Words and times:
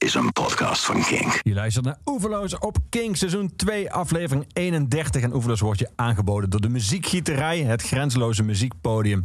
is 0.00 0.14
een 0.14 0.32
podcast 0.32 0.84
van 0.84 1.02
Kink. 1.02 1.40
Je 1.42 1.54
luistert 1.54 1.84
naar 1.84 1.98
Oeverloos 2.04 2.58
op 2.58 2.76
King, 2.88 3.16
seizoen 3.16 3.56
2, 3.56 3.92
aflevering 3.92 4.46
31. 4.52 5.22
En 5.22 5.34
Oeverloos 5.34 5.60
wordt 5.60 5.78
je 5.78 5.88
aangeboden 5.96 6.50
door 6.50 6.60
de 6.60 6.68
Muziekgieterij, 6.68 7.60
het 7.60 7.82
grenzeloze 7.82 8.42
muziekpodium. 8.42 9.24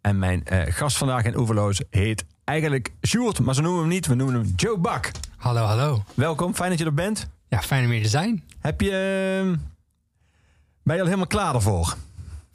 En 0.00 0.18
mijn 0.18 0.44
eh, 0.44 0.74
gast 0.74 0.96
vandaag 0.96 1.24
in 1.24 1.38
Oeverloos 1.38 1.80
heet 1.90 2.24
eigenlijk 2.44 2.92
Sjoerd, 3.06 3.40
maar 3.40 3.54
zo 3.54 3.60
noemen 3.62 3.80
we 3.80 3.86
hem 3.86 3.94
niet. 3.94 4.06
We 4.06 4.14
noemen 4.14 4.34
hem 4.34 4.52
Joe 4.56 4.78
Bak. 4.78 5.10
Hallo, 5.36 5.64
hallo. 5.64 6.02
Welkom, 6.14 6.54
fijn 6.54 6.70
dat 6.70 6.78
je 6.78 6.84
er 6.84 6.94
bent. 6.94 7.28
Ja, 7.48 7.62
fijn 7.62 7.84
om 7.84 7.90
hier 7.90 8.02
te 8.02 8.08
zijn. 8.08 8.44
Heb 8.60 8.80
je, 8.80 8.90
eh, 8.90 9.58
ben 10.82 10.94
je 10.94 11.00
al 11.00 11.06
helemaal 11.06 11.26
klaar 11.26 11.54
ervoor? 11.54 11.96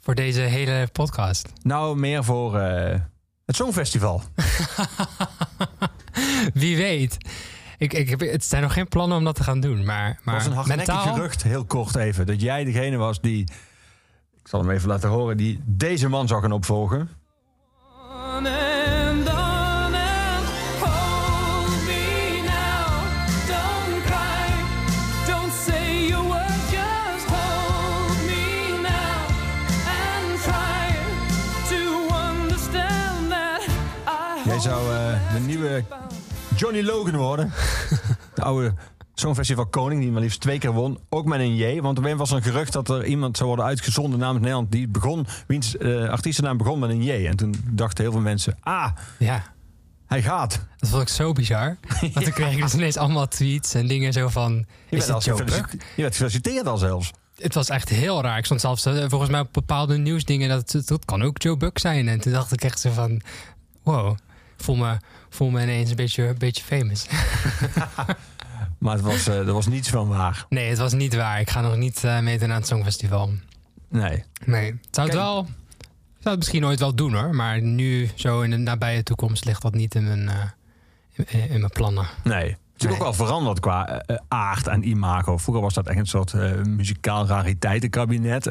Voor 0.00 0.14
deze 0.14 0.40
hele 0.40 0.88
podcast. 0.92 1.48
Nou, 1.62 1.96
meer 1.96 2.24
voor 2.24 2.58
eh, 2.58 3.00
het 3.44 3.56
Songfestival. 3.56 4.22
Wie 6.54 6.76
weet. 6.76 7.16
Ik, 7.78 7.92
ik 7.92 8.08
heb, 8.08 8.20
het 8.20 8.44
zijn 8.44 8.62
nog 8.62 8.72
geen 8.72 8.88
plannen 8.88 9.18
om 9.18 9.24
dat 9.24 9.34
te 9.34 9.42
gaan 9.42 9.60
doen. 9.60 9.84
Maar, 9.84 10.20
maar 10.22 10.34
was 10.34 10.46
een 10.46 10.52
hardnekkig 10.52 10.86
mentaal... 10.86 11.14
gerucht, 11.14 11.42
heel 11.42 11.64
kort 11.64 11.96
even, 11.96 12.26
dat 12.26 12.40
jij 12.40 12.64
degene 12.64 12.96
was 12.96 13.20
die, 13.20 13.40
ik 14.42 14.48
zal 14.48 14.60
hem 14.60 14.70
even 14.70 14.88
laten 14.88 15.08
horen, 15.08 15.36
die 15.36 15.60
deze 15.64 16.08
man 16.08 16.28
zou 16.28 16.42
gaan 16.42 16.52
opvolgen. 16.52 17.08
Nieuwe 35.52 35.84
Johnny 36.56 36.82
Logan 36.82 37.16
worden. 37.16 37.52
De 38.34 38.42
oude 38.42 38.74
Songfestival 39.14 39.66
koning 39.66 40.00
die 40.00 40.10
maar 40.10 40.20
liefst 40.22 40.40
twee 40.40 40.58
keer 40.58 40.72
won. 40.72 40.98
Ook 41.08 41.24
met 41.26 41.40
een 41.40 41.54
J. 41.54 41.80
Want 41.80 41.98
er 41.98 42.16
was 42.16 42.30
een 42.30 42.42
gerucht 42.42 42.72
dat 42.72 42.88
er 42.88 43.04
iemand 43.04 43.36
zou 43.36 43.48
worden 43.48 43.66
uitgezonden 43.66 44.18
namens 44.18 44.40
Nederland. 44.40 44.72
Die 44.72 44.88
begon, 44.88 45.26
wiens 45.46 45.76
eh 45.76 46.08
artiestennaam 46.08 46.56
begon 46.56 46.78
met 46.78 46.90
een 46.90 47.02
J. 47.02 47.26
En 47.26 47.36
toen 47.36 47.54
dachten 47.70 48.04
heel 48.04 48.12
veel 48.12 48.20
mensen, 48.20 48.56
ah, 48.60 48.88
Ja, 49.18 49.42
hij 50.06 50.22
gaat. 50.22 50.60
dat 50.76 50.88
vond 50.90 51.02
ik 51.02 51.08
zo 51.08 51.32
bizar. 51.32 51.76
Want 52.00 52.24
toen 52.24 52.32
kreeg 52.32 52.52
ik 52.54 52.62
dus 52.62 52.74
ineens 52.74 52.96
allemaal 52.96 53.28
tweets 53.28 53.74
en 53.74 53.86
dingen 53.86 54.12
zo 54.12 54.28
van... 54.28 54.52
Je 54.88 54.96
Is 54.96 55.06
dit 55.06 55.24
Joe 55.24 55.36
je 55.96 56.02
werd 56.02 56.12
gefeliciteerd 56.12 56.66
al 56.66 56.78
zelfs. 56.78 57.10
Het 57.36 57.54
was 57.54 57.68
echt 57.68 57.88
heel 57.88 58.22
raar. 58.22 58.38
Ik 58.38 58.44
stond 58.44 58.60
zelfs 58.60 58.84
eh, 58.84 59.04
volgens 59.08 59.30
mij 59.30 59.40
op 59.40 59.52
bepaalde 59.52 59.96
nieuwsdingen... 59.98 60.48
dat 60.48 60.72
het- 60.72 60.88
dat 60.88 61.04
kan 61.04 61.22
ook 61.22 61.42
Joe 61.42 61.56
Buck 61.56 61.78
zijn. 61.78 62.08
En 62.08 62.20
toen 62.20 62.32
dacht 62.32 62.52
ik 62.52 62.64
echt 62.64 62.80
zo 62.80 62.90
van... 62.90 63.20
Wow, 63.82 64.16
voel 64.56 64.76
me, 64.76 64.96
voel 65.34 65.50
me 65.50 65.62
ineens 65.62 65.90
een 65.90 65.96
beetje, 65.96 66.26
een 66.26 66.38
beetje 66.38 66.64
famous. 66.64 67.06
Maar 68.82 68.94
het 68.94 69.04
was, 69.04 69.28
eh, 69.28 69.38
er 69.38 69.52
was 69.52 69.66
niets 69.66 69.88
van 69.88 70.08
waar. 70.08 70.46
Nee, 70.48 70.68
het 70.68 70.78
was 70.78 70.92
niet 70.92 71.14
waar. 71.14 71.40
Ik 71.40 71.50
ga 71.50 71.60
nog 71.60 71.76
niet 71.76 72.04
eh 72.04 72.20
meedoen 72.20 72.50
aan 72.50 72.56
het 72.56 72.66
Songfestival. 72.66 73.30
Nee. 73.88 74.24
Nee, 74.44 74.66
het 74.70 74.88
zou 74.90 75.06
het 75.06 75.16
Kijk. 75.16 75.26
wel. 75.26 75.40
Ik 76.16 76.28
zou 76.28 76.34
het 76.34 76.38
misschien 76.38 76.66
ooit 76.66 76.78
wel 76.78 76.94
doen 76.94 77.14
hoor. 77.14 77.34
Maar 77.34 77.60
nu, 77.60 78.10
zo 78.14 78.40
in 78.40 78.50
de 78.50 78.56
nabije 78.56 79.02
toekomst, 79.02 79.44
ligt 79.44 79.62
dat 79.62 79.74
niet 79.74 79.94
in 79.94 80.04
mijn, 80.04 80.28
eh, 80.28 80.44
in, 81.12 81.50
in 81.50 81.58
mijn 81.60 81.72
plannen. 81.72 82.06
Nee. 82.24 82.48
Het 82.48 82.82
is 82.82 82.88
natuurlijk 82.88 83.02
ook 83.02 83.16
wel 83.16 83.26
veranderd 83.26 83.60
qua 83.60 84.04
aard 84.28 84.66
en 84.66 84.88
imago. 84.88 85.38
Vroeger 85.38 85.62
was 85.62 85.74
dat 85.74 85.86
echt 85.86 85.98
een 85.98 86.06
soort 86.06 86.32
eh, 86.32 86.62
muzikaal 86.62 87.26
rariteitenkabinet. 87.26 88.46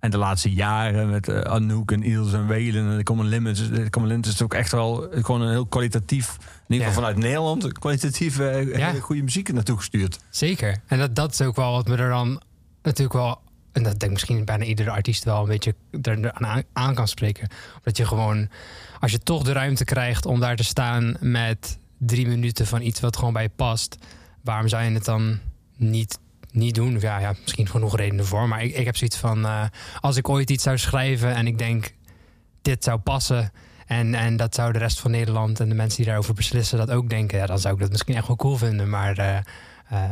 Eh, 0.00 0.04
en 0.04 0.10
de 0.10 0.18
laatste 0.18 0.52
jaren 0.52 1.10
met 1.10 1.28
eh, 1.28 1.40
Anouk 1.40 1.90
en 1.92 2.02
Iels 2.02 2.32
en 2.32 2.46
Welen 2.46 2.90
en 2.90 2.96
de 2.96 3.02
Common 3.02 3.26
Limits. 3.26 3.70
De 3.70 3.90
Common 3.90 4.10
Limits 4.10 4.28
is 4.28 4.42
ook 4.42 4.54
echt 4.54 4.72
wel 4.72 5.10
eh, 5.10 5.24
gewoon 5.24 5.40
een 5.40 5.50
heel 5.50 5.66
kwalitatief, 5.66 6.36
in 6.68 6.74
ieder 6.74 6.86
geval 6.86 7.02
Ja. 7.02 7.08
vanuit 7.08 7.16
Nederland, 7.26 7.72
kwalitatief 7.78 8.38
eh, 8.38 8.76
Ja. 8.76 8.92
goede 8.92 9.22
muziek 9.22 9.52
naartoe 9.52 9.76
gestuurd. 9.76 10.18
Zeker. 10.30 10.80
En 10.86 10.98
dat, 10.98 11.14
dat 11.14 11.32
is 11.32 11.40
ook 11.42 11.56
wel 11.56 11.72
wat 11.72 11.88
me 11.88 11.96
er 11.96 12.08
dan 12.08 12.40
natuurlijk 12.82 13.12
wel. 13.16 13.40
En 13.72 13.82
dat 13.82 13.98
denk 13.98 14.12
misschien 14.12 14.44
bijna 14.44 14.64
iedere 14.64 14.90
artiest 14.90 15.24
wel 15.24 15.40
een 15.42 15.48
beetje 15.48 15.74
er 16.02 16.32
aan, 16.32 16.62
aan 16.72 16.94
kan 16.94 17.08
spreken. 17.08 17.48
Dat 17.82 17.96
je 17.96 18.06
gewoon, 18.06 18.48
als 19.00 19.10
je 19.12 19.18
toch 19.18 19.42
de 19.42 19.52
ruimte 19.52 19.84
krijgt 19.84 20.26
om 20.26 20.40
daar 20.40 20.56
te 20.56 20.64
staan 20.64 21.16
met 21.20 21.78
drie 21.98 22.26
minuten 22.28 22.66
van 22.66 22.82
iets 22.82 23.00
wat 23.00 23.16
gewoon 23.16 23.32
bij 23.32 23.42
je 23.42 23.50
past, 23.56 23.96
waarom 24.42 24.68
zou 24.68 24.84
je 24.84 24.90
het 24.90 25.04
dan 25.04 25.38
niet, 25.76 26.18
niet 26.58 26.74
doen? 26.74 26.96
Of 26.96 27.02
Ja, 27.02 27.18
ja, 27.18 27.34
misschien 27.42 27.68
genoeg 27.68 27.96
redenen 27.96 28.24
voor. 28.24 28.48
Maar 28.48 28.62
ik, 28.62 28.74
ik 28.74 28.84
heb 28.84 28.96
zoiets 28.96 29.16
van, 29.16 29.44
eh, 29.44 29.64
als 30.00 30.16
ik 30.16 30.28
ooit 30.28 30.50
iets 30.50 30.62
zou 30.62 30.78
schrijven 30.78 31.34
en 31.34 31.46
ik 31.46 31.58
denk, 31.58 31.94
dit 32.62 32.84
zou 32.84 32.98
passen. 32.98 33.52
En, 33.86 34.14
en 34.14 34.36
dat 34.36 34.54
zou 34.54 34.72
de 34.72 34.78
rest 34.78 35.00
van 35.00 35.10
Nederland 35.10 35.60
en 35.60 35.68
de 35.68 35.74
mensen 35.74 35.96
die 35.96 36.06
daarover 36.06 36.34
beslissen 36.34 36.78
dat 36.78 36.90
ook 36.90 37.08
denken. 37.08 37.38
Ja, 37.38 37.46
dan 37.46 37.58
zou 37.58 37.74
ik 37.74 37.80
dat 37.80 37.90
misschien 37.90 38.14
echt 38.14 38.26
wel 38.26 38.36
cool 38.36 38.56
vinden. 38.56 38.88
Maar 38.88 39.18
eh, 39.18 39.36
eh, 39.88 40.10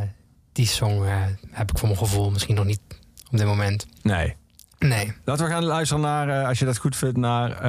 die 0.52 0.66
song 0.66 1.04
heb 1.50 1.70
ik 1.70 1.78
voor 1.78 1.88
mijn 1.88 2.00
gevoel 2.00 2.30
misschien 2.30 2.54
nog 2.54 2.64
niet 2.64 2.80
op 3.30 3.38
dit 3.38 3.46
moment. 3.46 3.86
Nee. 4.02 4.34
Nee. 4.78 5.12
Laten 5.24 5.46
we 5.46 5.50
gaan 5.50 5.64
luisteren 5.64 6.02
naar, 6.02 6.46
als 6.46 6.58
je 6.58 6.64
dat 6.64 6.78
goed 6.78 6.96
vindt, 6.96 7.16
naar 7.16 7.64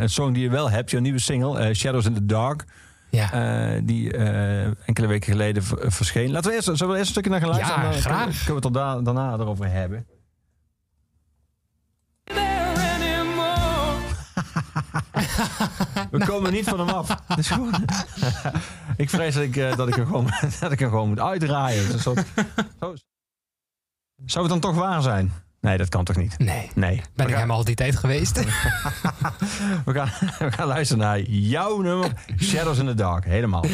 een 0.00 0.08
song 0.08 0.32
die 0.32 0.42
je 0.42 0.50
wel 0.50 0.70
hebt. 0.70 0.90
Je 0.90 1.00
nieuwe 1.00 1.18
single, 1.18 1.74
Shadows 1.74 2.06
in 2.06 2.14
the 2.14 2.26
Dark. 2.26 2.64
Ja. 3.12 3.32
eh, 3.32 3.80
die 3.84 4.12
eh, 4.16 4.64
enkele 4.86 5.06
weken 5.06 5.32
geleden 5.32 5.62
verscheen. 5.92 6.30
Laten 6.30 6.50
we 6.50 6.56
eerst, 6.56 6.68
zullen 6.72 6.88
we 6.88 6.92
eerst 6.98 7.06
een 7.06 7.06
stukje 7.06 7.30
naar 7.30 7.40
gaan 7.40 7.48
luisteren? 7.48 7.82
Ja, 7.84 7.90
dan 7.90 8.00
graag. 8.00 8.16
Kunnen, 8.22 8.44
kunnen 8.44 8.62
we 8.62 8.68
het 8.68 8.76
er 8.76 8.82
da- 8.82 9.00
daarna 9.12 9.32
erover 9.32 9.70
hebben. 9.70 10.06
We 16.10 16.24
komen 16.26 16.52
niet 16.52 16.68
van 16.68 16.78
hem 16.78 16.88
af. 16.88 17.16
Gewoon... 17.28 17.74
ik 18.96 19.10
vrees 19.10 19.34
dat 19.34 19.42
ik, 19.42 19.56
eh, 19.56 19.76
dat, 19.76 19.88
ik 19.88 19.94
hem 19.94 20.06
gewoon, 20.06 20.30
dat 20.60 20.72
ik 20.72 20.78
hem 20.78 20.88
gewoon 20.88 21.08
moet 21.08 21.20
uitdraaien. 21.20 22.00
Soort... 22.00 22.24
Zo- 22.80 22.94
Zou 24.24 24.44
het 24.44 24.52
dan 24.52 24.60
toch 24.60 24.74
waar 24.80 25.02
zijn? 25.02 25.32
Nee, 25.62 25.76
dat 25.76 25.88
kan 25.88 26.04
toch 26.04 26.16
niet? 26.16 26.38
Nee. 26.38 26.70
Nee. 26.74 27.02
Ben 27.14 27.26
ik 27.26 27.32
gaan, 27.32 27.40
hem 27.40 27.50
al 27.50 27.64
die 27.64 27.74
tijd 27.74 27.96
geweest? 27.96 28.36
we, 29.84 29.92
gaan, 29.92 30.10
we 30.38 30.52
gaan 30.52 30.66
luisteren 30.66 31.02
naar 31.02 31.20
jouw 31.20 31.80
nummer 31.80 32.12
Shadows 32.40 32.78
in 32.78 32.86
the 32.86 32.94
Dark. 32.94 33.24
Helemaal. 33.24 33.64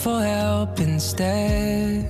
For 0.00 0.22
help 0.22 0.80
instead. 0.80 2.06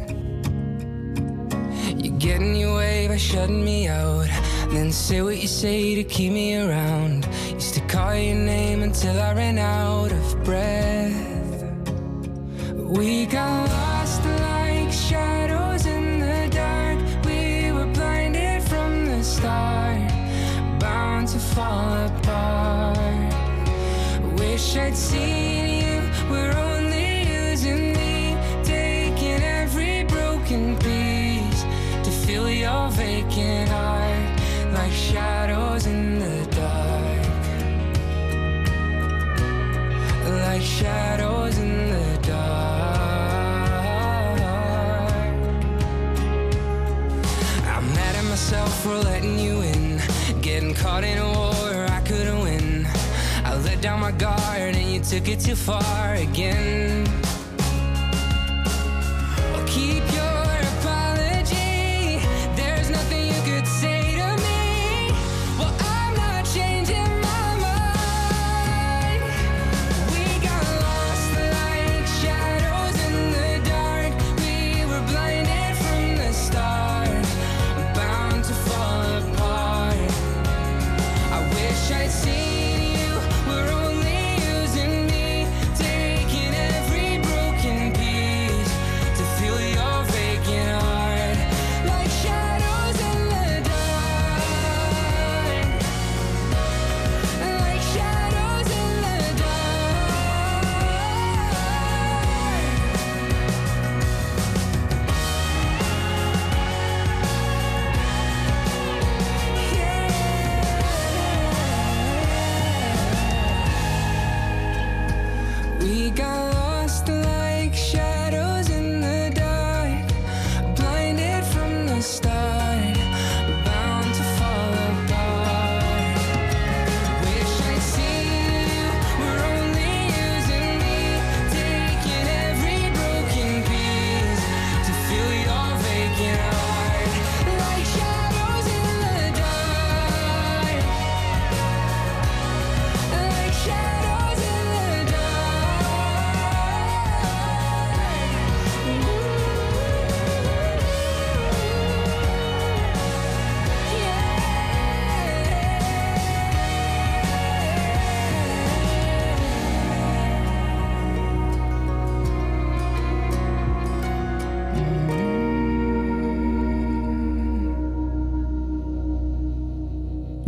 You 1.99 2.13
get 2.13 2.41
in 2.41 2.55
your 2.55 2.77
way 2.77 3.09
by 3.09 3.17
shutting 3.17 3.65
me 3.65 3.89
out. 3.89 4.29
Then 4.71 4.93
say 4.93 5.23
what 5.23 5.39
you 5.39 5.49
say 5.49 5.97
to 5.97 6.05
keep 6.05 6.33
me 6.33 6.57
around. 6.57 7.27
Used 7.49 7.75
to 7.75 7.81
call 7.89 8.15
your 8.15 8.37
name 8.37 8.85
until 8.85 9.21
I 9.21 9.35
ran 9.35 9.59
out 9.59 10.13
of 10.13 10.45
breath. 10.45 11.65
We 12.77 13.27
got 13.27 13.69
lost 13.69 14.25
like 14.25 14.93
shadows 14.93 15.85
in 15.87 16.21
the 16.21 16.49
dark. 16.53 16.99
We 17.27 17.73
were 17.73 17.93
blinded 17.93 18.63
from 18.63 19.07
the 19.07 19.25
start, 19.25 20.09
bound 20.79 21.27
to 21.29 21.41
fall 21.41 22.07
apart. 22.07 23.35
Wish 24.39 24.77
I'd 24.77 24.97
seen 24.97 25.50
caught 51.01 51.09
in 51.09 51.19
a 51.19 51.27
war 51.27 51.87
I 51.89 52.01
couldn't 52.03 52.41
win. 52.41 52.87
I 53.45 53.57
let 53.65 53.81
down 53.81 54.01
my 54.01 54.13
guard 54.13 54.75
and 54.75 54.93
you 54.93 55.01
took 55.01 55.29
it 55.29 55.41
too 55.41 55.57
far 55.57 56.15
again. 56.15 57.20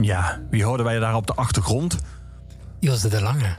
Ja, 0.04 0.40
wie 0.50 0.64
hoorden 0.64 0.86
wij 0.86 0.98
daar 0.98 1.14
op 1.14 1.26
de 1.26 1.34
achtergrond? 1.34 1.98
Ilse 2.80 3.08
de 3.08 3.20
Lange. 3.22 3.56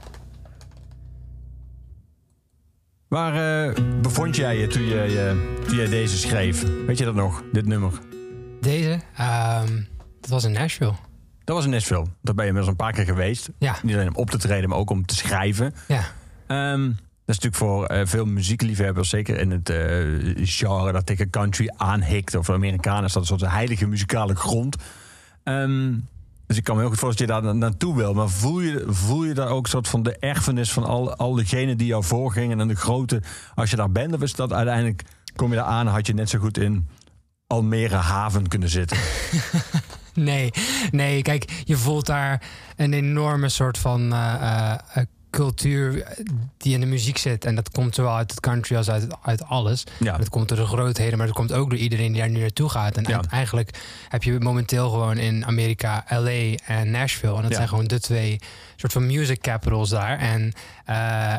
Waar 3.07 3.65
eh, 3.67 3.75
bevond 4.01 4.35
jij 4.35 4.57
je 4.57 4.67
toen, 4.67 4.81
je 4.83 5.19
eh, 5.59 5.65
toen 5.67 5.75
jij 5.77 5.87
deze 5.87 6.17
schreef? 6.17 6.63
Weet 6.85 6.97
je 6.97 7.05
dat 7.05 7.15
nog, 7.15 7.43
dit 7.51 7.65
nummer? 7.65 7.91
Deze, 8.61 8.99
ehm, 9.17 9.81
dat 10.21 10.29
was 10.29 10.43
in 10.43 10.51
Nashville. 10.51 10.93
Dat 11.43 11.55
was 11.55 11.65
in 11.65 11.71
Nashville. 11.71 12.05
Daar 12.21 12.35
ben 12.35 12.43
je 12.45 12.49
inmiddels 12.51 12.67
een 12.67 12.75
paar 12.85 12.93
keer 12.93 13.05
geweest. 13.05 13.49
Ja, 13.57 13.75
Niet 13.83 13.95
alleen 13.95 14.07
om 14.07 14.15
op 14.15 14.29
te 14.29 14.37
treden, 14.37 14.69
maar 14.69 14.77
ook 14.77 14.89
om 14.89 15.05
te 15.05 15.15
schrijven. 15.15 15.73
ja. 15.87 16.03
Ehm, 16.47 16.87
dat 17.25 17.35
is 17.35 17.41
natuurlijk 17.43 17.55
voor 17.55 17.85
eh, 17.85 18.05
veel 18.05 18.25
muziekliefhebbers, 18.25 19.09
zeker 19.09 19.37
in 19.39 19.51
het 19.51 19.69
genre 20.49 20.91
dat 20.91 21.05
tegen 21.05 21.29
country 21.29 21.73
aanhikt. 21.77 22.35
Of 22.35 22.45
voor 22.45 22.55
Amerikanen 22.55 23.03
is 23.05 23.13
dat 23.13 23.21
een 23.21 23.37
soort 23.39 23.51
heilige 23.51 23.87
muzikale 23.87 24.35
grond. 24.35 24.75
Ehm, 25.43 25.93
dus 26.53 26.61
ik 26.61 26.67
kan 26.67 26.75
me 26.75 26.81
heel 26.81 26.91
goed 26.91 26.99
voorstellen 26.99 27.33
dat 27.33 27.41
je 27.43 27.47
daar 27.47 27.55
na- 27.59 27.67
naartoe 27.67 27.95
wil. 27.95 28.13
Maar 28.13 28.29
voel 28.29 28.59
je, 28.59 28.83
voel 28.87 29.23
je 29.23 29.33
daar 29.33 29.47
ook 29.47 29.63
een 29.63 29.69
soort 29.69 29.87
van 29.87 30.03
de 30.03 30.17
erfenis 30.17 30.71
van 30.71 30.83
al, 30.83 31.15
al 31.15 31.33
degenen 31.35 31.77
die 31.77 31.87
jou 31.87 32.03
voorgingen 32.03 32.59
en 32.59 32.67
de 32.67 32.75
grote, 32.75 33.21
als 33.55 33.69
je 33.69 33.75
daar 33.75 33.91
bent? 33.91 34.13
Of 34.13 34.21
is 34.21 34.35
dat 34.35 34.53
uiteindelijk, 34.53 35.03
kom 35.35 35.49
je 35.49 35.55
daar 35.55 35.65
aan, 35.65 35.87
had 35.87 36.07
je 36.07 36.13
net 36.13 36.29
zo 36.29 36.39
goed 36.39 36.57
in 36.57 36.87
Almere 37.47 37.95
haven 37.95 38.47
kunnen 38.47 38.69
zitten? 38.69 38.97
Nee, 40.15 40.51
nee, 40.91 41.21
kijk, 41.21 41.61
je 41.65 41.77
voelt 41.77 42.05
daar 42.05 42.41
een 42.75 42.93
enorme 42.93 43.49
soort 43.49 43.77
van 43.77 44.13
eh, 44.13 44.33
eh, 44.33 44.79
eh, 44.93 45.03
cultuur 45.33 46.07
die 46.57 46.73
in 46.73 46.79
de 46.79 46.85
muziek 46.85 47.17
zit. 47.17 47.45
En 47.45 47.55
dat 47.55 47.69
komt 47.69 47.95
zowel 47.95 48.15
uit 48.15 48.31
het 48.31 48.39
country 48.39 48.75
als 48.75 48.89
uit, 48.89 49.07
uit 49.21 49.43
alles. 49.43 49.83
Ja. 49.99 50.17
Dat 50.17 50.29
komt 50.29 50.47
door 50.49 50.57
de 50.57 50.65
grootheden, 50.65 51.17
maar 51.17 51.27
dat 51.27 51.35
komt 51.35 51.51
ook 51.53 51.69
door 51.69 51.79
iedereen 51.79 52.11
die 52.11 52.21
daar 52.21 52.29
nu 52.29 52.39
naartoe 52.39 52.69
gaat. 52.69 52.97
En 52.97 53.03
Ja. 53.07 53.21
eigenlijk 53.29 53.69
heb 54.09 54.23
je 54.23 54.39
momenteel 54.39 54.89
gewoon 54.89 55.17
in 55.17 55.45
Amerika 55.45 56.05
LA 56.09 56.55
en 56.65 56.91
Nashville. 56.91 57.35
En 57.35 57.41
dat 57.41 57.51
Ja. 57.51 57.55
zijn 57.57 57.67
gewoon 57.67 57.87
de 57.87 57.99
twee 57.99 58.39
soort 58.75 58.91
van 58.93 59.05
music 59.05 59.41
capitals 59.41 59.89
daar. 59.89 60.17
En 60.19 60.53
eh, 60.85 61.35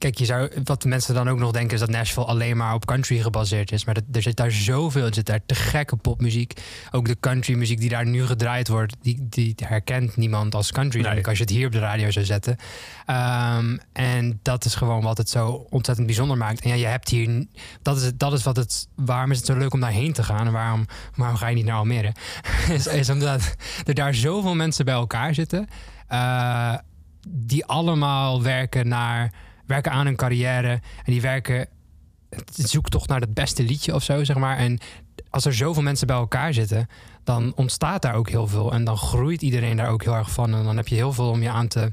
kijk, 0.00 0.18
je 0.18 0.24
zou, 0.24 0.50
wat 0.64 0.82
de 0.82 0.88
mensen 0.88 1.14
dan 1.14 1.28
ook 1.28 1.38
nog 1.38 1.52
denken 1.52 1.74
is 1.74 1.80
dat 1.80 1.88
Nashville 1.90 2.26
alleen 2.26 2.56
maar 2.56 2.74
op 2.74 2.86
country 2.86 3.18
gebaseerd 3.18 3.72
is. 3.72 3.84
Maar 3.84 3.94
dat, 3.94 4.04
er 4.12 4.22
zit 4.22 4.36
daar 4.36 4.50
zoveel, 4.50 5.06
er 5.06 5.14
zit 5.14 5.26
daar 5.26 5.40
te 5.46 5.54
gekke 5.54 5.96
popmuziek. 5.96 6.60
Ook 6.90 7.06
de 7.06 7.16
country 7.20 7.54
muziek 7.54 7.80
die 7.80 7.88
daar 7.88 8.06
nu 8.06 8.26
gedraaid 8.26 8.68
wordt, 8.68 8.96
die, 9.02 9.26
die 9.28 9.54
herkent 9.64 10.16
niemand 10.16 10.54
als 10.54 10.72
country. 10.72 11.00
Nee. 11.00 11.26
Als 11.26 11.36
je 11.38 11.44
het 11.44 11.52
hier 11.52 11.66
op 11.66 11.72
de 11.72 11.78
radio 11.78 12.10
zou 12.10 12.24
zetten. 12.24 12.56
Ehm, 13.06 13.76
en 13.92 14.38
dat 14.42 14.64
is 14.64 14.74
gewoon 14.74 15.02
wat 15.02 15.18
het 15.18 15.28
zo 15.28 15.66
ontzettend 15.70 16.06
bijzonder 16.06 16.36
maakt. 16.36 16.60
En 16.60 16.68
ja, 16.68 16.74
je 16.74 16.86
hebt 16.86 17.08
hier, 17.08 17.46
dat 17.82 17.96
is, 17.96 18.10
dat 18.14 18.32
is 18.32 18.42
wat 18.42 18.56
het, 18.56 18.88
waarom 18.96 19.30
is 19.30 19.36
het 19.36 19.46
zo 19.46 19.56
leuk 19.56 19.72
om 19.72 19.80
daarheen 19.80 20.12
te 20.12 20.22
gaan? 20.22 20.46
En 20.46 20.52
waarom, 20.52 20.86
waarom 21.16 21.36
ga 21.36 21.48
je 21.48 21.54
niet 21.54 21.64
naar 21.64 21.76
Almere? 21.76 22.12
is, 22.76 22.86
is 22.86 23.10
omdat 23.10 23.54
er 23.86 23.94
daar 23.94 24.14
zoveel 24.14 24.54
mensen 24.54 24.84
bij 24.84 24.94
elkaar 24.94 25.34
zitten. 25.34 25.68
eh, 26.08 26.74
die 27.28 27.64
allemaal 27.64 28.42
werken, 28.42 28.88
naar, 28.88 29.32
werken 29.70 29.92
aan 29.92 30.06
hun 30.06 30.16
carrière. 30.16 30.70
En 31.04 31.12
die 31.12 31.20
werken 31.20 31.68
zoektocht 32.54 33.08
naar 33.08 33.20
het 33.20 33.34
beste 33.34 33.62
liedje 33.62 33.94
of 33.94 34.02
zo, 34.02 34.24
zeg 34.24 34.36
maar. 34.36 34.56
En 34.56 34.78
als 35.30 35.44
er 35.44 35.54
zoveel 35.54 35.82
mensen 35.82 36.06
bij 36.06 36.16
elkaar 36.16 36.54
zitten, 36.54 36.88
dan 37.24 37.52
ontstaat 37.56 38.02
daar 38.02 38.14
ook 38.14 38.28
heel 38.28 38.46
veel. 38.46 38.72
En 38.72 38.84
dan 38.84 38.96
groeit 38.96 39.42
iedereen 39.42 39.76
daar 39.76 39.88
ook 39.88 40.02
heel 40.02 40.14
erg 40.14 40.30
van. 40.30 40.54
En 40.54 40.64
dan 40.64 40.76
heb 40.76 40.88
je 40.88 40.94
heel 40.94 41.12
veel 41.12 41.28
om 41.30 41.42
je 41.42 41.50
aan 41.50 41.68
te, 41.68 41.92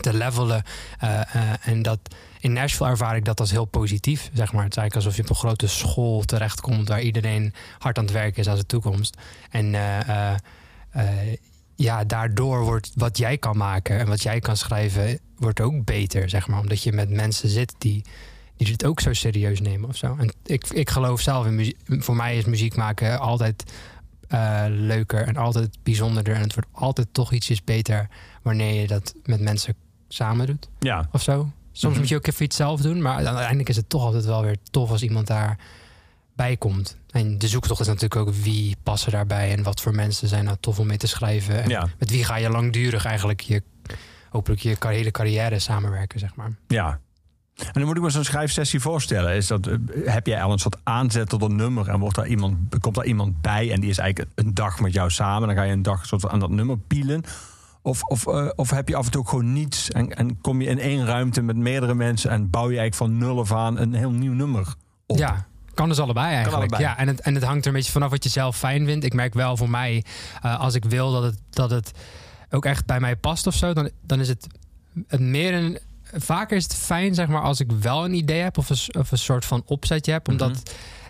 te 0.00 0.14
levelen. 0.14 0.62
Eh, 0.98 1.20
eh, 1.34 1.68
en 1.68 1.82
dat, 1.82 1.98
in 2.40 2.52
Nashville 2.52 2.90
ervaar 2.90 3.16
ik 3.16 3.24
dat 3.24 3.40
als 3.40 3.50
heel 3.50 3.64
positief, 3.64 4.30
zeg 4.32 4.52
maar. 4.52 4.64
Het 4.64 4.76
is 4.76 4.78
eigenlijk 4.78 4.94
alsof 4.94 5.16
je 5.16 5.22
op 5.22 5.28
een 5.28 5.48
grote 5.48 5.68
school 5.68 6.22
terechtkomt... 6.22 6.88
waar 6.88 7.02
iedereen 7.02 7.54
hard 7.78 7.98
aan 7.98 8.04
het 8.04 8.12
werken 8.12 8.40
is 8.40 8.48
aan 8.48 8.56
de 8.56 8.66
toekomst. 8.66 9.16
En 9.50 9.74
eh, 9.74 10.34
ja, 11.80 12.04
daardoor 12.04 12.64
wordt 12.64 12.90
wat 12.94 13.18
jij 13.18 13.38
kan 13.38 13.56
maken 13.56 13.98
en 13.98 14.06
wat 14.06 14.22
jij 14.22 14.40
kan 14.40 14.56
schrijven... 14.56 15.18
wordt 15.36 15.60
ook 15.60 15.84
beter, 15.84 16.28
zeg 16.28 16.48
maar. 16.48 16.60
Omdat 16.60 16.82
je 16.82 16.92
met 16.92 17.10
mensen 17.10 17.48
zit 17.48 17.74
die 17.78 18.04
die 18.56 18.72
het 18.72 18.84
ook 18.84 19.00
zo 19.00 19.12
serieus 19.12 19.60
nemen 19.60 19.88
of 19.88 19.96
zo. 19.96 20.16
En 20.18 20.32
ik, 20.44 20.68
ik 20.68 20.90
geloof 20.90 21.20
zelf 21.20 21.46
in 21.46 21.54
muziek. 21.54 21.76
Voor 21.86 22.16
mij 22.16 22.36
is 22.36 22.44
muziek 22.44 22.76
maken 22.76 23.18
altijd 23.20 23.72
eh, 24.28 24.64
leuker 24.68 25.26
en 25.26 25.36
altijd 25.36 25.78
bijzonderder. 25.82 26.34
En 26.34 26.40
het 26.40 26.54
wordt 26.54 26.68
altijd 26.72 27.08
toch 27.12 27.32
ietsjes 27.32 27.64
beter 27.64 28.08
wanneer 28.42 28.80
je 28.80 28.86
dat 28.86 29.14
met 29.24 29.40
mensen 29.40 29.74
samen 30.08 30.46
doet 30.46 30.68
Ja, 30.78 31.08
of 31.12 31.22
zo. 31.22 31.50
Soms 31.72 31.92
Mhm. 31.92 32.00
moet 32.00 32.08
je 32.08 32.16
ook 32.16 32.26
even 32.26 32.44
iets 32.44 32.56
zelf 32.56 32.80
doen, 32.80 33.02
maar 33.02 33.14
uiteindelijk 33.26 33.68
is 33.68 33.76
het 33.76 33.88
toch 33.88 34.02
altijd 34.02 34.24
wel 34.24 34.42
weer 34.42 34.56
tof 34.70 34.90
als 34.90 35.02
iemand 35.02 35.26
daar 35.26 35.58
bij 36.34 36.56
komt. 36.56 36.96
En 37.10 37.38
de 37.38 37.48
zoektocht 37.48 37.80
is 37.80 37.86
natuurlijk 37.86 38.16
ook 38.16 38.34
wie 38.34 38.76
passen 38.82 39.12
daarbij 39.12 39.52
en 39.56 39.62
wat 39.62 39.80
voor 39.80 39.94
mensen 39.94 40.28
zijn 40.28 40.44
nou 40.44 40.56
tof 40.60 40.78
om 40.78 40.86
mee 40.86 40.96
te 40.96 41.06
schrijven. 41.06 41.62
En 41.62 41.68
ja, 41.68 41.88
met 41.98 42.10
wie 42.10 42.24
ga 42.24 42.36
je 42.36 42.50
langdurig 42.50 43.04
eigenlijk 43.04 43.40
je 43.40 43.62
hopelijk 44.30 44.60
je 44.60 44.76
hele 44.80 45.10
carrière 45.10 45.58
samenwerken, 45.58 46.18
zeg 46.18 46.34
maar. 46.34 46.50
ja. 46.68 47.00
En 47.60 47.72
dan 47.72 47.84
moet 47.84 47.96
ik 47.96 48.02
me 48.02 48.10
zo'n 48.10 48.24
schrijfsessie 48.24 48.80
voorstellen. 48.80 49.34
Is 49.34 49.46
dat, 49.46 49.66
eh, 49.66 49.76
heb 50.04 50.26
jij 50.26 50.42
al 50.42 50.52
een 50.52 50.58
soort 50.58 50.76
aanzet 50.82 51.28
tot 51.28 51.42
een 51.42 51.56
nummer 51.56 51.88
en 51.88 51.98
wordt 51.98 52.16
daar 52.16 52.26
iemand, 52.26 52.56
komt 52.80 52.94
daar 52.94 53.04
iemand 53.04 53.40
bij 53.40 53.72
en 53.72 53.80
die 53.80 53.90
is 53.90 53.98
eigenlijk 53.98 54.30
een 54.34 54.54
dag 54.54 54.80
met 54.80 54.92
jou 54.92 55.10
samen. 55.10 55.48
Dan 55.48 55.56
ga 55.56 55.62
je 55.62 55.72
een 55.72 55.82
dag 55.82 56.06
soort 56.06 56.28
aan 56.28 56.40
dat 56.40 56.50
nummer 56.50 56.78
pielen. 56.78 57.22
Of, 57.82 58.02
of, 58.02 58.26
eh, 58.26 58.48
of 58.54 58.70
heb 58.70 58.88
je 58.88 58.96
af 58.96 59.04
en 59.04 59.10
toe 59.10 59.20
ook 59.20 59.28
gewoon 59.28 59.52
niets 59.52 59.90
en, 59.90 60.16
en 60.16 60.40
kom 60.40 60.60
je 60.60 60.68
in 60.68 60.78
één 60.78 61.06
ruimte 61.06 61.42
met 61.42 61.56
meerdere 61.56 61.94
mensen 61.94 62.30
en 62.30 62.50
bouw 62.50 62.70
je 62.70 62.78
eigenlijk 62.78 62.94
van 62.94 63.18
nul 63.18 63.40
af 63.40 63.52
aan 63.52 63.78
een 63.78 63.94
heel 63.94 64.10
nieuw 64.10 64.32
nummer 64.32 64.74
op? 65.06 65.18
Ja, 65.18 65.46
kan 65.80 65.88
dus 65.88 65.98
allebei 65.98 66.26
eigenlijk. 66.34 66.56
allebei. 66.56 66.82
Ja, 66.82 66.98
en 66.98 67.08
het, 67.08 67.20
en 67.20 67.34
het 67.34 67.44
hangt 67.44 67.60
er 67.62 67.66
een 67.70 67.76
beetje 67.76 67.92
vanaf 67.92 68.10
wat 68.10 68.24
je 68.24 68.30
zelf 68.30 68.56
fijn 68.56 68.86
vindt. 68.86 69.04
Ik 69.04 69.14
merk 69.14 69.34
wel 69.34 69.56
voor 69.56 69.70
mij, 69.70 70.04
eh, 70.42 70.60
als 70.60 70.74
ik 70.74 70.84
wil 70.84 71.12
dat 71.12 71.22
het, 71.22 71.38
dat 71.50 71.70
het 71.70 71.90
ook 72.50 72.64
echt 72.64 72.86
bij 72.86 73.00
mij 73.00 73.16
past 73.16 73.46
of 73.46 73.54
zo, 73.54 73.72
dan, 73.72 73.90
dan 74.02 74.20
is 74.20 74.28
het, 74.28 74.46
het 75.08 75.20
meer 75.20 75.54
een. 75.54 75.78
Vaker 76.14 76.56
is 76.56 76.62
het 76.62 76.74
fijn, 76.74 77.14
zeg 77.14 77.28
maar, 77.28 77.42
als 77.42 77.60
ik 77.60 77.72
wel 77.72 78.04
een 78.04 78.14
idee 78.14 78.40
heb 78.40 78.58
of 78.58 78.70
een, 78.70 79.00
of 79.00 79.10
een 79.12 79.18
soort 79.18 79.44
van 79.44 79.62
opzetje 79.66 80.12
heb. 80.12 80.28
Omdat 80.28 80.50
Mhm. 80.50 80.60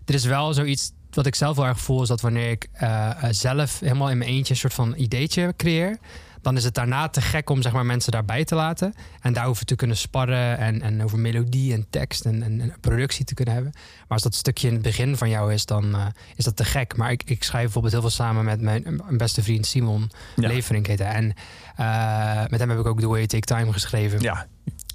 er 0.04 0.14
is 0.14 0.24
wel 0.24 0.54
zoiets 0.54 0.92
wat 1.10 1.26
ik 1.26 1.34
zelf 1.34 1.56
wel 1.56 1.66
erg 1.66 1.80
voel, 1.80 2.02
is 2.02 2.08
dat 2.08 2.20
wanneer 2.20 2.50
ik 2.50 2.68
eh, 2.72 3.10
eh, 3.10 3.28
zelf 3.30 3.80
helemaal 3.80 4.10
in 4.10 4.18
mijn 4.18 4.30
eentje 4.30 4.52
een 4.52 4.60
soort 4.60 4.74
van 4.74 4.94
ideetje 4.96 5.54
creëer, 5.56 5.98
dan 6.42 6.56
is 6.56 6.64
het 6.64 6.74
daarna 6.74 7.08
te 7.08 7.20
gek 7.20 7.50
om 7.50 7.62
zeg 7.62 7.72
maar, 7.72 7.86
mensen 7.86 8.12
daarbij 8.12 8.44
te 8.44 8.54
laten. 8.54 8.94
En 9.20 9.32
daarover 9.32 9.64
te 9.64 9.76
kunnen 9.76 9.96
sparren 9.96 10.58
en, 10.58 10.82
en 10.82 11.04
over 11.04 11.18
melodie 11.18 11.72
en 11.72 11.86
tekst 11.90 12.24
en, 12.24 12.42
en, 12.42 12.60
en 12.60 12.74
productie 12.80 13.24
te 13.24 13.34
kunnen 13.34 13.54
hebben. 13.54 13.72
Maar 13.74 14.08
als 14.08 14.22
dat 14.22 14.34
stukje 14.34 14.66
in 14.66 14.72
het 14.72 14.82
begin 14.82 15.16
van 15.16 15.28
jou 15.28 15.52
is, 15.52 15.66
dan 15.66 15.94
eh, 15.94 16.06
is 16.36 16.44
dat 16.44 16.56
te 16.56 16.64
gek. 16.64 16.96
Maar 16.96 17.10
ik, 17.10 17.22
ik 17.24 17.42
schrijf 17.42 17.62
bijvoorbeeld 17.64 17.92
heel 17.92 18.02
veel 18.02 18.10
samen 18.10 18.44
met 18.44 18.60
mijn, 18.60 19.02
beste 19.10 19.42
vriend 19.42 19.66
Simon 19.66 20.10
Ja. 20.36 20.48
Leverink 20.48 20.86
heet 20.86 20.98
hij. 20.98 21.12
En 21.12 21.26
met 22.50 22.60
hem 22.60 22.70
heb 22.70 22.78
ik 22.78 22.86
ook 22.86 23.00
The 23.00 23.06
Way 23.08 23.16
You 23.16 23.26
Take 23.26 23.54
Time 23.54 23.72
geschreven. 23.72 24.20
Ja, 24.20 24.46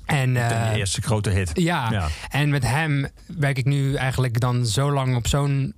En, 0.06 0.34
de 0.34 0.72
eerste 0.76 1.02
grote 1.02 1.30
hit. 1.30 1.52
ja, 1.54 1.92
Ja. 1.92 2.08
en 2.30 2.50
met 2.50 2.64
hem 2.64 3.08
werk 3.38 3.58
ik 3.58 3.66
nu 3.66 3.96
eigenlijk 3.96 4.40
dan 4.40 4.66
zo 4.66 4.92
lang 4.92 5.16
op 5.16 5.28
zo'n 5.28 5.74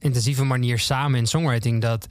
intensieve 0.00 0.44
manier 0.44 0.78
samen 0.78 1.18
in 1.18 1.26
songwriting 1.26 1.80
dat 1.80 2.06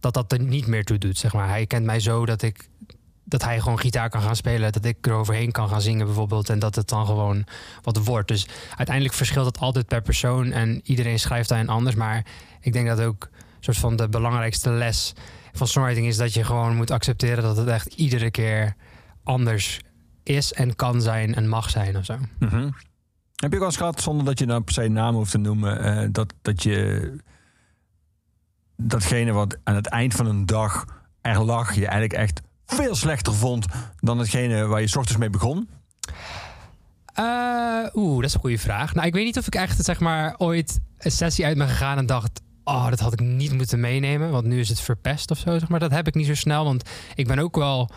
dat, 0.00 0.14
dat 0.14 0.32
er 0.32 0.40
niet 0.40 0.66
meer 0.66 0.84
toe 0.84 0.98
doet. 0.98 1.18
Zeg 1.18 1.32
maar. 1.32 1.48
Hij 1.48 1.66
kent 1.66 1.84
mij 1.84 2.00
zo 2.00 2.26
dat 2.26 2.42
ik 2.42 2.68
dat 3.26 3.44
hij 3.44 3.60
gewoon 3.60 3.78
gitaar 3.78 4.10
kan 4.10 4.22
gaan 4.22 4.36
spelen, 4.36 4.72
dat 4.72 4.84
ik 4.84 5.06
eroverheen 5.06 5.52
kan 5.52 5.68
gaan 5.68 5.80
zingen 5.80 6.06
bijvoorbeeld 6.06 6.48
en 6.48 6.58
dat 6.58 6.74
het 6.74 6.88
dan 6.88 7.06
gewoon 7.06 7.46
wat 7.82 8.04
wordt. 8.04 8.28
Dus 8.28 8.46
uiteindelijk 8.76 9.16
verschilt 9.16 9.46
het 9.46 9.58
altijd 9.58 9.86
per 9.86 10.02
persoon 10.02 10.52
en 10.52 10.80
iedereen 10.84 11.18
schrijft 11.18 11.48
daarin 11.48 11.68
anders. 11.68 11.94
Maar 11.94 12.26
ik 12.60 12.72
denk 12.72 12.86
dat 12.86 13.00
ook 13.00 13.28
soort 13.60 13.76
van 13.76 13.96
de 13.96 14.08
belangrijkste 14.08 14.70
les 14.70 15.12
van 15.52 15.66
songwriting 15.66 16.06
is 16.06 16.16
dat 16.16 16.34
je 16.34 16.44
gewoon 16.44 16.76
moet 16.76 16.90
accepteren 16.90 17.42
dat 17.42 17.56
het 17.56 17.68
echt 17.68 17.94
iedere 17.94 18.30
keer 18.30 18.76
anders 19.22 19.80
is 20.22 20.52
en 20.52 20.76
kan 20.76 21.02
zijn 21.02 21.34
en 21.34 21.48
mag 21.48 21.70
zijn 21.70 21.96
of 21.96 22.04
zo. 22.04 22.16
Mhm. 22.38 22.70
Heb 23.34 23.50
je 23.50 23.58
ook 23.58 23.58
wel 23.58 23.64
eens 23.64 23.76
gehad, 23.76 24.00
zonder 24.00 24.24
dat 24.24 24.38
je 24.38 24.46
nou 24.46 24.60
per 24.60 24.74
se 24.74 24.88
naam 24.88 25.14
hoeft 25.14 25.30
te 25.30 25.38
noemen, 25.38 25.80
eh, 25.80 26.08
dat, 26.12 26.34
dat 26.42 26.62
je 26.62 27.12
datgene 28.76 29.32
wat 29.32 29.56
aan 29.64 29.74
het 29.74 29.86
eind 29.86 30.14
van 30.14 30.26
een 30.26 30.46
dag 30.46 30.84
er 31.20 31.44
lag, 31.44 31.74
je 31.74 31.86
eigenlijk 31.86 32.12
echt 32.12 32.40
veel 32.66 32.94
slechter 32.94 33.34
vond 33.34 33.66
dan 34.00 34.18
hetgene 34.18 34.66
waar 34.66 34.80
je 34.80 34.86
's 34.86 34.96
ochtends 34.96 35.20
mee 35.20 35.30
begon? 35.30 35.68
Eh, 37.14 37.94
Oeh, 37.94 38.16
dat 38.16 38.24
is 38.24 38.34
een 38.34 38.40
goede 38.40 38.58
vraag. 38.58 38.94
Nou, 38.94 39.06
ik 39.06 39.12
weet 39.12 39.24
niet 39.24 39.38
of 39.38 39.46
ik 39.46 39.54
echt 39.54 39.84
zeg 39.84 40.00
maar 40.00 40.34
ooit 40.38 40.80
een 40.98 41.10
sessie 41.10 41.44
uit 41.44 41.58
ben 41.58 41.68
gegaan 41.68 41.98
en 41.98 42.06
dacht. 42.06 42.40
Oh, 42.64 42.88
dat 42.88 43.00
had 43.00 43.12
ik 43.12 43.20
niet 43.20 43.52
moeten 43.52 43.80
meenemen, 43.80 44.30
want 44.30 44.46
nu 44.46 44.60
is 44.60 44.68
het 44.68 44.80
verpest 44.80 45.30
of 45.30 45.38
zo. 45.38 45.58
Zeg 45.58 45.68
maar. 45.68 45.80
Dat 45.80 45.90
heb 45.90 46.06
ik 46.06 46.14
niet 46.14 46.26
zo 46.26 46.34
snel, 46.34 46.64
want 46.64 46.90
ik 47.14 47.26
ben 47.26 47.38
ook 47.38 47.56
wel 47.56 47.90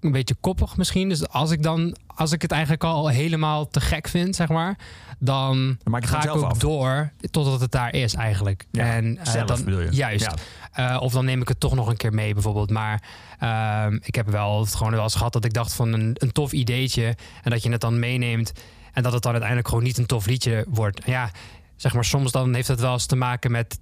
een 0.00 0.12
beetje 0.12 0.36
koppig 0.40 0.76
misschien. 0.76 1.08
Dus 1.08 1.28
als 1.28 1.50
ik 1.50 1.62
dan, 1.62 1.96
als 2.06 2.32
ik 2.32 2.42
het 2.42 2.50
eigenlijk 2.50 2.84
al 2.84 3.08
helemaal 3.08 3.68
te 3.68 3.80
gek 3.80 4.08
vind, 4.08 4.36
zeg 4.36 4.48
maar, 4.48 4.78
dan 5.18 5.78
ga 5.84 6.22
ik 6.22 6.34
ook 6.34 6.42
af. 6.42 6.58
door 6.58 7.12
totdat 7.30 7.60
het 7.60 7.72
daar 7.72 7.94
is 7.94 8.14
eigenlijk. 8.14 8.66
Ja, 8.70 8.84
en 8.84 9.18
eh, 9.18 9.32
zelf 9.32 9.46
dan, 9.46 9.64
bedoel 9.64 9.80
je. 9.80 9.92
Juist. 9.92 10.34
Ja. 10.72 10.94
Eh, 10.94 11.02
of 11.02 11.12
dan 11.12 11.24
neem 11.24 11.40
ik 11.40 11.48
het 11.48 11.60
toch 11.60 11.74
nog 11.74 11.88
een 11.88 11.96
keer 11.96 12.12
mee, 12.12 12.34
bijvoorbeeld. 12.34 12.70
Maar 12.70 13.02
ehm, 13.38 13.98
ik 14.02 14.14
heb 14.14 14.28
wel 14.28 14.60
het 14.60 14.74
gewoon 14.74 14.92
wel 14.92 15.02
eens 15.02 15.14
gehad 15.14 15.32
dat 15.32 15.44
ik 15.44 15.52
dacht 15.52 15.74
van 15.74 15.92
een, 15.92 16.16
een 16.18 16.32
tof 16.32 16.52
ideetje. 16.52 17.16
En 17.42 17.50
dat 17.50 17.62
je 17.62 17.70
het 17.70 17.80
dan 17.80 17.98
meeneemt. 17.98 18.52
En 18.92 19.02
dat 19.02 19.12
het 19.12 19.22
dan 19.22 19.30
uiteindelijk 19.30 19.68
gewoon 19.68 19.84
niet 19.84 19.98
een 19.98 20.06
tof 20.06 20.26
liedje 20.26 20.64
wordt. 20.68 21.00
Ja, 21.04 21.30
zeg 21.76 21.94
maar, 21.94 22.04
soms 22.04 22.32
dan 22.32 22.54
heeft 22.54 22.68
het 22.68 22.80
wel 22.80 22.92
eens 22.92 23.06
te 23.06 23.16
maken 23.16 23.50
met 23.50 23.78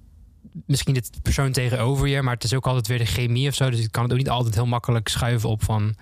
misschien 0.66 0.94
de 0.94 1.02
persoon 1.22 1.52
tegenover 1.52 2.06
je. 2.08 2.22
Maar 2.22 2.34
het 2.34 2.44
is 2.44 2.54
ook 2.54 2.66
altijd 2.66 2.86
weer 2.86 2.98
de 2.98 3.04
chemie 3.06 3.48
of 3.48 3.54
zo. 3.54 3.70
Dus 3.70 3.80
ik 3.80 3.92
kan 3.92 4.02
het 4.02 4.12
ook 4.12 4.18
niet 4.18 4.28
altijd 4.30 4.54
heel 4.54 4.66
makkelijk 4.66 5.08
schuiven 5.08 5.48
op 5.48 5.64
van 5.64 5.94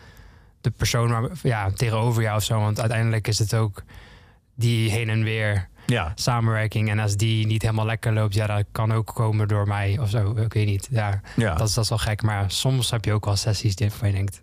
de 0.61 0.71
persoon 0.71 1.09
waar, 1.11 1.31
ja, 1.43 1.71
tegenover 1.71 2.23
jou 2.23 2.37
of 2.37 2.45
zo. 2.45 2.61
Want 2.61 2.81
uiteindelijk 2.81 3.29
is 3.29 3.39
het 3.39 3.55
ook 3.55 3.83
die 4.55 4.91
heen 4.91 5.09
en 5.09 5.23
weer 5.23 5.69
Ja. 5.87 6.13
samenwerking. 6.15 6.91
En 6.91 6.99
als 6.99 7.17
die 7.17 7.47
niet 7.47 7.63
helemaal 7.63 7.87
lekker 7.87 8.13
loopt, 8.13 8.35
ja, 8.35 8.47
dat 8.47 8.65
kan 8.73 8.93
ook 8.93 9.07
komen 9.15 9.49
door 9.49 9.67
mij 9.69 9.99
of 9.99 10.11
zo. 10.11 10.31
Ik 10.37 10.53
weet 10.53 10.67
niet. 10.67 10.89
Ja, 10.91 11.21
Ja. 11.37 11.55
dat, 11.55 11.69
is, 11.69 11.75
dat 11.75 11.85
is 11.85 11.91
wel 11.91 11.99
gek. 11.99 12.23
Maar 12.23 12.51
soms 12.51 12.91
heb 12.91 13.05
je 13.05 13.13
ook 13.13 13.25
wel 13.25 13.37
sessies 13.37 13.75
die- 13.77 13.89
waarvan 13.89 14.09
je 14.09 14.15
denkt... 14.15 14.43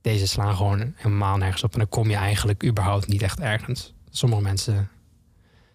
deze 0.00 0.26
slaan 0.26 0.56
gewoon 0.56 0.92
helemaal 0.96 1.36
nergens 1.36 1.62
op. 1.64 1.72
En 1.72 1.78
dan 1.78 1.88
kom 1.88 2.10
je 2.10 2.16
eigenlijk 2.16 2.64
überhaupt 2.64 3.06
niet 3.06 3.22
echt 3.22 3.40
ergens. 3.40 3.94
Sommige 4.10 4.42
mensen 4.42 4.88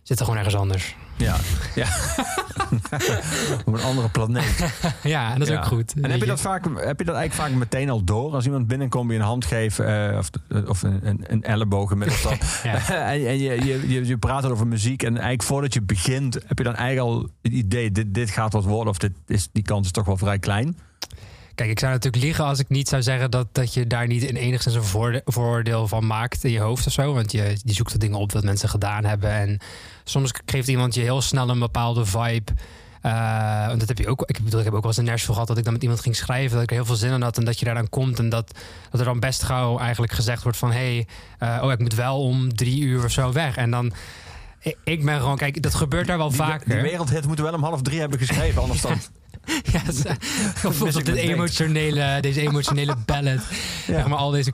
zitten 0.04 0.26
gewoon 0.26 0.40
ergens 0.40 0.62
anders. 0.62 0.96
Ja. 1.22 1.36
ja. 1.76 1.88
Op 3.66 3.74
een 3.74 3.82
andere 3.82 4.10
planeet. 4.10 4.74
ja, 5.04 5.34
en 5.34 5.40
dat 5.40 5.48
is 5.48 5.54
Ja. 5.54 5.60
ook 5.60 5.66
goed. 5.66 5.94
En 6.02 6.12
heb 6.12 6.20
je, 6.20 6.26
dat 6.26 6.42
vaak, 6.42 6.64
heb 6.64 7.00
je 7.00 7.06
dat 7.06 7.16
eigenlijk 7.16 7.34
vaak 7.50 7.60
meteen 7.60 7.90
al 7.90 8.04
door? 8.04 8.34
Als 8.34 8.46
iemand 8.46 8.68
binnenkomt, 8.68 9.10
je 9.12 9.16
een 9.16 9.22
hand 9.24 9.46
geeft 9.46 9.80
eh, 9.80 10.16
of, 10.18 10.30
of 10.68 10.84
een, 10.84 11.00
een, 11.04 11.24
een 11.28 11.44
elleboog 11.44 11.92
inmiddels 11.92 12.22
dan. 12.22 12.38
En 12.90 13.28
en 13.28 13.40
je, 13.40 13.64
je, 13.66 13.90
je, 13.90 14.06
je 14.06 14.18
praat 14.18 14.46
over 14.46 14.68
muziek 14.68 15.04
en 15.04 15.12
eigenlijk 15.14 15.44
voordat 15.44 15.74
je 15.74 15.82
begint, 15.82 16.34
heb 16.46 16.58
je 16.58 16.64
dan 16.64 16.76
eigenlijk 16.76 17.16
al 17.16 17.30
het 17.42 17.52
idee, 17.52 17.92
dit, 17.92 18.14
dit 18.14 18.30
gaat 18.30 18.54
wat 18.54 18.64
worden 18.66 18.90
of 18.90 18.98
dit 18.98 19.12
is, 19.28 19.50
die 19.52 19.64
kans 19.64 19.86
is 19.86 19.92
toch 19.92 20.06
wel 20.06 20.18
vrij 20.18 20.40
klein? 20.40 20.78
Kijk, 21.56 21.70
ik 21.70 21.80
zou 21.80 21.92
natuurlijk 21.92 22.24
liegen 22.24 22.46
als 22.46 22.60
ik 22.60 22.70
niet 22.70 22.90
zou 22.90 23.02
zeggen 23.02 23.32
dat, 23.32 23.48
dat 23.52 23.74
je 23.74 23.88
daar 23.88 24.08
niet 24.08 24.24
in 24.24 24.36
enigszins 24.36 24.76
een 24.76 24.84
voorde- 24.84 25.22
voordeel 25.26 25.88
van 25.88 26.08
maakt 26.08 26.44
in 26.44 26.52
je 26.52 26.60
hoofd 26.60 26.88
of 26.88 26.94
zo. 26.94 27.14
Want 27.14 27.32
je, 27.32 27.58
je 27.64 27.74
zoekt 27.74 27.92
de 27.92 27.98
dingen 27.98 28.18
op 28.18 28.32
wat 28.32 28.44
mensen 28.44 28.70
gedaan 28.70 29.06
hebben. 29.06 29.32
En 29.32 29.60
soms 30.04 30.32
geeft 30.46 30.68
iemand 30.68 30.94
je 30.96 31.02
heel 31.02 31.22
snel 31.22 31.50
een 31.50 31.60
bepaalde 31.60 32.06
vibe. 32.06 32.52
Want 33.68 33.80
dat 33.80 33.88
heb 33.88 33.98
je 33.98 34.08
ook. 34.08 34.24
Ik 34.26 34.44
bedoel, 34.44 34.60
ik 34.60 34.66
heb 34.66 34.74
ook 34.74 34.82
wel 34.82 34.92
eens 34.92 35.00
een 35.00 35.06
Nashville 35.06 35.34
gehad 35.34 35.48
dat 35.48 35.58
ik 35.58 35.64
dan 35.64 35.74
met 35.74 35.82
iemand 35.82 36.02
ging 36.02 36.16
schrijven. 36.16 36.54
Dat 36.54 36.64
ik 36.64 36.70
er 36.70 36.76
heel 36.76 36.86
veel 36.86 36.96
zin 36.96 37.12
in 37.12 37.22
had. 37.22 37.38
En 37.38 37.46
dat 37.46 37.60
je 37.60 37.66
daar 37.66 37.74
dan 37.76 37.90
komt. 37.90 38.20
En 38.20 38.30
dat, 38.30 38.58
dat 38.90 39.00
er 39.00 39.06
dan 39.06 39.20
best 39.20 39.44
gauw 39.44 39.80
eigenlijk 39.80 40.12
gezegd 40.12 40.44
wordt 40.44 40.58
van... 40.58 40.72
hé, 40.72 41.06
hey, 41.38 41.56
eh, 41.58 41.64
oh, 41.64 41.72
ik 41.72 41.80
moet 41.80 41.96
wel 41.96 42.22
om 42.22 42.56
drie 42.56 42.82
uur 42.82 43.04
of 43.04 43.12
zo 43.12 43.32
weg. 43.32 43.56
En 43.58 43.72
dan... 43.72 43.94
Ik, 44.84 45.06
ben 45.06 45.20
gewoon... 45.20 45.38
Kijk, 45.38 45.62
dat 45.62 45.76
gebeurt 45.76 46.08
daar 46.08 46.18
wel 46.18 46.28
Die, 46.28 46.38
vaker. 46.38 46.70
die 46.70 46.82
wereldhit 46.82 47.26
moeten 47.26 47.46
we 47.46 47.52
wel 47.52 47.60
om 47.60 47.66
half 47.66 47.82
drie 47.82 48.00
hebben 48.00 48.20
geschreven, 48.20 48.62
anders 48.62 48.82
dan... 48.82 48.98
Ja, 49.74 49.82
mis 50.84 50.96
op 50.96 51.06
dit 51.06 51.16
emotionele, 51.16 52.18
deze 52.22 52.42
emotionele 52.42 52.96
ballad. 53.06 53.42
Zeg 53.88 54.08
maar, 54.08 54.18
al 54.18 54.32
deze 54.32 54.54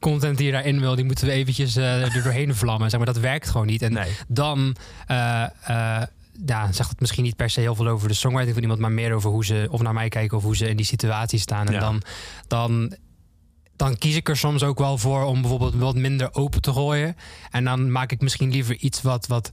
content 0.00 0.36
die 0.36 0.46
je 0.46 0.52
daarin 0.52 0.80
wil, 0.80 0.94
die 0.94 1.04
moeten 1.04 1.26
we 1.26 1.32
eventjes 1.32 1.76
eh, 1.76 2.02
er 2.02 2.22
doorheen 2.22 2.54
vlammen. 2.54 2.90
Zeg 2.90 2.98
maar, 2.98 3.12
dat 3.12 3.22
werkt 3.22 3.48
gewoon 3.50 3.66
niet. 3.66 3.82
En 3.82 3.92
Nee. 3.92 4.10
dan 4.28 4.76
eh, 5.06 5.42
eh, 5.64 6.02
ja, 6.46 6.72
zegt 6.72 6.90
het 6.90 7.00
misschien 7.00 7.24
niet 7.24 7.36
per 7.36 7.50
se 7.50 7.60
heel 7.60 7.74
veel 7.74 7.88
over 7.88 8.08
de 8.08 8.14
songwriting 8.14 8.52
van 8.54 8.62
iemand, 8.62 8.80
maar 8.80 8.92
meer 8.92 9.12
over 9.12 9.30
hoe 9.30 9.44
ze 9.44 9.66
of 9.70 9.82
naar 9.82 9.94
mij 9.94 10.08
kijken 10.08 10.36
of 10.36 10.42
hoe 10.42 10.56
ze 10.56 10.68
in 10.68 10.76
die 10.76 10.86
situatie 10.86 11.38
staan. 11.38 11.66
En 11.66 11.72
Ja. 11.72 11.78
dan, 11.80 12.02
dan, 12.46 12.94
dan 13.76 13.98
kies 13.98 14.16
ik 14.16 14.28
er 14.28 14.36
soms 14.36 14.62
ook 14.62 14.78
wel 14.78 14.98
voor 14.98 15.24
om 15.24 15.40
bijvoorbeeld 15.40 15.74
wat 15.74 15.94
minder 15.94 16.34
open 16.34 16.60
te 16.60 16.72
gooien. 16.72 17.16
En 17.50 17.64
dan 17.64 17.92
maak 17.92 18.12
ik 18.12 18.20
misschien 18.20 18.50
liever 18.50 18.76
iets 18.76 19.02
wat, 19.02 19.26
wat 19.26 19.50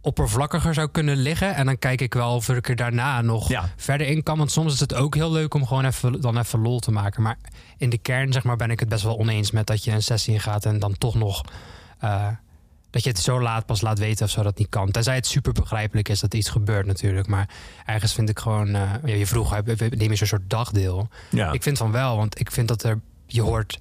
oppervlakkiger 0.00 0.74
zou 0.74 0.88
kunnen 0.88 1.16
liggen. 1.16 1.54
En 1.54 1.66
dan 1.66 1.78
kijk 1.78 2.00
ik 2.00 2.14
wel 2.14 2.34
of 2.34 2.48
ik 2.48 2.68
er 2.68 2.76
daarna 2.76 3.20
nog 3.20 3.48
Ja. 3.48 3.68
verder 3.76 4.06
in 4.06 4.22
kan. 4.22 4.38
Want 4.38 4.50
soms 4.52 4.72
is 4.72 4.80
het 4.80 4.94
ook 4.94 5.14
heel 5.14 5.32
leuk 5.32 5.54
om 5.54 5.66
gewoon 5.66 5.84
even, 5.84 6.20
dan 6.20 6.38
even 6.38 6.60
lol 6.62 6.78
te 6.78 6.90
maken. 6.90 7.22
Maar 7.22 7.36
in 7.76 7.90
de 7.90 7.98
kern 7.98 8.32
zeg 8.32 8.44
maar, 8.44 8.56
ben 8.56 8.70
ik 8.70 8.80
het 8.80 8.88
best 8.88 9.02
wel 9.04 9.18
oneens 9.18 9.50
met 9.50 9.66
dat 9.66 9.84
je 9.84 9.90
een 9.92 10.02
sessie 10.02 10.34
ingaat 10.34 10.64
en 10.64 10.78
dan 10.78 10.98
toch 10.98 11.14
nog. 11.14 11.42
eh, 11.98 12.26
dat 12.90 13.02
je 13.02 13.08
het 13.10 13.18
zo 13.18 13.40
laat 13.40 13.66
pas 13.66 13.80
laat 13.80 13.98
weten 13.98 14.24
of 14.24 14.30
zo 14.30 14.42
dat 14.42 14.58
niet 14.58 14.68
kan. 14.68 14.90
Tenzij 14.90 15.14
het 15.14 15.26
super 15.26 15.52
begrijpelijk 15.52 16.08
is 16.08 16.20
dat 16.20 16.34
iets 16.34 16.48
gebeurt 16.48 16.86
natuurlijk. 16.86 17.26
Maar 17.26 17.48
ergens 17.86 18.12
vind 18.14 18.28
ik 18.28 18.38
gewoon... 18.38 18.74
eh, 18.74 19.18
je 19.18 19.26
vroeg, 19.26 19.50
heb- 19.50 19.94
neem 19.96 20.10
je 20.10 20.16
zo'n 20.16 20.26
soort 20.26 20.50
dagdeel? 20.50 21.08
Ja. 21.30 21.52
Ik 21.52 21.62
vind 21.62 21.78
van 21.78 21.90
wel, 21.92 22.16
want 22.16 22.40
ik 22.40 22.50
vind 22.50 22.68
dat 22.68 22.82
er... 22.82 23.00
Je 23.26 23.42
hoort 23.42 23.78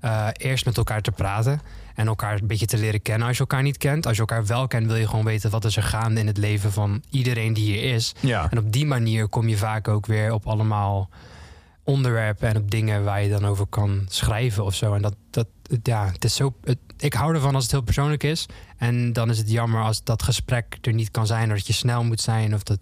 eh, 0.00 0.28
eerst 0.32 0.64
met 0.64 0.76
elkaar 0.76 1.00
te 1.02 1.10
praten... 1.10 1.60
en 1.94 2.06
elkaar 2.06 2.40
een 2.40 2.46
beetje 2.46 2.66
te 2.66 2.78
leren 2.78 3.02
kennen 3.02 3.26
als 3.26 3.36
je 3.36 3.42
elkaar 3.42 3.62
niet 3.62 3.76
kent. 3.76 4.06
Als 4.06 4.14
je 4.14 4.20
elkaar 4.20 4.46
wel 4.46 4.66
kent, 4.66 4.86
wil 4.86 4.96
je 4.96 5.08
gewoon 5.08 5.24
weten... 5.24 5.50
wat 5.50 5.64
is 5.64 5.76
er 5.76 5.82
gaande 5.82 6.20
in 6.20 6.26
het 6.26 6.36
leven 6.36 6.72
van 6.72 7.02
iedereen 7.10 7.52
die 7.52 7.64
hier 7.64 7.94
is. 7.94 8.12
ja. 8.20 8.50
En 8.50 8.58
op 8.58 8.72
die 8.72 8.86
manier 8.86 9.28
kom 9.28 9.48
je 9.48 9.56
vaak 9.56 9.88
ook 9.88 10.06
weer 10.06 10.32
op 10.32 10.46
allemaal 10.46 11.08
onderwerpen 11.84 12.48
en 12.48 12.56
op 12.56 12.70
dingen 12.70 13.04
waar 13.04 13.22
je 13.22 13.28
dan 13.28 13.46
over 13.46 13.66
kan 13.66 14.06
schrijven 14.08 14.64
of 14.64 14.74
zo. 14.74 14.94
En 14.94 15.02
dat, 15.02 15.14
dat 15.30 15.46
ja, 15.82 16.06
het 16.12 16.24
is 16.24 16.34
zo. 16.34 16.54
Het, 16.64 16.78
ik 16.98 17.12
hou 17.12 17.34
ervan 17.34 17.54
als 17.54 17.62
het 17.62 17.72
heel 17.72 17.82
persoonlijk 17.82 18.22
is. 18.22 18.46
En 18.76 19.12
dan 19.12 19.30
is 19.30 19.38
het 19.38 19.50
jammer 19.50 19.82
als 19.82 20.04
dat 20.04 20.22
gesprek 20.22 20.78
er 20.80 20.92
niet 20.92 21.10
kan 21.10 21.26
zijn, 21.26 21.50
of 21.50 21.56
dat 21.56 21.66
je 21.66 21.72
snel 21.72 22.04
moet 22.04 22.20
zijn, 22.20 22.54
of 22.54 22.62
dat 22.62 22.78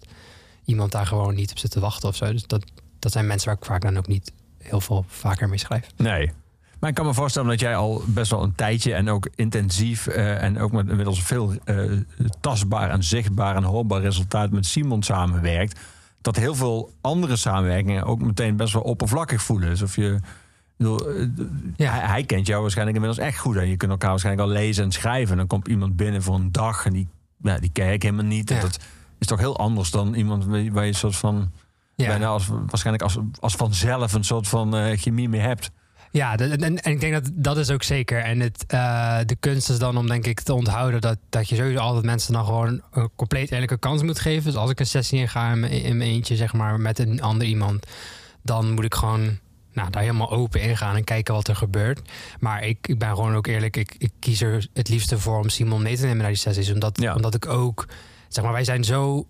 iemand 0.65 0.91
daar 0.91 1.07
gewoon 1.07 1.35
niet 1.35 1.51
op 1.51 1.57
zit 1.57 1.71
te 1.71 1.79
wachten 1.79 2.09
of 2.09 2.15
zo. 2.15 2.31
Dus 2.31 2.47
dat, 2.47 2.63
dat 2.99 3.11
zijn 3.11 3.27
mensen 3.27 3.47
waar 3.47 3.57
ik 3.57 3.65
vaak 3.65 3.81
dan 3.81 3.97
ook 3.97 4.07
niet 4.07 4.31
heel 4.57 4.81
veel 4.81 5.05
vaker 5.07 5.49
mee 5.49 5.59
schrijf. 5.59 5.87
Nee. 5.95 6.31
Maar 6.81 6.89
ik 6.89 6.95
kan 6.95 7.05
me 7.05 7.13
voorstellen 7.13 7.49
dat 7.49 7.59
jij 7.59 7.75
al 7.75 8.03
best 8.07 8.31
wel 8.31 8.43
een 8.43 8.55
tijdje 8.55 8.93
en 8.93 9.09
ook 9.09 9.27
intensief 9.35 10.07
eh, 10.07 10.43
en 10.43 10.59
ook 10.59 10.71
met 10.71 10.89
inmiddels 10.89 11.23
veel 11.23 11.53
eh, 11.63 11.75
tastbaar 12.39 12.89
en 12.89 13.03
zichtbaar 13.03 13.55
en 13.55 13.63
hoorbaar 13.63 14.01
resultaat 14.01 14.51
met 14.51 14.65
Simon 14.65 15.03
samenwerkt. 15.03 15.79
Dat 16.21 16.35
heel 16.35 16.55
veel 16.55 16.93
andere 17.01 17.35
samenwerkingen 17.35 18.03
ook 18.03 18.21
meteen 18.21 18.55
best 18.55 18.73
wel 18.73 18.81
oppervlakkig 18.81 19.41
voelen. 19.41 19.69
Dus 19.69 19.81
of 19.81 19.95
je. 19.95 20.19
eh, 20.77 20.87
Ja. 21.75 21.91
hij, 21.91 22.07
hij 22.07 22.23
kent 22.23 22.47
jou 22.47 22.61
waarschijnlijk 22.61 22.97
inmiddels 22.97 23.25
echt 23.27 23.37
goed. 23.39 23.55
En 23.55 23.67
je 23.67 23.77
kunt 23.77 23.91
elkaar 23.91 24.09
waarschijnlijk 24.09 24.47
al 24.47 24.53
lezen 24.53 24.83
en 24.83 24.91
schrijven. 24.91 25.31
En 25.31 25.37
dan 25.37 25.47
komt 25.47 25.67
iemand 25.67 25.95
binnen 25.95 26.23
voor 26.23 26.35
een 26.35 26.51
dag 26.51 26.85
en 26.85 26.93
die, 26.93 27.07
ja, 27.41 27.59
die 27.59 27.69
ken 27.71 27.91
ik 27.93 28.01
helemaal 28.03 28.25
niet. 28.25 28.49
Ja. 28.49 28.59
dat 28.59 28.79
is 29.19 29.27
toch 29.27 29.39
heel 29.39 29.57
anders 29.57 29.91
dan 29.91 30.13
iemand 30.13 30.45
waar 30.45 30.59
je- 30.59 30.71
een 30.87 30.93
soort 30.93 31.15
van. 31.15 31.51
Ja. 31.95 32.07
Bijna 32.07 32.27
als, 32.27 32.47
waarschijnlijk 32.47 33.03
als, 33.03 33.17
als 33.39 33.55
vanzelf 33.55 34.13
een 34.13 34.23
soort 34.23 34.47
van 34.47 34.73
chemie 34.97 35.29
mee 35.29 35.41
hebt. 35.41 35.71
Ja, 36.11 36.37
en, 36.37 36.81
en 36.81 36.91
ik 36.91 36.99
denk 36.99 37.13
dat 37.13 37.29
dat 37.33 37.57
is 37.57 37.69
ook 37.69 37.83
zeker. 37.83 38.19
En 38.19 38.39
het, 38.39 38.65
eh, 38.67 39.17
de 39.25 39.35
kunst 39.39 39.69
is 39.69 39.79
dan 39.79 39.97
om 39.97 40.07
denk 40.07 40.25
ik 40.25 40.39
te 40.39 40.53
onthouden 40.53 41.01
dat, 41.01 41.17
dat 41.29 41.49
je 41.49 41.55
sowieso 41.55 41.79
altijd 41.79 42.05
mensen 42.05 42.33
dan 42.33 42.45
gewoon 42.45 42.81
een 42.91 43.09
compleet 43.15 43.51
eerlijke 43.51 43.77
kans 43.77 44.01
moet 44.03 44.19
geven. 44.19 44.43
Dus 44.43 44.55
als 44.55 44.69
ik 44.69 44.79
een 44.79 44.85
sessie 44.85 45.19
inga 45.19 45.51
in 45.51 45.59
mijn, 45.59 45.71
in 45.71 45.97
mijn 45.97 46.09
eentje, 46.09 46.35
zeg 46.35 46.53
maar, 46.53 46.79
met 46.79 46.99
een 46.99 47.21
ander 47.21 47.47
iemand, 47.47 47.85
dan 48.41 48.71
moet 48.71 48.83
ik 48.83 48.95
gewoon 48.95 49.37
nou, 49.73 49.89
daar 49.89 50.01
helemaal 50.01 50.31
open 50.31 50.61
in 50.61 50.77
gaan 50.77 50.95
en 50.95 51.03
kijken 51.03 51.33
wat 51.33 51.47
er 51.47 51.55
gebeurt. 51.55 52.01
Maar 52.39 52.63
ik, 52.63 52.87
ik 52.87 52.99
ben 52.99 53.09
gewoon 53.09 53.35
ook 53.35 53.47
eerlijk, 53.47 53.77
ik, 53.77 53.95
ik 53.97 54.11
kies 54.19 54.41
er 54.41 54.67
het 54.73 54.89
liefste 54.89 55.19
voor 55.19 55.39
om 55.39 55.49
Simon 55.49 55.81
mee 55.81 55.95
te 55.95 56.01
nemen 56.01 56.17
naar 56.17 56.27
die 56.27 56.35
sessies. 56.37 56.71
Omdat, 56.71 57.01
Ja. 57.01 57.15
omdat 57.15 57.35
ik 57.35 57.47
ook, 57.47 57.87
zeg 58.27 58.43
maar, 58.43 58.53
wij 58.53 58.63
zijn 58.63 58.83
zo 58.83 59.25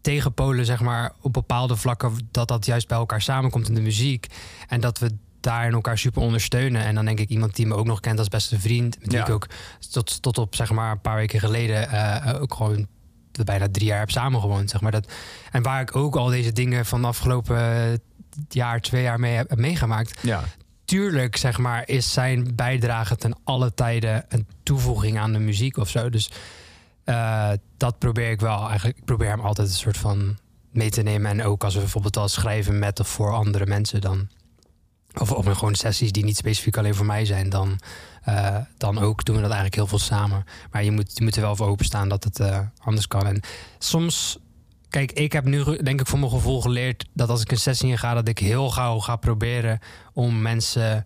tegen 0.00 0.32
Polen, 0.32 0.64
zeg 0.64 0.80
maar, 0.80 1.12
op 1.20 1.32
bepaalde 1.32 1.76
vlakken, 1.76 2.28
dat 2.30 2.48
dat 2.48 2.66
juist 2.66 2.88
bij 2.88 2.98
elkaar 2.98 3.22
samenkomt 3.22 3.68
in 3.68 3.74
de 3.74 3.80
muziek. 3.80 4.26
En 4.68 4.80
dat 4.80 4.98
we 4.98 5.10
daarin 5.40 5.72
elkaar 5.72 5.98
super 5.98 6.22
ondersteunen. 6.22 6.84
En 6.84 6.94
dan 6.94 7.04
denk 7.04 7.18
ik 7.18 7.28
iemand 7.28 7.56
die 7.56 7.66
me 7.66 7.74
ook 7.74 7.86
nog 7.86 8.00
kent 8.00 8.18
als 8.18 8.28
beste 8.28 8.58
vriend, 8.60 8.98
met 8.98 9.08
wie 9.08 9.16
Ja. 9.16 9.24
ik 9.26 9.30
ook 9.32 9.46
tot, 9.90 10.22
tot 10.22 10.38
op, 10.38 10.54
zeg 10.54 10.70
maar, 10.70 10.90
een 10.90 11.00
paar 11.00 11.16
weken 11.16 11.40
geleden 11.40 11.90
eh, 11.90 12.40
ook 12.40 12.54
gewoon 12.54 12.86
bijna 13.44 13.68
drie 13.70 13.86
jaar 13.86 13.98
heb 13.98 14.10
samengewoond, 14.10 14.70
zeg 14.70 14.80
maar. 14.80 14.92
Dat, 14.92 15.12
en 15.50 15.62
waar 15.62 15.80
ik 15.80 15.96
ook 15.96 16.16
al 16.16 16.26
deze 16.26 16.52
dingen 16.52 16.86
van 16.86 17.00
de 17.00 17.06
afgelopen 17.06 18.00
jaar, 18.48 18.80
twee 18.80 19.02
jaar 19.02 19.20
mee 19.20 19.34
heb, 19.34 19.48
heb 19.48 19.58
meegemaakt. 19.58 20.18
Ja. 20.22 20.44
Tuurlijk, 20.84 21.36
zeg 21.36 21.58
maar, 21.58 21.88
is 21.88 22.12
zijn 22.12 22.54
bijdrage 22.54 23.16
ten 23.16 23.36
alle 23.44 23.74
tijden 23.74 24.24
een 24.28 24.46
toevoeging 24.62 25.18
aan 25.18 25.32
de 25.32 25.38
muziek 25.38 25.76
of 25.76 25.88
zo. 25.88 26.10
Dus 26.10 26.30
eh, 27.04 27.50
dat 27.76 27.98
probeer 27.98 28.30
ik 28.30 28.40
wel. 28.40 28.68
Eigenlijk, 28.68 28.98
ik 28.98 29.04
probeer 29.04 29.28
hem 29.28 29.40
altijd 29.40 29.68
een 29.68 29.74
soort 29.74 29.96
van 29.96 30.38
mee 30.70 30.90
te 30.90 31.02
nemen. 31.02 31.30
En 31.30 31.44
ook 31.44 31.64
als 31.64 31.74
we 31.74 31.80
bijvoorbeeld 31.80 32.16
al 32.16 32.28
schrijven 32.28 32.78
met 32.78 33.00
of 33.00 33.08
voor 33.08 33.32
andere 33.32 33.66
mensen, 33.66 34.00
dan. 34.00 34.28
Of 35.18 35.32
op 35.32 35.46
gewoon 35.46 35.74
sessies 35.74 36.12
die 36.12 36.24
niet 36.24 36.36
specifiek 36.36 36.76
alleen 36.76 36.94
voor 36.94 37.06
mij 37.06 37.24
zijn, 37.24 37.50
dan, 37.50 37.78
eh, 38.22 38.56
dan 38.76 38.98
ook 38.98 39.24
doen 39.24 39.34
we 39.34 39.40
dat 39.40 39.50
eigenlijk 39.50 39.74
heel 39.74 39.86
veel 39.86 40.06
samen. 40.06 40.44
Maar 40.70 40.84
je 40.84 40.90
moet, 40.90 41.10
je 41.14 41.24
moet 41.24 41.36
er 41.36 41.42
wel 41.42 41.56
voor 41.56 41.66
openstaan 41.66 42.08
dat 42.08 42.24
het 42.24 42.40
eh, 42.40 42.60
anders 42.78 43.06
kan. 43.06 43.26
En 43.26 43.40
soms, 43.78 44.38
kijk, 44.88 45.12
ik 45.12 45.32
heb 45.32 45.44
nu 45.44 45.82
denk 45.82 46.00
ik 46.00 46.06
voor 46.06 46.18
mijn 46.18 46.30
gevoel 46.30 46.60
geleerd 46.60 47.04
dat 47.12 47.28
als 47.28 47.40
ik 47.40 47.50
een 47.50 47.58
sessie 47.58 47.88
in 47.88 47.98
ga, 47.98 48.14
dat 48.14 48.28
ik 48.28 48.38
heel 48.38 48.70
gauw 48.70 48.98
ga 48.98 49.16
proberen 49.16 49.78
om 50.12 50.42
mensen. 50.42 51.04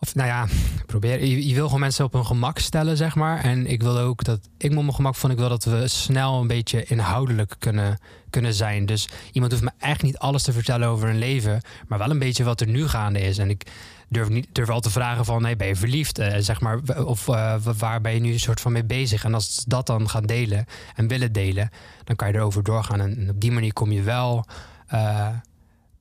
Of 0.00 0.14
nou 0.14 0.28
ja, 0.28 0.46
probeer. 0.86 1.24
Je, 1.24 1.54
wil 1.54 1.64
gewoon 1.64 1.80
mensen 1.80 2.04
op 2.04 2.12
hun 2.12 2.26
gemak 2.26 2.58
stellen, 2.58 2.96
zeg 2.96 3.14
maar. 3.14 3.40
En 3.44 3.66
ik 3.66 3.82
wil 3.82 3.98
ook 3.98 4.24
dat 4.24 4.40
ik 4.58 4.70
me 4.70 4.76
op 4.76 4.82
mijn 4.82 4.94
gemak 4.94 5.14
vond. 5.14 5.32
Ik 5.32 5.38
wil 5.38 5.48
dat 5.48 5.64
we 5.64 5.88
snel 5.88 6.40
een 6.40 6.46
beetje 6.46 6.84
inhoudelijk 6.84 7.54
kunnen, 7.58 7.98
kunnen 8.30 8.54
zijn. 8.54 8.86
Dus 8.86 9.08
iemand 9.32 9.52
hoeft 9.52 9.64
me 9.64 9.70
echt 9.78 10.02
niet 10.02 10.18
alles 10.18 10.42
te 10.42 10.52
vertellen 10.52 10.88
over 10.88 11.08
hun 11.08 11.18
leven, 11.18 11.60
maar 11.88 11.98
wel 11.98 12.10
een 12.10 12.18
beetje 12.18 12.44
wat 12.44 12.60
er 12.60 12.68
nu 12.68 12.88
gaande 12.88 13.20
is. 13.20 13.38
En 13.38 13.50
ik 13.50 13.66
durf, 14.08 14.28
niet, 14.28 14.48
durf 14.52 14.68
wel 14.68 14.80
te 14.80 14.90
vragen 14.90 15.24
van, 15.24 15.44
hey, 15.44 15.56
ben 15.56 15.66
je 15.66 15.76
verliefd? 15.76 16.18
Eh, 16.18 16.34
zeg 16.38 16.60
maar, 16.60 16.80
of 17.04 17.28
eh, 17.28 17.54
waar 17.78 18.00
ben 18.00 18.14
je 18.14 18.20
nu 18.20 18.32
een 18.32 18.40
soort 18.40 18.60
van 18.60 18.72
mee 18.72 18.84
bezig? 18.84 19.24
En 19.24 19.34
als 19.34 19.64
dat 19.66 19.86
dan 19.86 20.08
gaan 20.08 20.26
delen 20.26 20.66
en 20.94 21.08
willen 21.08 21.32
delen, 21.32 21.70
dan 22.04 22.16
kan 22.16 22.28
je 22.28 22.34
erover 22.34 22.62
doorgaan. 22.62 23.00
En, 23.00 23.18
en 23.18 23.30
op 23.30 23.40
die 23.40 23.52
manier 23.52 23.72
kom 23.72 23.92
je 23.92 24.02
wel 24.02 24.44
eh, 24.86 25.28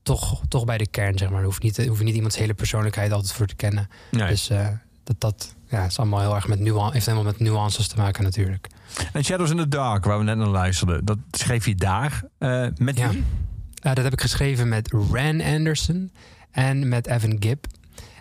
toch, 0.07 0.41
toch 0.47 0.65
bij 0.65 0.77
de 0.77 0.87
kern, 0.87 1.17
zeg 1.17 1.29
maar. 1.29 1.43
Hoef 1.43 1.61
je 1.61 1.63
niet, 1.63 1.87
hoef 1.87 1.97
je 1.97 2.03
niet 2.03 2.15
iemands 2.15 2.37
hele 2.37 2.53
persoonlijkheid 2.53 3.11
altijd 3.11 3.31
voor 3.31 3.47
te 3.47 3.55
kennen. 3.55 3.89
Nee. 4.11 4.27
Dus 4.27 4.49
eh, 4.49 4.67
dat, 5.03 5.19
dat 5.19 5.55
ja, 5.69 5.85
is 5.85 5.97
allemaal 5.97 6.19
heel 6.19 6.35
erg 6.35 6.47
met 6.47 6.59
nuance, 6.59 6.93
heeft 6.93 7.05
helemaal 7.05 7.31
met 7.31 7.39
nuances 7.39 7.87
te 7.87 7.97
maken 7.97 8.23
natuurlijk. 8.23 8.67
En 9.13 9.23
Shadows 9.23 9.49
in 9.49 9.57
the 9.57 9.67
Dark, 9.67 10.05
waar 10.05 10.17
we 10.17 10.23
net 10.23 10.37
naar 10.37 10.47
luisterden, 10.47 11.05
dat 11.05 11.17
schreef 11.31 11.65
je 11.65 11.75
daar 11.75 12.23
eh, 12.37 12.67
met 12.75 12.97
Ja. 12.97 13.09
Eh, 13.09 13.93
dat 13.93 14.03
heb 14.03 14.13
ik 14.13 14.21
geschreven 14.21 14.67
met 14.67 14.91
Ran 15.11 15.41
Anderson 15.41 16.11
en 16.51 16.87
met 16.87 17.07
Evan 17.07 17.35
Gibb. 17.39 17.65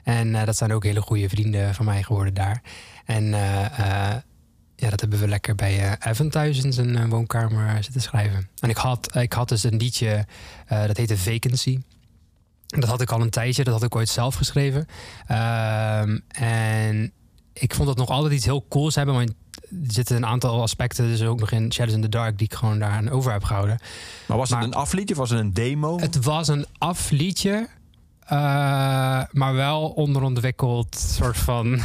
En 0.02 0.32
dat 0.32 0.56
zijn 0.56 0.72
ook 0.72 0.84
hele 0.84 1.00
goede 1.00 1.28
vrienden 1.28 1.74
van 1.74 1.84
mij 1.84 2.02
geworden 2.02 2.34
daar. 2.34 2.62
En 3.04 3.34
ja, 4.76 4.90
dat 4.90 5.00
hebben 5.00 5.18
we 5.18 5.28
lekker 5.28 5.54
bij 5.54 5.78
eh, 5.78 6.10
Evan 6.10 6.28
thuis 6.28 6.62
in 6.62 6.72
zijn 6.72 6.96
eh, 6.96 7.08
woonkamer 7.08 7.82
zitten 7.82 8.02
schrijven. 8.02 8.48
En 8.60 8.68
ik 8.68 8.76
had, 8.76 9.16
ik 9.16 9.32
had 9.32 9.48
dus 9.48 9.62
een 9.62 9.76
liedje, 9.76 10.26
eh, 10.66 10.86
dat 10.86 10.96
heette 10.96 11.18
Vacancy. 11.18 11.78
Dat 12.66 12.88
had 12.88 13.00
ik 13.00 13.10
al 13.10 13.20
een 13.20 13.30
tijdje, 13.30 13.64
dat 13.64 13.72
had 13.72 13.82
ik 13.82 13.96
ooit 13.96 14.08
zelf 14.08 14.34
geschreven. 14.34 14.86
Ehm, 15.26 16.18
en 16.28 17.12
ik 17.52 17.74
vond 17.74 17.88
dat 17.88 17.96
nog 17.96 18.08
altijd 18.08 18.32
iets 18.32 18.44
heel 18.44 18.66
cools 18.68 18.94
hebben. 18.94 19.14
Want 19.14 19.28
er 19.28 19.92
zitten 19.92 20.16
een 20.16 20.26
aantal 20.26 20.62
aspecten, 20.62 21.06
dus 21.06 21.22
ook 21.22 21.40
nog 21.40 21.50
in 21.50 21.72
Shadows 21.72 21.94
in 21.94 22.02
the 22.02 22.08
Dark, 22.08 22.38
die 22.38 22.46
ik 22.46 22.54
gewoon 22.54 22.78
daar 22.78 22.90
aan 22.90 23.08
over 23.08 23.32
heb 23.32 23.44
gehouden. 23.44 23.78
Maar 24.26 24.36
was 24.36 24.50
het 24.50 24.62
een 24.62 24.74
afliedje 24.74 25.14
of 25.14 25.20
was 25.20 25.30
het 25.30 25.38
een 25.38 25.54
demo? 25.54 25.98
Het 25.98 26.24
was 26.24 26.48
een 26.48 26.66
afliedje, 26.78 27.68
eh, 28.26 29.22
maar 29.30 29.54
wel 29.54 29.88
onderontwikkeld 29.88 30.96
soort 30.96 31.36
van. 31.36 31.78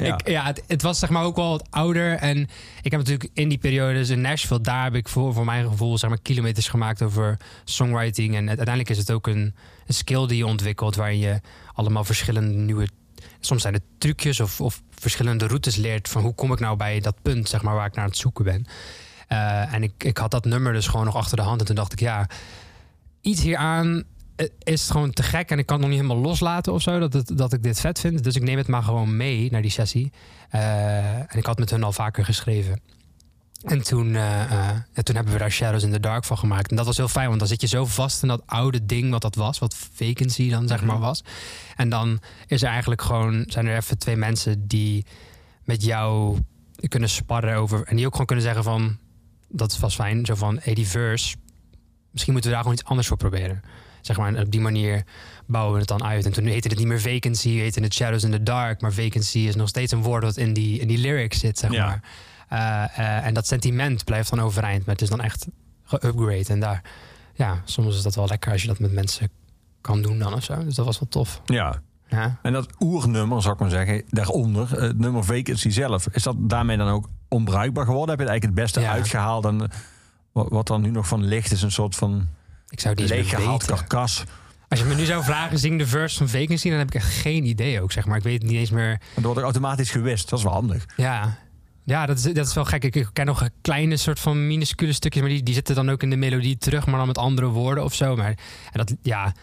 Ja. 0.00 0.14
Ik, 0.14 0.28
ja, 0.28 0.44
het, 0.44 0.62
het 0.66 0.82
was 0.82 0.98
zeg 0.98 1.10
maar 1.10 1.22
ook 1.22 1.36
wel 1.36 1.50
wat 1.50 1.66
ouder. 1.70 2.16
En 2.16 2.38
ik 2.82 2.90
heb 2.90 3.00
natuurlijk 3.00 3.30
in 3.32 3.48
die 3.48 3.58
periode 3.58 3.94
dus 3.94 4.08
in 4.08 4.20
Nashville, 4.20 4.60
daar 4.60 4.84
heb 4.84 4.94
ik 4.94 5.08
voor, 5.08 5.34
voor 5.34 5.44
mijn 5.44 5.68
gevoel 5.68 5.98
zeg 5.98 6.10
maar 6.10 6.18
kilometers 6.22 6.68
gemaakt 6.68 7.02
over 7.02 7.36
songwriting. 7.64 8.36
En 8.36 8.48
uiteindelijk 8.48 8.88
is 8.88 8.98
het 8.98 9.10
ook 9.10 9.26
een, 9.26 9.54
een 9.86 9.94
skill 9.94 10.26
die 10.26 10.36
je 10.36 10.46
ontwikkelt 10.46 10.96
waarin 10.96 11.18
je 11.18 11.40
allemaal 11.74 12.04
verschillende 12.04 12.54
nieuwe. 12.54 12.88
Soms 13.40 13.62
zijn 13.62 13.74
het 13.74 13.82
trucjes 13.98 14.40
of, 14.40 14.60
of 14.60 14.82
verschillende 14.90 15.46
routes 15.46 15.76
leert 15.76 16.08
van 16.08 16.22
hoe 16.22 16.34
kom 16.34 16.52
ik 16.52 16.60
nou 16.60 16.76
bij 16.76 17.00
dat 17.00 17.22
punt 17.22 17.48
zeg 17.48 17.62
maar, 17.62 17.74
waar 17.74 17.86
ik 17.86 17.94
naar 17.94 18.04
aan 18.04 18.10
het 18.10 18.18
zoeken 18.18 18.44
ben. 18.44 18.66
Eh, 19.28 19.74
en 19.74 19.82
ik, 19.82 20.04
ik 20.04 20.18
had 20.18 20.30
dat 20.30 20.44
nummer 20.44 20.72
dus 20.72 20.86
gewoon 20.86 21.04
nog 21.04 21.16
achter 21.16 21.36
de 21.36 21.42
hand. 21.42 21.60
En 21.60 21.66
toen 21.66 21.76
dacht 21.76 21.92
ik, 21.92 22.00
ja, 22.00 22.28
iets 23.20 23.42
hieraan 23.42 24.04
eh, 24.38 24.46
is 24.62 24.90
gewoon 24.90 25.10
te 25.10 25.22
gek. 25.22 25.50
En 25.50 25.58
ik 25.58 25.66
kan 25.66 25.76
het 25.76 25.86
nog 25.86 25.96
niet 25.96 26.04
helemaal 26.04 26.28
loslaten 26.30 26.72
of 26.72 26.82
zo, 26.82 26.98
dat, 26.98 27.12
het, 27.12 27.30
dat 27.34 27.52
ik 27.52 27.62
dit 27.62 27.80
vet 27.80 28.00
vind. 28.00 28.24
Dus 28.24 28.36
ik 28.36 28.42
neem 28.42 28.56
het 28.56 28.68
maar 28.68 28.82
gewoon 28.82 29.16
mee 29.16 29.50
naar 29.50 29.62
die 29.62 29.70
sessie. 29.70 30.12
Eh, 30.50 31.16
en 31.16 31.36
ik 31.38 31.46
had 31.46 31.58
met 31.58 31.70
hun 31.70 31.84
al 31.84 31.92
vaker 31.92 32.24
geschreven. 32.24 32.80
En 33.62 33.82
toen, 33.82 34.14
eh, 34.14 34.70
toen 35.02 35.14
hebben 35.14 35.32
we 35.32 35.38
daar 35.38 35.50
Shadows 35.50 35.82
in 35.82 35.92
the 35.92 36.00
Dark 36.00 36.24
van 36.24 36.38
gemaakt. 36.38 36.70
En 36.70 36.76
dat 36.76 36.86
was 36.86 36.96
heel 36.96 37.08
fijn, 37.08 37.26
want 37.26 37.38
dan 37.38 37.48
zit 37.48 37.60
je 37.60 37.66
zo 37.66 37.86
vast 37.86 38.22
in 38.22 38.28
dat 38.28 38.42
oude 38.46 38.86
ding 38.86 39.10
wat 39.10 39.22
dat 39.22 39.34
was. 39.34 39.58
Wat 39.58 39.76
vacancy 39.94 40.50
dan 40.50 40.68
zeg 40.68 40.82
maar 40.82 40.98
was. 40.98 41.24
En 41.76 41.88
dan 41.88 42.20
is 42.46 42.62
er 42.62 42.68
eigenlijk 42.68 43.02
gewoon, 43.02 43.44
zijn 43.46 43.66
er 43.66 43.76
even 43.76 43.98
twee 43.98 44.16
mensen 44.16 44.66
die 44.66 45.06
met 45.64 45.84
jou 45.84 46.38
kunnen 46.88 47.08
sparren 47.08 47.56
over. 47.56 47.86
En 47.86 47.96
die 47.96 48.06
ook 48.06 48.12
gewoon 48.12 48.26
kunnen 48.26 48.44
zeggen 48.44 48.64
van, 48.64 48.98
dat 49.48 49.78
was 49.78 49.94
fijn. 49.94 50.26
Zo 50.26 50.34
van, 50.34 50.58
hey, 50.62 50.74
die 50.74 50.88
verse, 50.88 51.36
misschien 52.10 52.32
moeten 52.32 52.50
we 52.50 52.56
daar 52.56 52.64
gewoon 52.64 52.78
iets 52.78 52.88
anders 52.88 53.08
voor 53.08 53.16
proberen. 53.16 53.62
Zeg 54.08 54.16
maar, 54.16 54.34
en 54.34 54.40
op 54.42 54.50
die 54.50 54.60
manier 54.60 55.04
bouwen 55.46 55.72
we 55.72 55.78
het 55.78 55.88
dan 55.88 56.04
uit. 56.04 56.24
En 56.24 56.32
toen 56.32 56.44
heette 56.46 56.68
het 56.68 56.78
niet 56.78 56.86
meer 56.86 57.00
vacancy, 57.00 57.48
heette 57.50 57.80
het 57.80 57.94
Shadows 57.94 58.22
in 58.24 58.30
the 58.30 58.42
Dark. 58.42 58.80
Maar 58.80 58.92
vacancy 58.92 59.38
is 59.38 59.54
nog 59.56 59.68
steeds 59.68 59.92
een 59.92 60.02
woord 60.02 60.22
dat 60.22 60.36
in 60.36 60.52
die, 60.52 60.78
in 60.80 60.88
die 60.88 60.98
lyrics 60.98 61.38
zit, 61.40 61.58
zeg 61.58 61.72
Ja. 61.72 61.86
maar. 61.86 62.02
Eh, 62.48 62.98
eh, 63.18 63.26
en 63.26 63.34
dat 63.34 63.46
sentiment 63.46 64.04
blijft 64.04 64.30
dan 64.30 64.40
overeind. 64.40 64.86
Maar 64.86 64.94
het 64.94 65.02
is 65.02 65.08
dan 65.10 65.20
echt 65.20 65.46
geupgrade. 65.84 66.44
En 66.48 66.60
daar, 66.60 66.82
ja, 67.34 67.60
soms 67.64 67.96
is 67.96 68.02
dat 68.02 68.14
wel 68.14 68.26
lekker 68.26 68.52
als 68.52 68.62
je 68.62 68.68
dat 68.68 68.78
met 68.78 68.92
mensen 68.92 69.30
kan 69.80 70.02
doen 70.02 70.18
dan 70.18 70.34
of 70.34 70.44
zo. 70.44 70.64
Dus 70.64 70.74
dat 70.74 70.84
was 70.86 70.98
wel 70.98 71.08
tof. 71.08 71.40
Ja. 71.44 71.80
Ja. 72.08 72.38
En 72.42 72.52
dat 72.52 72.68
oernummer, 72.78 73.42
zou 73.42 73.54
ik 73.54 73.60
maar 73.60 73.70
zeggen, 73.70 74.02
daaronder, 74.08 74.76
eh, 74.76 74.82
het 74.82 74.98
nummer 74.98 75.24
Vacancy 75.24 75.70
zelf, 75.70 76.06
is 76.12 76.22
dat 76.22 76.36
daarmee 76.38 76.76
dan 76.76 76.88
ook 76.88 77.08
onbruikbaar 77.28 77.84
geworden? 77.84 78.10
Heb 78.10 78.18
je 78.18 78.24
het 78.24 78.32
eigenlijk 78.32 78.60
het 78.60 78.72
beste 78.74 78.80
Ja. 78.90 78.96
uitgehaald? 78.96 79.44
En 79.44 79.70
wat, 80.32 80.48
wat 80.50 80.66
dan 80.66 80.80
nu 80.82 80.90
nog 80.90 81.08
van 81.08 81.24
ligt, 81.24 81.52
is 81.52 81.62
een 81.62 81.70
soort 81.72 81.96
van 81.96 82.28
Ik 82.68 82.80
zou 82.80 82.94
die 82.94 83.06
leeggehaald 83.06 83.64
karkas. 83.64 84.24
Als 84.68 84.78
je 84.78 84.84
me 84.84 84.94
nu 84.94 85.04
zou 85.04 85.24
vragen, 85.24 85.58
zing 85.58 85.78
de 85.78 85.86
verse 85.86 86.16
van 86.16 86.28
Vacancy, 86.28 86.68
dan 86.68 86.78
heb 86.78 86.88
ik 86.88 86.94
echt 86.94 87.12
geen 87.12 87.44
idee 87.44 87.82
ook, 87.82 87.92
zeg 87.92 88.06
maar. 88.06 88.16
Ik 88.16 88.22
weet 88.22 88.42
het 88.42 88.50
niet 88.50 88.58
eens 88.58 88.70
meer. 88.70 88.90
En 88.90 88.98
dat 89.14 89.24
wordt 89.24 89.38
ook 89.38 89.44
automatisch 89.44 89.90
gewist. 89.90 90.28
Dat 90.28 90.38
is 90.38 90.44
wel 90.44 90.54
handig. 90.54 90.86
Ja, 90.96 91.38
ja 91.84 92.06
dat, 92.06 92.16
is, 92.18 92.22
dat 92.22 92.46
is 92.46 92.54
wel 92.54 92.64
gek. 92.64 92.84
Ik, 92.84 92.96
ik 92.96 93.08
ken 93.12 93.26
nog 93.26 93.40
een 93.40 93.50
kleine 93.60 93.96
soort 93.96 94.20
van 94.20 94.46
minuscule 94.46 94.92
stukjes, 94.92 95.22
maar 95.22 95.30
die, 95.30 95.42
die 95.42 95.54
zitten 95.54 95.74
dan 95.74 95.90
ook 95.90 96.02
in 96.02 96.10
de 96.10 96.16
melodie 96.16 96.58
terug, 96.58 96.86
maar 96.86 96.98
dan 96.98 97.06
met 97.06 97.18
andere 97.18 97.46
woorden 97.46 97.84
of 97.84 97.94
zo. 97.94 98.16
Maar 98.16 98.38
en 98.72 98.84
dat, 98.84 98.94
ja, 99.02 99.34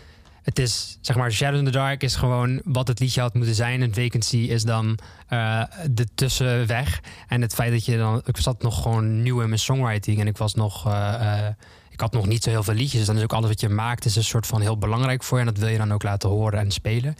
het 0.45 0.59
is, 0.59 0.97
zeg 1.01 1.15
maar, 1.15 1.31
Shadow 1.31 1.59
in 1.59 1.65
the 1.65 1.71
Dark 1.71 2.03
is 2.03 2.15
gewoon 2.15 2.61
wat 2.63 2.87
het 2.87 2.99
liedje 2.99 3.21
had 3.21 3.33
moeten 3.33 3.55
zijn. 3.55 3.81
En 3.81 3.93
Vacancy 3.93 4.37
is 4.37 4.63
dan 4.63 4.97
eh, 5.27 5.63
de 5.91 6.07
tussenweg. 6.15 7.01
En 7.27 7.41
het 7.41 7.53
feit 7.53 7.71
dat 7.71 7.85
je 7.85 7.97
dan, 7.97 8.21
ik 8.25 8.37
zat 8.37 8.61
nog 8.61 8.81
gewoon 8.81 9.21
nieuw 9.21 9.41
in 9.41 9.47
mijn 9.47 9.59
songwriting 9.59 10.19
en 10.19 10.27
ik 10.27 10.37
was 10.37 10.53
nog, 10.53 10.87
eh, 10.87 11.47
eh, 11.47 11.53
ik 11.95 12.01
had 12.01 12.11
nog 12.13 12.25
niet 12.27 12.43
zo 12.43 12.49
heel 12.49 12.63
veel 12.63 12.73
liedjes. 12.73 12.97
Dus 12.97 13.05
dan 13.05 13.17
is 13.17 13.23
ook 13.23 13.33
alles 13.33 13.49
wat 13.49 13.59
je 13.59 13.69
maakt 13.69 14.05
is 14.05 14.15
een 14.15 14.23
soort 14.23 14.47
van 14.47 14.61
heel 14.61 14.77
belangrijk 14.77 15.23
voor 15.23 15.37
je. 15.39 15.45
En 15.45 15.53
dat 15.53 15.61
wil 15.63 15.71
je 15.71 15.77
dan 15.77 15.93
ook 15.93 16.03
laten 16.03 16.29
horen 16.29 16.59
en 16.59 16.71
spelen. 16.71 17.15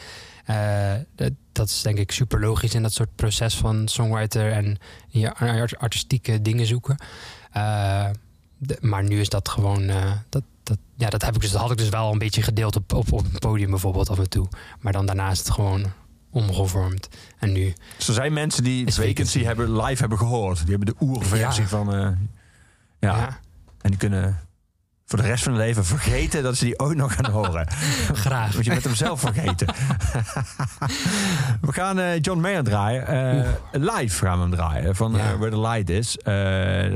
Eh, 0.46 0.94
dat, 1.16 1.32
dat 1.52 1.68
is 1.70 1.82
denk 1.82 1.98
ik 1.98 2.12
super 2.12 2.40
logisch 2.40 2.74
in 2.74 2.82
dat 2.82 2.94
soort 2.94 3.16
proces 3.16 3.56
van 3.56 3.88
songwriter 3.88 4.52
en 4.52 4.78
je 5.08 5.34
art- 5.36 5.78
artistieke 5.78 6.42
dingen 6.42 6.66
zoeken. 6.66 6.96
Eh, 7.52 8.10
de- 8.58 8.78
maar 8.82 9.04
nu 9.04 9.20
is 9.20 9.30
dat 9.30 9.50
gewoon. 9.50 9.84
eh, 9.90 10.12
dat, 10.30 10.44
dat, 10.64 10.78
ja, 10.96 11.10
dat, 11.10 11.22
heb 11.22 11.36
ik 11.36 11.42
dus, 11.42 11.52
dat 11.52 11.62
had 11.62 11.72
ik 11.72 11.78
dus 11.78 11.90
wel 11.90 12.12
een 12.12 12.18
beetje 12.18 12.42
gedeeld 12.42 12.76
op, 12.76 12.94
op, 12.94 13.12
op 13.14 13.20
een 13.34 13.40
podium 13.40 13.70
bijvoorbeeld 13.70 14.10
af 14.10 14.18
en 14.20 14.30
toe. 14.30 14.48
Maar 14.80 14.94
dan 14.94 15.06
daarna 15.06 15.30
is 15.32 15.40
het 15.40 15.50
gewoon 15.52 15.86
omgevormd. 16.32 17.08
En 17.40 17.52
nu. 17.52 17.74
Dus 17.98 18.08
er 18.08 18.14
zijn 18.14 18.34
mensen 18.34 18.64
die 18.64 18.86
Is 18.86 18.96
Vacancy 18.96 19.14
Vacancy. 19.16 19.44
hebben, 19.44 19.76
live 19.84 20.00
hebben 20.00 20.18
gehoord. 20.18 20.58
Die 20.66 20.76
hebben 20.76 20.86
de 20.86 21.06
oerversie 21.06 21.64
Ja. 21.64 21.70
van... 21.70 21.90
ja. 21.94 22.18
Ja. 23.18 23.40
En 23.82 23.90
die 23.90 24.00
kunnen 24.00 24.40
voor 25.08 25.20
de 25.22 25.26
rest 25.26 25.44
van 25.44 25.54
hun 25.54 25.62
leven 25.62 25.86
vergeten 25.86 26.44
dat 26.44 26.56
ze 26.58 26.66
die 26.66 26.80
ooit 26.80 26.98
nog 26.98 27.14
gaan 27.16 27.32
horen. 27.32 27.68
Graag. 28.26 28.56
Moet 28.56 28.66
je 28.66 28.74
met 28.74 28.84
hem 28.84 28.96
zelf 28.96 29.20
vergeten. 29.20 29.68
we 31.62 31.72
gaan 31.74 32.00
eh, 32.00 32.20
John 32.22 32.40
Mayer 32.40 32.64
draaien. 32.64 33.08
Eh, 33.08 33.50
live 33.72 34.26
gaan 34.26 34.36
we 34.36 34.42
hem 34.42 34.52
draaien. 34.52 34.96
Van 34.96 35.12
Ja. 35.16 35.18
eh, 35.32 35.38
Where 35.38 35.50
the 35.50 35.60
Light 35.60 35.90
Is. 35.90 36.18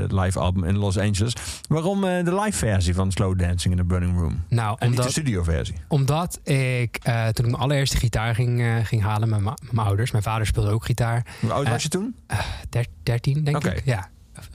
het 0.00 0.12
live 0.12 0.38
album 0.38 0.64
in 0.64 0.76
Los 0.78 0.98
Angeles. 0.98 1.32
Waarom 1.68 2.00
de 2.00 2.34
live 2.40 2.58
versie 2.58 2.94
van 2.94 3.12
Slow 3.12 3.38
Dancing 3.38 3.74
in 3.74 3.80
the 3.80 3.86
Burning 3.86 4.18
Room? 4.18 4.44
Nou, 4.48 4.76
En 4.78 4.90
niet 4.90 5.02
de 5.02 5.10
studio 5.10 5.42
versie. 5.42 5.74
omdat 5.88 6.40
ik 6.48 6.98
toen 7.32 7.44
ik 7.44 7.50
mijn 7.50 7.54
allereerste 7.62 7.96
gitaar 7.96 8.34
ging, 8.34 8.64
ging 8.84 9.02
halen 9.02 9.28
met 9.28 9.40
mijn 9.40 9.86
ouders. 9.86 10.10
Mijn 10.10 10.24
vader 10.24 10.46
speelde 10.46 10.70
ook 10.70 10.84
gitaar. 10.84 11.26
Hoe 11.40 11.52
oud 11.52 11.68
was 11.68 11.82
je 11.82 11.88
toen? 11.88 12.14
Der, 12.68 12.86
13, 13.02 13.44
denk 13.44 13.64
ik. 13.64 13.82
Ja. 13.84 14.08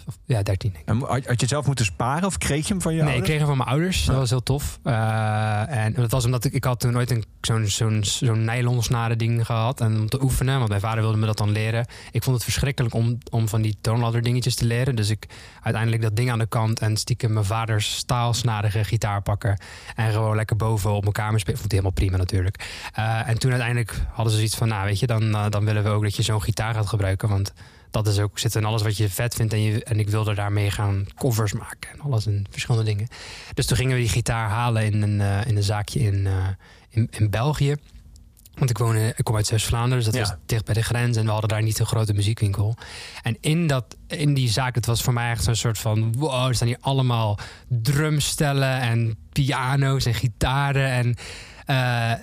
Of- 0.08 0.18
ja, 0.26 0.44
13 0.44 0.72
denk 0.72 0.84
ik. 0.84 0.90
En 0.90 1.24
had, 1.26 1.40
je 1.42 1.48
zelf 1.48 1.66
moeten 1.66 1.86
sparen 1.86 2.26
of 2.26 2.38
kreeg 2.38 2.68
je 2.68 2.74
hem 2.74 2.82
van 2.82 2.94
je 2.94 3.02
Nee, 3.02 3.08
ik 3.08 3.12
ouders? 3.14 3.28
kreeg 3.30 3.38
hem 3.40 3.48
van 3.48 3.58
mijn 3.58 3.70
ouders. 3.70 4.06
Dat 4.06 4.16
was 4.16 4.30
heel 4.30 4.44
tof. 4.44 4.80
Eh, 4.84 5.70
en 5.84 5.94
dat 5.94 6.12
was 6.12 6.26
omdat 6.26 6.46
ik, 6.46 6.54
ik 6.54 6.64
had 6.64 6.80
toen 6.80 6.92
nooit 6.92 7.12
een, 7.12 7.24
zo'n, 7.42 7.68
zo'n, 7.68 8.04
zo'n 8.04 8.44
nylon 8.46 8.84
snaren 8.84 9.18
ding 9.18 9.46
gehad. 9.46 9.82
En 9.82 10.00
om 10.00 10.10
te 10.10 10.24
oefenen, 10.24 10.58
want 10.58 10.70
mijn 10.70 10.82
vader 10.82 11.02
wilde 11.02 11.18
me 11.18 11.26
dat 11.26 11.38
dan 11.38 11.52
leren. 11.52 11.86
Ik 12.12 12.24
vond 12.24 12.36
het 12.36 12.44
verschrikkelijk 12.44 12.94
om, 12.94 13.18
om 13.32 13.48
van 13.48 13.62
die 13.62 13.78
toonladder 13.82 14.22
dingetjes 14.22 14.56
te 14.56 14.66
leren. 14.66 14.96
Dus 14.96 15.10
ik 15.10 15.26
uiteindelijk 15.62 16.04
dat 16.04 16.16
ding 16.16 16.32
aan 16.32 16.40
de 16.40 16.46
kant 16.48 16.80
en 16.80 16.98
stiekem 16.98 17.34
mijn 17.34 17.46
vaders 17.46 17.96
staalsnarige 17.96 18.84
gitaar 18.84 19.22
pakken. 19.22 19.60
En 19.96 20.12
gewoon 20.12 20.36
lekker 20.36 20.56
boven 20.56 20.92
op 20.92 21.02
mijn 21.02 21.14
kamer 21.14 21.40
spelen. 21.40 21.60
Vond 21.60 21.72
hij 21.72 21.80
helemaal 21.82 22.00
prima 22.08 22.18
natuurlijk. 22.18 22.90
Eh, 22.94 23.28
en 23.30 23.40
toen 23.40 23.52
uiteindelijk 23.52 24.02
hadden 24.12 24.30
ze 24.32 24.38
zoiets 24.38 24.56
van, 24.56 24.68
nou 24.68 24.86
weet 24.86 25.00
je, 25.00 25.08
dan, 25.08 25.36
eh, 25.36 25.46
dan 25.50 25.66
willen 25.66 25.84
we 25.84 25.90
ook 25.90 26.04
dat 26.04 26.16
je 26.16 26.24
zo'n 26.24 26.42
gitaar 26.42 26.74
gaat 26.74 26.88
gebruiken. 26.88 27.30
Want 27.30 27.54
dat 27.92 28.08
is 28.08 28.20
ook, 28.20 28.40
zit 28.40 28.56
in 28.56 28.66
alles 28.66 28.82
wat 28.82 28.98
je 28.98 29.10
vet 29.10 29.36
vindt. 29.36 29.54
En, 29.54 29.62
je, 29.62 29.84
en 29.84 30.00
ik 30.00 30.10
wilde 30.10 30.34
daarmee 30.34 30.72
gaan 30.72 31.06
covers 31.16 31.54
maken 31.54 31.92
en 31.92 32.00
alles 32.00 32.26
en 32.26 32.46
verschillende 32.50 32.86
dingen. 32.86 33.08
Dus 33.54 33.66
toen 33.66 33.78
gingen 33.78 33.94
we 33.96 34.00
die 34.02 34.10
gitaar 34.10 34.50
halen 34.50 34.84
in 34.86 35.02
een, 35.02 35.22
eh, 35.22 35.46
in 35.48 35.56
een 35.56 35.64
zaakje 35.64 36.00
in, 36.00 36.28
eh, 36.28 36.48
in, 36.90 37.08
in 37.12 37.30
België. 37.30 37.76
Want 38.56 38.70
ik, 38.70 38.78
woon 38.78 38.96
in, 38.96 39.14
ik 39.16 39.24
kom 39.24 39.36
uit 39.36 39.48
Zeeuws-Vlaanderen, 39.48 40.04
dus 40.04 40.06
dat 40.06 40.14
Ja. 40.14 40.22
was 40.22 40.38
dicht 40.46 40.66
bij 40.66 40.74
de 40.74 40.84
grens. 40.84 41.18
En 41.18 41.26
we 41.26 41.32
hadden 41.32 41.50
daar 41.50 41.62
niet 41.62 41.80
een 41.80 41.86
grote 41.86 42.14
muziekwinkel. 42.14 42.76
En 43.22 43.38
in, 43.42 43.68
dat, 43.68 43.96
in 44.08 44.34
die 44.34 44.50
zaak, 44.50 44.76
het 44.76 44.86
was 44.86 45.02
voor 45.02 45.14
mij 45.14 45.32
echt 45.32 45.44
zo'n 45.44 45.56
soort 45.56 45.78
van... 45.78 46.14
wow, 46.18 46.48
er 46.48 46.56
staan 46.56 46.68
hier 46.68 46.78
allemaal 46.82 47.40
drumstellen 47.68 48.80
en 48.80 49.18
piano's 49.32 50.06
en 50.06 50.14
gitaren. 50.14 50.90
En 50.90 51.16
eh, 51.16 51.24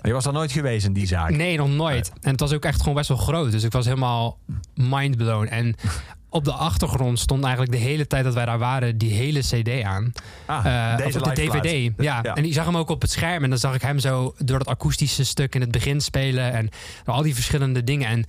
Je 0.02 0.12
was 0.12 0.24
daar 0.24 0.32
nooit 0.32 0.52
geweest 0.52 0.86
in 0.86 0.92
die 0.92 1.06
zaak. 1.06 1.30
Nee, 1.30 1.56
nog 1.56 1.68
nooit. 1.68 2.12
En 2.20 2.30
het 2.30 2.40
was 2.40 2.52
ook 2.52 2.64
echt 2.64 2.78
gewoon 2.78 2.94
best 2.94 3.08
wel 3.08 3.16
groot. 3.16 3.50
Dus 3.50 3.62
ik 3.62 3.72
was 3.72 3.84
helemaal 3.84 4.38
mindblown. 4.74 5.46
En 5.46 5.74
op 6.28 6.44
de 6.44 6.52
achtergrond 6.52 7.18
stond 7.18 7.42
eigenlijk 7.42 7.72
de 7.72 7.78
hele 7.78 8.06
tijd 8.06 8.24
dat 8.24 8.34
wij 8.34 8.44
daar 8.44 8.58
waren... 8.58 8.98
die 8.98 9.12
hele 9.12 9.40
cd 9.40 9.82
aan. 9.82 10.12
Ah, 10.46 10.96
Eh, 10.98 11.06
of 11.06 11.12
de 11.12 11.32
DVD. 11.32 11.92
Ja. 12.02 12.20
Ja. 12.22 12.34
en 12.34 12.44
ik 12.44 12.52
zag 12.52 12.64
hem 12.64 12.76
ook 12.76 12.90
op 12.90 13.00
het 13.00 13.10
scherm. 13.10 13.44
En 13.44 13.50
dan 13.50 13.58
zag 13.58 13.74
ik 13.74 13.82
hem 13.82 13.98
zo 13.98 14.34
door 14.38 14.58
dat 14.58 14.68
akoestische 14.68 15.24
stuk 15.24 15.54
in 15.54 15.60
het 15.60 15.70
begin 15.70 16.00
spelen. 16.00 16.52
En 16.52 16.68
al 17.04 17.22
die 17.22 17.34
verschillende 17.34 17.84
dingen. 17.84 18.08
En 18.08 18.24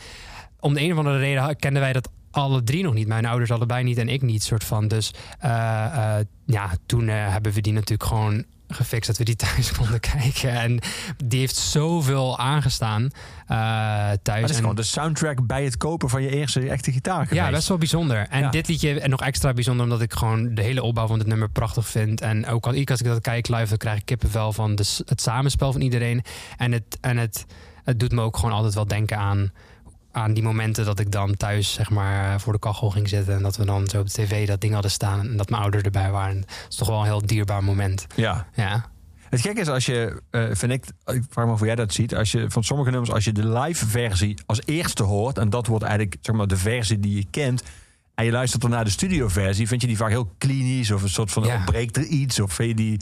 om 0.60 0.74
de 0.74 0.82
een 0.82 0.92
of 0.92 0.98
andere 0.98 1.18
reden 1.18 1.56
kenden 1.56 1.82
wij 1.82 1.94
dat 1.94 2.10
alle 2.32 2.64
drie 2.64 2.84
nog 2.84 2.94
niet. 2.94 3.08
Mijn 3.08 3.26
ouders 3.26 3.52
allebei 3.52 3.84
niet 3.84 3.98
en 3.98 4.10
ik 4.10 4.22
niet, 4.22 4.44
soort 4.44 4.64
van. 4.64 4.88
Dus 4.88 5.14
eh, 5.40 5.86
eh, 6.20 6.26
ja, 6.46 6.70
toen 6.86 7.10
eh, 7.10 7.32
hebben 7.32 7.52
we 7.52 7.62
die 7.62 7.74
natuurlijk 7.74 8.10
gewoon 8.10 8.46
gefixt 8.74 9.08
dat 9.08 9.18
we 9.18 9.24
die 9.24 9.36
thuis 9.36 9.72
konden 9.78 10.00
kijken. 10.00 10.52
En 10.52 10.80
die 11.26 11.40
heeft 11.40 11.56
zoveel 11.56 12.38
aangestaan 12.40 13.04
eh, 13.04 13.12
Maar 13.48 14.18
thuis. 14.22 14.42
dat 14.42 14.50
is 14.50 14.56
En- 14.56 14.62
gewoon 14.62 14.76
de 14.76 14.84
soundtrack 14.84 15.46
bij 15.48 15.64
het 15.64 15.78
kopen 15.78 16.10
van 16.10 16.22
je 16.22 16.30
eerste 16.30 16.70
echte 16.70 16.92
gitaar 16.92 17.28
geweest. 17.28 17.46
ja, 17.46 17.52
best 17.52 17.68
wel 17.68 17.78
bijzonder. 17.78 18.28
En 18.30 18.40
Ja. 18.42 18.50
dit 18.50 18.68
liedje 18.68 19.00
en 19.00 19.10
nog 19.10 19.22
extra 19.22 19.54
bijzonder 19.54 19.84
omdat 19.84 20.02
ik 20.02 20.14
gewoon 20.14 20.56
de 20.56 20.62
hele 20.62 20.84
opbouw 20.84 21.08
van 21.08 21.18
dit 21.18 21.28
nummer 21.28 21.50
prachtig 21.50 21.88
vind. 21.88 22.22
En 22.22 22.48
ook 22.48 22.66
al, 22.66 22.72
als 22.86 23.00
ik 23.00 23.06
dat 23.06 23.22
kijk 23.22 23.48
live, 23.48 23.68
dan 23.70 23.78
krijg 23.78 23.98
ik 23.98 24.06
kippenvel 24.06 24.54
van 24.54 24.76
de, 24.76 24.86
het 25.06 25.22
samenspel 25.22 25.72
van 25.72 25.82
iedereen. 25.82 26.24
En, 26.58 26.72
het, 26.72 26.98
en 27.02 27.18
het, 27.18 27.46
het 27.84 28.00
doet 28.00 28.12
me 28.12 28.22
ook 28.22 28.38
gewoon 28.38 28.56
altijd 28.56 28.74
wel 28.74 28.88
denken 28.88 29.18
aan, 29.18 29.52
aan 30.16 30.34
die 30.34 30.44
momenten 30.44 30.86
dat 30.86 31.00
ik 31.00 31.12
dan 31.12 31.38
thuis 31.38 31.74
zeg 31.74 31.90
maar 31.90 32.42
voor 32.42 32.54
de 32.54 32.60
kachel 32.60 32.90
ging 32.90 33.10
zitten. 33.10 33.36
En 33.36 33.44
dat 33.44 33.58
we 33.58 33.66
dan 33.66 33.88
zo 33.88 34.00
op 34.00 34.06
de 34.06 34.12
tv 34.24 34.48
dat 34.48 34.62
ding 34.62 34.74
hadden 34.74 34.92
staan 34.92 35.20
en 35.20 35.38
dat 35.38 35.50
mijn 35.50 35.62
ouders 35.62 35.84
erbij 35.84 36.12
waren. 36.12 36.38
Het 36.38 36.66
is 36.70 36.76
toch 36.76 36.88
wel 36.88 37.00
een 37.00 37.06
heel 37.06 37.26
dierbaar 37.26 37.64
moment. 37.64 38.06
Ja. 38.16 38.48
Ja, 38.56 38.86
Het 39.30 39.42
gekke 39.42 39.62
is 39.62 39.68
als 39.68 39.86
je, 39.86 40.22
eh, 40.30 40.44
vind 40.52 40.72
ik, 40.72 40.86
ik 41.06 41.24
vraag 41.30 41.46
me 41.46 41.52
af 41.52 41.58
hoe 41.58 41.68
jij 41.68 41.76
dat 41.76 41.94
ziet. 41.94 42.16
Als 42.16 42.32
je 42.32 42.46
van 42.50 42.64
sommige 42.64 42.90
nummers, 42.90 43.12
als 43.12 43.24
je 43.24 43.32
de 43.32 43.48
live 43.60 43.86
versie 43.88 44.38
als 44.46 44.62
eerste 44.66 45.04
hoort. 45.04 45.38
En 45.38 45.50
dat 45.50 45.68
wordt 45.68 45.84
eigenlijk 45.84 46.16
zeg 46.22 46.36
maar 46.36 46.48
de 46.48 46.58
versie 46.58 47.00
die 47.00 47.16
je 47.16 47.26
kent. 47.30 47.64
En 48.16 48.26
je 48.26 48.32
luistert 48.32 48.62
dan 48.62 48.72
naar 48.72 48.84
de 48.84 48.90
studio 48.90 49.28
versie. 49.28 49.68
Vind 49.68 49.82
je 49.82 49.88
die 49.88 49.98
vaak 49.98 50.10
heel 50.10 50.34
klinisch 50.38 50.92
of 50.92 51.02
een 51.04 51.10
soort 51.10 51.32
van 51.32 51.44
Ja. 51.44 51.56
ontbreekt 51.56 51.98
er 51.98 52.04
iets? 52.06 52.40
Of 52.40 52.54
vind 52.54 52.70
je 52.70 52.76
die, 52.76 53.00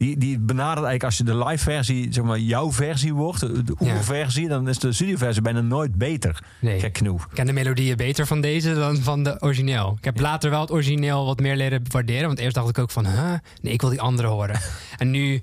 die, 0.00 0.18
die 0.18 0.38
benadert 0.38 0.86
eigenlijk 0.86 1.04
als 1.04 1.16
je 1.16 1.24
de 1.24 1.36
live 1.44 1.62
versie, 1.64 2.12
zeg 2.12 2.24
maar 2.24 2.38
jouw 2.38 2.72
versie 2.72 3.14
wordt. 3.14 3.40
De, 3.40 3.62
Ja. 3.78 3.92
oerversie. 3.94 4.48
Dan 4.48 4.68
is 4.68 4.78
de 4.78 4.92
studio 4.92 5.16
versie 5.16 5.42
bijna 5.42 5.60
nooit 5.60 5.94
beter. 5.94 6.42
nee. 6.60 6.80
Gek 6.80 6.96
genoeg. 6.98 7.24
Ik 7.24 7.34
ken 7.34 7.46
de 7.46 7.52
melodieën 7.52 7.96
beter 7.96 8.26
van 8.26 8.40
deze 8.40 8.74
dan 8.74 8.96
van 8.96 9.22
de 9.24 9.36
origineel. 9.40 9.94
Ik 9.98 10.04
heb 10.04 10.20
later 10.20 10.50
wel 10.50 10.60
het 10.60 10.70
origineel 10.70 11.24
wat 11.26 11.40
meer 11.40 11.56
leren 11.56 11.82
waarderen. 11.90 12.26
Want 12.26 12.38
eerst 12.38 12.54
dacht 12.54 12.68
ik 12.68 12.78
ook 12.78 12.90
van, 12.90 13.06
huh? 13.06 13.32
nee, 13.62 13.72
ik 13.72 13.80
wil 13.80 13.90
die 13.90 14.00
andere 14.00 14.28
horen. 14.28 14.60
en 14.98 15.10
nu, 15.10 15.42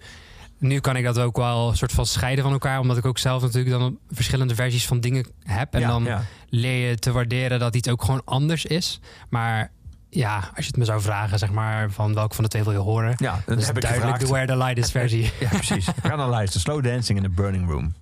nu 0.58 0.80
kan 0.80 0.96
ik 0.96 1.04
dat 1.04 1.20
ook 1.20 1.38
wel 1.38 1.74
soort 1.76 1.92
van 1.92 2.06
scheiden 2.06 2.44
van 2.44 2.54
elkaar. 2.54 2.80
Omdat 2.80 2.98
ik 2.98 3.06
ook 3.06 3.18
zelf 3.18 3.42
natuurlijk 3.42 3.80
dan 3.80 3.98
verschillende 4.12 4.56
versies 4.56 4.86
van 4.88 5.00
dingen 5.00 5.26
heb. 5.44 5.74
En 5.74 5.80
Ja, 5.80 5.88
dan 5.88 6.08
leer 6.50 6.90
je 6.90 6.96
te 6.96 7.12
waarderen 7.12 7.60
dat 7.60 7.76
iets 7.76 7.90
ook 7.90 8.04
gewoon 8.04 8.22
anders 8.26 8.66
is. 8.66 9.00
Maar 9.30 9.72
ja, 10.10 10.36
als 10.36 10.66
je 10.66 10.68
het 10.68 10.78
me 10.78 10.86
zou 10.86 11.02
vragen, 11.02 11.40
zeg 11.40 11.52
maar, 11.52 11.92
van 11.92 12.14
welke 12.14 12.36
van 12.36 12.44
de 12.44 12.50
twee 12.50 12.64
wil 12.64 12.72
je 12.72 12.78
horen? 12.78 13.14
Ja, 13.18 13.34
dat 13.36 13.46
Dan 13.46 13.58
is 13.58 13.66
heb 13.66 13.76
ik 13.76 13.82
duidelijk 13.82 14.20
de 14.20 14.26
gevraagd. 14.26 14.48
Where 14.48 14.60
the 14.60 14.66
Light 14.66 14.86
Is 14.86 14.92
versie. 15.00 15.32
Ja, 15.40 15.50
precies. 15.50 15.88
Naar 16.04 16.18
luisteren. 16.18 16.62
Slow 16.62 16.84
Dancing 16.84 17.18
in 17.18 17.24
the 17.24 17.30
Burning 17.30 17.70
Room. 17.70 17.94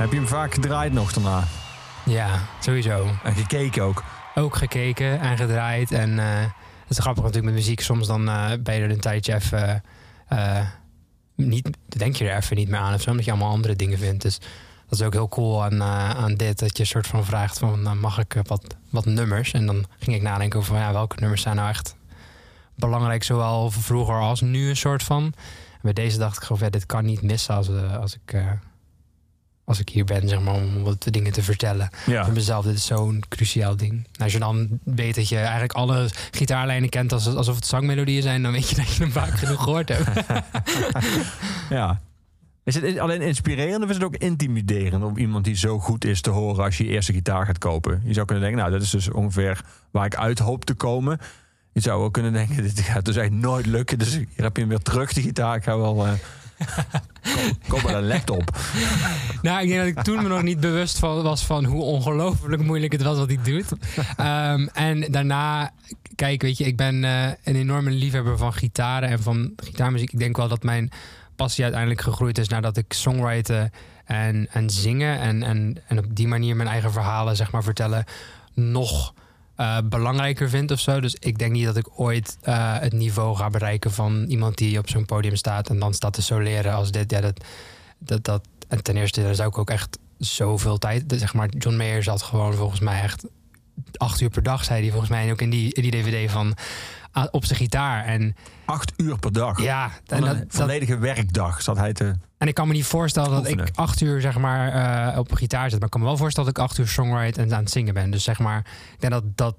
Heb 0.00 0.10
je 0.10 0.16
hem 0.16 0.28
vaak 0.28 0.54
gedraaid 0.54 0.92
nog 0.92 1.12
daarna? 1.12 1.44
Ja, 2.04 2.40
sowieso. 2.60 3.06
En 3.22 3.34
gekeken 3.34 3.82
ook? 3.82 4.04
Ook 4.34 4.56
gekeken 4.56 5.20
en 5.20 5.36
gedraaid. 5.36 5.92
En 5.92 6.18
eh, 6.18 6.40
het 6.80 6.90
is 6.90 6.98
grappig 6.98 7.22
natuurlijk 7.24 7.52
met 7.52 7.62
muziek. 7.62 7.80
Soms 7.80 8.06
dan 8.06 8.28
eh, 8.28 8.52
ben 8.60 8.74
je 8.74 8.80
er 8.80 8.90
een 8.90 9.00
tijdje 9.00 9.34
even... 9.34 9.82
eh, 10.28 10.66
niet, 11.34 11.70
denk 11.86 12.16
je 12.16 12.28
er 12.28 12.36
even 12.36 12.56
niet 12.56 12.68
meer 12.68 12.80
aan 12.80 12.94
of 12.94 13.00
zo. 13.00 13.10
Omdat 13.10 13.24
je 13.24 13.30
allemaal 13.30 13.50
andere 13.50 13.76
dingen 13.76 13.98
vindt. 13.98 14.22
Dus 14.22 14.38
dat 14.88 14.98
is 14.98 15.02
ook 15.02 15.12
heel 15.12 15.28
cool 15.28 15.64
aan, 15.64 15.82
aan 15.82 16.34
dit. 16.34 16.58
Dat 16.58 16.76
je 16.76 16.82
een 16.82 16.88
soort 16.88 17.06
van 17.06 17.24
vraagt 17.24 17.58
van... 17.58 17.82
nou, 17.82 17.96
mag 17.96 18.18
ik 18.18 18.36
wat, 18.42 18.76
wat 18.90 19.04
nummers? 19.04 19.52
En 19.52 19.66
dan 19.66 19.86
ging 19.98 20.16
ik 20.16 20.22
nadenken 20.22 20.58
over 20.58 20.74
van, 20.74 20.82
ja, 20.82 20.92
welke 20.92 21.16
nummers 21.20 21.42
zijn 21.42 21.56
nou 21.56 21.68
echt 21.68 21.96
belangrijk. 22.74 23.22
Zowel 23.22 23.70
vroeger 23.70 24.20
als 24.20 24.40
nu 24.40 24.68
een 24.68 24.76
soort 24.76 25.02
van. 25.02 25.22
En 25.72 25.80
bij 25.82 25.92
deze 25.92 26.18
dacht 26.18 26.36
ik 26.36 26.42
gewoon, 26.42 26.62
ja, 26.62 26.70
dit 26.70 26.86
kan 26.86 27.04
niet 27.04 27.22
missen 27.22 27.54
als, 27.54 27.68
als 28.00 28.14
ik... 28.14 28.34
als 29.64 29.80
ik 29.80 29.88
hier 29.88 30.04
ben, 30.04 30.28
zeg 30.28 30.40
maar, 30.40 30.54
om 30.54 30.82
wat 30.82 31.06
dingen 31.10 31.32
te 31.32 31.42
vertellen 31.42 31.90
Ja. 32.06 32.24
voor 32.24 32.32
mezelf. 32.34 32.64
Dit 32.64 32.74
is 32.74 32.86
zo'n 32.86 33.22
cruciaal 33.28 33.76
ding. 33.76 33.92
Nou, 33.92 34.04
als 34.18 34.32
je 34.32 34.38
dan 34.38 34.68
weet 34.84 35.14
dat 35.14 35.28
je 35.28 35.36
eigenlijk 35.36 35.72
alle 35.72 36.08
gitaarlijnen 36.30 36.88
kent 36.88 37.12
als, 37.12 37.26
alsof 37.34 37.54
het 37.54 37.66
zangmelodieën 37.66 38.22
zijn, 38.22 38.42
dan 38.42 38.52
weet 38.52 38.68
je 38.68 38.76
dat 38.76 38.94
je 38.94 39.02
hem 39.02 39.12
vaak 39.12 39.30
genoeg 39.38 39.62
gehoord 39.62 39.88
hebt. 39.88 40.08
Ja. 41.70 42.00
Is 42.64 42.74
het 42.74 42.98
alleen 42.98 43.20
inspirerend 43.22 43.82
of 43.84 43.88
is 43.88 43.94
het 43.94 44.04
ook 44.04 44.16
intimiderend 44.16 45.04
om 45.04 45.16
iemand 45.16 45.44
die 45.44 45.56
zo 45.56 45.78
goed 45.78 46.04
is 46.04 46.20
te 46.20 46.30
horen 46.30 46.64
als 46.64 46.78
je 46.78 46.84
je 46.84 46.90
eerste 46.90 47.12
gitaar 47.12 47.46
gaat 47.46 47.58
kopen? 47.58 48.02
Je 48.04 48.12
zou 48.12 48.26
kunnen 48.26 48.44
denken, 48.44 48.60
nou, 48.62 48.72
dat 48.72 48.82
is 48.82 48.90
dus 48.90 49.10
ongeveer 49.10 49.60
waar 49.90 50.04
ik 50.06 50.16
uit 50.16 50.38
hoop 50.38 50.64
te 50.64 50.74
komen. 50.74 51.18
Je 51.72 51.80
zou 51.80 52.02
ook 52.02 52.12
kunnen 52.12 52.32
denken, 52.32 52.62
dit 52.62 52.80
gaat 52.80 53.04
dus 53.04 53.16
echt 53.16 53.30
nooit 53.30 53.66
lukken. 53.66 53.98
Dus 53.98 54.12
hier 54.14 54.26
heb 54.36 54.54
je 54.56 54.60
hem 54.60 54.70
weer 54.70 54.78
terug, 54.82 55.12
de 55.12 55.22
gitaar. 55.22 55.56
Ik 55.56 55.62
ga 55.62 55.76
wel... 55.78 56.06
eh 56.06 56.12
kom, 57.68 57.80
met 57.84 57.94
een 57.94 58.06
laptop. 58.06 58.56
nou, 59.42 59.62
ik 59.62 59.68
denk 59.68 59.78
dat 59.78 59.88
ik 59.88 60.02
toen 60.02 60.22
me 60.22 60.28
nog 60.28 60.42
niet 60.42 60.60
bewust 60.60 60.98
was 60.98 61.44
van 61.44 61.64
hoe 61.64 61.82
ongelooflijk 61.82 62.62
moeilijk 62.62 62.92
het 62.92 63.02
was 63.02 63.18
wat 63.18 63.28
hij 63.28 63.38
doet. 63.42 63.72
Ehm, 64.16 64.66
en 64.72 65.12
daarna, 65.12 65.72
kijk, 66.14 66.42
weet 66.42 66.58
je, 66.58 66.64
ik 66.64 66.76
ben 66.76 67.04
eh, 67.04 67.26
een 67.44 67.56
enorme 67.56 67.90
liefhebber 67.90 68.38
van 68.38 68.52
gitaren 68.52 69.08
en 69.08 69.22
van 69.22 69.52
gitaarmuziek. 69.56 70.12
Ik 70.12 70.18
denk 70.18 70.36
wel 70.36 70.48
dat 70.48 70.62
mijn 70.62 70.90
passie 71.36 71.62
uiteindelijk 71.62 72.02
gegroeid 72.02 72.38
is 72.38 72.48
nadat 72.48 72.76
ik 72.76 72.92
songwriten 72.92 73.70
en, 74.04 74.48
en 74.52 74.70
zingen 74.70 75.20
en, 75.20 75.42
en, 75.42 75.76
en 75.86 75.98
op 75.98 76.04
die 76.08 76.28
manier 76.28 76.56
mijn 76.56 76.68
eigen 76.68 76.92
verhalen, 76.92 77.36
zeg 77.36 77.50
maar, 77.50 77.62
vertellen, 77.62 78.04
nog 78.54 79.14
eh, 79.60 79.78
belangrijker 79.84 80.48
vind 80.48 80.70
of 80.70 80.80
zo. 80.80 81.00
Dus 81.00 81.16
ik 81.18 81.38
denk 81.38 81.52
niet 81.52 81.64
dat 81.64 81.76
ik 81.76 82.00
ooit 82.00 82.38
eh, 82.40 82.78
het 82.78 82.92
niveau 82.92 83.36
ga 83.36 83.50
bereiken 83.50 83.90
van 83.92 84.24
iemand 84.28 84.56
die 84.56 84.78
op 84.78 84.88
zo'n 84.88 85.04
podium 85.04 85.36
staat 85.36 85.68
en 85.68 85.78
dan 85.78 85.94
staat 85.94 86.12
te 86.12 86.22
soleren 86.22 86.72
als 86.72 86.90
dit. 86.90 87.10
Ja, 87.10 87.20
dat, 87.20 87.44
dat, 87.98 88.24
dat, 88.24 88.42
en 88.68 88.82
ten 88.82 88.96
eerste, 88.96 89.22
daar 89.22 89.34
zou 89.34 89.48
ik 89.48 89.58
ook 89.58 89.70
echt 89.70 89.98
zoveel 90.18 90.78
tijd. 90.78 91.04
Zeg 91.06 91.34
maar, 91.34 91.48
John 91.58 91.76
Mayer 91.76 92.02
zat 92.02 92.22
gewoon 92.22 92.54
volgens 92.54 92.80
mij 92.80 93.02
echt 93.02 93.24
acht 93.96 94.20
uur 94.20 94.30
per 94.30 94.42
dag, 94.42 94.64
zei 94.64 94.80
hij 94.80 94.90
volgens 94.90 95.10
mij. 95.10 95.24
En 95.24 95.32
ook 95.32 95.40
in 95.40 95.50
die, 95.50 95.74
in 95.74 95.82
die 95.82 95.90
DVD 95.90 96.30
van 96.30 96.56
ah, 97.12 97.26
op 97.30 97.44
zijn 97.44 97.58
gitaar. 97.58 98.04
En 98.04 98.36
Acht 98.64 98.92
uur 98.96 99.18
per 99.18 99.32
dag. 99.32 99.62
ja, 99.62 99.90
en, 100.06 100.20
dat, 100.20 100.34
een 100.34 100.44
volledige 100.48 100.98
werkdag 100.98 101.62
zat 101.62 101.76
hij 101.76 101.92
te... 101.92 102.14
en 102.38 102.48
ik 102.48 102.54
kan 102.54 102.68
me 102.68 102.74
niet 102.74 102.84
voorstellen 102.84 103.30
dat 103.30 103.48
ik 103.48 103.70
acht 103.74 104.00
uur 104.00 104.20
zeg 104.20 104.38
maar 104.38 104.72
eh, 105.12 105.18
op 105.18 105.30
een 105.30 105.36
gitaar 105.36 105.70
zit. 105.70 105.78
Maar 105.78 105.84
ik 105.84 105.90
kan 105.90 106.00
me 106.00 106.06
wel 106.06 106.16
voorstellen 106.16 106.52
dat 106.52 106.58
ik 106.58 106.70
acht 106.70 106.78
uur 106.78 106.88
songwrite 106.88 107.40
en 107.40 107.54
aan 107.54 107.60
het 107.60 107.70
zingen 107.70 107.94
ben. 107.94 108.10
Dus 108.10 108.24
zeg 108.24 108.38
maar, 108.38 108.58
ik 108.92 109.00
denk 109.00 109.12
dat, 109.12 109.24
dat, 109.34 109.56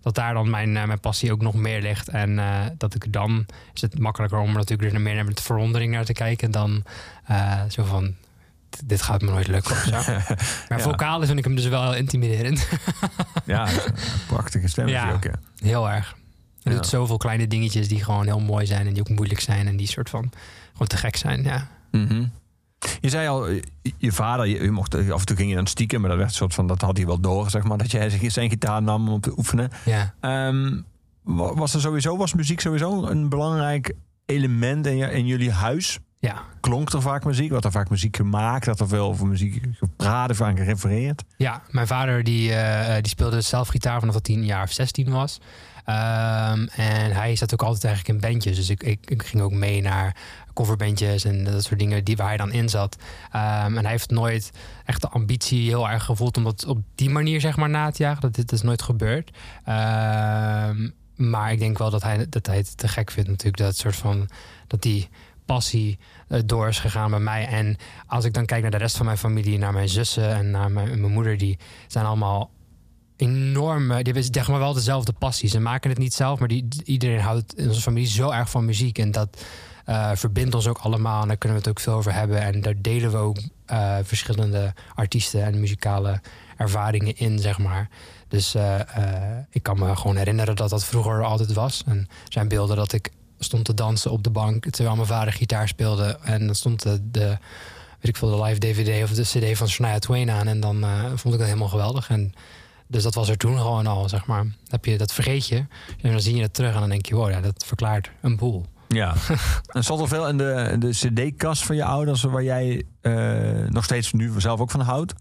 dat 0.00 0.14
daar 0.14 0.34
dan 0.34 0.50
mijn, 0.50 0.76
eh, 0.76 0.84
mijn 0.84 1.00
passie 1.00 1.32
ook 1.32 1.42
nog 1.42 1.54
meer 1.54 1.82
ligt. 1.82 2.08
En 2.08 2.38
eh, 2.38 2.60
dat 2.78 2.94
ik 2.94 3.12
dan 3.12 3.46
is 3.74 3.80
het 3.80 3.98
makkelijker 3.98 4.38
om 4.38 4.48
er 4.48 4.54
natuurlijk 4.54 4.92
er 4.92 5.00
meer 5.00 5.24
met 5.24 5.40
verwondering 5.40 5.92
naar 5.92 6.04
te 6.04 6.12
kijken 6.12 6.50
dan 6.50 6.84
zo 7.68 7.84
van. 7.84 8.14
"D- 8.76 8.88
Dit 8.88 9.02
gaat 9.02 9.20
me 9.22 9.30
nooit 9.30 9.46
lukken 9.46 9.70
of 9.72 9.82
zo. 10.04 10.12
Maar 10.68 10.80
vocaal 10.80 11.22
vind 11.26 11.38
ik 11.38 11.44
hem 11.44 11.54
dus 11.54 11.66
wel 11.66 11.82
heel 11.82 11.94
intimiderend. 11.94 12.68
Ja, 13.44 13.68
prachtige 14.26 14.68
stem 14.68 14.88
Ja. 14.88 15.12
ook. 15.12 15.24
Heel 15.58 15.90
erg. 15.90 16.16
Hij 16.62 16.72
doet 16.74 16.86
zoveel 16.86 17.16
kleine 17.16 17.46
dingetjes 17.46 17.88
die 17.88 18.04
gewoon 18.04 18.24
heel 18.24 18.40
mooi 18.40 18.66
zijn 18.66 18.86
en 18.86 18.92
die 18.92 19.02
ook 19.02 19.08
moeilijk 19.16 19.40
zijn 19.40 19.66
en 19.66 19.76
die 19.76 19.86
soort 19.86 20.10
van 20.10 20.30
gewoon 20.72 20.88
te 20.88 20.96
gek 20.96 21.16
zijn. 21.16 21.42
Ja. 21.42 21.68
Mhm. 21.90 22.24
Je 23.00 23.08
zei 23.08 23.28
al, 23.28 23.48
je, 23.98 24.12
vader, 24.12 24.46
je, 24.46 24.62
je 24.62 24.70
mocht, 24.70 24.94
af 24.94 25.20
en 25.20 25.26
toe 25.26 25.36
ging 25.36 25.48
je 25.50 25.54
dan 25.56 25.66
stiekem, 25.66 26.00
maar 26.00 26.08
dat 26.08 26.18
werd 26.18 26.30
een 26.30 26.36
soort 26.36 26.54
van, 26.54 26.66
dat 26.66 26.80
had 26.80 26.96
hij 26.96 27.06
wel 27.06 27.20
door, 27.20 27.50
zeg 27.50 27.62
maar, 27.62 27.78
dat 27.78 27.90
jij 27.90 28.10
zijn- 28.10 28.30
zijn 28.30 28.50
gitaar 28.50 28.82
nam 28.82 29.08
om 29.08 29.20
te 29.20 29.32
oefenen. 29.38 29.70
ja. 29.84 30.14
Ehm, 30.20 30.80
wa- 31.22 31.54
was 31.54 31.74
er 31.74 31.80
sowieso, 31.80 32.16
was 32.16 32.34
muziek 32.34 32.60
sowieso 32.60 33.04
een 33.06 33.28
belangrijk 33.28 33.94
element 34.26 34.86
in, 34.86 35.10
in 35.10 35.26
jullie 35.26 35.50
huis? 35.52 35.98
Ja. 36.24 36.42
Klonk 36.60 36.92
er 36.92 37.02
vaak 37.02 37.24
muziek? 37.24 37.50
Werd 37.50 37.64
er 37.64 37.70
vaak 37.70 37.90
muziek 37.90 38.16
gemaakt? 38.16 38.66
Had 38.66 38.80
er 38.80 38.88
veel 38.88 39.06
over 39.06 39.26
muziek 39.26 39.62
gepraat, 39.72 40.36
vaak 40.36 40.58
gerefereerd? 40.58 41.22
Ja, 41.36 41.62
mijn 41.70 41.86
vader 41.86 42.24
die, 42.24 42.54
eh, 42.54 42.94
die 42.94 43.08
speelde 43.08 43.40
zelf 43.40 43.68
gitaar 43.68 43.98
vanaf 43.98 44.14
dat 44.14 44.26
hij 44.26 44.36
een 44.36 44.44
jaar 44.44 44.62
of 44.62 44.72
16 44.72 45.10
was. 45.10 45.40
Ehm, 45.84 46.66
en 46.76 47.12
hij 47.12 47.36
zat 47.36 47.52
ook 47.52 47.62
altijd 47.62 47.84
eigenlijk 47.84 48.14
in 48.14 48.28
bandjes. 48.30 48.56
Dus 48.56 48.70
ik, 48.70 48.82
ik, 48.82 49.10
ik 49.10 49.22
ging 49.22 49.42
ook 49.42 49.52
mee 49.52 49.82
naar 49.82 50.16
coverbandjes 50.54 51.24
en 51.24 51.44
dat 51.44 51.64
soort 51.64 51.78
dingen 51.78 52.04
die, 52.04 52.16
waar 52.16 52.28
hij 52.28 52.36
dan 52.36 52.52
in 52.52 52.68
zat. 52.68 52.96
Ehm, 53.30 53.76
en 53.76 53.82
hij 53.82 53.90
heeft 53.90 54.10
nooit 54.10 54.50
echt 54.84 55.00
de 55.00 55.08
ambitie 55.08 55.68
heel 55.68 55.88
erg 55.88 56.04
gevoeld 56.04 56.36
om 56.36 56.44
dat 56.44 56.66
op 56.66 56.78
die 56.94 57.10
manier 57.10 57.40
zeg 57.40 57.56
maar 57.56 57.70
na 57.70 57.90
te 57.90 58.02
jagen. 58.02 58.20
Dat 58.20 58.34
dit 58.34 58.52
is 58.52 58.62
nooit 58.62 58.82
gebeurd. 58.82 59.30
Ehm, 59.64 60.88
maar 61.16 61.52
ik 61.52 61.58
denk 61.58 61.78
wel 61.78 61.90
dat 61.90 62.02
hij, 62.02 62.26
dat 62.28 62.46
hij 62.46 62.56
het 62.56 62.76
te 62.76 62.88
gek 62.88 63.10
vindt 63.10 63.28
natuurlijk. 63.28 63.62
Dat 63.62 63.76
soort 63.76 63.96
van, 63.96 64.28
dat 64.66 64.82
die 64.82 65.08
passie 65.44 65.98
eh, 65.98 66.04
door 66.44 66.68
is 66.68 66.78
gegaan 66.78 67.10
bij 67.10 67.20
mij. 67.20 67.46
En 67.46 67.76
als 68.06 68.24
ik 68.24 68.32
dan 68.32 68.44
kijk 68.46 68.62
naar 68.62 68.70
de 68.70 68.76
rest 68.76 68.96
van 68.96 69.06
mijn 69.06 69.18
familie, 69.18 69.58
naar 69.58 69.72
mijn 69.72 69.88
zussen 69.88 70.34
en 70.34 70.50
naar 70.50 70.70
mijn, 70.70 71.00
mijn 71.00 71.12
moeder, 71.12 71.38
die 71.38 71.58
zijn 71.86 72.04
allemaal 72.04 72.50
enorm. 73.16 73.90
eh, 73.90 73.96
Die 73.96 74.12
hebben 74.12 74.24
zeg 74.34 74.48
maar 74.48 74.58
wel 74.58 74.72
dezelfde 74.72 75.12
passie. 75.12 75.48
Ze 75.48 75.60
maken 75.60 75.90
het 75.90 75.98
niet 75.98 76.14
zelf, 76.14 76.38
maar 76.38 76.48
die, 76.48 76.68
iedereen 76.84 77.20
houdt 77.20 77.54
in 77.58 77.68
onze 77.68 77.80
familie 77.80 78.08
zo 78.08 78.30
erg 78.30 78.50
van 78.50 78.64
muziek. 78.64 78.98
En 78.98 79.10
dat 79.10 79.44
eh, 79.84 80.10
verbindt 80.14 80.54
ons 80.54 80.66
ook 80.68 80.78
allemaal. 80.78 81.22
En 81.22 81.28
daar 81.28 81.36
kunnen 81.36 81.58
we 81.58 81.64
het 81.64 81.72
ook 81.78 81.84
veel 81.84 81.94
over 81.94 82.14
hebben. 82.14 82.40
En 82.40 82.60
daar 82.60 82.74
delen 82.80 83.10
we 83.10 83.16
ook 83.16 83.36
eh, 83.66 83.96
verschillende 84.02 84.74
artiesten 84.94 85.44
en 85.44 85.60
muzikale 85.60 86.20
ervaringen 86.56 87.16
in, 87.16 87.38
zeg 87.38 87.58
maar. 87.58 87.88
Dus 88.28 88.54
eh, 88.54 88.80
eh, 88.80 89.38
ik 89.50 89.62
kan 89.62 89.78
me 89.78 89.96
gewoon 89.96 90.16
herinneren 90.16 90.56
dat 90.56 90.70
dat 90.70 90.84
vroeger 90.84 91.24
altijd 91.24 91.52
was. 91.52 91.82
En 91.86 91.96
er 91.98 92.32
zijn 92.32 92.48
beelden 92.48 92.76
dat 92.76 92.92
ik 92.92 93.10
stond 93.38 93.64
te 93.64 93.74
dansen 93.74 94.10
op 94.10 94.22
de 94.22 94.30
bank 94.30 94.70
terwijl 94.70 94.96
mijn 94.96 95.08
vader 95.08 95.32
gitaar 95.32 95.68
speelde. 95.68 96.18
En 96.22 96.46
dan 96.46 96.54
stond 96.54 96.82
de, 96.82 97.10
de 97.10 97.26
weet 98.00 98.08
ik 98.08 98.16
veel, 98.16 98.36
de 98.36 98.42
live 98.42 98.58
DVD 98.58 99.02
of 99.02 99.10
de 99.10 99.22
CD 99.22 99.58
van 99.58 99.68
Shania 99.68 99.98
Twain 99.98 100.30
aan. 100.30 100.46
En 100.46 100.60
dan 100.60 100.84
eh, 100.84 101.04
vond 101.04 101.34
ik 101.34 101.40
dat 101.40 101.48
helemaal 101.48 101.68
geweldig. 101.68 102.10
En 102.10 102.32
dus 102.86 103.02
dat 103.02 103.14
was 103.14 103.28
er 103.28 103.36
toen 103.36 103.58
gewoon 103.58 103.86
al, 103.86 104.08
zeg 104.08 104.26
maar. 104.26 104.44
Heb 104.66 104.84
je, 104.84 104.98
dat 104.98 105.12
vergeet 105.12 105.46
je. 105.46 105.56
En 106.00 106.10
dan 106.10 106.20
zie 106.20 106.36
je 106.36 106.42
het 106.42 106.54
terug 106.54 106.74
en 106.74 106.80
dan 106.80 106.88
denk 106.88 107.06
je, 107.06 107.14
wow, 107.14 107.30
ja, 107.30 107.40
dat 107.40 107.64
verklaart 107.66 108.10
een 108.20 108.36
boel. 108.36 108.66
Ja. 108.88 109.14
en 109.66 109.84
zat 109.84 110.00
er 110.00 110.08
veel 110.08 110.28
in 110.28 110.36
de, 110.36 110.76
de 110.78 110.90
cd-kast 110.90 111.64
van 111.64 111.76
je 111.76 111.84
ouders 111.84 112.22
waar 112.22 112.42
jij 112.42 112.82
eh, 113.00 113.68
nog 113.68 113.84
steeds 113.84 114.12
nu 114.12 114.32
zelf 114.40 114.60
ook 114.60 114.70
van 114.70 114.80
houdt? 114.80 115.14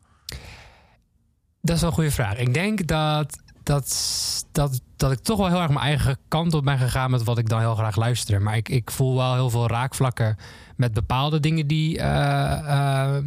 Dat 1.62 1.76
is 1.76 1.82
wel 1.82 1.90
een 1.90 1.96
goede 1.96 2.12
vraag. 2.12 2.38
Ik 2.38 2.54
denk 2.54 2.88
dat, 2.88 3.42
dat, 3.64 4.46
dat, 4.52 4.82
dat 4.98 5.12
ik 5.12 5.20
toch 5.20 5.38
wel 5.38 5.48
heel 5.48 5.62
erg 5.62 5.70
mijn 5.70 5.86
eigen 5.86 6.18
kant 6.28 6.54
op 6.54 6.64
ben 6.64 6.78
gegaan 6.78 7.12
met 7.12 7.24
wat 7.24 7.38
ik 7.38 7.50
dan 7.50 7.60
heel 7.60 7.76
graag 7.76 7.96
luister. 7.96 8.42
Maar 8.42 8.56
ik, 8.56 8.70
ik 8.70 8.92
voel 8.92 9.16
wel 9.16 9.34
heel 9.34 9.50
veel 9.50 9.68
raakvlakken 9.68 10.38
met 10.76 10.94
bepaalde 10.94 11.40
dingen 11.40 11.68
die, 11.68 12.00
eh, 12.00 13.16
eh, 13.16 13.26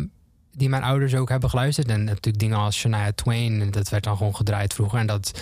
die 0.53 0.69
mijn 0.69 0.83
ouders 0.83 1.15
ook 1.15 1.29
hebben 1.29 1.51
geluisterd. 1.51 1.89
En 1.89 2.05
natuurlijk 2.05 2.39
dingen 2.39 2.59
als 2.59 2.77
Shania 2.77 3.13
Twain, 3.15 3.61
en 3.61 3.71
dat 3.71 3.89
werd 3.89 4.05
dan 4.05 4.17
gewoon 4.17 4.37
gedraaid 4.37 4.75
vroeger. 4.75 4.99
En 4.99 5.07
dat, 5.07 5.41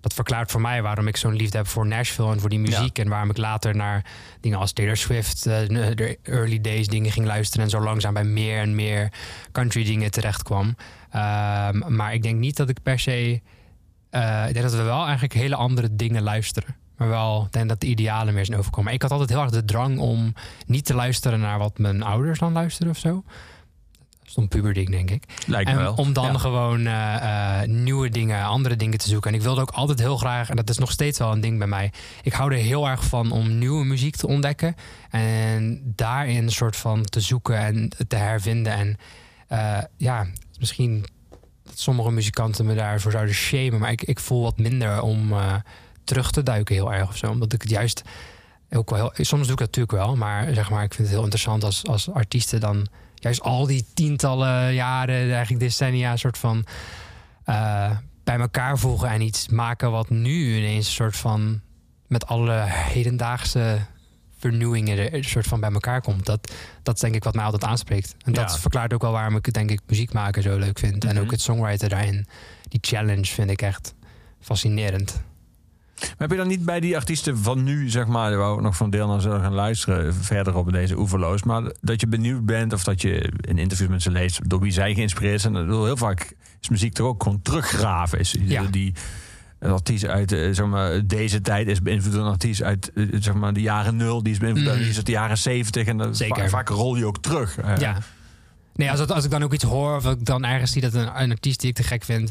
dat 0.00 0.14
verklaart 0.14 0.50
voor 0.50 0.60
mij 0.60 0.82
waarom 0.82 1.06
ik 1.06 1.16
zo'n 1.16 1.36
liefde 1.36 1.56
heb 1.56 1.66
voor 1.66 1.86
Nashville 1.86 2.32
en 2.32 2.40
voor 2.40 2.50
die 2.50 2.58
muziek. 2.58 2.98
En 2.98 3.08
waarom 3.08 3.30
ik 3.30 3.36
later 3.36 3.76
naar 3.76 4.04
dingen 4.40 4.58
als 4.58 4.72
Taylor 4.72 4.96
Swift, 4.96 5.46
eh, 5.46 5.66
de 5.68 6.18
early 6.22 6.60
days 6.60 6.86
dingen 6.86 7.12
ging 7.12 7.26
luisteren. 7.26 7.64
En 7.64 7.70
zo 7.70 7.80
langzaam 7.80 8.14
bij 8.14 8.24
meer 8.24 8.58
en 8.60 8.74
meer 8.74 9.12
country 9.52 9.84
dingen 9.84 10.10
terecht 10.10 10.42
kwam. 10.42 10.76
Ehm, 11.10 11.94
maar 11.94 12.14
ik 12.14 12.22
denk 12.22 12.38
niet 12.38 12.56
dat 12.56 12.68
ik 12.68 12.82
per 12.82 12.98
se. 12.98 13.40
Eh, 14.14 14.44
ik 14.48 14.52
denk 14.54 14.66
dat 14.66 14.74
we 14.74 14.82
wel 14.82 15.02
eigenlijk 15.04 15.32
hele 15.34 15.54
andere 15.56 15.94
dingen 15.96 16.22
luisteren. 16.22 16.76
Maar 16.96 17.08
wel, 17.08 17.44
ik 17.46 17.52
denk 17.52 17.68
dat 17.68 17.80
de 17.80 17.86
idealen 17.86 18.34
meer 18.34 18.44
zijn 18.44 18.58
overkomen. 18.58 18.92
Ik 18.92 19.02
had 19.02 19.10
altijd 19.10 19.30
heel 19.30 19.40
erg 19.40 19.50
de 19.50 19.64
drang 19.64 19.98
om 19.98 20.32
niet 20.66 20.84
te 20.84 20.94
luisteren 20.94 21.40
naar 21.40 21.58
wat 21.58 21.78
mijn 21.78 22.02
ouders 22.02 22.38
dan 22.38 22.52
luisteren 22.52 22.90
of 22.92 22.98
zo. 22.98 23.24
Dat 24.18 24.28
is 24.28 24.36
een 24.36 24.48
puberding, 24.48 24.90
denk 24.90 25.10
ik. 25.10 25.24
Lijkt 25.46 25.70
me 25.70 25.76
En 25.76 25.82
wel. 25.82 25.94
om 25.94 26.12
dan 26.12 26.32
Ja. 26.32 26.38
gewoon 26.38 26.86
eh, 26.86 27.62
eh, 27.62 27.68
nieuwe 27.68 28.08
dingen, 28.08 28.44
andere 28.44 28.76
dingen 28.76 28.98
te 28.98 29.08
zoeken. 29.08 29.30
En 29.30 29.36
ik 29.36 29.42
wilde 29.42 29.60
ook 29.60 29.70
altijd 29.70 29.98
heel 29.98 30.16
graag, 30.16 30.50
en 30.50 30.56
dat 30.56 30.70
is 30.70 30.78
nog 30.78 30.90
steeds 30.90 31.18
wel 31.18 31.32
een 31.32 31.40
ding 31.40 31.58
bij 31.58 31.66
mij. 31.66 31.92
Ik 32.22 32.32
hou 32.32 32.52
er 32.52 32.58
heel 32.58 32.88
erg 32.88 33.04
van 33.04 33.32
om 33.32 33.58
nieuwe 33.58 33.84
muziek 33.84 34.16
te 34.16 34.26
ontdekken. 34.26 34.74
En 35.10 35.82
daarin 35.96 36.42
een 36.44 36.50
soort 36.52 36.76
van 36.76 37.04
te 37.04 37.20
zoeken 37.20 37.58
en 37.58 37.88
te 38.08 38.16
hervinden. 38.16 38.72
En 38.72 38.96
ja, 39.96 40.26
misschien 40.58 41.04
dat 41.64 41.78
sommige 41.78 42.10
muzikanten 42.10 42.66
me 42.66 42.74
daarvoor 42.74 43.12
zouden 43.12 43.34
shamen. 43.34 43.78
Maar 43.78 43.90
ik, 43.90 44.02
ik 44.02 44.20
voel 44.20 44.42
wat 44.42 44.58
minder 44.58 45.02
om 45.02 45.32
eh, 45.32 45.54
terug 46.04 46.30
te 46.30 46.42
duiken 46.42 46.74
heel 46.74 46.92
erg 46.92 47.08
of 47.08 47.16
zo. 47.16 47.30
Omdat 47.30 47.52
ik 47.52 47.62
het 47.62 47.70
juist 47.70 48.02
ook 48.70 48.90
wel. 48.90 49.12
Soms 49.14 49.42
doe 49.42 49.52
ik 49.52 49.58
dat 49.58 49.76
natuurlijk 49.76 49.92
wel. 49.92 50.16
Maar 50.16 50.54
zeg 50.54 50.70
maar, 50.70 50.82
ik 50.84 50.94
vind 50.94 51.08
het 51.08 51.16
heel 51.16 51.24
interessant 51.24 51.64
als, 51.64 51.86
als 51.86 52.10
artiesten 52.10 52.60
dan... 52.60 52.86
Juist 53.14 53.42
al 53.42 53.66
die 53.66 53.86
tientallen 53.94 54.74
jaren, 54.74 55.32
eigenlijk 55.32 55.60
decennia... 55.60 56.16
soort 56.16 56.38
van 56.38 56.64
eh, 57.44 57.90
bij 58.24 58.38
elkaar 58.38 58.78
voegen 58.78 59.08
en 59.08 59.20
iets 59.20 59.48
maken... 59.48 59.90
wat 59.90 60.10
nu 60.10 60.56
ineens 60.56 60.86
een 60.86 60.92
soort 60.92 61.16
van... 61.16 61.60
met 62.06 62.26
alle 62.26 62.64
hedendaagse 62.66 63.78
vernieuwingen 64.48 64.98
er 64.98 65.14
een 65.14 65.24
soort 65.24 65.46
van 65.46 65.60
bij 65.60 65.70
elkaar 65.72 66.00
komt. 66.00 66.26
Dat, 66.26 66.52
dat 66.82 66.94
is 66.94 67.00
denk 67.00 67.14
ik 67.14 67.24
wat 67.24 67.34
mij 67.34 67.44
altijd 67.44 67.64
aanspreekt. 67.64 68.14
En 68.24 68.32
dat 68.32 68.50
Ja. 68.52 68.58
verklaart 68.58 68.92
ook 68.92 69.02
wel 69.02 69.12
waarom 69.12 69.36
ik 69.36 69.52
denk 69.52 69.70
ik 69.70 69.80
muziek 69.86 70.12
maken 70.12 70.42
zo 70.42 70.58
leuk 70.58 70.78
vind. 70.78 71.04
En 71.04 71.14
Mhm. 71.14 71.24
ook 71.24 71.30
het 71.30 71.40
songwriter 71.40 71.88
daarin. 71.88 72.26
Die 72.68 72.78
challenge 72.82 73.24
vind 73.26 73.50
ik 73.50 73.62
echt 73.62 73.94
fascinerend. 74.40 75.22
Maar 76.00 76.14
heb 76.18 76.30
je 76.30 76.36
dan 76.36 76.46
niet 76.48 76.64
bij 76.64 76.80
die 76.80 76.96
artiesten 76.96 77.38
van 77.38 77.62
nu, 77.62 77.90
zeg 77.90 78.06
maar, 78.06 78.36
waar 78.36 78.48
we 78.48 78.54
ook 78.54 78.60
nog 78.60 78.76
van 78.76 78.90
deel 78.90 79.08
naar 79.08 79.20
zullen 79.20 79.40
gaan 79.40 79.52
luisteren, 79.52 80.14
verder 80.14 80.56
op 80.56 80.72
deze 80.72 80.98
oeverloos, 80.98 81.42
maar 81.42 81.62
dat 81.80 82.00
je 82.00 82.06
benieuwd 82.06 82.46
bent 82.46 82.72
of 82.72 82.84
dat 82.84 83.02
je 83.02 83.32
in 83.40 83.58
interviews 83.58 83.90
met 83.90 84.02
ze 84.02 84.10
leest 84.10 84.50
door 84.50 84.60
wie 84.60 84.72
zij 84.72 84.94
geïnspireerd 84.94 85.40
zijn. 85.40 85.56
Heel 85.56 85.96
vaak 85.96 86.34
is 86.60 86.68
muziek 86.68 86.92
toch 86.92 87.06
ook 87.06 87.22
gewoon 87.22 87.42
teruggraven. 87.42 88.18
Is 88.18 88.36
Ja. 88.40 88.62
die 88.62 88.94
een 89.64 89.70
artiest 89.72 90.06
uit 90.06 90.32
eh, 90.32 90.48
zeg 90.52 90.66
maar, 90.66 91.06
deze 91.06 91.40
tijd 91.40 91.66
is 91.68 91.82
beïnvloed 91.82 92.14
een 92.14 92.22
artiest 92.22 92.62
uit 92.62 92.92
eh, 92.94 93.06
zeg 93.20 93.34
maar, 93.34 93.52
de 93.52 93.60
jaren 93.60 93.96
nul, 93.96 94.22
die 94.22 94.32
is 94.32 94.38
beïnvloed 94.38 94.66
een 94.66 94.72
artiest 94.78 94.96
uit 94.96 95.06
de 95.06 95.12
jaren 95.12 95.38
zeventig. 95.38 95.86
En 95.86 95.96
dan 95.96 96.14
Zeker. 96.14 96.42
va- 96.42 96.48
vaak 96.48 96.68
rol 96.68 96.96
je 96.96 97.06
ook 97.06 97.18
terug. 97.22 97.58
Eh, 97.58 97.76
Ja. 97.76 97.98
Nee, 98.74 98.90
als, 98.90 99.00
het- 99.00 99.12
als 99.12 99.24
ik 99.24 99.30
dan 99.30 99.42
ook 99.42 99.52
iets 99.52 99.64
hoor 99.64 99.96
of 99.96 100.06
ik 100.06 100.24
dan 100.24 100.44
ergens 100.44 100.72
zie 100.72 100.80
dat 100.80 100.94
een, 100.94 101.22
een 101.22 101.30
artiest 101.30 101.60
die 101.60 101.68
ik 101.70 101.74
te 101.76 101.82
gek 101.82 102.04
vind, 102.04 102.30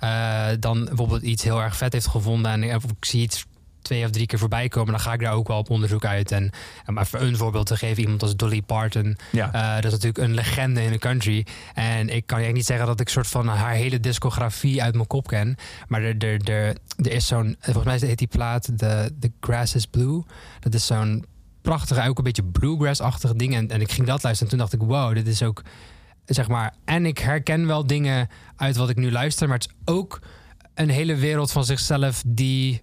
eh, 0.00 0.46
dan 0.60 0.84
bijvoorbeeld 0.84 1.22
iets 1.22 1.42
heel 1.42 1.62
erg 1.62 1.76
vet 1.76 1.92
heeft 1.92 2.06
gevonden 2.06 2.50
en 2.62 2.74
of 2.76 2.84
ik 2.84 3.04
zie 3.04 3.22
iets 3.22 3.44
twee 3.82 4.04
of 4.04 4.10
drie 4.10 4.26
keer 4.26 4.38
voorbij 4.38 4.68
komen, 4.68 4.90
dan 4.92 5.00
ga 5.00 5.12
ik 5.12 5.20
daar 5.20 5.32
ook 5.32 5.48
wel 5.48 5.58
op 5.58 5.70
onderzoek 5.70 6.04
uit. 6.04 6.32
En 6.32 6.50
om 6.86 6.98
even 6.98 7.22
een 7.26 7.36
voorbeeld 7.36 7.66
te 7.66 7.76
geven, 7.76 8.02
iemand 8.02 8.22
als 8.22 8.36
Dolly 8.36 8.62
Parton, 8.62 9.16
Ja. 9.30 9.52
eh, 9.52 9.74
dat 9.74 9.84
is 9.84 9.90
natuurlijk 9.90 10.18
een 10.18 10.34
legende 10.34 10.82
in 10.82 10.92
de 10.92 10.98
country. 10.98 11.46
En 11.74 12.08
ik 12.08 12.26
kan 12.26 12.42
je 12.42 12.52
niet 12.52 12.66
zeggen 12.66 12.86
dat 12.86 13.00
ik 13.00 13.08
soort 13.08 13.26
van 13.26 13.46
haar 13.48 13.72
hele 13.74 14.00
discografie 14.00 14.82
uit 14.82 14.94
mijn 14.94 15.06
kop 15.06 15.26
ken. 15.26 15.56
Maar 15.88 16.02
er, 16.02 16.16
er, 16.18 16.50
er, 16.50 16.76
er 16.96 17.12
is 17.12 17.26
zo'n, 17.26 17.56
volgens 17.60 17.84
mij 17.84 18.08
heet 18.08 18.18
die 18.18 18.26
plaat 18.26 18.64
The, 18.76 19.10
The 19.20 19.32
Grass 19.40 19.74
is 19.74 19.86
Blue. 19.86 20.22
Dat 20.60 20.74
is 20.74 20.86
zo'n 20.86 21.24
prachtige, 21.62 22.08
ook 22.08 22.18
een 22.18 22.24
beetje 22.24 22.44
bluegrass-achtig 22.44 23.32
ding. 23.32 23.54
En, 23.54 23.68
en 23.70 23.80
ik 23.80 23.92
ging 23.92 24.06
dat 24.06 24.22
luisteren 24.22 24.52
en 24.52 24.58
toen 24.58 24.68
dacht 24.68 24.82
ik, 24.82 24.88
wow, 24.88 25.14
dit 25.14 25.26
is 25.26 25.42
ook, 25.42 25.62
zeg 26.24 26.48
maar... 26.48 26.74
En 26.84 27.06
ik 27.06 27.18
herken 27.18 27.66
wel 27.66 27.86
dingen 27.86 28.28
uit 28.56 28.76
wat 28.76 28.88
ik 28.90 28.96
nu 28.96 29.10
luister, 29.10 29.48
maar 29.48 29.58
het 29.58 29.66
is 29.66 29.92
ook 29.94 30.20
een 30.74 30.88
hele 30.90 31.14
wereld 31.14 31.52
van 31.52 31.64
zichzelf 31.64 32.22
die, 32.26 32.82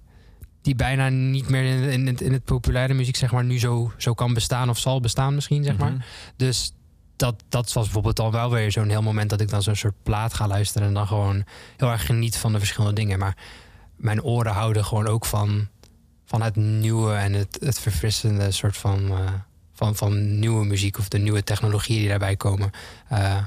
die 0.69 0.77
bijna 0.77 1.09
niet 1.09 1.49
meer 1.49 1.63
in, 1.63 1.89
in, 1.89 2.07
het, 2.07 2.21
in 2.21 2.33
het 2.33 2.43
populaire 2.43 2.93
muziek, 2.93 3.15
zeg 3.15 3.31
maar, 3.31 3.43
nu 3.43 3.59
zo, 3.59 3.91
zo 3.97 4.13
kan 4.13 4.33
bestaan 4.33 4.69
of 4.69 4.77
zal 4.77 4.99
bestaan 4.99 5.35
misschien, 5.35 5.63
zeg 5.63 5.77
maar. 5.77 5.91
Mhm. 5.91 6.01
Dus 6.35 6.73
dat, 7.15 7.43
dat 7.49 7.73
was 7.73 7.83
bijvoorbeeld 7.83 8.15
dan 8.15 8.31
wel 8.31 8.49
weer 8.49 8.71
zo'n 8.71 8.89
heel 8.89 9.01
moment 9.01 9.29
dat 9.29 9.41
ik 9.41 9.49
dan 9.49 9.61
zo'n 9.61 9.75
soort 9.75 10.03
plaat 10.03 10.33
ga 10.33 10.47
luisteren 10.47 10.87
en 10.87 10.93
dan 10.93 11.07
gewoon 11.07 11.43
heel 11.77 11.91
erg 11.91 12.05
geniet 12.05 12.37
van 12.37 12.51
de 12.51 12.57
verschillende 12.57 12.95
dingen. 12.95 13.19
Maar 13.19 13.37
mijn 13.95 14.23
oren 14.23 14.51
houden 14.51 14.85
gewoon 14.85 15.07
ook 15.07 15.25
van, 15.25 15.67
van 16.25 16.41
het 16.41 16.55
nieuwe 16.55 17.13
en 17.13 17.33
het, 17.33 17.57
het 17.61 17.79
verfrissende 17.79 18.51
soort 18.51 18.77
van, 18.77 19.09
eh, 19.09 19.33
van, 19.73 19.95
van 19.95 20.39
nieuwe 20.39 20.65
muziek 20.65 20.97
of 20.97 21.07
de 21.07 21.17
nieuwe 21.17 21.43
technologieën 21.43 21.99
die 21.99 22.09
daarbij 22.09 22.35
komen. 22.35 22.71
Eh, 23.07 23.37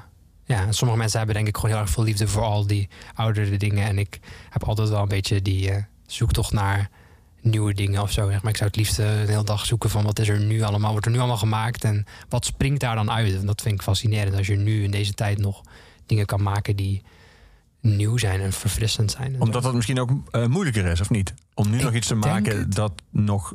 ja, 0.44 0.66
en 0.66 0.74
sommige 0.74 0.98
mensen 0.98 1.18
hebben 1.18 1.36
denk 1.36 1.48
ik 1.48 1.56
gewoon 1.56 1.70
heel 1.70 1.80
erg 1.80 1.90
veel 1.90 2.04
liefde 2.04 2.28
voor 2.28 2.42
al 2.42 2.66
die 2.66 2.88
oudere 3.14 3.56
dingen. 3.56 3.86
En 3.86 3.98
ik 3.98 4.20
heb 4.50 4.64
altijd 4.64 4.88
wel 4.88 5.02
een 5.02 5.08
beetje 5.08 5.42
die 5.42 5.70
eh, 5.70 5.82
zoektocht 6.06 6.52
naar 6.52 6.90
nieuwe 7.42 7.74
dingen 7.74 8.02
of 8.02 8.12
zo. 8.12 8.30
zeg 8.30 8.42
Maar 8.42 8.50
ik 8.50 8.56
zou 8.56 8.68
het 8.68 8.78
liefst 8.78 8.98
eh, 8.98 9.20
een 9.20 9.28
hele 9.28 9.44
dag 9.44 9.66
zoeken 9.66 9.90
van 9.90 10.04
wat 10.04 10.18
is 10.18 10.28
er 10.28 10.40
nu 10.40 10.62
allemaal, 10.62 10.90
wordt 10.90 11.06
er 11.06 11.12
nu 11.12 11.18
allemaal 11.18 11.36
gemaakt 11.36 11.84
en 11.84 12.06
wat 12.28 12.44
springt 12.44 12.80
daar 12.80 12.94
dan 12.94 13.10
uit? 13.10 13.34
En 13.34 13.46
dat 13.46 13.62
vind 13.62 13.74
ik 13.74 13.82
fascinerend 13.82 14.36
als 14.36 14.46
je 14.46 14.56
nu 14.56 14.82
in 14.82 14.90
deze 14.90 15.12
tijd 15.12 15.38
nog 15.38 15.62
dingen 16.06 16.26
kan 16.26 16.42
maken 16.42 16.76
die 16.76 17.02
nieuw 17.80 18.16
zijn 18.16 18.40
en 18.40 18.52
verfrissend 18.52 19.10
zijn. 19.10 19.34
en 19.34 19.40
Omdat 19.40 19.62
zo. 19.62 19.68
dat 19.68 19.74
misschien 19.74 20.00
ook 20.00 20.10
eh, 20.30 20.46
moeilijker 20.46 20.86
is, 20.86 21.00
of 21.00 21.10
niet? 21.10 21.34
Om 21.54 21.70
nu 21.70 21.76
Ik 21.76 21.82
nog 21.82 21.94
iets 21.94 22.06
te 22.06 22.14
maken 22.14 22.58
het. 22.58 22.74
dat 22.74 22.92
nog... 23.10 23.54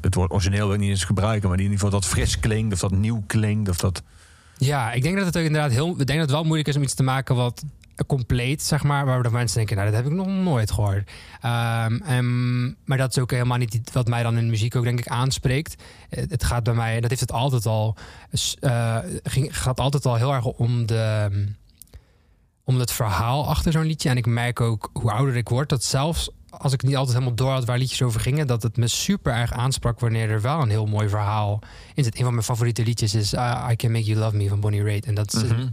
Het 0.00 0.14
woord 0.14 0.30
origineel 0.30 0.66
wil 0.66 0.74
ik 0.74 0.80
niet 0.80 0.90
eens 0.90 1.04
gebruiken... 1.04 1.48
maar 1.48 1.56
die 1.56 1.66
in 1.66 1.72
ieder 1.72 1.86
geval 1.86 2.00
dat 2.00 2.10
fris 2.10 2.40
klinkt... 2.40 2.72
of 2.74 2.80
dat 2.80 2.90
nieuw 2.90 3.22
klinkt, 3.26 3.68
of 3.68 3.76
dat... 3.76 4.02
Ja, 4.56 4.92
ik 4.92 5.02
denk 5.02 5.16
dat 5.16 5.26
het 5.26 5.36
ook 5.36 5.44
inderdaad 5.44 5.70
heel. 5.70 5.90
Ik 5.90 5.96
denk 5.96 6.08
dat 6.08 6.18
het 6.18 6.30
wel 6.30 6.44
moeilijk 6.44 6.68
is 6.68 6.76
om 6.76 6.82
iets 6.82 6.94
te 6.94 7.02
maken 7.02 7.34
wat 7.36 7.64
compleet, 8.06 8.62
zeg 8.62 8.82
maar, 8.82 9.06
waar 9.06 9.22
de 9.22 9.30
mensen 9.30 9.56
denken, 9.56 9.76
nou, 9.76 9.88
dat 9.88 9.96
heb 9.96 10.06
ik 10.06 10.16
nog 10.16 10.26
nooit 10.26 10.70
gehoord. 10.70 11.10
Ehm, 11.40 11.94
en, 11.94 12.76
maar 12.84 12.98
dat 12.98 13.10
is 13.10 13.22
ook 13.22 13.30
helemaal 13.30 13.58
niet 13.58 13.80
wat 13.92 14.08
mij 14.08 14.22
dan 14.22 14.38
in 14.38 14.50
muziek 14.50 14.76
ook 14.76 14.84
denk 14.84 14.98
ik 14.98 15.08
aanspreekt. 15.08 15.82
Het, 16.08 16.44
gaat 16.44 16.62
bij 16.62 16.74
mij, 16.74 17.00
dat 17.00 17.10
heeft 17.10 17.20
het 17.20 17.32
altijd 17.32 17.66
al, 17.66 17.96
eh, 18.60 18.98
ging, 19.22 19.58
gaat 19.58 19.80
altijd 19.80 20.06
al 20.06 20.14
heel 20.14 20.34
erg 20.34 20.44
om 20.44 20.86
de 20.86 21.30
om 22.64 22.78
het 22.78 22.92
verhaal 22.92 23.48
achter 23.48 23.72
zo'n 23.72 23.86
liedje. 23.86 24.08
En 24.08 24.16
ik 24.16 24.26
merk 24.26 24.60
ook 24.60 24.90
hoe 24.92 25.12
ouder 25.12 25.36
ik 25.36 25.48
word, 25.48 25.68
dat 25.68 25.84
zelfs 25.84 26.30
als 26.50 26.72
ik 26.72 26.82
niet 26.82 26.96
altijd 26.96 27.16
helemaal 27.16 27.36
door 27.36 27.50
had 27.50 27.64
waar 27.64 27.78
liedjes 27.78 28.02
over 28.02 28.20
gingen, 28.20 28.46
dat 28.46 28.62
het 28.62 28.76
me 28.76 28.88
super 28.88 29.32
erg 29.32 29.52
aansprak 29.52 30.00
wanneer 30.00 30.30
er 30.30 30.40
wel 30.40 30.60
een 30.60 30.70
heel 30.70 30.86
mooi 30.86 31.08
verhaal 31.08 31.58
in 31.94 32.04
zit. 32.04 32.18
Een 32.18 32.24
van 32.24 32.32
mijn 32.32 32.44
favoriete 32.44 32.82
liedjes 32.82 33.14
is 33.14 33.34
uh, 33.34 33.68
I 33.70 33.76
Can 33.76 33.92
Make 33.92 34.04
You 34.04 34.18
Love 34.18 34.36
Me 34.36 34.48
van 34.48 34.60
Bonnie 34.60 34.82
Raitt. 34.82 35.06
En 35.06 35.14
dat 35.14 35.34
is 35.34 35.42
Mhm. 35.42 35.68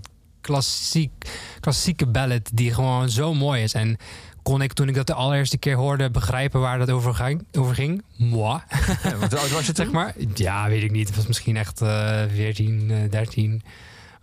Klassiek, 0.46 1.12
klassieke 1.60 2.06
ballad 2.06 2.50
die 2.54 2.74
gewoon 2.74 3.10
zo 3.10 3.34
mooi 3.34 3.64
is. 3.64 3.74
En 3.74 3.98
kon 4.44 4.62
ik 4.62 4.74
toen 4.74 4.88
ik 4.88 4.96
dat 4.96 5.08
de 5.08 5.14
allereerste 5.14 5.58
keer 5.58 5.76
hoorde 5.76 6.12
begrijpen 6.12 6.60
waar 6.60 6.78
dat 6.78 6.90
over 6.90 7.14
ging? 7.14 7.46
Over 7.52 7.76
ging? 7.76 8.04
Moi. 8.18 8.60
Hoe 9.04 9.40
oud 9.40 9.52
was 9.52 9.66
je 9.66 9.72
zeg 9.84 9.92
maar. 9.92 10.14
Ja, 10.34 10.68
weet 10.68 10.84
ik 10.84 10.92
niet. 10.92 11.08
Het 11.08 11.16
was 11.16 11.28
misschien 11.28 11.58
echt 11.58 11.82
eh 11.82 12.24
14, 12.34 12.92
eh, 12.92 13.12
13 13.12 13.62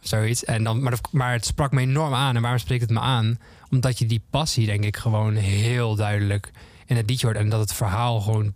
of 0.01 0.09
zoiets. 0.09 0.45
En 0.45 0.65
dan, 0.65 0.83
maar, 0.83 0.99
maar 1.11 1.33
het 1.33 1.47
sprak 1.47 1.73
me 1.73 1.81
enorm 1.81 2.15
aan. 2.15 2.37
En 2.37 2.43
waarom 2.43 2.61
spreekt 2.61 2.83
het 2.83 2.91
me 2.91 3.01
aan? 3.01 3.39
Omdat 3.71 3.99
je 3.99 4.07
die 4.07 4.23
passie, 4.31 4.67
denk 4.67 4.85
ik, 4.85 4.97
gewoon 4.97 5.35
heel 5.35 5.95
duidelijk 5.95 6.51
in 6.87 6.97
het 6.97 7.11
liedje 7.11 7.27
hoort. 7.27 7.39
En 7.39 7.49
dat 7.49 7.61
het 7.61 7.73
verhaal 7.73 8.21
gewoon 8.21 8.55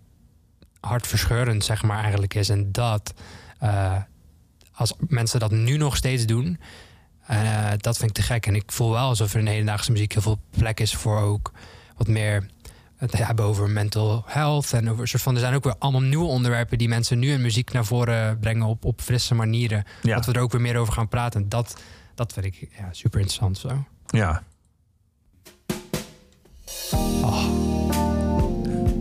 hartverscheurend, 0.80 1.64
zeg 1.64 1.82
maar, 1.82 2.02
eigenlijk 2.02 2.34
is. 2.34 2.48
En 2.48 2.72
dat, 2.72 3.14
eh, 3.58 3.96
als 4.72 4.94
mensen 5.08 5.40
dat 5.40 5.50
nu 5.50 5.76
nog 5.76 5.96
steeds 5.96 6.26
doen, 6.26 6.58
eh, 7.26 7.70
dat 7.76 7.96
vind 7.96 8.10
ik 8.10 8.16
te 8.16 8.22
gek. 8.22 8.46
En 8.46 8.54
ik 8.54 8.72
voel 8.72 8.90
wel 8.90 9.08
alsof 9.08 9.32
er 9.32 9.38
in 9.38 9.44
de 9.44 9.50
hedendaagse 9.50 9.92
muziek 9.92 10.12
heel 10.12 10.22
veel 10.22 10.38
plek 10.58 10.80
is 10.80 10.94
voor 10.94 11.18
ook 11.20 11.52
wat 11.96 12.08
meer 12.08 12.46
het 12.96 13.16
hebben 13.26 13.44
over 13.44 13.70
mental 13.70 14.22
health. 14.26 14.72
En 14.72 14.90
over 14.90 15.08
soort 15.08 15.22
van, 15.22 15.34
er 15.34 15.40
zijn 15.40 15.54
ook 15.54 15.64
weer 15.64 15.74
allemaal 15.78 16.00
nieuwe 16.00 16.26
onderwerpen 16.26 16.78
die 16.78 16.88
mensen 16.88 17.18
nu 17.18 17.30
in 17.32 17.40
muziek 17.40 17.72
naar 17.72 17.84
voren 17.84 18.38
brengen 18.38 18.66
op, 18.66 18.84
op 18.84 19.00
frisse 19.00 19.34
manieren. 19.34 19.84
Ja. 20.02 20.14
Dat 20.14 20.26
we 20.26 20.32
er 20.32 20.40
ook 20.40 20.52
weer 20.52 20.60
meer 20.60 20.76
over 20.76 20.92
gaan 20.92 21.08
praten. 21.08 21.42
En 21.42 21.48
dat, 21.48 21.76
dat 22.14 22.32
vind 22.32 22.46
ik 22.46 22.68
ja, 22.78 22.88
super 22.90 23.20
interessant. 23.20 23.58
Zo. 23.58 23.84
Ja. 24.06 24.42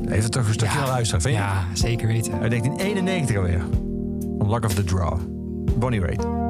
Even 0.09 0.32
toch 0.32 0.47
een 0.47 0.53
stukje 0.53 0.78
Ja. 0.80 0.88
luisteren, 0.88 1.21
vind 1.21 1.36
je? 1.36 1.41
Ja, 1.41 1.63
zeker 1.73 2.07
weten. 2.07 2.32
Uit 2.39 2.49
1991 2.49 3.36
alweer. 3.36 3.65
Om 4.39 4.49
Luck 4.49 4.65
of 4.65 4.73
the 4.73 4.84
Draw. 4.84 5.19
Bonnie 5.80 5.99
Raitt. 5.99 6.44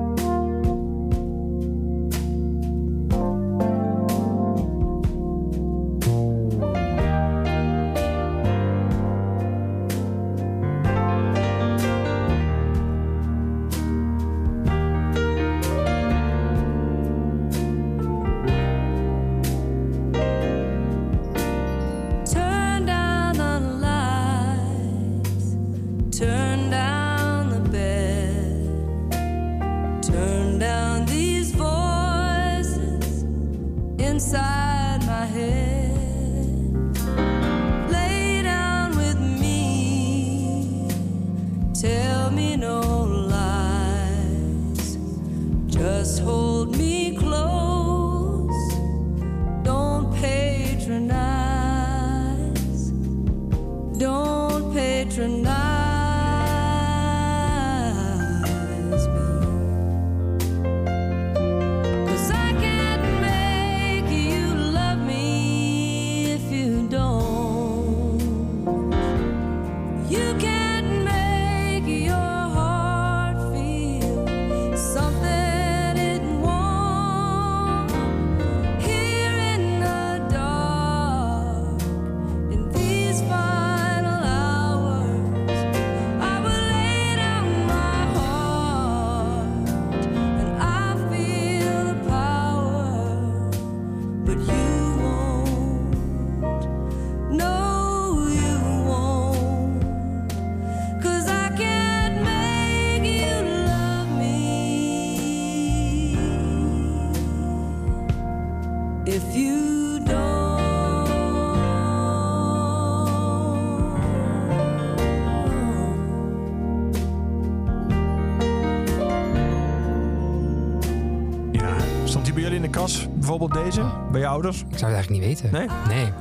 Bijvoorbeeld 123.13 123.53
deze? 123.53 123.81
Bij 124.11 124.19
je 124.19 124.27
ouders? 124.27 124.57
Ik 124.57 124.77
zou 124.77 124.91
het 124.91 124.93
eigenlijk 124.93 125.25
niet 125.25 125.41
weten. 125.41 125.51
Nee? 125.51 125.67
Nee. 125.97 126.11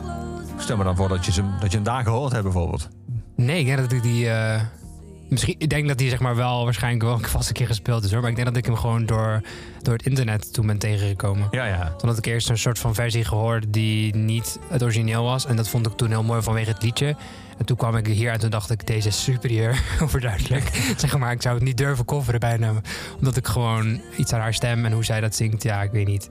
Stel 0.58 0.76
me 0.76 0.84
dan 0.84 0.96
voor 0.96 1.08
dat 1.08 1.24
je, 1.24 1.32
ze, 1.32 1.42
dat 1.60 1.70
je 1.70 1.76
hem 1.76 1.84
daar 1.86 2.02
gehoord 2.04 2.32
hebt 2.32 2.44
bijvoorbeeld. 2.44 2.88
Nee, 3.36 3.58
ik 3.60 3.66
denk 3.66 3.78
dat 3.78 3.92
ik 3.92 4.02
die. 4.02 4.28
eh, 4.30 4.60
misschien, 5.28 5.54
ik 5.58 5.68
denk 5.70 5.88
dat 5.88 5.98
die 5.98 6.08
zeg 6.10 6.20
maar 6.20 6.36
wel 6.36 6.64
waarschijnlijk 6.64 7.04
wel 7.04 7.18
vast 7.38 7.48
een 7.48 7.54
keer 7.54 7.66
gespeeld 7.66 8.04
is 8.04 8.12
hoor. 8.12 8.20
Maar 8.20 8.30
ik 8.30 8.36
denk 8.36 8.48
dat 8.48 8.56
ik 8.56 8.66
hem 8.66 8.76
gewoon 8.76 9.06
door, 9.06 9.40
door 9.82 9.94
het 9.94 10.06
internet 10.06 10.52
toen 10.52 10.66
ben 10.66 10.78
tegengekomen. 10.78 11.48
Ja, 11.50 11.64
ja. 11.66 11.94
Toen 11.98 12.08
had 12.08 12.18
ik 12.18 12.26
eerst 12.26 12.48
een 12.50 12.58
soort 12.58 12.78
van 12.78 12.94
versie 12.94 13.24
gehoord 13.24 13.64
die 13.68 14.16
niet 14.16 14.58
het 14.68 14.82
origineel 14.82 15.24
was. 15.24 15.46
En 15.46 15.56
dat 15.56 15.68
vond 15.68 15.86
ik 15.86 15.92
toen 15.92 16.08
heel 16.08 16.22
mooi 16.22 16.42
vanwege 16.42 16.70
het 16.70 16.82
liedje. 16.82 17.16
En 17.58 17.64
toen 17.64 17.76
kwam 17.76 17.96
ik 17.96 18.06
hier 18.06 18.30
en 18.30 18.38
toen 18.40 18.50
dacht 18.50 18.70
ik, 18.70 18.86
deze 18.86 19.08
is 19.08 19.22
superieur 19.22 19.82
overduidelijk. 20.02 20.70
zeg 20.96 21.18
maar, 21.18 21.32
ik 21.32 21.42
zou 21.42 21.54
het 21.54 21.64
niet 21.64 21.76
durven 21.76 22.04
coveren 22.04 22.40
bijna. 22.40 22.72
Omdat 23.18 23.36
ik 23.36 23.46
gewoon 23.46 24.00
iets 24.16 24.32
aan 24.32 24.40
haar 24.40 24.54
stem 24.54 24.84
en 24.84 24.92
hoe 24.92 25.04
zij 25.04 25.20
dat 25.20 25.34
zingt, 25.34 25.62
ja, 25.62 25.82
ik 25.82 25.90
weet 25.90 26.06
niet. 26.06 26.30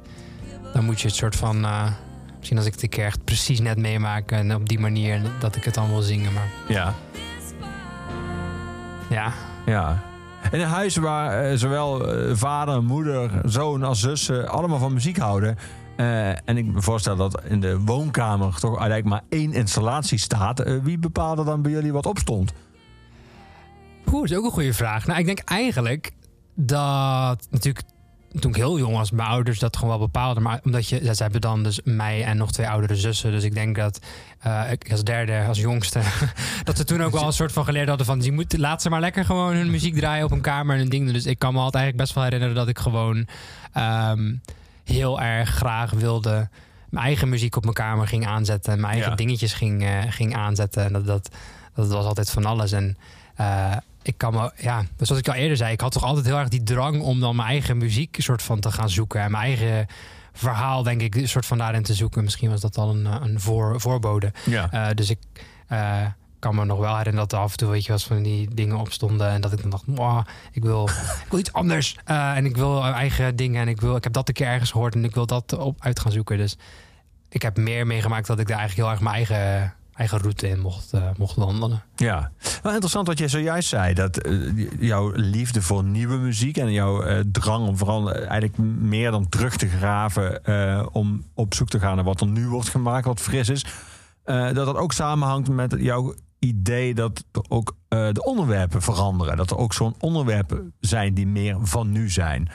Dan 0.74 0.84
moet 0.86 1.02
je 1.02 1.08
het 1.08 1.16
soort 1.16 1.36
van... 1.36 1.66
eh, 1.66 1.92
misschien 2.38 2.58
als 2.58 2.66
ik 2.68 2.74
het 2.74 2.84
een 2.84 2.90
keer 2.90 3.06
echt 3.06 3.24
precies 3.24 3.60
net 3.60 3.78
meemaak 3.78 4.32
en 4.32 4.56
op 4.56 4.70
die 4.70 4.80
manier 4.80 5.22
dat 5.40 5.56
ik 5.56 5.64
het 5.64 5.74
dan 5.74 5.88
wil 5.90 6.02
zingen. 6.02 6.34
Maar 6.34 6.48
Ja. 6.68 6.94
ja, 9.10 9.34
Ja. 9.66 10.04
In 10.52 10.60
een 10.60 10.68
huis 10.68 10.96
waar 10.96 11.44
eh, 11.44 11.58
zowel 11.58 12.08
eh, 12.14 12.36
vader, 12.36 12.84
moeder, 12.84 13.32
zoon 13.46 13.84
als 13.84 14.00
zus 14.00 14.30
eh, 14.30 14.44
allemaal 14.44 14.80
van 14.80 14.94
muziek 14.94 15.18
houden. 15.18 15.58
Eh, 15.96 16.30
en 16.30 16.58
ik 16.58 16.66
me 16.66 16.82
voorstel 16.82 17.16
dat 17.16 17.42
in 17.44 17.60
de 17.60 17.80
woonkamer 17.80 18.60
toch 18.60 18.78
eigenlijk 18.78 19.06
maar 19.06 19.22
één 19.30 19.54
installatie 19.54 20.18
staat. 20.18 20.60
Eh, 20.60 20.76
wie 20.84 20.98
bepaalde 20.98 21.44
dan 21.44 21.62
bij 21.62 21.72
jullie 21.72 21.94
wat 21.94 22.06
opstond? 22.06 22.54
Oeh, 24.12 24.24
is 24.24 24.36
ook 24.36 24.46
een 24.46 24.52
goede 24.52 24.74
vraag. 24.74 25.06
Nou, 25.06 25.20
ik 25.20 25.26
denk 25.26 25.40
eigenlijk 25.40 26.12
dat 26.56 27.48
natuurlijk 27.50 27.86
toen 28.40 28.52
ik 28.52 28.58
heel 28.58 28.78
jong 28.78 28.96
was, 28.96 29.12
mijn 29.12 29.28
ouders 29.30 29.60
dat 29.60 29.76
gewoon 29.78 29.98
wel 29.98 30.08
bepaalden. 30.08 30.44
Maar 30.44 30.60
omdat 30.64 30.88
je, 30.88 31.16
ze 31.16 31.24
hebben 31.24 31.42
dan 31.42 31.64
dus 31.64 31.80
mij 31.84 32.24
en 32.24 32.38
nog 32.38 32.52
twee 32.52 32.70
oudere 32.70 32.96
zussen. 32.96 33.32
Dus 33.32 33.44
ik 33.44 33.54
denk 33.54 33.76
dat 33.76 34.00
eh, 34.40 34.72
ik 34.72 34.92
als 34.92 35.04
derde, 35.04 35.44
als 35.48 35.60
jongste, 35.60 36.02
dat 36.64 36.78
ze 36.78 36.84
toen 36.84 37.04
ook 37.04 37.12
wel 37.12 37.26
een 37.26 37.34
soort 37.34 37.52
van 37.52 37.66
geleerd 37.66 37.88
hadden 37.88 38.06
van, 38.06 38.22
je 38.22 38.32
moet 38.32 38.58
laat 38.58 38.82
ze 38.82 38.90
maar 38.90 39.00
lekker 39.00 39.26
gewoon 39.26 39.54
hun 39.56 39.72
muziek 39.72 39.96
draaien 39.96 40.26
op 40.26 40.32
een 40.32 40.42
kamer 40.42 40.74
en 40.74 40.82
hun 40.82 40.90
ding. 40.90 41.12
Dus 41.12 41.26
ik 41.26 41.40
kan 41.40 41.54
me 41.54 41.60
altijd 41.60 41.84
eigenlijk 41.84 42.04
best 42.04 42.14
wel 42.16 42.24
herinneren 42.24 42.56
dat 42.56 42.68
ik 42.68 42.80
gewoon 42.80 43.28
ehm, 43.74 44.34
heel 44.84 45.22
erg 45.22 45.50
graag 45.50 45.92
wilde 45.92 46.50
mijn 46.90 47.06
eigen 47.06 47.30
muziek 47.30 47.56
op 47.56 47.64
mijn 47.64 47.76
kamer 47.76 48.08
ging 48.08 48.28
aanzetten 48.28 48.74
en 48.74 48.80
mijn 48.80 48.92
eigen 48.94 49.10
Ja. 49.10 49.16
dingetjes 49.18 49.54
ging, 49.54 49.84
eh, 49.84 49.98
ging 50.10 50.36
aanzetten. 50.36 50.84
En 50.86 50.94
dat, 50.94 51.06
dat, 51.06 51.30
dat 51.76 51.88
was 51.88 52.06
altijd 52.06 52.30
van 52.30 52.46
alles. 52.46 52.72
En 52.72 52.98
eh, 53.36 53.72
ik 54.04 54.18
kan 54.18 54.34
me, 54.34 54.52
ja, 54.58 54.84
dus 54.96 55.08
zoals 55.08 55.22
ik 55.22 55.28
al 55.28 55.34
eerder 55.34 55.58
zei, 55.58 55.72
ik 55.72 55.82
had 55.82 55.92
toch 55.92 56.04
altijd 56.04 56.26
heel 56.26 56.38
erg 56.38 56.50
die 56.50 56.64
drang 56.64 57.02
om 57.02 57.20
dan 57.20 57.36
mijn 57.36 57.48
eigen 57.48 57.78
muziek 57.78 58.16
soort 58.20 58.42
van 58.42 58.60
te 58.60 58.72
gaan 58.72 58.90
zoeken. 58.90 59.22
En 59.22 59.32
mijn 59.32 59.44
eigen 59.44 59.88
verhaal, 60.34 60.84
denk 60.84 61.02
ik, 61.02 61.16
een 61.16 61.28
soort 61.28 61.46
van 61.46 61.58
daarin 61.58 61.84
te 61.84 61.94
zoeken. 61.94 62.24
Misschien 62.24 62.50
was 62.50 62.62
dat 62.62 62.78
al 62.78 62.90
een, 62.90 63.06
eh, 63.06 63.16
een 63.22 63.40
voor, 63.40 63.82
voorbode. 63.82 64.34
Ja. 64.46 64.72
Eh, 64.72 64.96
dus 64.96 65.10
ik 65.10 65.20
eh, 65.68 66.06
kan 66.40 66.56
me 66.56 66.66
nog 66.66 66.80
wel 66.80 66.98
herinneren 66.98 67.30
dat 67.30 67.32
er 67.32 67.46
af 67.46 67.52
en 67.52 67.58
toe, 67.58 67.70
weet 67.70 67.86
je, 67.86 67.92
was 67.92 68.04
van 68.04 68.24
die 68.24 68.54
dingen 68.54 68.78
opstonden. 68.78 69.30
En 69.30 69.42
dat 69.42 69.52
ik 69.52 69.62
dan 69.62 69.70
dacht, 69.70 69.88
"Mwah, 69.88 70.26
ik 70.52 70.64
wil, 70.64 70.90
ik 71.24 71.28
wil 71.30 71.40
iets 71.40 71.54
anders. 71.54 71.98
En 72.06 72.46
ik 72.46 72.56
wil 72.58 72.84
eigen 72.84 73.36
dingen. 73.36 73.62
En 73.62 73.68
ik, 73.68 73.82
wil, 73.82 73.96
ik 73.96 74.04
heb 74.04 74.14
dat 74.14 74.28
een 74.28 74.34
keer 74.34 74.48
ergens 74.48 74.72
gehoord 74.72 74.96
en 74.96 75.04
ik 75.04 75.14
wil 75.14 75.26
dat 75.26 75.58
op 75.58 75.78
uit 75.80 76.00
gaan 76.00 76.12
zoeken. 76.12 76.38
Dus 76.38 76.58
ik 77.30 77.42
heb 77.42 77.58
meer 77.58 77.88
meegemaakt 77.88 78.28
dat 78.28 78.40
ik 78.40 78.48
daar 78.48 78.58
eigenlijk 78.58 78.88
heel 78.88 78.98
erg 78.98 79.12
mijn 79.12 79.16
eigen, 79.16 79.74
eigen 79.96 80.18
route 80.20 80.48
in 80.48 80.60
mocht, 80.60 80.94
eh, 80.94 81.02
mocht 81.18 81.36
wandelen. 81.36 81.84
Ja, 81.96 82.32
wel 82.64 82.72
interessant 82.72 83.08
wat 83.08 83.18
je 83.20 83.28
zojuist 83.28 83.70
zei. 83.70 83.94
Dat 83.94 84.18
eh, 84.18 84.36
jouw 84.80 85.12
liefde 85.16 85.62
voor 85.62 85.84
nieuwe 85.84 86.18
muziek 86.18 86.58
en 86.58 86.72
jouw 86.72 87.02
eh, 87.02 87.20
drang 87.32 87.68
om 87.68 87.78
vooral 87.78 88.12
eigenlijk 88.14 88.58
meer 88.80 89.12
dan 89.12 89.30
terug 89.30 89.56
te 89.58 89.68
graven. 89.68 90.42
om 90.94 91.24
op 91.34 91.54
zoek 91.54 91.70
te 91.70 91.80
gaan 91.80 91.96
naar 91.96 92.06
wat 92.06 92.22
er 92.22 92.28
nu 92.28 92.48
wordt 92.48 92.70
gemaakt, 92.70 93.06
wat 93.06 93.20
fris 93.22 93.50
is. 93.50 93.66
dat 94.24 94.56
dat 94.56 94.76
ook 94.76 94.94
samenhangt 94.94 95.50
met 95.50 95.76
jouw 95.80 96.14
idee 96.40 96.94
dat 96.94 97.24
er 97.32 97.44
ook 97.50 97.76
de 97.88 98.24
onderwerpen 98.24 98.82
veranderen. 98.82 99.38
Dat 99.38 99.52
er 99.52 99.58
ook 99.58 99.74
zo'n 99.74 99.96
onderwerpen 100.00 100.74
zijn 100.80 101.14
die 101.14 101.28
meer 101.28 101.58
van 101.62 101.92
nu 101.92 102.10
zijn. 102.10 102.50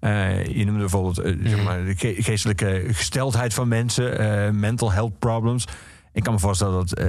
Je 0.00 0.62
noemde 0.64 0.80
bijvoorbeeld 0.80 1.14
zeg 1.16 1.36
Mhm. 1.56 1.62
maar, 1.62 1.84
de 1.84 1.94
ge- 1.96 2.16
geestelijke 2.18 2.84
gesteldheid 2.86 3.54
van 3.54 3.68
mensen, 3.68 4.58
mental 4.60 4.92
health 4.92 5.18
problems. 5.18 5.64
Ik 6.12 6.22
kan 6.22 6.32
me 6.32 6.38
voorstellen 6.38 6.72
dat 6.74 6.92
eh, 6.92 7.08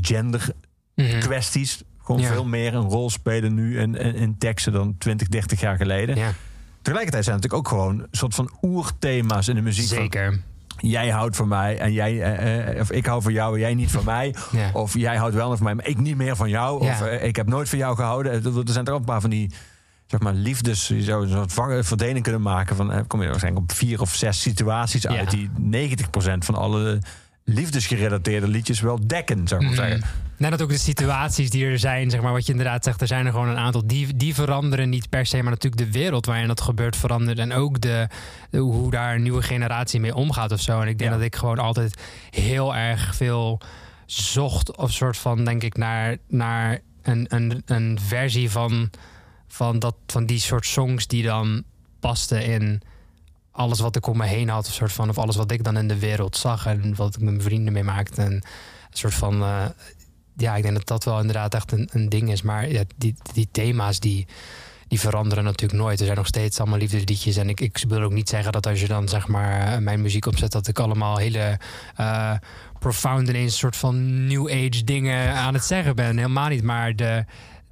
gender 0.00 0.48
Mhm. 0.94 1.20
kwesties 1.20 1.82
gewoon 2.02 2.20
Ja. 2.20 2.28
veel 2.32 2.44
meer 2.44 2.74
een 2.74 2.88
rol 2.88 3.10
spelen 3.10 3.54
nu 3.54 3.78
in, 3.80 3.94
in, 3.94 4.14
in 4.14 4.38
teksten 4.38 4.72
dan 4.72 4.94
20, 4.98 5.28
30 5.28 5.60
jaar 5.60 5.76
geleden. 5.76 6.16
Ja, 6.16 6.32
Tegelijkertijd 6.82 7.24
zijn 7.24 7.36
het 7.36 7.44
natuurlijk 7.44 7.74
ook 7.74 7.80
gewoon 7.80 7.98
een 8.00 8.06
soort 8.10 8.34
van 8.34 8.50
oerthema's 8.62 9.48
in 9.48 9.54
de 9.54 9.60
muziek. 9.60 9.88
van, 9.88 9.96
zeker. 9.96 10.40
jij 10.78 11.08
houdt 11.10 11.36
van 11.36 11.48
mij 11.48 11.78
en 11.78 11.92
jij, 11.92 12.22
eh, 12.22 12.80
of 12.80 12.90
ik 12.90 13.06
hou 13.06 13.22
van 13.22 13.32
jou 13.32 13.54
en 13.54 13.60
jij 13.60 13.74
niet 13.74 13.90
van 13.90 14.04
mij. 14.14 14.34
Ja. 14.52 14.70
Of 14.72 14.94
jij 14.94 15.16
houdt 15.16 15.34
wel 15.34 15.54
van 15.56 15.64
mij, 15.64 15.74
maar 15.74 15.86
ik 15.86 15.98
niet 15.98 16.16
meer 16.16 16.36
van 16.36 16.48
jou. 16.48 16.84
Ja. 16.84 16.90
Of 16.92 17.00
eh, 17.02 17.24
ik 17.24 17.36
heb 17.36 17.46
nooit 17.46 17.68
van 17.68 17.78
jou 17.78 17.96
gehouden. 17.96 18.32
Er 18.32 18.72
zijn 18.72 18.84
er 18.86 18.92
ook 18.92 18.98
een 18.98 19.04
paar 19.04 19.20
van 19.20 19.30
die 19.30 19.50
zeg 20.06 20.20
maar, 20.20 20.32
liefdes, 20.34 20.88
je 20.88 21.02
zou 21.02 21.30
een 21.30 21.48
soort 21.50 21.86
verdeling 21.86 22.22
kunnen 22.22 22.42
maken. 22.42 22.76
Van, 22.76 22.92
eh, 22.92 23.00
kom 23.06 23.22
je 23.22 23.28
waarschijnlijk 23.28 23.70
op 23.70 23.76
vier 23.76 24.00
of 24.00 24.14
zes 24.14 24.40
situaties 24.40 25.06
uit 25.06 25.32
Ja. 25.32 25.36
die 25.38 25.50
90% 25.58 26.44
van 26.44 26.54
alle 26.54 26.98
liefdesgerelateerde 27.48 28.48
liedjes 28.48 28.80
wel 28.80 29.06
dekken, 29.06 29.48
zou 29.48 29.60
ik 29.64 29.66
maar 29.66 29.76
Mhm. 29.78 29.88
zeggen. 29.88 30.08
Net 30.38 30.50
dat 30.50 30.62
ook 30.62 30.68
de 30.68 30.78
situaties 30.78 31.50
die 31.50 31.64
er 31.66 31.78
zijn, 31.78 32.10
zeg 32.10 32.20
maar, 32.20 32.32
wat 32.32 32.46
je 32.46 32.50
inderdaad 32.52 32.84
zegt, 32.84 33.00
er 33.00 33.06
zijn 33.06 33.26
er 33.26 33.32
gewoon 33.32 33.48
een 33.48 33.56
aantal. 33.56 33.86
Die, 33.86 34.16
die 34.16 34.34
veranderen 34.34 34.88
niet 34.88 35.08
per 35.08 35.26
se, 35.26 35.42
maar 35.42 35.50
natuurlijk 35.52 35.82
de 35.82 35.98
wereld 35.98 36.26
waarin 36.26 36.46
dat 36.46 36.60
gebeurt 36.60 36.96
verandert. 36.96 37.38
En 37.38 37.52
ook 37.52 37.80
de, 37.80 38.08
de- 38.50 38.58
hoe 38.58 38.90
daar 38.90 39.14
een 39.14 39.22
nieuwe 39.22 39.42
generatie 39.42 40.00
mee 40.00 40.14
omgaat 40.14 40.52
of 40.52 40.60
zo. 40.60 40.80
En 40.80 40.88
ik 40.88 40.98
denk 40.98 41.10
Ja. 41.10 41.16
dat 41.16 41.26
ik 41.26 41.36
gewoon 41.36 41.58
altijd 41.58 42.02
heel 42.30 42.74
erg 42.76 43.14
veel 43.16 43.60
zocht, 44.06 44.76
of 44.76 44.92
soort 44.92 45.16
van, 45.16 45.44
denk 45.44 45.62
ik, 45.62 45.76
naar, 45.76 46.16
naar 46.28 46.78
een, 47.02 47.26
een, 47.28 47.62
een 47.66 47.98
versie 48.06 48.50
van, 48.50 48.90
van, 49.48 49.78
dat, 49.78 49.94
van 50.06 50.26
die 50.26 50.38
soort 50.38 50.66
songs 50.66 51.06
die 51.06 51.22
dan 51.22 51.62
pasten 52.00 52.44
in 52.44 52.82
alles 53.56 53.80
wat 53.80 53.96
ik 53.96 54.06
om 54.06 54.16
me 54.16 54.26
heen 54.26 54.48
had, 54.48 54.66
of 54.66 54.72
soort 54.72 54.92
van, 54.92 55.08
of 55.08 55.18
alles 55.18 55.36
wat 55.36 55.50
ik 55.50 55.64
dan 55.64 55.76
in 55.76 55.88
de 55.88 55.98
wereld 55.98 56.36
zag 56.36 56.66
en 56.66 56.94
wat 56.94 57.14
ik 57.14 57.20
met 57.20 57.30
mijn 57.30 57.42
vrienden 57.42 57.72
mee 57.72 57.84
maakte. 57.84 58.22
En 58.22 58.32
een 58.32 58.42
soort 58.90 59.14
van, 59.14 59.42
eh, 59.42 59.64
ja, 60.36 60.56
ik 60.56 60.62
denk 60.62 60.74
dat 60.74 60.86
dat 60.86 61.04
wel 61.04 61.20
inderdaad 61.20 61.54
echt 61.54 61.72
een, 61.72 61.88
een 61.92 62.08
ding 62.08 62.30
is. 62.30 62.42
Maar 62.42 62.70
ja, 62.70 62.82
die, 62.96 63.14
die 63.32 63.48
thema's 63.50 64.00
die, 64.00 64.26
die 64.88 65.00
veranderen 65.00 65.44
natuurlijk 65.44 65.80
nooit. 65.80 65.98
Er 65.98 66.04
zijn 66.04 66.16
nog 66.16 66.26
steeds 66.26 66.60
allemaal 66.60 66.78
liefdesliedjes. 66.78 67.36
En 67.36 67.48
ik, 67.48 67.60
ik 67.60 67.84
wil 67.88 68.02
ook 68.02 68.12
niet 68.12 68.28
zeggen 68.28 68.52
dat 68.52 68.66
als 68.66 68.80
je 68.80 68.86
dan 68.86 69.08
zeg 69.08 69.28
maar 69.28 69.72
eh, 69.72 69.78
mijn 69.78 70.02
muziek 70.02 70.26
opzet, 70.26 70.52
dat 70.52 70.68
ik 70.68 70.78
allemaal 70.78 71.16
hele 71.16 71.58
eh, 71.96 72.32
profound 72.78 73.28
ineens 73.28 73.52
een 73.52 73.58
soort 73.58 73.76
van 73.76 74.26
new 74.26 74.48
age 74.50 74.84
dingen 74.84 75.34
aan 75.34 75.54
het 75.54 75.64
zeggen 75.64 75.96
ben. 75.96 76.16
Helemaal 76.16 76.48
niet. 76.48 76.62
Maar 76.62 76.96
de, 76.96 77.24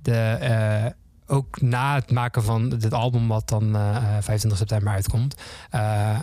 de, 0.03 0.95
ook 1.27 1.61
na 1.61 1.95
het 1.95 2.11
maken 2.11 2.45
van 2.45 2.69
dit 2.69 2.93
album, 2.93 3.29
wat 3.29 3.49
dan 3.49 3.77
eh, 3.77 3.97
25 4.21 4.57
september 4.59 4.93
uitkomt. 4.93 5.35
eh, 5.71 6.19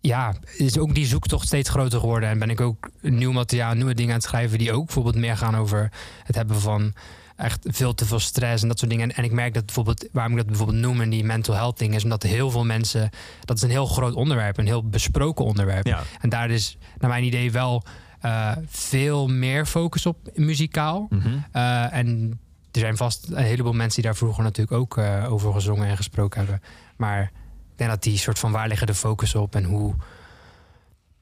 ja, 0.00 0.34
is 0.56 0.78
ook 0.78 0.94
die 0.94 1.06
zoektocht 1.06 1.46
steeds 1.46 1.70
groter 1.70 2.00
geworden. 2.00 2.28
En 2.28 2.38
ben 2.38 2.50
ik 2.50 2.60
ook 2.60 2.90
nieuw 3.00 3.32
materiaal, 3.32 3.74
nieuwe 3.74 3.94
dingen 3.94 4.10
aan 4.10 4.18
het 4.18 4.26
schrijven... 4.26 4.58
die 4.58 4.72
ook 4.72 4.84
bijvoorbeeld 4.84 5.16
meer 5.16 5.36
gaan 5.36 5.56
over 5.56 5.92
het 6.24 6.36
hebben 6.36 6.60
van 6.60 6.92
echt 7.36 7.66
veel 7.70 7.94
te 7.94 8.06
veel 8.06 8.18
stress 8.18 8.62
en 8.62 8.68
dat 8.68 8.78
soort 8.78 8.90
dingen. 8.90 9.10
En, 9.10 9.16
en 9.16 9.24
ik 9.24 9.32
merk 9.32 9.54
dat 9.54 9.66
bijvoorbeeld, 9.66 10.08
waarom 10.12 10.32
ik 10.32 10.38
dat 10.38 10.46
bijvoorbeeld 10.46 10.78
noem... 10.78 11.00
en 11.00 11.10
die 11.10 11.24
mental 11.24 11.54
health 11.54 11.78
ding 11.78 11.94
is 11.94 12.04
omdat 12.04 12.22
heel 12.22 12.50
veel 12.50 12.64
mensen... 12.64 13.10
dat 13.40 13.56
is 13.56 13.62
een 13.62 13.70
heel 13.70 13.86
groot 13.86 14.14
onderwerp, 14.14 14.58
een 14.58 14.66
heel 14.66 14.88
besproken 14.88 15.44
onderwerp. 15.44 15.86
Ja. 15.86 16.02
En 16.20 16.28
daar 16.28 16.50
is, 16.50 16.76
naar 16.98 17.10
mijn 17.10 17.24
idee, 17.24 17.52
wel 17.52 17.82
eh, 18.24 18.52
veel 18.66 19.26
meer 19.26 19.66
focus 19.66 20.06
op 20.06 20.16
muzikaal. 20.34 21.06
Mhm. 21.10 21.28
Eh, 21.52 21.92
en 21.92 22.40
er 22.74 22.80
zijn 22.80 22.96
vast 22.96 23.28
een 23.30 23.44
heleboel 23.44 23.72
mensen 23.72 24.02
die 24.02 24.10
daar 24.10 24.18
vroeger 24.18 24.42
natuurlijk 24.42 24.76
ook 24.76 24.96
eh, 24.96 25.32
over 25.32 25.52
gezongen 25.52 25.88
en 25.88 25.96
gesproken 25.96 26.38
hebben. 26.40 26.62
Maar 26.96 27.22
ik 27.22 27.76
denk 27.76 27.90
dat 27.90 28.02
die 28.02 28.18
soort 28.18 28.38
van 28.38 28.52
waar 28.52 28.68
liggen 28.68 28.86
de 28.86 28.94
focus 28.94 29.34
op 29.34 29.54
en 29.54 29.64
hoe, 29.64 29.94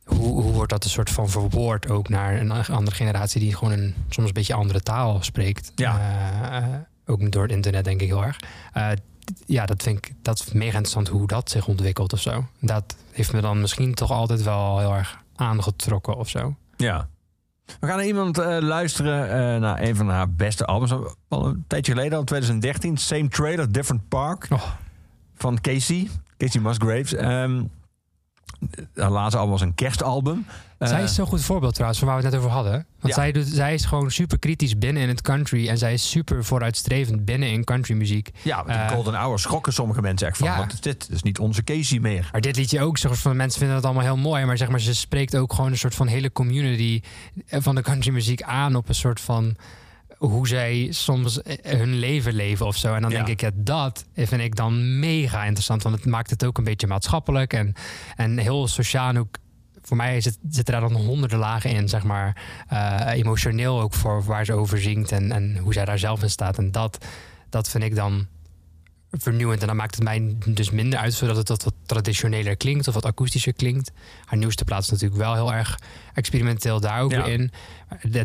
hoe, 0.04 0.42
hoe 0.42 0.52
wordt 0.52 0.70
dat 0.70 0.84
een 0.84 0.90
soort 0.90 1.10
van 1.10 1.28
verwoord 1.28 1.90
ook 1.90 2.08
naar 2.08 2.40
een 2.40 2.50
andere 2.50 2.96
generatie 2.96 3.40
die 3.40 3.54
gewoon 3.54 3.72
een 3.72 3.94
soms 4.08 4.28
een 4.28 4.34
beetje 4.34 4.54
andere 4.54 4.80
taal 4.80 5.22
spreekt. 5.22 5.72
Ja. 5.74 6.00
Eh, 6.60 6.78
ook 7.06 7.32
door 7.32 7.42
het 7.42 7.52
internet 7.52 7.84
denk 7.84 8.00
ik 8.00 8.08
heel 8.08 8.24
erg. 8.24 8.40
Eh, 8.72 8.90
ja, 9.46 9.66
dat 9.66 9.82
vind 9.82 9.98
ik 9.98 10.14
dat 10.22 10.38
is 10.38 10.52
mega 10.52 10.66
interessant 10.66 11.08
hoe 11.08 11.26
dat 11.26 11.50
zich 11.50 11.66
ontwikkelt 11.66 12.12
of 12.12 12.20
zo. 12.20 12.46
Dat 12.60 12.96
heeft 13.10 13.32
me 13.32 13.40
dan 13.40 13.60
misschien 13.60 13.94
toch 13.94 14.10
altijd 14.10 14.42
wel 14.42 14.78
heel 14.78 14.94
erg 14.94 15.18
aangetrokken 15.36 16.16
of 16.16 16.28
zo. 16.28 16.56
Ja. 16.76 17.08
We 17.80 17.86
gaan 17.86 17.96
naar 17.96 18.06
iemand 18.06 18.38
eh, 18.38 18.56
luisteren 18.60 19.30
eh, 19.30 19.60
naar 19.60 19.82
een 19.82 19.96
van 19.96 20.08
haar 20.08 20.30
beste 20.30 20.64
albums. 20.64 20.92
Al 21.28 21.46
een 21.46 21.64
tijdje 21.66 21.92
geleden, 21.92 22.12
al 22.12 22.20
in 22.20 22.26
2013. 22.26 22.96
Same 22.96 23.28
Trailer, 23.28 23.72
Different 23.72 24.08
Park. 24.08 24.46
Oh. 24.50 24.62
Van 25.34 25.60
Casey. 25.60 26.08
Casey 26.36 26.60
Musgraves. 26.60 27.14
Ehm 27.14 27.62
haar 28.94 29.10
laatste 29.10 29.36
album 29.38 29.52
was 29.52 29.60
een 29.60 29.74
kerstalbum. 29.74 30.46
Eh, 30.78 30.88
zij 30.88 31.02
is 31.02 31.14
zo'n 31.14 31.26
goed 31.26 31.42
voorbeeld 31.44 31.72
trouwens, 31.72 31.98
van 32.00 32.08
waar 32.08 32.16
we 32.18 32.22
het 32.22 32.32
net 32.32 32.42
over 32.42 32.54
hadden. 32.54 32.72
Want 32.72 33.14
Ja. 33.14 33.20
zij, 33.20 33.32
doet, 33.32 33.46
zij 33.46 33.74
is 33.74 33.84
gewoon 33.84 34.10
super 34.10 34.38
kritisch 34.38 34.78
binnen 34.78 35.02
in 35.02 35.08
het 35.08 35.20
country. 35.20 35.68
En 35.68 35.78
zij 35.78 35.92
is 35.92 36.10
super 36.10 36.44
vooruitstrevend 36.44 37.24
binnen 37.24 37.48
in 37.50 37.64
countrymuziek. 37.64 38.30
ja, 38.42 38.56
met 38.62 38.66
die 38.76 38.84
eh, 38.84 38.90
Golden 38.90 39.14
Hour 39.14 39.38
schrokken 39.38 39.72
sommige 39.72 40.00
mensen 40.00 40.26
echt 40.28 40.36
van. 40.36 40.46
Ja. 40.48 40.56
Wat 40.58 40.72
is 40.72 40.80
dit? 40.80 41.00
Dat 41.00 41.10
is 41.16 41.22
niet 41.22 41.38
onze 41.38 41.64
Casey 41.64 41.98
meer. 41.98 42.28
Maar 42.32 42.40
dit 42.40 42.56
liedje 42.56 42.80
ook, 42.80 42.96
soort 42.98 43.18
van 43.18 43.36
mensen 43.36 43.58
vinden 43.58 43.76
het 43.76 43.84
allemaal 43.84 44.04
heel 44.04 44.16
mooi. 44.16 44.44
Maar 44.44 44.56
zeg 44.56 44.68
maar, 44.68 44.80
ze 44.80 44.94
spreekt 44.94 45.36
ook 45.36 45.52
gewoon 45.52 45.70
een 45.70 45.78
soort 45.78 45.94
van 45.94 46.06
hele 46.06 46.32
community 46.32 47.00
van 47.48 47.74
de 47.74 47.82
countrymuziek 47.82 48.42
aan 48.42 48.74
op 48.76 48.88
een 48.88 48.94
soort 48.94 49.20
van 49.20 49.56
hoe 50.28 50.48
zij 50.48 50.88
soms 50.90 51.42
eh, 51.42 51.78
hun 51.78 51.94
leven 51.94 52.32
leven 52.34 52.66
of 52.66 52.76
zo. 52.76 52.94
En 52.94 53.02
dan 53.02 53.10
Ja. 53.10 53.16
denk 53.16 53.28
ik, 53.28 53.40
ja, 53.40 53.50
dat 53.54 54.04
vind 54.14 54.42
ik 54.42 54.56
dan 54.56 54.98
mega 54.98 55.44
interessant. 55.44 55.82
Want 55.82 55.94
het 55.96 56.04
maakt 56.06 56.30
het 56.30 56.44
ook 56.44 56.58
een 56.58 56.64
beetje 56.64 56.86
maatschappelijk 56.86 57.52
en, 57.52 57.72
en 58.16 58.38
heel 58.38 58.68
sociaal. 58.68 59.08
En 59.08 59.18
ook 59.18 59.36
voor 59.82 59.96
mij 59.96 60.20
zit, 60.20 60.38
zitten 60.48 60.72
daar 60.80 60.88
dan 60.88 61.00
honderden 61.00 61.38
lagen 61.38 61.70
in, 61.70 61.88
zeg 61.88 62.02
maar. 62.04 62.42
eh, 62.68 63.06
emotioneel 63.12 63.80
ook 63.80 63.94
voor 63.94 64.24
waar 64.24 64.44
ze 64.44 64.52
over 64.52 64.80
zingt 64.80 65.12
en, 65.12 65.32
en 65.32 65.56
hoe 65.56 65.72
zij 65.72 65.84
daar 65.84 65.98
zelf 65.98 66.22
in 66.22 66.30
staat. 66.30 66.58
En 66.58 66.70
dat, 66.70 67.04
dat 67.48 67.68
vind 67.68 67.84
ik 67.84 67.94
dan 67.94 68.26
vernieuwend. 69.10 69.60
En 69.60 69.66
dan 69.66 69.76
maakt 69.76 69.94
het 69.94 70.04
mij 70.04 70.36
dus 70.48 70.70
minder 70.70 70.98
uit 70.98 71.14
zodat 71.14 71.36
het 71.36 71.48
wat, 71.48 71.62
wat 71.64 71.74
traditioneler 71.86 72.56
klinkt 72.56 72.88
of 72.88 72.94
wat 72.94 73.04
akoestischer 73.04 73.52
klinkt. 73.52 73.90
Haar 74.24 74.38
nieuwste 74.38 74.64
plaats 74.64 74.86
is 74.86 74.92
natuurlijk 74.92 75.20
wel 75.20 75.34
heel 75.34 75.52
erg 75.54 75.78
experimenteel 76.14 76.80
daar 76.80 77.00
ook 77.00 77.10
Ja. 77.12 77.24
weer 77.24 77.32
in. 77.32 77.50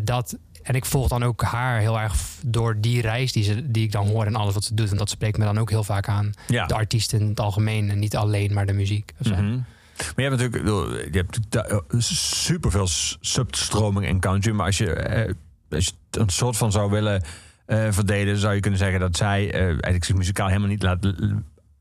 Dat, 0.04 0.36
en 0.68 0.74
ik 0.74 0.84
volg 0.84 1.08
dan 1.08 1.22
ook 1.24 1.42
haar 1.42 1.78
heel 1.80 2.00
erg 2.00 2.14
door 2.42 2.80
die 2.80 3.00
reis 3.00 3.32
die, 3.32 3.42
ze, 3.44 3.70
die 3.70 3.82
ik 3.84 3.92
dan 3.92 4.06
hoor 4.08 4.26
en 4.26 4.34
alles 4.34 4.54
wat 4.54 4.64
ze 4.64 4.74
doet. 4.74 4.90
En 4.90 4.96
dat 4.96 5.10
spreekt 5.10 5.38
me 5.38 5.44
dan 5.44 5.58
ook 5.58 5.70
heel 5.70 5.84
vaak 5.84 6.08
aan. 6.08 6.32
Ja. 6.46 6.66
De 6.66 6.74
artiest 6.74 7.12
in 7.12 7.28
het 7.28 7.40
algemeen 7.40 7.90
en 7.90 7.98
niet 7.98 8.16
alleen 8.16 8.54
maar 8.54 8.66
de 8.66 8.72
muziek. 8.72 9.12
Mhm. 9.22 9.50
Maar 9.98 10.12
je 10.16 10.22
hebt 10.22 10.36
natuurlijk 10.36 11.14
je 11.14 11.18
hebt 11.18 11.38
da- 11.48 11.80
superveel 11.98 12.86
substroming 13.20 14.06
in 14.06 14.20
country. 14.20 14.52
Maar 14.52 14.66
als 14.66 14.78
je, 14.78 14.92
eh, 14.92 15.34
als 15.70 15.84
je 15.86 15.92
een 16.20 16.28
soort 16.28 16.56
van 16.56 16.72
zou 16.72 16.90
willen 16.90 17.22
eh, 17.66 17.86
verdelen, 17.90 18.36
zou 18.36 18.54
je 18.54 18.60
kunnen 18.60 18.78
zeggen 18.78 19.00
dat 19.00 19.16
zij 19.16 19.52
eh, 19.52 19.60
eigenlijk 19.66 20.04
zich 20.04 20.16
muzikaal 20.16 20.46
helemaal 20.46 20.68
niet 20.68 20.82
laat 20.82 21.12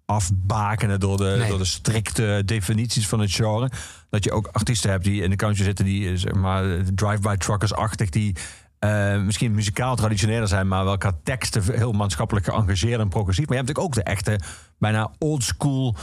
afbakenen 0.05 0.99
door 0.99 1.17
de, 1.17 1.35
Nee. 1.39 1.49
door 1.49 1.57
de 1.57 1.65
strikte 1.65 2.41
definities 2.45 3.07
van 3.07 3.19
het 3.19 3.31
genre. 3.31 3.69
Dat 4.09 4.23
je 4.23 4.31
ook 4.31 4.47
artiesten 4.51 4.89
hebt 4.89 5.03
die 5.03 5.21
in 5.21 5.29
de 5.29 5.35
country 5.35 5.63
zitten, 5.63 5.85
die 5.85 6.09
eh, 6.09 6.15
zeg 6.17 6.33
maar 6.33 6.63
drive-by 6.95 7.35
truckers-achtig, 7.35 8.09
die 8.09 8.35
eh, 8.79 9.21
misschien 9.21 9.51
muzikaal 9.51 9.95
traditioneler 9.95 10.47
zijn, 10.47 10.67
maar 10.67 10.83
wel 10.85 10.97
qua 10.97 11.11
teksten 11.23 11.63
heel 11.73 11.91
maatschappelijk 11.91 12.45
geëngageerd 12.45 12.99
en 12.99 13.09
progressief. 13.09 13.47
Maar 13.47 13.57
je 13.57 13.63
hebt 13.63 13.77
natuurlijk 13.77 13.97
ook 13.97 14.05
de 14.05 14.11
echte, 14.11 14.39
bijna 14.77 15.11
old 15.17 15.43
school 15.43 15.95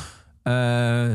eh, 0.43 1.13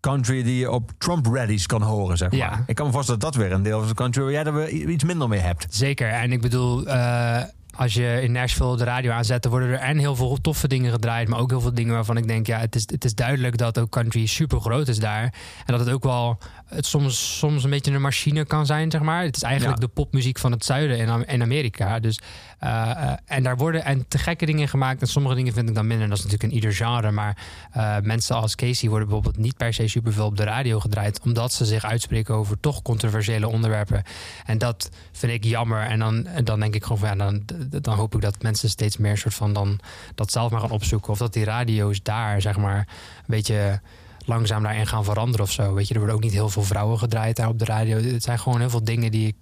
country 0.00 0.42
die 0.42 0.58
je 0.58 0.70
op 0.70 0.90
Trump 0.98 1.26
rallies 1.26 1.66
kan 1.66 1.82
horen, 1.82 2.16
zeg 2.16 2.30
maar. 2.30 2.38
Ja. 2.38 2.64
Ik 2.66 2.74
kan 2.74 2.86
me 2.86 2.92
voorstellen 2.92 3.20
dat 3.20 3.32
dat 3.32 3.42
weer 3.42 3.52
een 3.52 3.62
deel 3.62 3.78
van 3.78 3.88
de 3.88 3.94
country 3.94 4.22
waar 4.22 4.32
jij 4.32 4.44
er 4.44 4.68
iets 4.68 5.04
minder 5.04 5.28
mee 5.28 5.40
hebt. 5.40 5.66
Zeker. 5.70 6.08
En 6.08 6.32
ik 6.32 6.40
bedoel, 6.40 6.86
eh, 6.86 7.42
als 7.76 7.94
je 7.94 8.18
in 8.22 8.32
Nashville 8.32 8.76
de 8.76 8.84
radio 8.84 9.12
aanzet, 9.12 9.42
dan 9.42 9.50
worden 9.50 9.68
er 9.68 9.78
en 9.78 9.98
heel 9.98 10.16
veel 10.16 10.40
toffe 10.40 10.68
dingen 10.68 10.90
gedraaid, 10.92 11.28
maar 11.28 11.38
ook 11.38 11.50
heel 11.50 11.60
veel 11.60 11.74
dingen 11.74 11.94
waarvan 11.94 12.16
ik 12.16 12.26
denk, 12.28 12.46
ja, 12.46 12.58
het 12.58 12.74
is, 12.74 12.82
het 12.86 13.04
is 13.04 13.14
duidelijk 13.14 13.56
dat 13.56 13.78
ook 13.78 13.90
country 13.90 14.26
super 14.26 14.60
groot 14.60 14.88
is 14.88 14.98
daar. 14.98 15.22
En 15.22 15.32
dat 15.76 15.80
het 15.80 15.90
ook 15.90 16.02
wel 16.02 16.38
het 16.64 16.86
soms, 16.86 17.38
soms 17.38 17.64
een 17.64 17.70
beetje 17.70 17.92
een 17.92 18.00
machine 18.00 18.44
kan 18.44 18.66
zijn, 18.66 18.90
zeg 18.90 19.00
maar. 19.00 19.22
Het 19.22 19.36
is 19.36 19.42
eigenlijk 19.42 19.80
Ja. 19.80 19.86
de 19.86 19.92
popmuziek 19.92 20.38
van 20.38 20.52
het 20.52 20.64
zuiden 20.64 20.98
in, 20.98 21.08
Am- 21.08 21.22
in 21.26 21.42
Amerika. 21.42 21.98
Dus, 22.00 22.18
eh, 22.58 22.90
eh, 22.90 23.12
en 23.26 23.42
daar 23.42 23.56
worden 23.56 23.84
en 23.84 24.08
te 24.08 24.18
gekke 24.18 24.46
dingen 24.46 24.68
gemaakt. 24.68 25.00
En 25.00 25.06
sommige 25.06 25.34
dingen 25.34 25.52
vind 25.52 25.68
ik 25.68 25.74
dan 25.74 25.86
minder. 25.86 26.08
Dat 26.08 26.18
is 26.18 26.24
natuurlijk 26.24 26.50
in 26.52 26.58
ieder 26.58 26.72
genre. 26.74 27.10
Maar 27.10 27.36
eh, 27.72 27.96
mensen 28.02 28.36
als 28.36 28.54
Casey 28.54 28.88
worden 28.88 29.08
bijvoorbeeld 29.08 29.44
niet 29.44 29.56
per 29.56 29.74
se 29.74 29.88
superveel 29.88 30.26
op 30.26 30.36
de 30.36 30.44
radio 30.44 30.80
gedraaid. 30.80 31.20
Omdat 31.24 31.52
ze 31.52 31.64
zich 31.64 31.84
uitspreken 31.84 32.34
over 32.34 32.60
toch 32.60 32.82
controversiële 32.82 33.48
onderwerpen. 33.48 34.02
En 34.44 34.58
dat 34.58 34.90
vind 35.12 35.32
ik 35.32 35.44
jammer. 35.44 35.80
En 35.80 35.98
dan, 35.98 36.26
en 36.26 36.44
dan 36.44 36.60
denk 36.60 36.74
ik 36.74 36.82
gewoon 36.82 36.98
van 36.98 37.08
ja, 37.08 37.14
dan, 37.14 37.42
dan 37.68 37.96
hoop 37.96 38.14
ik 38.14 38.20
dat 38.20 38.42
mensen 38.42 38.68
steeds 38.68 38.96
meer 38.96 39.18
soort 39.18 39.34
van 39.34 39.52
dan 39.52 39.80
dat 40.14 40.32
zelf 40.32 40.50
maar 40.50 40.60
gaan 40.60 40.70
opzoeken. 40.70 41.12
Of 41.12 41.18
dat 41.18 41.32
die 41.32 41.44
radio's 41.44 42.02
daar, 42.02 42.40
zeg 42.40 42.56
maar, 42.56 42.78
een 42.78 43.24
beetje 43.26 43.80
langzaam 44.24 44.62
daarin 44.62 44.86
gaan 44.86 45.04
veranderen 45.04 45.46
of 45.46 45.52
zo. 45.52 45.74
Weet 45.74 45.88
je, 45.88 45.94
er 45.94 46.00
worden 46.00 46.16
ook 46.16 46.22
niet 46.22 46.32
heel 46.32 46.48
veel 46.48 46.62
vrouwen 46.62 46.98
gedraaid 46.98 47.36
daar 47.36 47.48
op 47.48 47.58
de 47.58 47.64
radio. 47.64 47.96
Het 47.96 48.22
zijn 48.22 48.38
gewoon 48.38 48.60
heel 48.60 48.70
veel 48.70 48.84
dingen 48.84 49.10
die 49.10 49.26
ik. 49.26 49.36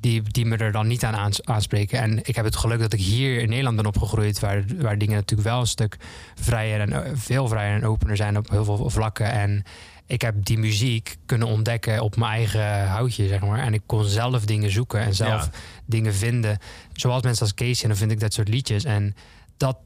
Die, 0.00 0.22
die 0.22 0.46
me 0.46 0.56
er 0.56 0.72
dan 0.72 0.86
niet 0.86 1.04
aan 1.04 1.14
aans- 1.14 1.44
aanspreken. 1.44 1.98
En 1.98 2.18
ik 2.22 2.36
heb 2.36 2.44
het 2.44 2.56
geluk 2.56 2.80
dat 2.80 2.92
ik 2.92 3.00
hier 3.00 3.40
in 3.40 3.48
Nederland 3.48 3.76
ben 3.76 3.86
opgegroeid, 3.86 4.40
waar, 4.40 4.64
waar 4.80 4.98
dingen 4.98 5.14
natuurlijk 5.14 5.48
wel 5.48 5.60
een 5.60 5.66
stuk 5.66 5.96
vrijer 6.34 6.80
en 6.80 6.92
eh, 6.92 7.10
veel 7.14 7.48
vrijer 7.48 7.74
en 7.74 7.86
opener 7.86 8.16
zijn 8.16 8.36
op 8.36 8.50
heel 8.50 8.64
veel 8.64 8.90
vlakken. 8.90 9.32
En 9.32 9.64
ik 10.06 10.22
heb 10.22 10.34
die 10.44 10.58
muziek 10.58 11.16
kunnen 11.26 11.48
ontdekken 11.48 12.00
op 12.00 12.16
mijn 12.16 12.30
eigen 12.32 12.86
houtje, 12.88 13.28
zeg 13.28 13.40
maar. 13.40 13.58
En 13.58 13.74
ik 13.74 13.82
kon 13.86 14.04
zelf 14.04 14.44
dingen 14.44 14.70
zoeken 14.70 15.00
en 15.00 15.14
zelf 15.14 15.42
Ja. 15.44 15.50
dingen 15.86 16.14
vinden. 16.14 16.58
Zoals 16.92 17.22
mensen 17.22 17.42
als 17.42 17.54
Casey, 17.54 17.82
en 17.82 17.88
dan 17.88 17.96
vind 17.96 18.10
ik 18.10 18.20
dat 18.20 18.32
soort 18.32 18.48
liedjes. 18.48 18.84
En 18.84 19.14
dat, 19.56 19.76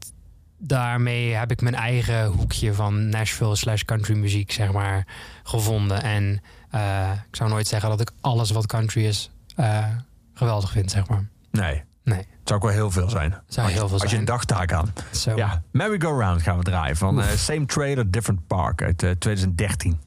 daarmee 0.59 1.35
heb 1.35 1.51
ik 1.51 1.61
mijn 1.61 1.75
eigen 1.75 2.27
hoekje 2.27 2.75
van 2.75 3.09
Nashville 3.09 3.57
slash 3.57 3.83
country 3.83 4.17
muziek, 4.17 4.53
zeg 4.53 4.73
maar, 4.73 5.07
gevonden. 5.43 6.03
En 6.03 6.41
eh, 6.71 7.11
ik 7.29 7.37
zou 7.37 7.51
nooit 7.51 7.67
zeggen 7.67 7.89
dat 7.91 8.01
ik 8.01 8.11
alles 8.21 8.51
wat 8.51 8.67
country 8.67 9.05
is 9.05 9.31
eh, 9.57 9.85
geweldig 10.35 10.71
vind, 10.71 10.91
zeg 10.91 11.09
maar. 11.09 11.29
Nee, 11.51 11.83
Nee, 12.05 12.19
het 12.19 12.27
zou 12.45 12.61
ook 12.61 12.65
wel 12.67 12.75
heel 12.75 12.91
veel 12.91 13.09
zijn. 13.11 13.35
zou 13.49 13.71
heel 13.71 13.89
veel 13.89 14.01
als 14.01 14.11
je 14.11 14.17
een 14.17 14.25
dagtaak 14.25 14.73
aan. 14.73 14.93
Zo. 15.13 15.37
Ja, 15.37 15.63
Merry 15.73 16.01
Go 16.01 16.19
Round 16.19 16.43
gaan 16.43 16.57
we 16.59 16.63
draaien 16.65 16.97
van 16.97 17.23
eh, 17.23 17.29
Same 17.29 17.67
Trailer, 17.67 18.11
Different 18.11 18.47
Park 18.47 18.83
uit 18.83 19.03
eh, 19.03 19.11
2013. 19.11 20.01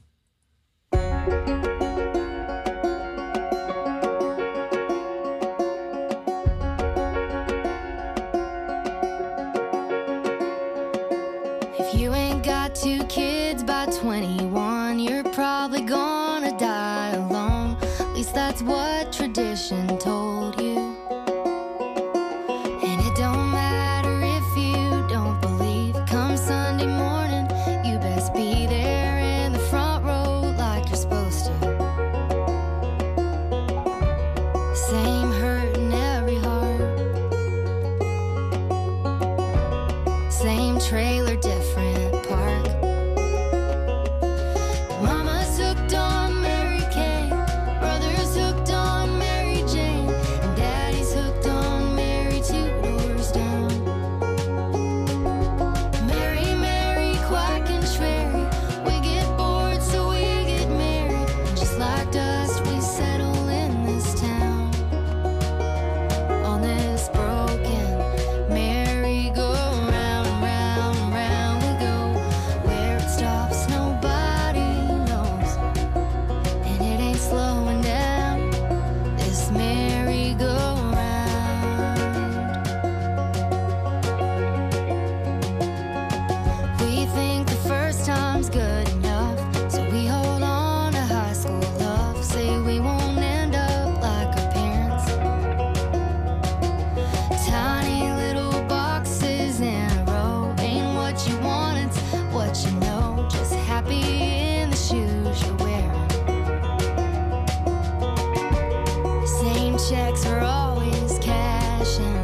想 111.84 112.23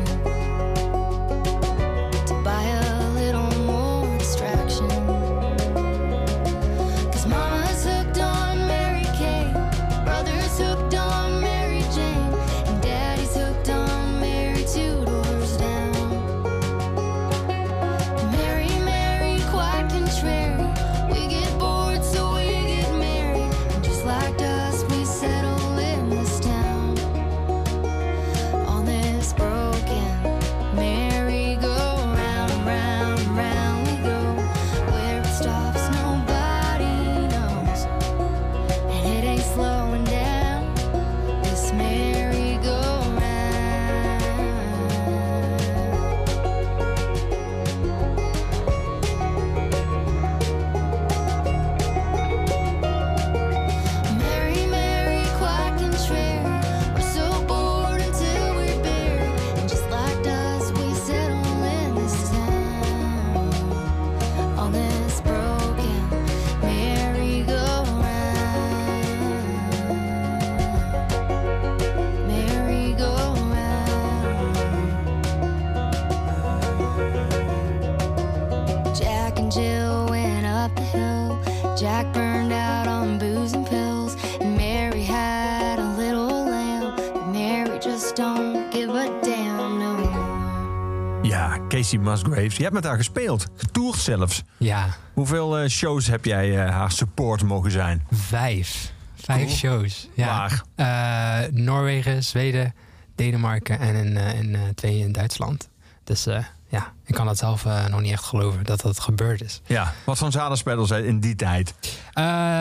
Casey 91.91 91.99
Musgraves. 92.11 92.57
Je 92.57 92.63
hebt 92.63 92.75
met 92.75 92.85
haar 92.85 92.97
gespeeld. 92.97 93.47
Getoerd 93.57 93.99
zelfs. 93.99 94.43
Ja, 94.57 94.97
Hoeveel 95.13 95.59
eh, 95.59 95.69
shows 95.69 96.07
heb 96.07 96.25
jij 96.25 96.65
eh, 96.65 96.71
haar 96.71 96.93
support 96.93 97.43
mogen 97.43 97.71
zijn? 97.71 98.07
vijf. 98.11 98.93
Vijf 99.15 99.45
Cool. 99.45 99.57
shows. 99.57 100.09
Ja. 100.15 100.27
Waar? 100.27 100.63
Eh, 100.75 101.53
Noorwegen, 101.53 102.25
Zweden, 102.25 102.75
Denemarken 103.15 103.79
en 103.79 103.95
in, 103.95 104.17
in, 104.17 104.57
twee 104.75 104.99
in 104.99 105.13
Duitsland. 105.13 105.69
Dus 106.05 106.25
ja, 106.69 106.93
ik 107.07 107.15
kan 107.15 107.27
dat 107.27 107.39
zelf 107.39 107.65
nog 107.91 108.01
niet 108.01 108.13
echt 108.13 108.25
geloven 108.25 108.65
dat 108.65 108.81
dat 108.81 109.01
gebeurd 109.01 109.43
is. 109.43 109.61
Ja. 109.67 109.93
Wat 110.05 110.19
van 110.19 110.33
zalen 110.33 110.57
spelen 110.59 110.87
zij 110.87 111.03
in 111.03 111.21
die 111.21 111.37
tijd? 111.37 111.75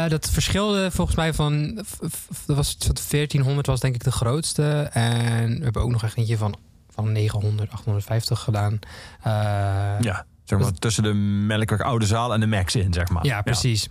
Dat 0.09 0.29
verschilde 0.29 0.91
volgens 0.91 1.17
mij 1.17 1.33
van. 1.33 1.75
Dat 2.45 2.55
was 2.55 2.73
tot 2.75 3.09
1400 3.09 3.67
was 3.67 3.79
denk 3.79 3.95
ik 3.95 4.03
de 4.03 4.11
grootste. 4.11 4.89
En 4.93 5.57
we 5.57 5.63
hebben 5.63 5.81
ook 5.81 5.91
nog 5.91 6.03
echt 6.03 6.17
eentje 6.17 6.37
van, 6.37 6.55
van 7.03 7.11
900, 7.11 7.71
850 7.71 8.39
gedaan. 8.39 8.79
Eh, 9.23 9.31
Ja. 9.99 10.25
Zeg 10.43 10.59
maar 10.59 10.71
tussen 10.73 11.03
de 11.03 11.13
Melkweg 11.13 11.79
Oude 11.81 12.05
Zaal 12.05 12.33
en 12.33 12.39
de 12.39 12.47
Max 12.47 12.75
in, 12.75 12.93
zeg 12.93 13.09
maar. 13.09 13.25
Ja, 13.25 13.41
precies. 13.41 13.87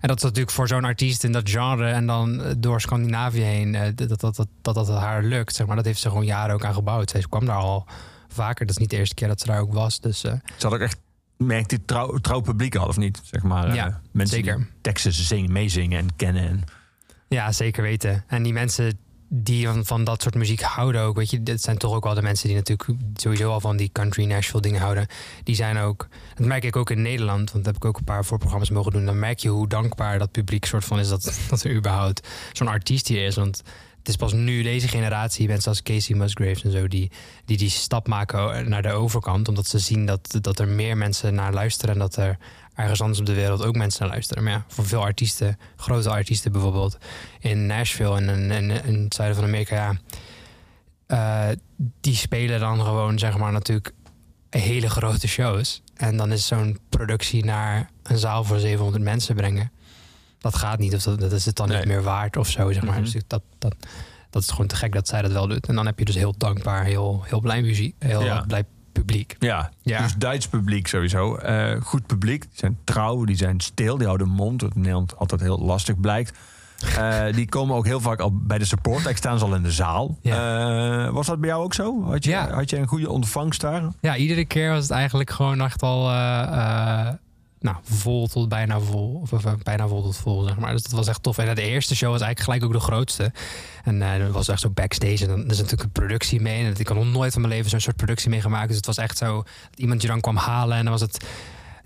En 0.00 0.08
dat 0.08 0.16
is 0.16 0.22
natuurlijk 0.22 0.50
voor 0.52 0.68
zo'n 0.68 0.84
artiest 0.84 1.24
in 1.24 1.32
dat 1.32 1.50
genre 1.50 1.86
en 1.90 2.06
dan 2.06 2.42
eh, 2.42 2.52
door 2.58 2.80
Scandinavië 2.80 3.40
heen, 3.40 3.74
eh, 3.74 3.88
dat, 3.94 4.08
dat, 4.08 4.20
dat, 4.20 4.36
dat, 4.62 4.74
dat 4.74 4.86
het 4.86 4.96
haar 4.98 5.22
lukt. 5.22 5.54
Zeg 5.54 5.66
maar. 5.66 5.76
Dat 5.76 5.84
heeft 5.84 6.00
ze 6.00 6.08
gewoon 6.08 6.24
jaren 6.24 6.54
ook 6.54 6.64
aan 6.64 6.74
gebouwd. 6.74 7.10
Zij 7.10 7.20
kwam 7.28 7.44
daar 7.46 7.56
al 7.56 7.86
vaker. 8.28 8.66
Dat 8.66 8.74
is 8.74 8.80
niet 8.80 8.90
de 8.90 8.96
eerste 8.96 9.14
keer 9.14 9.28
dat 9.28 9.40
ze 9.40 9.46
daar 9.46 9.60
ook 9.60 9.72
was. 9.72 10.00
Dus 10.00 10.24
eh, 10.24 10.32
Ze 10.56 10.66
had 10.66 10.74
ook 10.74 10.80
echt, 10.80 11.00
merkt 11.36 11.68
die 11.68 11.84
trouw, 11.84 12.16
trouw 12.18 12.40
publiek 12.40 12.76
al, 12.76 12.86
of 12.86 12.96
niet? 12.96 13.20
Zeg 13.24 13.42
maar, 13.42 13.74
Ja, 13.74 14.00
mensen 14.12 14.36
zeker. 14.36 14.56
die 14.56 14.66
teksten 14.80 15.12
zingen, 15.12 15.52
meezingen 15.52 15.98
en 15.98 16.16
kennen. 16.16 16.48
En, 16.48 16.64
ja, 17.28 17.52
zeker 17.52 17.82
weten. 17.82 18.24
En 18.26 18.42
die 18.42 18.52
mensen 18.52 18.98
die 19.34 19.68
van, 19.68 20.04
dat 20.04 20.22
soort 20.22 20.34
muziek 20.34 20.60
houden 20.60 21.00
ook, 21.00 21.16
weet 21.16 21.30
je, 21.30 21.42
dat 21.42 21.60
zijn 21.60 21.78
toch 21.78 21.94
ook 21.94 22.04
wel 22.04 22.14
de 22.14 22.22
mensen 22.22 22.48
die 22.48 22.56
natuurlijk 22.56 22.90
sowieso 23.14 23.50
al 23.50 23.60
van 23.60 23.76
die 23.76 23.90
country 23.92 24.24
Nashville 24.24 24.62
dingen 24.62 24.80
houden. 24.80 25.06
Die 25.44 25.54
zijn 25.54 25.78
ook, 25.78 26.08
dat 26.34 26.46
merk 26.46 26.64
ik 26.64 26.76
ook 26.76 26.90
in 26.90 27.02
Nederland, 27.02 27.52
want 27.52 27.64
daar 27.64 27.72
heb 27.72 27.82
ik 27.82 27.88
ook 27.88 27.98
een 27.98 28.04
paar 28.04 28.24
voorprogramma's 28.24 28.70
mogen 28.70 28.92
doen. 28.92 29.04
Dan 29.04 29.18
merk 29.18 29.38
je 29.38 29.48
hoe 29.48 29.68
dankbaar 29.68 30.18
dat 30.18 30.30
publiek 30.30 30.64
soort 30.64 30.84
van 30.84 30.98
is 30.98 31.08
dat, 31.08 31.38
dat 31.50 31.62
er 31.64 31.74
überhaupt 31.74 32.28
zo'n 32.52 32.68
artiest 32.68 33.08
hier 33.08 33.24
is. 33.24 33.34
Want 33.34 33.62
het 33.98 34.08
is 34.08 34.16
pas 34.16 34.32
nu 34.32 34.62
deze 34.62 34.88
generatie, 34.88 35.48
mensen 35.48 35.70
als 35.70 35.82
Casey 35.82 36.16
Musgraves 36.16 36.64
en 36.64 36.70
zo, 36.70 36.88
die 36.88 37.10
die, 37.44 37.56
die 37.56 37.70
stap 37.70 38.08
maken 38.08 38.68
naar 38.68 38.82
de 38.82 38.92
overkant. 38.92 39.48
Omdat 39.48 39.66
ze 39.66 39.78
zien 39.78 40.06
dat, 40.06 40.38
dat 40.40 40.58
er 40.58 40.68
meer 40.68 40.96
mensen 40.96 41.34
naar 41.34 41.52
luisteren 41.52 41.94
en 41.94 42.00
dat 42.00 42.16
er 42.16 42.38
ergens 42.74 43.00
anders 43.00 43.20
op 43.20 43.26
de 43.26 43.34
wereld 43.34 43.64
ook 43.64 43.76
mensen 43.76 44.00
naar 44.02 44.10
luisteren. 44.10 44.42
Maar 44.42 44.52
ja, 44.52 44.64
voor 44.68 44.86
veel 44.86 45.02
artiesten, 45.02 45.58
grote 45.76 46.10
artiesten 46.10 46.52
bijvoorbeeld, 46.52 46.98
in 47.40 47.66
Nashville 47.66 48.16
en 48.16 48.28
in, 48.28 48.50
in, 48.50 48.84
in 48.84 49.02
het 49.04 49.14
zuiden 49.14 49.38
van 49.38 49.46
Amerika, 49.48 49.74
ja, 49.76 49.96
eh, 51.06 51.56
die 52.00 52.14
spelen 52.14 52.60
dan 52.60 52.80
gewoon, 52.80 53.18
zeg 53.18 53.38
maar, 53.38 53.52
natuurlijk 53.52 53.92
hele 54.50 54.90
grote 54.90 55.28
shows. 55.28 55.82
En 55.94 56.16
dan 56.16 56.32
is 56.32 56.46
zo'n 56.46 56.78
productie 56.88 57.44
naar 57.44 57.90
een 58.02 58.18
zaal 58.18 58.44
voor 58.44 58.58
700 58.58 59.02
mensen 59.04 59.34
brengen. 59.34 59.72
Dat 60.38 60.54
gaat 60.56 60.78
niet, 60.78 60.94
of 60.94 61.02
dat, 61.02 61.20
dat 61.20 61.32
is 61.32 61.44
het 61.46 61.56
dan 61.56 61.68
Nee. 61.68 61.78
niet 61.78 61.86
meer 61.86 62.02
waard 62.02 62.36
of 62.36 62.48
zo, 62.48 62.72
zeg 62.72 62.82
maar. 62.82 63.00
Mhm. 63.00 63.02
Dus 63.12 63.22
dat, 63.26 63.42
dat, 63.58 63.74
dat 64.30 64.42
is 64.42 64.50
gewoon 64.50 64.66
te 64.66 64.76
gek 64.76 64.92
dat 64.92 65.08
zij 65.08 65.22
dat 65.22 65.32
wel 65.32 65.46
doet. 65.48 65.68
En 65.68 65.74
dan 65.74 65.86
heb 65.86 65.98
je 65.98 66.04
dus 66.04 66.14
heel 66.14 66.34
dankbaar, 66.38 66.84
heel, 66.84 67.22
heel 67.26 67.40
blij 67.40 67.62
muziek, 67.62 67.94
heel 67.98 68.24
Ja. 68.24 68.44
blij 68.46 68.64
publiek. 68.92 69.36
ja, 69.38 69.70
Ja. 69.82 70.02
dus 70.02 70.14
Duits 70.14 70.48
publiek 70.48 70.86
sowieso. 70.86 71.36
Eh, 71.36 71.80
goed 71.82 72.06
publiek, 72.06 72.40
die 72.42 72.50
zijn 72.54 72.78
trouw, 72.84 73.24
die 73.24 73.36
zijn 73.36 73.60
stil, 73.60 73.96
die 73.96 74.06
houden 74.06 74.28
mond. 74.28 74.60
Wat 74.62 74.74
in 74.74 74.80
Nederland 74.80 75.16
altijd 75.16 75.40
heel 75.40 75.58
lastig 75.58 76.00
blijkt. 76.00 76.38
Eh, 76.98 77.24
die 77.34 77.48
komen 77.48 77.76
ook 77.76 77.86
heel 77.86 78.00
vaak 78.00 78.20
al 78.20 78.30
bij 78.36 78.58
de 78.58 78.64
support. 78.64 79.06
Ik 79.06 79.16
staan 79.16 79.38
ze 79.38 79.44
al 79.44 79.54
in 79.54 79.62
de 79.62 79.70
zaal. 79.70 80.18
Eh, 80.22 81.08
was 81.08 81.26
dat 81.26 81.40
bij 81.40 81.48
jou 81.48 81.62
ook 81.64 81.74
zo? 81.74 82.04
Had 82.04 82.24
je, 82.24 82.30
Ja. 82.30 82.50
had 82.50 82.70
je 82.70 82.76
een 82.78 82.86
goede 82.86 83.10
ontvangst 83.10 83.60
daar? 83.60 83.82
Ja, 84.00 84.16
iedere 84.16 84.44
keer 84.44 84.70
was 84.70 84.82
het 84.82 84.90
eigenlijk 84.90 85.30
gewoon 85.30 85.60
echt 85.60 85.82
al 85.82 86.10
nou, 87.62 87.76
vol 87.82 88.26
tot 88.26 88.48
bijna 88.48 88.80
vol. 88.80 89.18
Of, 89.22 89.32
of, 89.32 89.44
eh, 89.44 89.52
bijna 89.62 89.88
vol 89.88 90.02
tot 90.02 90.16
vol, 90.16 90.42
zeg 90.42 90.58
maar. 90.58 90.72
Dus 90.72 90.82
dat 90.82 90.92
was 90.92 91.08
echt 91.08 91.22
tof. 91.22 91.38
En 91.38 91.54
de 91.54 91.62
eerste 91.62 91.96
show 91.96 92.10
was 92.10 92.20
eigenlijk 92.20 92.40
gelijk 92.40 92.64
ook 92.64 92.80
de 92.80 92.92
grootste. 92.92 93.32
En 93.84 94.02
eh 94.02 94.18
dat 94.18 94.30
was 94.30 94.48
echt 94.48 94.60
zo 94.60 94.70
backstage. 94.70 95.22
En 95.22 95.28
dan 95.28 95.44
er 95.44 95.50
is 95.50 95.56
natuurlijk 95.56 95.82
een 95.82 95.90
productie 95.90 96.40
mee. 96.40 96.64
En 96.64 96.74
ik 96.78 96.88
had 96.88 96.96
nog 96.96 97.12
nooit 97.12 97.32
van 97.32 97.40
mijn 97.40 97.54
leven 97.54 97.70
zo'n 97.70 97.80
soort 97.80 97.96
productie 97.96 98.30
meegemaakt. 98.30 98.68
Dus 98.68 98.76
het 98.76 98.86
was 98.86 98.96
echt 98.96 99.18
zo 99.18 99.42
dat 99.70 99.78
iemand 99.78 100.02
je 100.02 100.08
dan 100.08 100.20
kwam 100.20 100.36
halen. 100.36 100.76
En 100.76 100.82
dan 100.82 100.92
was 100.92 101.00
het 101.00 101.24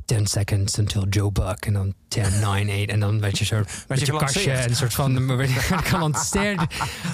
10 0.05 0.27
seconds 0.27 0.79
until 0.79 1.07
Joe 1.09 1.33
Buck. 1.33 1.67
En 1.67 1.73
dan 1.73 1.95
10, 2.09 2.23
9, 2.41 2.81
8. 2.81 2.89
En 2.89 3.01
dan 3.01 3.21
werd 3.21 3.39
je 3.39 3.45
zo 3.45 3.63
met 3.89 4.07
je 4.07 4.17
kastje. 4.17 4.53
En 4.53 4.69
een 4.69 4.77
soort 4.77 4.95
van... 4.95 5.27
werd 5.37 5.51
ik 5.51 5.57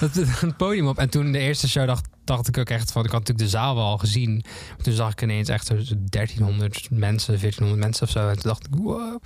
het, 0.00 0.14
het 0.40 0.56
podium 0.56 0.88
op. 0.88 0.98
En 0.98 1.10
toen 1.10 1.32
de 1.32 1.38
eerste 1.38 1.68
show 1.68 1.86
dacht, 1.86 2.08
dacht 2.24 2.48
ik 2.48 2.58
ook 2.58 2.68
echt 2.68 2.92
van... 2.92 3.04
Ik 3.04 3.10
had 3.10 3.20
natuurlijk 3.20 3.50
de 3.50 3.58
zaal 3.58 3.74
wel 3.74 3.84
al 3.84 3.98
gezien. 3.98 4.44
Toen 4.82 4.94
zag 4.94 5.12
ik 5.12 5.22
ineens 5.22 5.48
echt 5.48 5.66
zo 5.66 5.74
1300 5.74 6.90
mensen, 6.90 7.38
1400 7.40 7.80
mensen 7.80 8.06
of 8.06 8.12
zo. 8.12 8.28
En 8.28 8.34
toen 8.34 8.50
dacht 8.50 8.66
ik, 8.66 8.74
wow, 8.74 9.22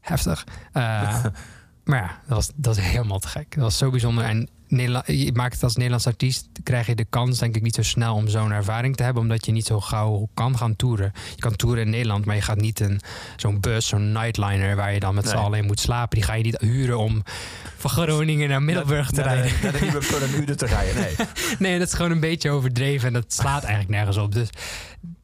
heftig. 0.00 0.46
Eh, 0.72 1.24
maar 1.84 1.98
ja, 1.98 2.20
dat 2.26 2.36
was, 2.36 2.46
dat 2.54 2.76
was 2.76 2.84
helemaal 2.84 3.18
te 3.18 3.28
gek. 3.28 3.54
Dat 3.54 3.62
was 3.62 3.78
zo 3.78 3.90
bijzonder. 3.90 4.24
En 4.24 4.48
Nederland, 4.68 5.06
je 5.06 5.32
maakt 5.32 5.54
het 5.54 5.62
als 5.62 5.74
Nederlands 5.74 6.06
artiest, 6.06 6.48
krijg 6.62 6.86
je 6.86 6.94
de 6.94 7.06
kans 7.10 7.38
denk 7.38 7.56
ik 7.56 7.62
niet 7.62 7.74
zo 7.74 7.82
snel 7.82 8.14
om 8.14 8.28
zo'n 8.28 8.52
ervaring 8.52 8.96
te 8.96 9.02
hebben, 9.02 9.22
omdat 9.22 9.46
je 9.46 9.52
niet 9.52 9.66
zo 9.66 9.80
gauw 9.80 10.28
kan 10.34 10.58
gaan 10.58 10.76
toeren. 10.76 11.12
Je 11.34 11.40
kan 11.40 11.56
toeren 11.56 11.84
in 11.84 11.90
Nederland, 11.90 12.24
maar 12.24 12.34
je 12.34 12.40
gaat 12.42 12.60
niet 12.60 12.80
een 12.80 13.00
zo'n 13.36 13.60
bus, 13.60 13.86
zo'n 13.86 14.12
nightliner 14.12 14.76
waar 14.76 14.92
je 14.92 15.00
dan 15.00 15.14
met 15.14 15.28
z'n 15.28 15.36
allen 15.36 15.58
in 15.58 15.64
moet 15.66 15.80
slapen. 15.80 16.16
Die 16.18 16.26
ga 16.26 16.34
je 16.34 16.42
niet 16.44 16.60
huren 16.60 16.98
om 16.98 17.22
van 17.76 17.90
Groningen 17.90 18.48
naar 18.48 18.62
Middelburg 18.62 19.10
te 19.10 19.20
Naar 19.20 19.34
de- 19.34 19.40
rijden. 19.40 19.58
Naar 19.62 19.72
de 19.72 19.80
nieuwe 19.80 20.06
Pullen 20.06 20.34
Ude 20.40 20.54
te 20.54 20.66
rijden. 20.66 20.94
Nee. 21.02 21.14
Nee, 21.58 21.78
dat 21.78 21.88
is 21.88 21.94
gewoon 21.94 22.10
een 22.10 22.20
beetje 22.20 22.50
overdreven 22.50 23.06
en 23.06 23.12
dat 23.12 23.32
slaat 23.32 23.62
eigenlijk 23.62 23.90
nergens 23.94 24.16
op. 24.16 24.32
Dus, 24.32 24.48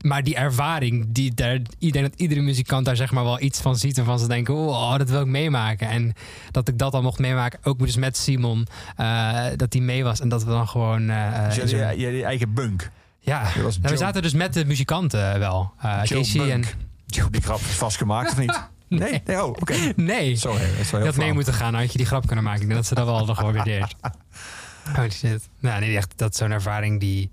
maar 0.01 0.22
die 0.22 0.35
ervaring, 0.35 1.07
die 1.09 1.35
daar, 1.35 1.59
ik 1.78 1.93
denk 1.93 2.11
dat 2.11 2.20
iedere 2.20 2.41
muzikant 2.41 2.85
daar 2.85 2.97
zeg 2.97 3.12
maar 3.12 3.24
wel 3.24 3.41
iets 3.41 3.61
van 3.61 3.76
ziet 3.76 3.99
en 3.99 4.05
van 4.05 4.18
ze 4.18 4.28
denken, 4.28 4.55
oh, 4.55 4.97
dat 4.97 5.11
wil 5.11 5.20
ik 5.20 5.26
meemaken. 5.26 5.89
En 5.89 6.12
dat 6.51 6.68
ik 6.68 6.78
dat 6.78 6.93
dan 6.93 7.03
mocht 7.03 7.18
meemaken, 7.18 7.59
ook 7.62 7.78
dus 7.78 7.97
met 7.97 8.16
Simon, 8.16 8.66
eh, 8.97 9.45
dat 9.57 9.72
hij 9.72 9.83
mee 9.83 10.05
was 10.05 10.20
en 10.20 10.28
dat 10.28 10.45
we 10.45 10.51
dan 10.51 10.68
gewoon... 10.68 11.07
Dus 11.55 11.70
je 11.70 12.22
eigen 12.24 12.55
bunk. 12.55 12.91
ja, 13.20 13.43
Nou, 13.55 13.72
we 13.81 13.97
zaten 13.97 14.22
dus 14.22 14.35
met 14.35 14.55
de 14.55 14.64
muzikanten 14.64 15.39
wel. 15.39 15.72
Joe 15.83 16.20
Casey 16.20 16.51
en... 16.51 16.64
Die 17.07 17.43
grap 17.43 17.61
is 17.61 17.66
vastgemaakt 17.66 18.31
of 18.31 18.39
niet? 18.39 18.61
Nee? 18.91 19.22
Nee, 19.24 19.45
oh, 19.45 19.49
oké. 19.49 19.74
Nee, 19.97 20.37
Sorry, 20.37 20.59
dat 20.59 20.78
is 20.78 20.91
wel 20.91 21.01
je 21.01 21.07
heel 21.07 21.14
had 21.14 21.16
mee 21.16 21.33
moeten 21.33 21.55
gaan, 21.55 21.72
dan 21.72 21.81
had 21.81 21.93
je 21.93 21.99
die 21.99 22.07
grap 22.07 22.26
kunnen 22.26 22.45
maken. 22.45 22.61
Ik 22.61 22.66
denk 22.66 22.78
dat 22.78 22.89
ze 22.89 22.95
dat 22.95 23.07
wel 23.07 23.26
nog 23.26 23.39
gewaardeerd. 23.39 23.95
Holy 24.95 25.11
shit. 25.20 25.49
Nou, 25.59 25.81
nee, 25.81 25.97
echt, 25.97 26.12
dat 26.16 26.33
is 26.33 26.39
zo'n 26.39 26.51
ervaring 26.51 27.01
die, 27.01 27.31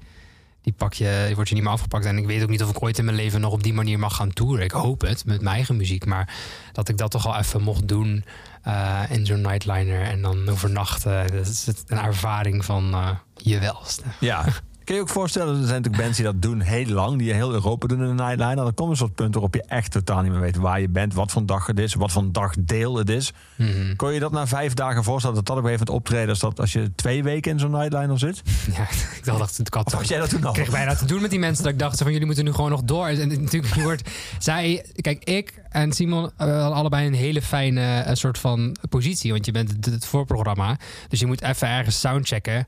die 0.67 0.75
pak 0.75 0.93
je, 0.93 1.23
die 1.25 1.35
wordt 1.35 1.49
je 1.49 1.55
niet 1.55 1.63
meer 1.63 1.73
afgepakt. 1.73 2.05
En 2.05 2.17
ik 2.17 2.25
weet 2.25 2.43
ook 2.43 2.49
niet 2.49 2.63
of 2.63 2.69
ik 2.69 2.83
ooit 2.83 2.97
in 2.97 3.05
mijn 3.05 3.17
leven 3.17 3.41
nog 3.41 3.51
op 3.51 3.63
die 3.63 3.73
manier 3.73 3.99
mag 3.99 4.15
gaan 4.15 4.33
toeren. 4.33 4.63
Ik 4.63 4.71
hoop 4.71 5.01
het, 5.01 5.25
met 5.25 5.41
mijn 5.41 5.55
eigen 5.55 5.75
muziek. 5.77 6.05
Maar 6.05 6.35
dat 6.71 6.89
ik 6.89 6.97
dat 6.97 7.11
toch 7.11 7.27
al 7.27 7.37
even 7.37 7.61
mocht 7.61 7.87
doen 7.87 8.25
eh, 8.63 9.01
in 9.09 9.25
zo'n 9.25 9.41
nightliner 9.41 10.01
en 10.01 10.21
dan 10.21 10.49
overnachten. 10.49 11.27
Dat 11.31 11.47
is 11.47 11.67
een 11.87 11.97
ervaring 11.97 12.65
van 12.65 12.93
eh, 12.93 13.09
je 13.35 13.59
welste. 13.59 14.03
Ja. 14.19 14.45
Kun 14.87 14.95
je 14.95 15.01
je 15.01 15.07
ook 15.07 15.15
voorstellen, 15.15 15.49
er 15.49 15.67
zijn 15.67 15.67
natuurlijk 15.67 16.03
bands 16.03 16.17
die 16.17 16.25
dat 16.25 16.41
doen 16.41 16.61
heel 16.61 16.85
lang, 16.85 17.17
die 17.17 17.33
heel 17.33 17.53
Europa 17.53 17.87
doen 17.87 18.01
in 18.01 18.07
de 18.07 18.23
nightliner. 18.23 18.55
Dan 18.55 18.73
komt 18.73 18.89
een 18.89 18.97
soort 18.97 19.15
punt 19.15 19.33
waarop 19.33 19.53
je 19.53 19.63
echt 19.63 19.91
totaal 19.91 20.21
niet 20.21 20.31
meer 20.31 20.39
weet 20.39 20.55
waar 20.55 20.81
je 20.81 20.89
bent, 20.89 21.13
wat 21.13 21.31
voor 21.31 21.45
dag 21.45 21.65
het 21.65 21.79
is, 21.79 21.93
wat 21.93 22.11
voor 22.11 22.31
dagdeel 22.31 22.95
het 22.95 23.09
is. 23.09 23.33
Mhm. 23.55 23.95
Kon 23.95 24.13
je 24.13 24.19
dat 24.19 24.31
na 24.31 24.47
vijf 24.47 24.73
dagen 24.73 25.03
voorstellen 25.03 25.35
dat 25.35 25.45
dat 25.45 25.57
een 25.57 25.63
gegeven 25.63 25.85
moment 25.85 26.05
optreden 26.05 26.33
is 26.33 26.39
dat 26.39 26.59
als 26.59 26.73
je 26.73 26.91
twee 26.95 27.23
weken 27.23 27.51
in 27.51 27.59
zo'n 27.59 27.71
nightliner 27.71 28.19
zit? 28.19 28.41
Ja, 28.77 28.81
ik 28.81 29.21
dacht, 29.23 29.57
had 29.69 29.85
Of 29.85 29.93
had 29.93 30.07
jij 30.07 30.19
dat 30.19 30.29
toen 30.29 30.43
al? 30.43 30.49
Ik 30.49 30.53
kreeg 30.53 30.69
bijna 30.69 30.95
te 30.95 31.05
doen 31.05 31.21
met 31.21 31.29
die 31.29 31.39
mensen 31.39 31.63
dat 31.63 31.73
ik 31.73 31.79
dacht 31.79 31.97
van 31.97 32.11
jullie 32.11 32.25
moeten 32.25 32.45
nu 32.45 32.51
gewoon 32.51 32.69
nog 32.69 32.83
door. 32.83 33.07
En 33.07 33.27
natuurlijk 33.27 33.75
je 33.75 33.81
wordt 33.81 34.09
zij, 34.39 34.85
kijk 34.95 35.23
ik 35.23 35.53
en 35.69 35.91
Simon 35.91 36.23
eh, 36.23 36.47
hadden 36.47 36.73
allebei 36.73 37.07
een 37.07 37.13
hele 37.13 37.41
fijne 37.41 37.99
eh, 37.99 38.15
soort 38.15 38.37
van 38.37 38.75
positie, 38.89 39.31
want 39.31 39.45
je 39.45 39.51
bent 39.51 39.71
het, 39.71 39.85
het 39.85 40.05
voorprogramma, 40.05 40.77
dus 41.07 41.19
je 41.19 41.25
moet 41.25 41.41
even 41.41 41.67
ergens 41.67 41.99
soundchecken. 41.99 42.67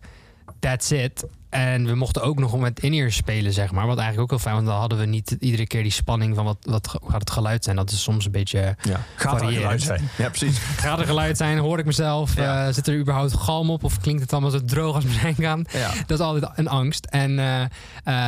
That's 0.59 0.91
it. 0.91 1.25
En 1.49 1.85
we 1.85 1.95
mochten 1.95 2.21
ook 2.23 2.39
nog 2.39 2.59
met 2.59 2.79
in-ear 2.79 3.11
spelen, 3.11 3.53
zeg 3.53 3.71
maar. 3.71 3.87
Wat 3.87 3.97
eigenlijk 3.97 4.21
ook 4.23 4.29
heel 4.29 4.39
fijn, 4.51 4.55
want 4.55 4.67
dan 4.67 4.77
hadden 4.79 4.97
we 4.97 5.05
niet 5.05 5.35
iedere 5.39 5.67
keer 5.67 5.83
die 5.83 5.91
spanning 5.91 6.35
van 6.35 6.45
wat, 6.45 6.57
wat 6.61 6.87
gaat 7.07 7.19
het 7.19 7.31
geluid 7.31 7.63
zijn. 7.63 7.75
Dat 7.75 7.91
is 7.91 8.01
soms 8.03 8.25
een 8.25 8.31
beetje 8.31 8.75
Ja, 8.81 9.01
gaat 9.15 9.31
Variërend. 9.39 9.55
geluid 9.61 9.81
zijn. 9.81 10.01
Ja, 10.17 10.29
precies. 10.29 10.57
gaat 10.85 10.99
er 10.99 11.05
geluid 11.05 11.37
zijn, 11.37 11.57
hoor 11.57 11.79
ik 11.79 11.85
mezelf, 11.85 12.35
Ja. 12.35 12.67
eh, 12.67 12.73
zit 12.73 12.87
er 12.87 12.97
überhaupt 12.99 13.33
galm 13.33 13.69
op 13.69 13.83
of 13.83 13.99
klinkt 13.99 14.21
het 14.21 14.31
allemaal 14.33 14.51
zo 14.51 14.65
droog 14.65 14.95
als 14.95 15.05
mijn 15.21 15.35
kan? 15.35 15.65
Ja. 15.71 15.89
Dat 16.07 16.19
is 16.19 16.25
altijd 16.25 16.51
een 16.55 16.67
angst. 16.67 17.05
En 17.05 17.39
eh, 17.39 17.61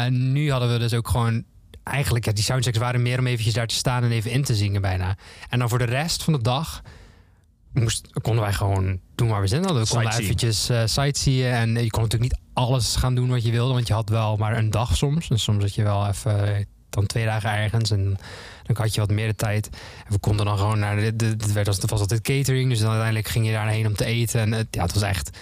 eh, 0.06 0.12
nu 0.12 0.52
hadden 0.52 0.72
we 0.72 0.78
dus 0.80 0.94
ook 0.94 1.08
gewoon... 1.08 1.44
Eigenlijk, 1.84 2.26
ja, 2.26 2.32
die 2.32 2.44
soundchecks 2.44 2.78
waren 2.78 3.02
meer 3.02 3.20
om 3.20 3.28
eventjes 3.28 3.54
daar 3.54 3.68
te 3.68 3.76
staan 3.76 4.04
en 4.04 4.12
even 4.12 4.32
in 4.32 4.44
te 4.44 4.56
zingen 4.56 4.82
bijna. 4.82 5.16
En 5.50 5.60
dan 5.60 5.70
voor 5.70 5.78
de 5.78 5.84
rest 5.84 6.24
van 6.24 6.34
de 6.34 6.42
dag 6.42 6.82
moest, 7.74 8.08
konden 8.22 8.44
wij 8.44 8.54
gewoon 8.54 9.00
doen 9.16 9.28
waar 9.28 9.42
we 9.42 9.48
zin 9.48 9.64
hadden. 9.64 9.84
We 9.84 9.90
konden 9.90 10.18
eventjes 10.18 10.70
eh 10.70 10.82
sightseeën. 10.86 11.54
En 11.54 11.70
je 11.84 11.90
kon 11.90 12.02
natuurlijk 12.02 12.32
niet 12.32 12.42
alles 12.54 12.96
gaan 12.96 13.16
doen 13.16 13.30
wat 13.30 13.44
je 13.44 13.52
wilde. 13.52 13.74
Want 13.74 13.88
je 13.88 13.94
had 13.94 14.10
wel 14.10 14.38
maar 14.38 14.58
een 14.58 14.70
dag 14.70 14.98
soms. 14.98 15.30
En 15.30 15.40
soms 15.40 15.64
had 15.64 15.76
je 15.76 15.84
wel 15.84 16.08
even 16.08 16.56
eh, 16.56 16.66
dan 16.90 17.06
twee 17.06 17.26
dagen 17.26 17.52
ergens. 17.52 17.92
En 17.92 18.18
dan 18.64 18.76
had 18.76 18.94
je 18.94 19.00
wat 19.00 19.12
meer 19.12 19.28
de 19.28 19.36
tijd. 19.36 19.70
En 20.06 20.14
we 20.14 20.20
konden 20.20 20.46
dan 20.46 20.58
gewoon 20.58 20.80
naar 20.80 20.98
het 20.98 21.54
werd 21.54 21.68
als, 21.68 21.80
was 21.80 22.00
altijd 22.00 22.22
catering. 22.22 22.70
Dus 22.70 22.80
dan 22.80 22.90
uiteindelijk 22.90 23.28
ging 23.28 23.46
je 23.46 23.52
daarheen 23.52 23.88
om 23.88 23.96
te 23.96 24.06
eten. 24.06 24.40
En 24.40 24.52
het, 24.52 24.68
ja, 24.72 24.84
het 24.84 24.94
was 24.94 25.04
echt... 25.04 25.38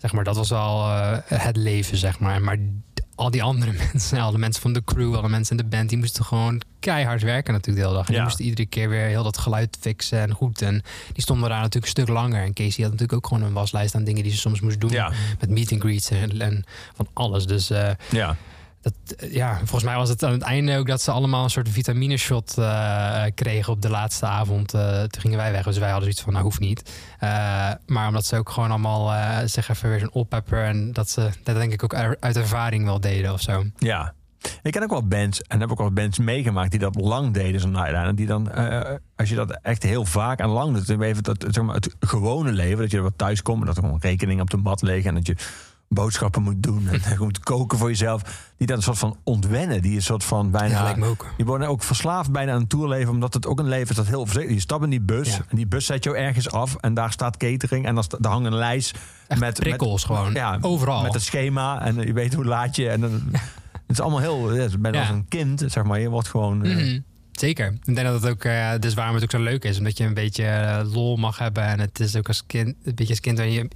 Zeg 0.00 0.12
maar, 0.12 0.24
dat 0.24 0.36
was 0.36 0.48
wel 0.48 0.88
eh, 0.88 1.18
het 1.24 1.56
leven, 1.56 1.96
zeg 1.96 2.18
maar. 2.18 2.42
Maar 2.42 2.58
al 3.14 3.30
die 3.30 3.42
andere 3.42 3.72
mensen, 3.92 4.18
al 4.20 4.30
de 4.32 4.38
mensen 4.38 4.62
van 4.62 4.72
de 4.72 4.84
crew, 4.84 5.14
alle 5.16 5.28
mensen 5.28 5.56
in 5.56 5.62
de 5.62 5.76
band, 5.76 5.88
die 5.88 5.98
moesten 5.98 6.24
gewoon 6.24 6.60
keihard 6.80 7.22
werken 7.22 7.52
natuurlijk 7.52 7.84
de 7.84 7.90
hele 7.90 7.98
dag. 8.02 8.06
En 8.08 8.12
Ja. 8.12 8.18
die 8.18 8.28
moesten 8.28 8.44
iedere 8.44 8.66
keer 8.68 8.88
weer 8.88 9.06
heel 9.06 9.22
dat 9.22 9.38
geluid 9.38 9.76
fixen 9.80 10.18
en 10.20 10.32
goed. 10.32 10.62
En 10.62 10.82
die 11.12 11.22
stonden 11.22 11.48
daar 11.48 11.58
natuurlijk 11.60 11.84
een 11.84 12.02
stuk 12.02 12.08
langer. 12.14 12.42
En 12.42 12.52
Casey 12.52 12.82
had 12.84 12.92
natuurlijk 12.92 13.12
ook 13.12 13.26
gewoon 13.26 13.42
een 13.42 13.52
waslijst 13.52 13.94
aan 13.94 14.04
dingen 14.04 14.22
die 14.22 14.32
ze 14.32 14.38
soms 14.38 14.60
moest 14.60 14.80
doen. 14.80 14.90
Ja. 14.90 15.12
Met 15.40 15.50
meet 15.50 15.72
and 15.72 15.80
greets 15.80 16.10
en, 16.10 16.40
en 16.40 16.64
van 16.94 17.08
alles. 17.12 17.46
Dus 17.46 17.70
eh, 17.70 17.90
Ja. 18.10 18.36
Dat, 18.84 19.18
eh, 19.18 19.32
ja, 19.32 19.56
volgens 19.56 19.82
mij 19.82 19.96
was 19.96 20.08
het 20.08 20.22
aan 20.22 20.32
het 20.32 20.42
einde 20.42 20.76
ook 20.78 20.86
dat 20.86 21.02
ze 21.02 21.10
allemaal 21.10 21.44
een 21.44 21.50
soort 21.50 21.68
vitamine 21.68 22.16
shot 22.16 22.58
eh, 22.58 23.24
kregen 23.34 23.72
op 23.72 23.82
de 23.82 23.90
laatste 23.90 24.26
avond. 24.26 24.74
Eh, 24.74 25.02
toen 25.02 25.20
gingen 25.20 25.38
wij 25.38 25.52
weg, 25.52 25.64
dus 25.64 25.78
wij 25.78 25.90
hadden 25.90 26.02
zoiets 26.04 26.22
van, 26.22 26.32
nou 26.32 26.44
hoeft 26.44 26.60
niet. 26.60 26.90
Maar 27.86 28.08
omdat 28.08 28.26
ze 28.26 28.36
ook 28.36 28.50
gewoon 28.50 28.70
allemaal 28.70 29.12
zeg 29.48 29.68
even 29.68 29.88
weer 29.88 29.98
zo'n 29.98 30.12
oppepper 30.12 30.64
en 30.64 30.92
dat 30.92 31.10
ze 31.10 31.30
dat 31.42 31.56
denk 31.56 31.72
ik 31.72 31.84
ook 31.84 31.94
uit 31.94 32.36
ervaring 32.36 32.84
wel 32.84 33.00
deden 33.00 33.32
of 33.32 33.40
zo. 33.40 33.64
Ja. 33.78 34.14
Ik 34.62 34.72
ken 34.72 34.82
ook 34.82 34.90
wel 34.90 35.06
bands 35.06 35.42
en 35.42 35.60
heb 35.60 35.70
ook 35.70 35.78
wel 35.78 35.92
bands 35.92 36.18
meegemaakt 36.18 36.70
die 36.70 36.80
dat 36.80 36.94
lang 36.94 37.32
deden, 37.32 37.60
zo'n 37.60 37.70
nightliner. 37.70 38.14
Die 38.14 38.26
dan, 38.26 38.52
als 39.16 39.28
je 39.28 39.34
dat 39.34 39.58
echt 39.62 39.82
heel 39.82 40.04
vaak 40.04 40.38
en 40.38 40.48
lang 40.48 40.76
doet, 40.76 41.00
even 41.00 41.22
dat, 41.22 41.44
zeg 41.48 41.64
maar, 41.64 41.74
het 41.74 41.96
gewone 42.00 42.52
leven, 42.52 42.78
dat 42.78 42.90
je 42.90 42.96
er 42.96 43.02
wat 43.02 43.18
thuis 43.18 43.42
komt 43.42 43.60
en 43.60 43.66
dat 43.66 43.76
er 43.76 43.82
gewoon 43.82 44.00
rekeningen 44.00 44.42
op 44.42 44.50
de 44.50 44.56
mat 44.56 44.82
liggen 44.82 45.08
en 45.08 45.14
dat 45.14 45.26
je 45.26 45.36
boodschappen 45.88 46.42
moet 46.42 46.62
doen 46.62 46.88
en 46.88 47.00
je 47.12 47.16
moet 47.18 47.38
koken 47.40 47.78
voor 47.78 47.88
jezelf. 47.88 48.50
Die 48.56 48.66
dan 48.66 48.76
een 48.76 48.82
soort 48.82 48.98
van 48.98 49.16
ontwennen, 49.24 49.82
die 49.82 49.94
een 49.96 50.02
soort 50.02 50.24
van 50.24 50.50
bijna... 50.50 50.74
Ja, 50.74 50.82
lijkt 50.82 50.98
me 50.98 51.06
ook. 51.06 51.26
Je 51.36 51.44
wordt 51.44 51.64
ook 51.64 51.82
verslaafd 51.82 52.30
bijna 52.32 52.52
aan 52.52 52.60
het 52.60 52.68
tourleven, 52.68 53.10
omdat 53.12 53.34
het 53.34 53.46
ook 53.46 53.58
een 53.58 53.68
leven 53.68 53.88
is 53.90 53.96
dat 53.96 54.06
heel 54.06 54.24
verzekerd. 54.24 54.54
Je 54.54 54.60
stapt 54.60 54.84
in 54.84 54.90
die 54.90 55.00
bus 55.00 55.28
Ja. 55.36 55.44
en 55.48 55.56
die 55.56 55.66
bus 55.66 55.86
zet 55.86 56.04
jou 56.04 56.16
ergens 56.16 56.50
af 56.50 56.76
en 56.76 56.94
daar 56.94 57.12
staat 57.12 57.36
catering 57.36 57.86
en 57.86 57.94
dan 57.94 58.04
daar 58.18 58.32
hangt 58.32 58.46
een 58.46 58.54
lijst 58.54 58.98
Echt 59.28 59.40
met 59.40 59.58
prikkels 59.58 60.04
gewoon, 60.04 60.32
ja, 60.32 60.58
overal. 60.60 61.02
Met 61.02 61.12
het 61.14 61.22
schema 61.22 61.80
en 61.82 61.96
je 61.96 62.12
weet 62.12 62.34
hoe 62.34 62.44
laat 62.44 62.76
je 62.76 62.88
en 62.88 63.00
dan, 63.00 63.10
het 63.72 63.80
is 63.86 64.00
allemaal 64.00 64.20
heel. 64.20 64.54
Ja, 64.54 64.62
je 64.62 64.78
Ja. 64.92 65.00
als 65.00 65.08
een 65.08 65.28
kind, 65.28 65.64
zeg 65.66 65.84
maar. 65.84 66.00
Je 66.00 66.08
wordt 66.08 66.28
gewoon. 66.28 66.64
eh, 66.64 66.76
Mhm. 66.76 67.00
Zeker. 67.34 67.66
Ik 67.84 67.94
denk 67.94 68.06
dat 68.06 68.22
het 68.22 68.30
ook, 68.32 68.44
eh 68.44 68.70
dus 68.80 68.94
waarom 68.94 69.14
het 69.14 69.24
ook 69.24 69.30
zo 69.30 69.38
leuk 69.42 69.64
is. 69.64 69.78
Omdat 69.78 69.98
je 69.98 70.04
een 70.04 70.14
beetje 70.14 70.44
eh, 70.44 70.92
lol 70.92 71.16
mag 71.16 71.38
hebben. 71.38 71.64
En 71.64 71.80
het 71.80 72.00
is 72.00 72.16
ook 72.16 72.28
als 72.28 72.46
kind, 72.46 72.74
een 72.84 72.94
beetje 72.94 73.08
als 73.08 73.20
kind. 73.20 73.38
Je, 73.38 73.68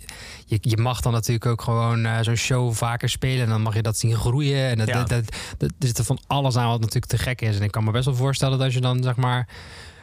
je, 0.46 0.58
je 0.60 0.76
mag 0.76 1.00
dan 1.00 1.12
natuurlijk 1.12 1.46
ook 1.46 1.62
gewoon 1.62 2.04
eh, 2.04 2.18
zo'n 2.20 2.34
show 2.36 2.74
vaker 2.74 3.08
spelen. 3.08 3.42
En 3.44 3.48
dan 3.48 3.62
mag 3.62 3.74
je 3.74 3.82
dat 3.82 3.98
zien 3.98 4.14
groeien. 4.16 4.68
En 4.68 4.78
dat, 4.78 4.88
Ja. 4.88 4.94
dat, 4.94 5.08
dat, 5.08 5.24
dat- 5.58 5.70
er 5.78 5.86
zit 5.86 5.98
er 5.98 6.04
van 6.04 6.18
alles 6.26 6.56
aan 6.56 6.68
wat 6.68 6.80
natuurlijk 6.80 7.06
te 7.12 7.18
gek 7.18 7.40
is. 7.40 7.56
En 7.56 7.62
ik 7.62 7.70
kan 7.70 7.84
me 7.84 7.90
best 7.90 8.04
wel 8.04 8.14
voorstellen 8.14 8.56
dat 8.56 8.66
als 8.66 8.74
je 8.74 8.80
dan 8.80 9.02
zeg 9.02 9.16
maar, 9.16 9.48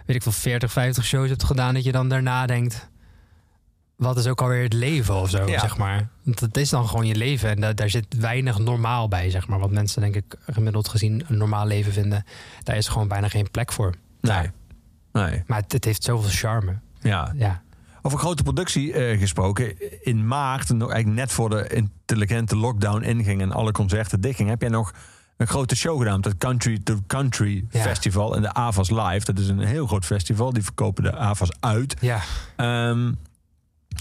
weet 0.05 0.15
ik 0.15 0.23
veel, 0.23 0.31
40, 0.31 0.71
50 0.71 1.05
shows 1.05 1.29
hebt 1.29 1.43
gedaan. 1.43 1.73
Dat 1.73 1.83
je 1.83 1.91
dan 1.91 2.09
daarna 2.09 2.45
denkt, 2.45 2.87
wat 3.95 4.17
is 4.17 4.27
ook 4.27 4.41
alweer 4.41 4.63
het 4.63 4.73
leven 4.73 5.15
of 5.15 5.29
zo, 5.29 5.47
Ja. 5.47 5.59
zeg 5.59 5.77
maar. 5.77 6.07
Want 6.23 6.39
dat 6.39 6.57
is 6.57 6.69
dan 6.69 6.87
gewoon 6.87 7.05
je 7.07 7.15
leven. 7.15 7.49
En 7.49 7.61
da- 7.61 7.73
daar 7.73 7.89
zit 7.89 8.05
weinig 8.17 8.57
normaal 8.59 9.07
bij, 9.07 9.29
zeg 9.29 9.47
maar. 9.47 9.59
Wat 9.59 9.71
mensen 9.71 10.01
denk 10.01 10.15
ik 10.15 10.35
gemiddeld 10.49 10.87
gezien 10.87 11.23
een 11.27 11.37
normaal 11.37 11.65
leven 11.67 11.93
vinden. 11.93 12.23
Daar 12.63 12.75
is 12.77 12.87
gewoon 12.87 13.07
bijna 13.07 13.27
geen 13.27 13.51
plek 13.51 13.71
voor. 13.71 13.93
nee. 14.21 14.51
Nee. 15.11 15.43
Maar 15.47 15.61
het, 15.61 15.71
het 15.71 15.85
heeft 15.85 16.03
zoveel 16.03 16.29
charme. 16.29 16.79
Ja. 16.99 17.33
Ja. 17.35 17.61
Over 18.01 18.17
grote 18.19 18.43
productie 18.43 18.93
eh, 18.93 19.19
gesproken. 19.19 19.73
In 20.03 20.27
maart, 20.27 20.69
nog 20.69 20.91
eigenlijk 20.91 21.19
net 21.19 21.31
voor 21.31 21.49
de 21.49 21.67
intelligente 21.67 22.55
lockdown 22.55 23.01
inging 23.03 23.41
en 23.41 23.51
alle 23.51 23.71
concerten 23.71 24.21
dichtgingen, 24.21 24.51
heb 24.51 24.61
jij 24.61 24.69
nog 24.69 24.93
een 25.37 25.47
grote 25.47 25.75
show 25.75 25.97
gedaan. 25.97 26.21
Het 26.21 26.37
Country 26.37 26.79
to 26.83 26.99
Country 27.07 27.65
Ja. 27.69 27.81
Festival 27.81 28.35
en 28.35 28.41
de 28.41 28.53
AVAS 28.53 28.89
Live. 28.89 29.25
Dat 29.25 29.39
is 29.39 29.47
een 29.47 29.59
heel 29.59 29.87
groot 29.87 30.05
festival. 30.05 30.53
Die 30.53 30.63
verkopen 30.63 31.03
de 31.03 31.15
AVAS 31.17 31.49
uit. 31.59 31.95
Ja. 32.01 32.19
Ehm, 32.55 33.11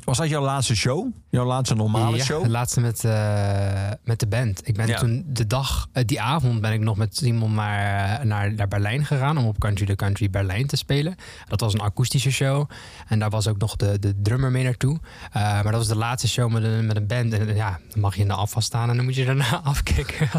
was 0.05 0.19
dat 0.19 0.29
jouw 0.29 0.43
laatste 0.43 0.77
show? 0.77 1.07
Jouw 1.31 1.45
laatste 1.45 1.75
normale 1.75 2.17
ja, 2.17 2.25
show? 2.25 2.43
de 2.43 2.49
laatste 2.51 2.81
met, 2.81 3.05
eh, 3.05 3.91
met 4.05 4.21
de 4.21 4.27
band. 4.27 4.69
Ik 4.69 4.75
ben 4.77 4.87
Ja. 4.87 4.99
toen 4.99 5.25
de 5.27 5.47
dag, 5.47 5.89
eh, 5.93 6.05
die 6.07 6.21
avond 6.21 6.61
ben 6.61 6.73
ik 6.73 6.81
nog 6.81 6.97
met 6.97 7.17
Simon 7.17 7.55
naar, 7.55 8.27
naar, 8.27 8.53
naar 8.55 8.69
Berlijn 8.69 9.05
gegaan 9.07 9.39
om 9.39 9.47
op 9.47 9.59
Country 9.59 9.87
to 9.87 9.95
Country 9.95 10.31
Berlijn 10.31 10.67
te 10.67 10.77
spelen. 10.77 11.15
Dat 11.49 11.61
was 11.61 11.73
een 11.75 11.81
akoestische 11.81 12.31
show 12.31 12.71
en 13.09 13.19
daar 13.19 13.31
was 13.31 13.49
ook 13.49 13.59
nog 13.59 13.77
de, 13.77 13.99
de 13.99 14.15
drummer 14.23 14.51
mee 14.51 14.65
naartoe. 14.65 15.01
Eh, 15.33 15.43
maar 15.43 15.63
dat 15.63 15.73
was 15.75 15.89
de 15.89 15.97
laatste 15.97 16.29
show 16.29 16.53
met 16.53 16.63
een, 16.65 16.87
met 16.87 16.97
een 16.97 17.07
band. 17.07 17.33
En 17.33 17.49
eh, 17.49 17.57
ja, 17.57 17.79
dan 17.91 18.01
mag 18.01 18.15
je 18.15 18.21
in 18.21 18.29
de 18.29 18.35
afval 18.35 18.63
staan 18.63 18.91
en 18.91 18.97
dan 18.97 19.05
moet 19.05 19.15
je 19.15 19.25
daarna 19.25 19.61
afkicken. 19.65 20.29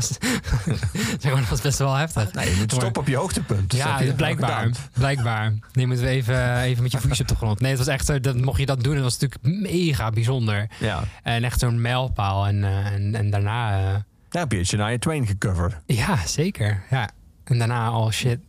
Dat 1.21 1.49
was 1.49 1.61
best 1.61 1.77
wel 1.77 1.93
heftig. 1.93 2.33
Nee, 2.33 2.49
je 2.49 2.55
moet 2.57 2.71
stoppen 2.71 3.01
op 3.01 3.07
je 3.07 3.15
hoogtepunt. 3.15 3.71
Dat 3.71 3.79
Ja, 3.79 3.99
je 3.99 4.13
blijkbaar. 4.13 4.69
Blijkbaar. 4.93 5.53
Nee, 5.73 5.87
moeten 5.87 6.05
we 6.05 6.11
even, 6.11 6.57
even 6.57 6.83
met 6.83 6.91
je 6.91 6.99
voetjes 6.99 7.21
op 7.21 7.27
de 7.27 7.35
grond. 7.35 7.59
Nee, 7.59 7.69
het 7.69 7.79
was 7.79 7.87
echt 7.87 8.23
dat 8.23 8.37
mocht 8.41 8.59
je 8.59 8.65
dat 8.65 8.83
doen. 8.83 8.93
Het 8.93 9.03
was 9.03 9.13
natuurlijk 9.13 9.34
mega 9.41 10.09
bijzonder. 10.09 10.67
Ja. 10.79 11.03
En 11.23 11.43
echt 11.43 11.59
zo'n 11.59 11.81
mijlpaal. 11.81 12.45
En, 12.47 12.63
eh, 12.63 12.85
en, 12.93 13.15
en 13.15 13.29
daarna... 13.29 13.77
eh, 13.77 13.99
Daar 14.29 14.41
heb 14.41 14.51
je 14.51 14.63
Shania 14.63 14.97
Twain 14.97 15.27
gecoverd. 15.27 15.75
ja, 15.85 16.17
zeker. 16.25 16.83
Ja. 16.89 17.09
En 17.43 17.57
daarna 17.57 17.87
al 17.87 18.11
shit, 18.11 18.39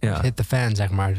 Ja. 0.00 0.20
hit 0.20 0.36
the 0.36 0.44
fan, 0.44 0.76
zeg 0.76 0.90
maar, 0.90 1.12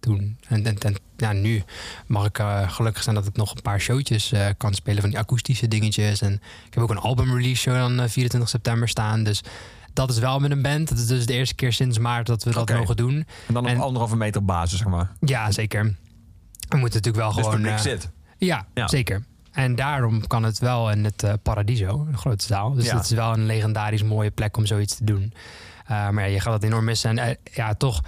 doen. 0.00 0.38
En, 0.48 0.66
en, 0.66 0.78
en 0.78 0.94
ja, 1.16 1.32
nu 1.32 1.62
mag 2.06 2.26
ik 2.26 2.38
eh, 2.38 2.70
gelukkig 2.70 3.02
zijn 3.02 3.14
dat 3.14 3.26
ik 3.26 3.36
nog 3.36 3.54
een 3.54 3.62
paar 3.62 3.80
showtjes 3.80 4.32
eh, 4.32 4.46
kan 4.56 4.74
spelen 4.74 5.00
van 5.00 5.10
die 5.10 5.18
akoestische 5.18 5.68
dingetjes. 5.68 6.20
En 6.20 6.32
ik 6.66 6.74
heb 6.74 6.82
ook 6.82 6.90
een 6.90 6.98
album 6.98 7.34
release 7.36 7.60
show 7.60 7.74
dan 7.76 8.00
eh, 8.00 8.08
24 8.08 8.50
september 8.50 8.88
staan. 8.88 9.22
Dus 9.24 9.40
dat 9.92 10.10
is 10.10 10.18
wel 10.18 10.38
met 10.38 10.50
een 10.50 10.62
band. 10.62 10.88
Dat 10.88 10.98
is 10.98 11.06
dus 11.06 11.26
de 11.26 11.32
eerste 11.32 11.54
keer 11.54 11.72
sinds 11.72 11.98
maart 11.98 12.26
dat 12.26 12.44
we 12.44 12.50
dat 12.52 12.68
mogen 12.70 12.96
doen. 12.96 13.14
En 13.48 13.54
dan 13.54 13.62
op 13.64 13.68
En- 13.70 13.80
anderhalve 13.80 14.16
meter 14.16 14.44
basis, 14.44 14.78
zeg 14.78 14.88
maar. 14.88 15.10
Ja, 15.20 15.50
zeker. 15.50 15.84
We 16.68 16.76
moeten 16.78 17.00
natuurlijk 17.02 17.16
wel 17.24 17.32
Dus 17.34 17.44
gewoon... 17.44 17.64
eh, 17.64 17.78
zit. 17.78 18.10
Ja, 18.46 18.66
Ja. 18.74 18.88
zeker. 18.88 19.24
En 19.52 19.74
daarom 19.74 20.26
kan 20.26 20.42
het 20.42 20.58
wel 20.58 20.90
in 20.90 21.04
het 21.04 21.22
eh, 21.22 21.32
Paradiso, 21.42 22.06
een 22.08 22.18
grote 22.18 22.44
zaal. 22.46 22.72
Dus 22.72 22.84
Ja. 22.86 22.94
het 22.96 23.04
is 23.04 23.10
wel 23.10 23.32
een 23.32 23.46
legendarisch 23.46 24.02
mooie 24.02 24.30
plek 24.30 24.56
om 24.56 24.66
zoiets 24.66 24.96
te 24.96 25.04
doen. 25.04 25.32
Eh, 25.86 26.08
maar 26.08 26.24
ja, 26.28 26.32
je 26.34 26.40
gaat 26.40 26.52
het 26.52 26.62
enorm 26.64 26.84
missen. 26.84 27.10
En 27.10 27.18
eh, 27.28 27.34
ja, 27.54 27.74
toch 27.74 28.00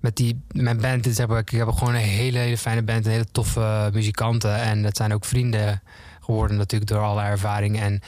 met 0.00 0.16
die 0.16 0.40
mijn 0.50 0.80
band, 0.80 1.16
heb 1.18 1.30
ik, 1.30 1.50
ik 1.52 1.58
heb 1.58 1.68
gewoon 1.72 1.94
een 1.94 2.00
hele, 2.00 2.38
hele 2.38 2.58
fijne 2.58 2.82
band, 2.82 3.06
een 3.06 3.12
hele 3.12 3.30
toffe 3.32 3.90
muzikanten. 3.92 4.56
En 4.60 4.84
het 4.84 4.96
zijn 4.96 5.14
ook 5.14 5.24
vrienden 5.24 5.82
geworden 6.20 6.56
natuurlijk 6.56 6.90
door 6.90 7.00
alle 7.02 7.22
ervaring. 7.22 7.80
En 7.80 8.00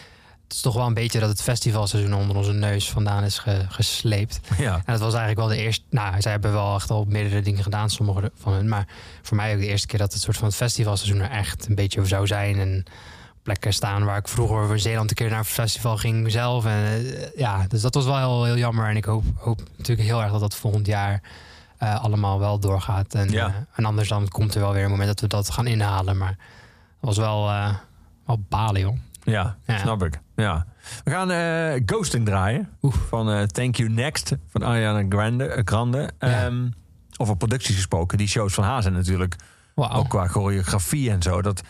het 0.49 0.57
is 0.57 0.63
toch 0.63 0.75
wel 0.75 0.87
een 0.87 0.95
beetje 0.95 1.21
dat 1.21 1.29
het 1.29 1.43
festivalseizoen 1.43 2.15
onder 2.15 2.37
onze 2.37 2.53
neus 2.53 2.91
vandaan 2.91 3.25
is 3.25 3.39
ge- 3.39 3.65
gesleept. 3.69 4.41
Ja. 4.59 4.75
En 4.75 4.83
dat 4.93 4.99
was 5.01 5.15
eigenlijk 5.15 5.39
wel 5.39 5.49
de 5.49 5.57
eerste. 5.63 5.85
Nou, 5.91 6.21
zij 6.21 6.31
hebben 6.31 6.53
wel 6.53 6.75
echt 6.75 6.91
al 6.91 7.05
meerdere 7.09 7.41
dingen 7.41 7.63
gedaan, 7.63 7.91
sommige 7.91 8.33
van 8.35 8.53
hun. 8.53 8.69
Maar 8.69 8.87
voor 9.23 9.37
mij 9.37 9.55
ook 9.55 9.61
de 9.61 9.67
eerste 9.67 9.87
keer 9.87 9.99
dat 9.99 10.13
het 10.13 10.23
soort 10.23 10.37
van 10.37 10.47
het 10.47 10.57
festivalseizoen 10.57 11.21
er 11.21 11.31
echt 11.31 11.69
een 11.69 11.75
beetje 11.75 12.05
zou 12.07 12.27
zijn. 12.27 12.59
En 12.59 12.85
plekken 13.43 13.73
staan 13.73 14.05
waar 14.05 14.19
ik 14.19 14.29
vroeger 14.29 14.57
over 14.57 14.79
Zeeland 14.81 15.11
een 15.11 15.17
keer 15.17 15.29
naar 15.31 15.39
een 15.39 15.45
festival 15.45 15.97
ging 15.97 16.31
zelf. 16.31 16.65
En 16.65 16.85
eh, 16.85 17.29
ja, 17.37 17.65
dus 17.69 17.81
dat 17.81 17.95
was 17.95 18.05
wel 18.05 18.17
heel, 18.17 18.45
heel 18.45 18.57
jammer. 18.59 18.89
En 18.89 18.97
ik 18.97 19.05
hoop, 19.05 19.25
hoop 19.37 19.63
natuurlijk 19.77 20.09
heel 20.09 20.23
erg 20.23 20.31
dat 20.31 20.41
dat 20.41 20.55
volgend 20.55 20.87
jaar 20.87 21.23
eh, 21.79 22.03
allemaal 22.05 22.39
wel 22.39 22.59
doorgaat. 22.59 23.15
En, 23.15 23.31
Ja. 23.31 23.47
eh, 23.47 23.55
en 23.75 23.85
anders 23.85 24.09
dan 24.09 24.29
komt 24.29 24.55
er 24.55 24.61
wel 24.61 24.73
weer 24.73 24.85
een 24.85 24.91
moment 24.91 25.09
dat 25.09 25.21
we 25.21 25.27
dat 25.27 25.51
gaan 25.51 25.67
inhalen. 25.67 26.17
Maar 26.17 26.29
het 26.29 26.37
was 27.01 27.17
wel, 27.17 27.49
eh, 27.49 27.75
wel 28.27 28.41
balen, 28.49 28.81
joh. 28.81 28.97
Ja, 29.31 29.57
Ja. 29.67 29.79
snap 29.79 30.03
ik. 30.05 30.21
Ja. 30.37 30.67
We 31.05 31.11
gaan 31.11 31.31
eh, 31.31 31.83
Ghosting 31.87 32.25
draaien. 32.27 32.69
Van 33.09 33.31
eh, 33.31 33.43
Thank 33.43 33.77
You 33.77 33.89
Next 33.91 34.37
van 34.49 34.65
Ariana 34.65 35.05
Grande. 35.09 35.45
eh, 35.45 35.63
Grande. 35.65 36.11
Ja. 36.19 36.45
Ehm, 36.47 36.69
over 37.17 37.37
producties 37.37 37.75
gesproken. 37.75 38.19
Die 38.19 38.29
shows 38.29 38.55
van 38.55 38.65
haar 38.65 38.83
zijn 38.83 38.95
natuurlijk 38.95 39.37
Wauw. 39.75 39.91
ook 39.99 40.09
qua 40.09 40.27
choreografie 40.27 41.11
en 41.11 41.23
zo. 41.23 41.43
Dat, 41.43 41.63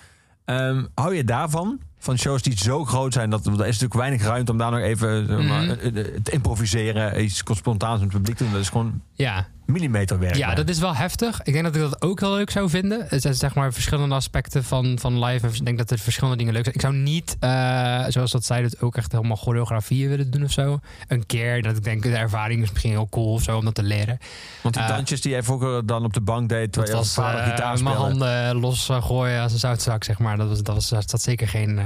ehm, 0.45 0.85
hou 0.95 1.15
je 1.15 1.25
daarvan? 1.25 1.81
Van 1.99 2.19
shows 2.19 2.43
die 2.43 2.57
zo 2.59 2.85
groot 2.85 3.13
zijn, 3.13 3.31
dat 3.31 3.47
er 3.47 3.53
is 3.53 3.59
natuurlijk 3.59 3.95
weinig 3.95 4.23
ruimte 4.23 4.53
om 4.53 4.59
daar 4.59 4.71
nog 4.71 4.81
even 4.81 5.27
maar, 5.47 5.63
Mhm. 5.63 5.79
te 6.23 6.31
improviseren. 6.31 7.23
Iets 7.25 7.43
spontaans 7.53 8.01
met 8.01 8.13
het 8.13 8.17
publiek 8.19 8.37
te 8.37 8.43
doen. 8.45 8.53
Dat 8.53 8.63
is 8.63 8.69
gewoon 8.69 9.03
Ja, 9.19 9.47
millimeterwerk. 9.67 10.35
Ja, 10.35 10.55
dat 10.55 10.69
is 10.69 10.79
wel 10.79 10.95
heftig. 10.95 11.41
Ik 11.43 11.53
denk 11.53 11.65
dat 11.65 11.75
ik 11.75 11.81
dat 11.81 12.03
ook 12.03 12.21
heel 12.21 12.35
leuk 12.35 12.51
zou 12.51 12.71
vinden. 12.71 13.07
Het 13.09 13.23
zijn 13.23 13.35
zeg 13.35 13.55
maar 13.55 13.73
verschillende 13.73 14.15
aspecten 14.15 14.65
van, 14.65 14.99
van 15.01 15.25
live. 15.25 15.47
En 15.47 15.55
ik 15.55 15.65
denk 15.65 15.79
dat 15.79 15.91
er 15.91 15.99
verschillende 15.99 16.39
dingen 16.39 16.53
leuk 16.53 16.63
zijn. 16.65 16.75
Ik 16.75 16.81
zou 16.81 16.95
niet, 16.95 17.37
eh, 17.41 18.05
zoals 18.09 18.31
dat 18.31 18.45
zij 18.45 18.63
het 18.63 18.81
ook 18.81 18.97
echt 18.97 19.13
helemaal 19.13 19.37
choreografieën 19.37 20.09
willen 20.09 20.31
doen 20.31 20.45
of 20.45 20.51
zo. 20.51 20.81
Een 21.09 21.27
keer. 21.27 21.63
Dat 21.63 21.77
ik 21.77 21.85
denk, 21.85 22.03
de 22.03 22.17
ervaring 22.17 22.63
is 22.63 22.71
misschien 22.71 22.91
heel 22.91 23.09
cool 23.09 23.33
of 23.33 23.43
zo 23.43 23.57
om 23.57 23.65
dat 23.65 23.75
te 23.75 23.83
leren. 23.83 24.19
Want 24.63 24.75
die 24.75 24.83
eh, 24.83 24.89
dansjes 24.89 25.21
die 25.21 25.31
jij 25.31 25.43
vroeger 25.43 25.87
dan 25.87 26.05
op 26.05 26.13
de 26.13 26.21
bank 26.21 26.49
deed, 26.49 26.61
Dat 26.61 26.73
terwijl 26.73 26.93
je 26.93 26.99
als 26.99 27.15
was 27.15 27.25
vader 27.25 27.41
eh, 27.41 27.51
gitaar 27.51 27.83
mijn 27.83 27.97
handen 27.97 28.57
los 28.57 28.89
gooien 28.91 29.43
als 29.43 29.53
een 29.53 29.59
zoutzak, 29.59 30.05
zeg 30.05 30.19
maar. 30.19 30.37
Dat 30.37 30.49
was, 30.49 30.63
dat 30.63 30.75
was, 30.75 30.89
zat 30.89 31.23
zeker 31.23 31.49
geen, 31.49 31.81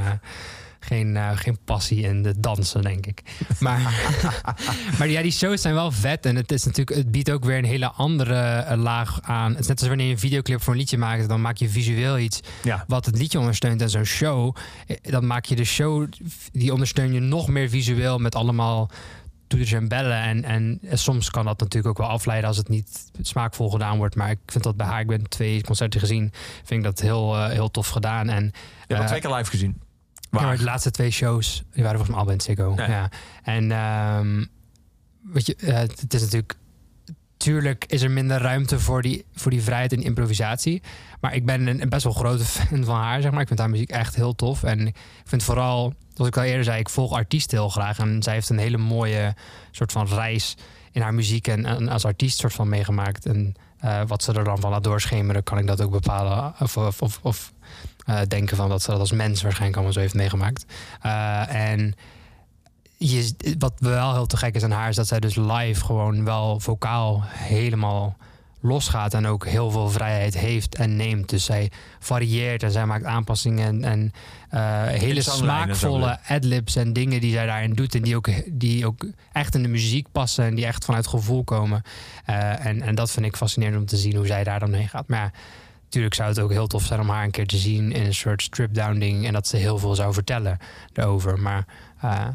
geen, 0.85 1.17
eh, 1.17 1.31
geen 1.35 1.59
passie 1.65 2.01
in 2.03 2.23
de 2.23 2.41
dansen, 2.41 2.83
denk 2.83 3.07
ik. 3.07 3.23
Maar, 3.61 3.81
maar 4.99 5.09
ja, 5.09 5.23
die 5.23 5.33
shows 5.33 5.61
zijn 5.63 5.75
wel 5.75 5.91
vet. 5.93 6.27
En 6.27 6.37
het, 6.37 6.53
is 6.53 6.65
natuurlijk, 6.65 6.97
het 6.97 7.11
biedt 7.11 7.31
ook 7.31 7.45
weer 7.45 7.59
een 7.59 7.65
hele 7.65 7.91
andere 7.91 8.35
eh, 8.41 8.79
laag 8.79 9.21
aan. 9.23 9.51
Het 9.51 9.61
is 9.61 9.67
net 9.67 9.79
als 9.79 9.89
wanneer 9.89 10.07
je 10.07 10.13
een 10.13 10.19
videoclip 10.19 10.63
voor 10.63 10.73
een 10.73 10.79
liedje 10.79 10.99
maakt. 10.99 11.29
Dan 11.29 11.41
maak 11.41 11.57
je 11.57 11.69
visueel 11.69 12.19
iets 12.19 12.41
Ja. 12.63 12.85
wat 12.89 13.07
het 13.07 13.19
liedje 13.19 13.39
ondersteunt. 13.39 13.81
En 13.81 13.91
zo'n 13.91 14.05
show, 14.05 14.57
eh, 14.87 14.97
dan 15.03 15.27
maak 15.27 15.45
je 15.45 15.57
de 15.57 15.65
show, 15.65 16.09
die 16.53 16.73
ondersteun 16.73 17.13
je 17.13 17.21
nog 17.21 17.49
meer 17.49 17.69
visueel 17.69 18.19
met 18.19 18.35
allemaal 18.35 18.91
toeters 19.47 19.73
en 19.73 19.89
bellen. 19.89 20.23
En, 20.23 20.45
en 20.45 20.81
soms 20.99 21.31
kan 21.31 21.45
dat 21.45 21.61
natuurlijk 21.61 21.89
ook 21.89 22.07
wel 22.07 22.15
afleiden 22.15 22.49
als 22.49 22.57
het 22.57 22.69
niet 22.69 23.11
smaakvol 23.21 23.71
gedaan 23.71 23.97
wordt. 23.97 24.17
Maar 24.17 24.31
ik 24.31 24.39
vind 24.47 24.65
dat 24.65 24.77
bij 24.77 24.87
haar, 24.87 25.01
ik 25.01 25.07
ben 25.07 25.29
twee 25.29 25.63
concerten 25.63 26.01
gezien, 26.01 26.33
vind 26.65 26.81
ik 26.81 26.83
dat 26.83 27.01
heel, 27.01 27.47
heel 27.47 27.71
tof 27.71 27.89
gedaan. 27.89 28.29
En 28.29 28.45
Je 28.45 28.95
hebt 28.95 29.01
eh, 29.01 29.07
twee 29.07 29.21
keer 29.21 29.35
live 29.35 29.51
gezien. 29.51 29.81
Ja, 30.41 30.47
maar 30.47 30.57
de 30.57 30.65
laatste 30.65 30.91
twee 30.91 31.11
shows 31.11 31.63
die 31.73 31.83
waren 31.83 31.99
volgens 31.99 32.25
mij 32.25 32.35
in 32.35 32.41
Ziggo. 32.41 32.73
Ja. 32.77 32.89
Ja. 32.89 33.11
En 33.43 33.71
weet 35.23 35.47
je, 35.47 35.57
eh, 35.57 35.75
het 35.75 36.15
is 36.15 36.21
natuurlijk... 36.21 36.55
Tuurlijk 37.37 37.85
is 37.87 38.03
er 38.03 38.11
minder 38.11 38.41
ruimte 38.41 38.81
voor 38.81 39.03
die, 39.03 39.25
voor 39.35 39.51
die 39.51 39.63
vrijheid 39.63 39.93
en 39.93 40.03
improvisatie. 40.03 40.83
Maar 41.21 41.35
ik 41.35 41.47
ben 41.47 41.67
een, 41.67 41.83
een 41.83 41.89
best 41.89 42.05
wel 42.05 42.13
grote 42.13 42.45
fan 42.55 42.85
van 42.85 42.97
haar, 42.97 43.23
zeg 43.23 43.31
maar. 43.31 43.41
Ik 43.41 43.47
vind 43.47 43.59
haar 43.59 43.71
muziek 43.71 43.91
echt 43.91 44.15
heel 44.15 44.35
tof. 44.35 44.63
En 44.63 44.87
ik 44.87 44.97
vind 45.25 45.43
vooral, 45.43 45.95
zoals 46.15 46.31
ik 46.31 46.37
al 46.37 46.43
eerder 46.43 46.65
zei... 46.65 46.79
ik 46.79 46.89
volg 46.89 47.13
artiesten 47.13 47.59
heel 47.59 47.69
graag. 47.69 47.99
En 47.99 48.23
zij 48.23 48.33
heeft 48.33 48.49
een 48.49 48.59
hele 48.59 48.77
mooie 48.77 49.35
soort 49.71 49.93
van 49.93 50.07
reis 50.07 50.57
in 50.93 51.01
haar 51.01 51.15
muziek... 51.15 51.49
en, 51.49 51.67
en 51.67 51.89
als 51.89 52.05
artiest 52.05 52.39
soort 52.39 52.53
van 52.53 52.69
meegemaakt. 52.69 53.27
En 53.27 53.55
eh, 53.79 54.01
wat 54.07 54.23
ze 54.23 54.33
er 54.33 54.45
dan 54.45 54.61
van 54.61 54.71
laat 54.71 54.85
doorschemeren... 54.85 55.43
kan 55.43 55.59
ik 55.59 55.67
dat 55.67 55.81
ook 55.81 55.91
bepalen. 55.91 56.55
Of, 56.59 56.77
of, 56.77 57.03
of, 57.03 57.19
of 57.23 57.53
eh, 58.07 58.21
denken 58.29 58.57
van 58.57 58.69
dat 58.69 58.83
ze 58.83 58.91
dat 58.91 59.01
als 59.01 59.13
mens 59.13 59.43
waarschijnlijk 59.43 59.77
allemaal 59.77 59.95
zo 59.95 60.01
heeft 60.01 60.15
meegemaakt. 60.15 60.65
Eh, 61.01 61.55
en 61.55 61.95
je, 62.97 63.35
wat 63.59 63.73
wel 63.79 64.13
heel 64.13 64.27
te 64.27 64.37
gek 64.37 64.55
is 64.55 64.63
aan 64.63 64.71
haar... 64.71 64.89
is 64.89 64.97
dat 64.97 65.09
zij 65.09 65.21
dus 65.21 65.35
live 65.35 65.85
gewoon 65.85 66.25
wel 66.25 66.61
vocaal 66.61 67.23
helemaal 67.27 68.17
losgaat... 68.61 69.15
en 69.15 69.27
ook 69.27 69.47
heel 69.47 69.71
veel 69.71 69.91
vrijheid 69.91 70.39
heeft 70.39 70.75
en 70.75 70.97
neemt. 70.97 71.29
Dus 71.29 71.45
zij 71.45 71.71
varieert 71.99 72.63
en 72.63 72.71
zij 72.71 72.87
maakt 72.87 73.05
aanpassingen... 73.05 73.67
en, 73.67 73.85
en 73.85 74.13
eh, 74.51 75.01
hele 75.01 75.23
smaakvolle 75.23 76.19
adlibs 76.29 76.77
en 76.77 76.93
dingen 76.93 77.21
die 77.21 77.33
zij 77.33 77.47
daarin 77.47 77.73
doet... 77.73 77.95
en 77.95 78.03
die 78.03 78.17
ook, 78.17 78.29
die 78.47 78.87
ook 78.87 79.07
echt 79.33 79.55
in 79.55 79.63
de 79.63 79.69
muziek 79.69 80.07
passen... 80.13 80.45
en 80.45 80.55
die 80.55 80.67
echt 80.67 80.85
vanuit 80.85 81.07
gevoel 81.07 81.45
komen. 81.45 81.83
En, 82.25 82.83
en 82.83 82.95
dat 82.95 83.11
vind 83.11 83.27
ik 83.27 83.37
fascinerend 83.37 83.79
om 83.79 83.87
te 83.87 83.97
zien 83.97 84.17
hoe 84.17 84.27
zij 84.27 84.45
daar 84.45 84.61
dan 84.61 84.73
heen 84.73 84.89
gaat. 84.89 85.09
Maar 85.09 85.19
ja, 85.19 85.31
Natuurlijk 85.93 86.15
zou 86.15 86.29
het 86.29 86.39
ook 86.41 86.51
heel 86.51 86.67
tof 86.67 86.85
zijn 86.85 87.01
om 87.01 87.09
haar 87.09 87.25
een 87.25 87.31
keer 87.31 87.47
te 87.47 87.57
zien 87.57 87.93
in 87.93 88.05
een 88.05 88.15
soort 88.15 88.43
strip-down 88.43 88.99
ding. 88.99 89.27
En 89.27 89.33
dat 89.33 89.47
ze 89.47 89.57
heel 89.57 89.79
veel 89.79 89.95
zou 89.95 90.13
vertellen 90.13 90.59
erover. 90.93 91.39
Maar 91.41 91.65
eh, 92.01 92.27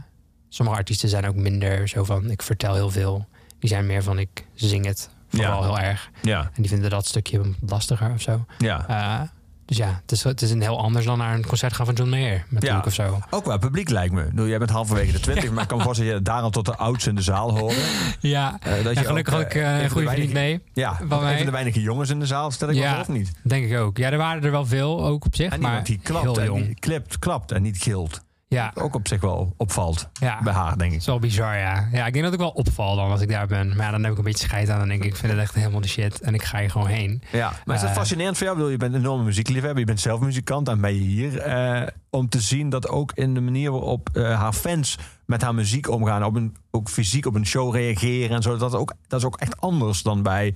sommige 0.50 0.78
artiesten 0.78 1.10
zijn 1.10 1.28
ook 1.28 1.36
minder 1.36 1.88
zo 1.88 2.04
van 2.04 2.30
ik 2.32 2.42
vertel 2.42 2.74
heel 2.74 2.90
veel. 2.90 3.28
Die 3.60 3.70
zijn 3.70 3.86
meer 3.86 4.04
van 4.04 4.20
ik 4.20 4.46
zing 4.54 4.86
het 4.86 5.10
vooral 5.30 5.62
Ja. 5.62 5.68
heel 5.68 5.80
erg. 5.80 6.10
Ja, 6.22 6.42
En 6.42 6.62
die 6.62 6.70
vinden 6.70 6.90
dat 6.90 7.06
stukje 7.06 7.42
lastiger 7.66 8.12
of 8.14 8.22
zo. 8.22 8.46
ja. 8.58 8.88
Eh, 8.88 9.28
dus 9.68 9.78
ja, 9.78 10.00
het 10.02 10.12
is, 10.12 10.24
het 10.24 10.42
is 10.42 10.52
een 10.52 10.62
heel 10.62 10.80
anders 10.82 11.06
dan 11.06 11.18
naar 11.18 11.34
een 11.34 11.46
concert 11.46 11.74
gaan 11.74 11.86
van 11.86 11.96
John 11.96 12.10
Mayer. 12.10 12.46
Natuurlijk 12.50 12.82
Ja. 12.84 12.88
of 12.88 12.94
zo. 12.94 13.20
Ook 13.30 13.46
wel 13.46 13.58
publiek 13.58 13.90
lijkt 13.90 14.14
me. 14.14 14.24
Bedoel, 14.26 14.48
Jij 14.48 14.58
bent 14.58 14.70
halverwege 14.70 15.12
de 15.12 15.20
twintig, 15.20 15.52
maar 15.52 15.62
ik 15.62 15.68
kan 15.68 15.78
me 15.78 15.84
voorstellen 15.84 16.12
dat 16.14 16.22
je 16.26 16.30
daarom 16.32 16.52
tot 16.52 16.66
de 16.66 16.76
oudste 16.78 17.10
in 17.10 17.16
de 17.16 17.22
zaal 17.22 17.58
hoorde. 17.58 17.76
Ja, 18.20 18.58
Eh, 18.62 18.74
dat 18.84 18.94
ja 18.94 19.02
je 19.02 19.08
gelukkig 19.08 19.34
ook, 19.34 19.40
ook, 19.42 19.48
eh, 19.52 19.76
eh, 19.78 19.84
een 19.84 19.90
goede 19.90 20.10
vriend 20.10 20.34
mee. 20.34 20.62
Ja, 20.74 21.00
Van 21.08 21.24
mij. 21.24 21.36
van 21.38 21.46
de 21.46 21.52
weinige 21.52 21.82
jongens 21.82 22.10
in 22.10 22.20
de 22.20 22.26
zaal, 22.26 22.52
stel 22.52 22.70
ik 22.70 22.76
wel 22.76 22.84
Ja. 22.84 23.00
of 23.00 23.08
niet? 23.08 23.32
Denk 23.44 23.66
ik 23.72 23.78
ook. 23.78 23.98
Ja, 23.98 24.12
er 24.12 24.18
waren 24.18 24.44
er 24.44 24.52
wel 24.52 24.66
veel 24.66 25.06
ook 25.06 25.26
op 25.26 25.36
zich. 25.36 25.52
En 25.52 25.60
maar 25.60 25.70
iemand 25.70 25.88
die 25.88 26.00
klapt 26.04 26.26
heel 26.26 26.40
en, 26.40 26.46
jong. 26.46 26.80
klipt, 26.80 27.20
klapt 27.20 27.52
en 27.52 27.62
niet 27.62 27.78
gilt. 27.82 28.22
Ja, 28.50 28.72
Ook 28.76 28.96
op 28.96 29.08
zich 29.08 29.22
wel 29.22 29.54
opvalt 29.58 30.10
ja. 30.14 30.42
bij 30.44 30.54
haar, 30.54 30.68
denk 30.78 30.82
Het 30.82 30.92
ik. 30.92 30.98
is 31.00 31.06
wel 31.06 31.20
bizar, 31.20 31.58
ja. 31.58 31.88
Ja, 31.92 32.06
ik 32.06 32.14
denk 32.14 32.26
dat 32.26 32.34
ik 32.34 32.40
wel 32.40 32.50
opval 32.50 32.96
dan 32.96 33.12
als 33.12 33.22
ik 33.22 33.30
daar 33.30 33.48
ben. 33.48 33.68
Maar 33.76 33.86
ja, 33.86 33.92
dan 33.92 34.04
heb 34.04 34.12
ik 34.12 34.18
een 34.18 34.24
beetje 34.24 34.46
scheid 34.48 34.70
aan. 34.70 34.80
Dan 34.80 34.88
denk 34.88 35.04
ik, 35.04 35.10
ik 35.10 35.16
vind 35.16 35.32
het 35.32 35.42
echt 35.42 35.54
helemaal 35.56 35.82
de 35.82 35.88
shit. 35.88 36.22
En 36.22 36.34
ik 36.34 36.44
ga 36.44 36.60
hier 36.60 36.72
gewoon 36.72 36.88
heen. 36.88 37.22
Ja, 37.32 37.54
maar 37.66 37.76
is 37.76 37.82
dat 37.82 37.90
Eh. 37.90 37.96
fascinerend 37.96 38.38
voor 38.38 38.48
jou? 38.48 38.72
Je 38.72 38.78
bent 38.78 38.94
een 38.94 39.00
enorme 39.00 39.24
muziekliefhebber, 39.24 39.80
je 39.80 39.86
bent 39.86 40.00
zelf 40.00 40.20
muzikant 40.20 40.68
en 40.68 40.82
ben 40.82 40.94
je 40.94 41.00
hier 41.02 41.38
eh, 41.40 41.88
om 42.10 42.30
te 42.30 42.40
zien 42.42 42.70
dat 42.70 42.88
ook 42.90 43.12
in 43.14 43.34
de 43.34 43.42
manier 43.42 43.72
waarop 43.72 44.10
eh, 44.14 44.40
haar 44.40 44.54
fans 44.54 44.98
met 45.26 45.42
haar 45.42 45.56
muziek 45.56 45.90
omgaan, 45.90 46.24
op 46.24 46.36
een, 46.36 46.56
ook 46.72 46.90
fysiek 46.90 47.26
op 47.26 47.36
een 47.36 47.46
show 47.46 47.76
reageren 47.76 48.36
en 48.36 48.42
zo, 48.42 48.58
dat, 48.58 48.76
ook, 48.76 48.94
dat 49.08 49.20
is 49.20 49.26
ook 49.26 49.38
echt 49.38 49.62
anders 49.62 50.02
dan 50.02 50.24
bij 50.24 50.56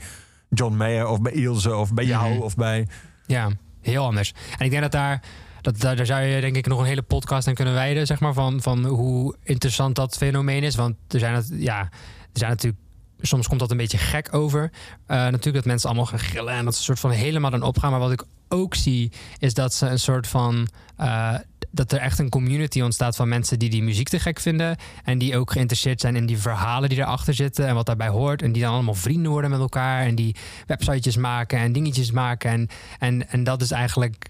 John 0.49 0.75
Mayer 0.75 1.07
of 1.07 1.21
bij 1.21 1.31
Ilse 1.31 1.75
of 1.75 1.93
bij 1.93 2.05
jou 2.05 2.33
Mhm. 2.33 2.41
of 2.41 2.55
bij... 2.55 2.87
Ja, 3.25 3.49
heel 3.81 4.05
anders. 4.05 4.33
En 4.57 4.65
ik 4.65 4.71
denk 4.71 4.81
dat 4.81 4.91
daar... 4.91 5.21
Dat, 5.61 5.79
daar, 5.79 6.05
zou 6.05 6.21
je 6.21 6.41
denk 6.41 6.55
ik 6.55 6.67
nog 6.67 6.79
een 6.79 6.85
hele 6.85 7.01
podcast 7.01 7.47
aan 7.47 7.53
kunnen 7.53 7.73
wijden, 7.73 8.05
zeg 8.05 8.19
maar, 8.19 8.33
van, 8.33 8.61
van 8.61 8.85
hoe 8.85 9.35
interessant 9.43 9.95
dat 9.95 10.17
fenomeen 10.17 10.63
is. 10.63 10.75
Want 10.75 10.95
er 11.07 11.19
zijn, 11.19 11.33
het, 11.33 11.51
ja, 11.53 11.79
er 11.79 12.39
zijn 12.39 12.49
natuurlijk, 12.49 12.81
soms 13.19 13.47
komt 13.47 13.59
dat 13.59 13.71
een 13.71 13.77
beetje 13.77 13.97
gek 13.97 14.33
over. 14.33 14.71
Eh, 15.05 15.17
natuurlijk 15.17 15.55
dat 15.55 15.65
mensen 15.65 15.89
allemaal 15.89 16.07
gaan 16.07 16.19
gillen 16.19 16.53
en 16.53 16.65
dat 16.65 16.75
ze 16.75 16.83
soort 16.83 16.99
van 16.99 17.11
helemaal 17.11 17.51
dan 17.51 17.63
opgaan. 17.63 17.91
Maar 17.91 17.99
wat 17.99 18.11
ik 18.11 18.23
ook 18.47 18.75
zie, 18.75 19.11
is 19.37 19.53
dat 19.53 19.73
ze 19.73 19.87
een 19.87 19.99
soort 19.99 20.27
van, 20.27 20.67
eh, 20.97 21.35
dat 21.71 21.91
er 21.91 21.99
echt 21.99 22.19
een 22.19 22.29
community 22.29 22.81
ontstaat 22.81 23.15
van 23.15 23.27
mensen 23.27 23.59
die 23.59 23.69
die 23.69 23.83
muziek 23.83 24.09
te 24.09 24.19
gek 24.19 24.39
vinden. 24.39 24.77
En 25.03 25.17
die 25.17 25.37
ook 25.37 25.51
geïnteresseerd 25.51 26.01
zijn 26.01 26.15
in 26.15 26.25
die 26.25 26.37
verhalen 26.37 26.89
die 26.89 26.97
erachter 26.97 27.33
zitten 27.33 27.67
en 27.67 27.75
wat 27.75 27.85
daarbij 27.85 28.07
hoort. 28.07 28.41
En 28.41 28.51
die 28.51 28.61
dan 28.61 28.73
allemaal 28.73 28.93
vrienden 28.93 29.31
worden 29.31 29.49
met 29.49 29.59
elkaar 29.59 30.05
en 30.05 30.15
die 30.15 30.35
websitejes 30.67 31.17
maken 31.17 31.59
en 31.59 31.71
dingetjes 31.71 32.11
maken. 32.11 32.51
En, 32.51 32.67
en, 32.99 33.29
en 33.29 33.43
dat 33.43 33.61
is 33.61 33.71
eigenlijk 33.71 34.29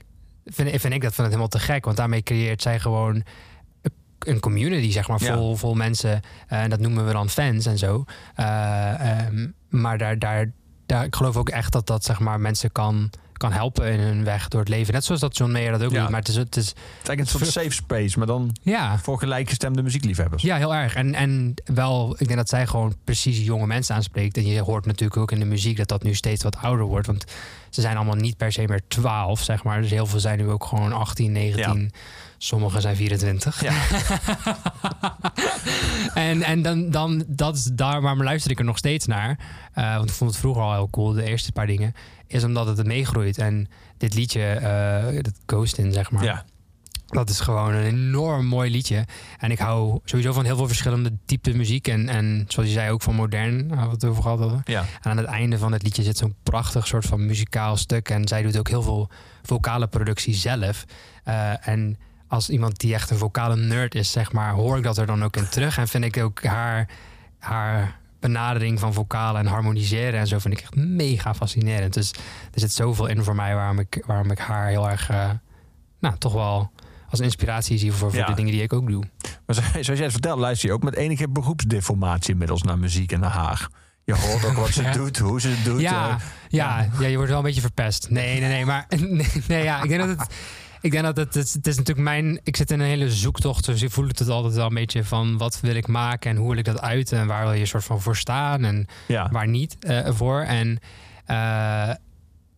vind, 0.53 0.69
vind 0.81 0.93
ik 0.93 1.01
dat 1.01 1.13
vind 1.13 1.15
het 1.17 1.25
helemaal 1.25 1.47
te 1.47 1.59
gek. 1.59 1.85
Want 1.85 1.97
daarmee 1.97 2.23
creëert 2.23 2.61
zij 2.61 2.79
gewoon 2.79 3.23
een 4.19 4.39
community, 4.39 4.91
zeg 4.91 5.07
maar, 5.07 5.23
Ja. 5.23 5.35
vol, 5.35 5.55
vol 5.55 5.73
mensen. 5.73 6.21
Eh, 6.47 6.61
en 6.61 6.69
dat 6.69 6.79
noemen 6.79 7.05
we 7.05 7.11
dan 7.13 7.29
fans 7.29 7.65
en 7.65 7.77
zo. 7.77 8.03
Eh, 8.35 9.19
ehm, 9.19 9.47
maar 9.69 9.97
daar, 9.97 10.19
daar, 10.19 10.51
daar, 10.85 11.03
ik 11.05 11.15
geloof 11.15 11.37
ook 11.37 11.49
echt 11.49 11.71
dat 11.71 11.87
dat 11.87 12.03
zeg 12.03 12.19
maar, 12.19 12.39
mensen 12.39 12.71
kan, 12.71 13.09
kan 13.41 13.51
helpen 13.51 13.91
in 13.91 13.99
hun 13.99 14.23
weg 14.23 14.47
door 14.47 14.59
het 14.59 14.69
leven. 14.69 14.93
Net 14.93 15.03
zoals 15.03 15.21
dat 15.21 15.37
John 15.37 15.51
Mayer 15.51 15.71
dat 15.71 15.83
ook 15.83 15.91
Ja. 15.91 16.01
doet. 16.01 16.09
Maar 16.09 16.19
het 16.19 16.27
is, 16.29 16.35
het 16.35 16.55
is 16.55 16.67
Het 16.67 16.77
is 16.77 17.07
eigenlijk 17.07 17.19
een 17.19 17.27
soort 17.27 17.51
safe 17.65 17.71
space, 17.83 18.17
maar 18.17 18.27
dan 18.27 18.55
ja, 18.61 18.97
voor 18.97 19.19
gelijkgestemde 19.19 19.81
muziekliefhebbers. 19.81 20.43
ja, 20.43 20.57
heel 20.57 20.75
erg. 20.75 20.95
En, 20.95 21.13
en 21.15 21.53
wel, 21.65 22.11
ik 22.17 22.25
denk 22.27 22.39
dat 22.39 22.49
zij 22.49 22.67
gewoon 22.67 22.95
precies 23.03 23.45
jonge 23.45 23.67
mensen 23.67 23.95
aanspreekt. 23.95 24.37
En 24.37 24.45
je 24.45 24.61
hoort 24.61 24.85
natuurlijk 24.85 25.17
ook 25.19 25.31
in 25.31 25.39
de 25.39 25.45
muziek 25.45 25.77
dat 25.77 25.87
dat 25.87 26.03
nu 26.03 26.13
steeds 26.13 26.43
wat 26.43 26.57
ouder 26.57 26.85
wordt. 26.85 27.07
Want 27.07 27.25
ze 27.69 27.81
zijn 27.81 27.95
allemaal 27.95 28.15
niet 28.15 28.37
per 28.37 28.51
se 28.51 28.63
meer 28.67 28.81
12, 28.87 29.41
zeg 29.41 29.63
maar. 29.63 29.81
Dus 29.81 29.91
heel 29.91 30.05
veel 30.05 30.19
zijn 30.19 30.37
nu 30.37 30.49
ook 30.49 30.65
gewoon 30.65 30.93
18, 30.93 31.31
19. 31.31 31.91
Sommigen 32.43 32.81
zijn 32.81 32.95
24. 32.95 33.61
Ja. 33.61 33.73
en 36.13 36.41
en 36.41 36.61
dan, 36.61 36.89
dan, 36.89 37.23
dat 37.27 37.55
is 37.55 37.63
daar 37.63 38.01
waarom 38.01 38.23
luister 38.23 38.51
ik 38.51 38.59
er 38.59 38.65
nog 38.65 38.77
steeds 38.77 39.05
naar. 39.05 39.39
Eh, 39.73 39.95
want 39.95 40.09
ik 40.09 40.15
vond 40.15 40.29
het 40.29 40.39
vroeger 40.39 40.61
al 40.61 40.73
heel 40.73 40.89
cool, 40.89 41.11
de 41.11 41.23
eerste 41.23 41.51
paar 41.51 41.67
dingen. 41.67 41.93
Is 42.27 42.43
omdat 42.43 42.77
het 42.77 42.85
meegroeit. 42.85 43.37
En 43.37 43.67
dit 43.97 44.13
liedje, 44.13 44.43
eh 44.43 45.23
dat 45.23 45.33
Ghost 45.45 45.77
in, 45.77 45.93
zeg 45.93 46.11
maar. 46.11 46.23
Ja. 46.23 46.45
Dat 47.07 47.29
is 47.29 47.39
gewoon 47.39 47.73
een 47.73 47.83
enorm 47.83 48.45
mooi 48.45 48.71
liedje. 48.71 49.05
En 49.37 49.51
ik 49.51 49.59
hou 49.59 49.99
sowieso 50.03 50.33
van 50.33 50.45
heel 50.45 50.57
veel 50.57 50.67
verschillende 50.67 51.17
typen 51.25 51.57
muziek. 51.57 51.87
En, 51.87 52.09
en 52.09 52.45
zoals 52.47 52.69
je 52.69 52.75
zei, 52.75 52.91
ook 52.91 53.01
van 53.01 53.15
modern. 53.15 53.67
Waar 53.67 53.85
we 53.85 53.91
het 53.91 54.05
over 54.05 54.23
gehad 54.23 54.39
hadden. 54.39 54.61
Ja. 54.65 54.85
En 55.01 55.11
aan 55.11 55.17
het 55.17 55.25
einde 55.25 55.57
van 55.57 55.71
het 55.71 55.83
liedje 55.83 56.03
zit 56.03 56.17
zo'n 56.17 56.35
prachtig 56.43 56.87
soort 56.87 57.05
van 57.05 57.25
muzikaal 57.25 57.77
stuk. 57.77 58.09
En 58.09 58.27
zij 58.27 58.41
doet 58.41 58.57
ook 58.57 58.69
heel 58.69 58.83
veel 58.83 59.09
vocale 59.43 59.87
productie 59.87 60.33
zelf. 60.33 60.85
Eh, 61.23 61.67
en 61.67 61.97
als 62.31 62.49
iemand 62.49 62.79
die 62.79 62.93
echt 62.93 63.09
een 63.09 63.17
vocale 63.17 63.55
nerd 63.55 63.95
is, 63.95 64.11
zeg 64.11 64.31
maar, 64.31 64.51
hoor 64.53 64.77
ik 64.77 64.83
dat 64.83 64.97
er 64.97 65.05
dan 65.05 65.23
ook 65.23 65.35
in 65.37 65.49
terug. 65.49 65.77
En 65.77 65.87
vind 65.87 66.03
ik 66.03 66.17
ook 66.17 66.43
haar, 66.43 66.89
haar 67.39 67.99
benadering 68.19 68.79
van 68.79 68.93
vocalen 68.93 69.41
en 69.41 69.47
harmoniseren 69.47 70.19
en 70.19 70.27
zo 70.27 70.39
vind 70.39 70.53
ik 70.53 70.59
echt 70.61 70.75
mega 70.75 71.33
fascinerend. 71.33 71.93
Dus 71.93 72.11
er 72.53 72.59
zit 72.59 72.71
zoveel 72.71 73.07
in 73.07 73.23
voor 73.23 73.35
mij 73.35 73.55
waarom 73.55 73.79
ik, 73.79 74.03
waarom 74.05 74.31
ik 74.31 74.39
haar 74.39 74.67
heel 74.67 74.89
erg, 74.89 75.09
eh, 75.09 75.29
nou, 75.99 76.17
toch 76.17 76.33
wel 76.33 76.71
als 77.09 77.19
inspiratie 77.19 77.77
zie 77.77 77.91
voor, 77.91 78.09
voor 78.09 78.19
Ja. 78.19 78.25
de 78.25 78.33
dingen 78.33 78.51
die 78.51 78.61
ik 78.61 78.73
ook 78.73 78.87
doe. 78.89 79.03
Maar 79.45 79.55
zo- 79.55 79.61
zoals 79.71 79.85
jij 79.87 79.95
het 80.03 80.11
vertelt, 80.11 80.39
luister 80.39 80.69
je 80.69 80.75
ook 80.75 80.83
met 80.83 80.95
enige 80.95 81.29
beroepsdeformatie 81.29 82.31
inmiddels 82.31 82.61
naar 82.61 82.77
muziek 82.79 83.11
en 83.11 83.19
naar 83.19 83.31
haar. 83.31 83.67
Je 84.03 84.15
hoort 84.15 84.45
ook 84.45 84.55
wat 84.55 84.69
ze 84.69 84.81
Ja. 84.91 84.91
doet, 84.91 85.17
hoe 85.17 85.41
ze 85.41 85.47
het 85.47 85.65
doet. 85.65 85.81
Ja, 85.81 86.09
eh. 86.09 86.15
ja, 86.49 86.87
ja, 86.99 87.07
je 87.07 87.15
wordt 87.15 87.29
wel 87.29 87.39
een 87.39 87.45
beetje 87.45 87.61
verpest. 87.61 88.09
Nee, 88.09 88.39
nee, 88.39 88.49
nee. 88.49 88.65
Maar 88.65 88.85
nee, 88.97 89.27
nee, 89.47 89.63
ja, 89.63 89.81
ik 89.83 89.89
denk 89.89 90.01
dat 90.07 90.19
het. 90.19 90.35
Ik 90.81 90.91
denk 90.91 91.03
dat 91.03 91.17
het, 91.17 91.33
het, 91.33 91.53
het 91.53 91.67
is 91.67 91.77
natuurlijk 91.77 92.07
mijn. 92.07 92.39
Ik 92.43 92.55
zit 92.55 92.71
in 92.71 92.79
een 92.79 92.87
hele 92.87 93.11
zoektocht. 93.11 93.65
Dus 93.65 93.81
ik 93.81 93.91
voel 93.91 94.07
het 94.07 94.29
altijd 94.29 94.53
wel 94.53 94.65
een 94.65 94.73
beetje 94.73 95.03
van 95.03 95.37
wat 95.37 95.59
wil 95.59 95.75
ik 95.75 95.87
maken 95.87 96.31
en 96.31 96.37
hoe 96.37 96.47
wil 96.47 96.57
ik 96.57 96.65
dat 96.65 96.81
uiten 96.81 97.19
en 97.19 97.27
waar 97.27 97.43
wil 97.43 97.53
je 97.53 97.65
soort 97.65 97.83
van 97.83 98.01
voor 98.01 98.15
staan 98.15 98.63
en 98.63 98.87
ja. 99.07 99.29
waar 99.31 99.47
niet 99.47 99.77
eh, 99.79 100.13
voor. 100.13 100.41
En 100.41 100.79
eh, 101.25 101.89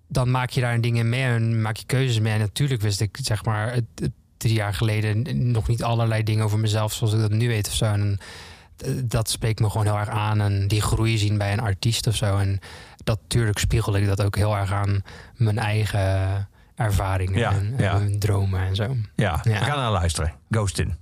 dan 0.08 0.32
maak 0.32 0.50
je 0.50 0.62
daar 0.62 0.82
dingen 0.82 1.10
mee 1.10 1.24
en 1.24 1.62
maak 1.62 1.76
je 1.76 1.86
keuzes 1.86 2.20
mee. 2.20 2.34
En 2.34 2.40
natuurlijk 2.40 2.82
wist 2.82 3.02
ik, 3.02 3.18
zeg 3.22 3.46
maar, 3.46 3.80
drie 4.38 4.54
jaar 4.54 4.74
geleden 4.74 5.52
nog 5.52 5.68
niet 5.68 5.84
allerlei 5.84 6.24
dingen 6.24 6.46
over 6.46 6.60
mezelf 6.60 6.94
zoals 6.94 7.14
ik 7.14 7.20
dat 7.20 7.32
nu 7.32 7.48
weet 7.48 7.68
of 7.68 7.74
zo. 7.74 7.86
En 7.86 8.20
eh, 8.78 8.92
dat 9.06 9.30
spreekt 9.30 9.60
me 9.60 9.70
gewoon 9.70 9.86
heel 9.86 10.00
erg 10.00 10.10
aan. 10.10 10.42
En 10.42 10.68
die 10.68 10.82
groei 10.82 11.18
zien 11.18 11.38
bij 11.38 11.54
een 11.54 11.60
artiest 11.60 12.08
of 12.08 12.16
zo. 12.16 12.38
En 12.38 12.60
dat 13.04 13.20
natuurlijk 13.22 13.58
spiegel 13.58 13.96
ik 13.96 14.06
dat 14.06 14.22
ook 14.22 14.36
heel 14.36 14.58
erg 14.58 14.72
aan 14.72 15.04
mijn 15.36 15.58
eigen 15.58 16.48
ervaringen 16.76 17.40
Ja, 17.40 17.52
en, 17.52 17.74
en 17.78 17.84
ja. 17.84 17.98
mijn 17.98 18.20
dromen 18.20 18.60
en 18.60 18.76
zo. 18.76 18.96
Ja, 19.16 19.40
Ja. 19.44 19.60
we 19.60 19.66
gaan 19.66 19.78
naar 19.78 19.92
luisteren. 19.92 20.34
Ghost 20.50 20.80
in. 20.80 20.96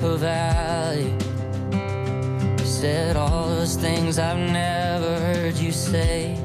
Napa 0.00 0.16
Valley. 0.16 1.12
You 2.60 2.64
said 2.64 3.16
all 3.16 3.48
those 3.48 3.74
things 3.74 4.16
I've 4.16 4.38
never 4.38 5.18
heard 5.18 5.56
you 5.56 5.72
say. 5.72 6.36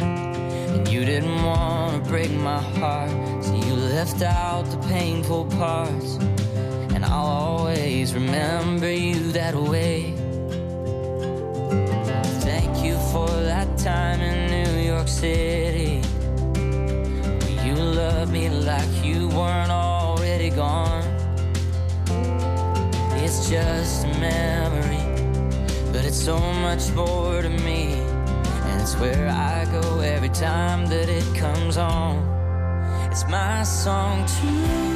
And 0.00 0.88
you 0.88 1.04
didn't 1.04 1.44
want 1.44 2.02
to 2.02 2.10
break 2.10 2.32
my 2.32 2.60
heart, 2.60 3.44
so 3.44 3.54
you 3.54 3.74
left 3.74 4.22
out 4.22 4.64
the 4.64 4.78
painful 4.88 5.44
parts. 5.56 6.16
And 6.94 7.04
I'll 7.04 7.26
always 7.26 8.12
remember 8.12 8.90
so 26.24 26.38
much 26.38 26.90
more 26.92 27.42
to 27.42 27.50
me. 27.50 27.92
And 28.64 28.80
it's 28.80 28.96
where 28.96 29.28
I 29.28 29.66
go 29.66 30.00
every 30.00 30.30
time 30.30 30.86
that 30.86 31.10
it 31.10 31.36
comes 31.36 31.76
on. 31.76 32.16
It's 33.10 33.28
my 33.28 33.62
song 33.62 34.24
too. 34.26 34.93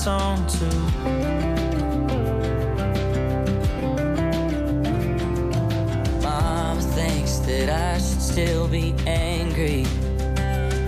Song 0.00 0.46
thinks 6.94 7.38
that 7.40 7.68
I 7.68 7.98
should 7.98 8.22
still 8.22 8.66
be 8.66 8.94
angry. 9.06 9.84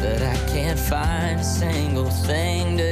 But 0.00 0.22
I 0.22 0.36
can't 0.52 0.78
find 0.78 1.40
a 1.40 1.44
single 1.44 2.10
thing 2.10 2.78
to 2.78 2.91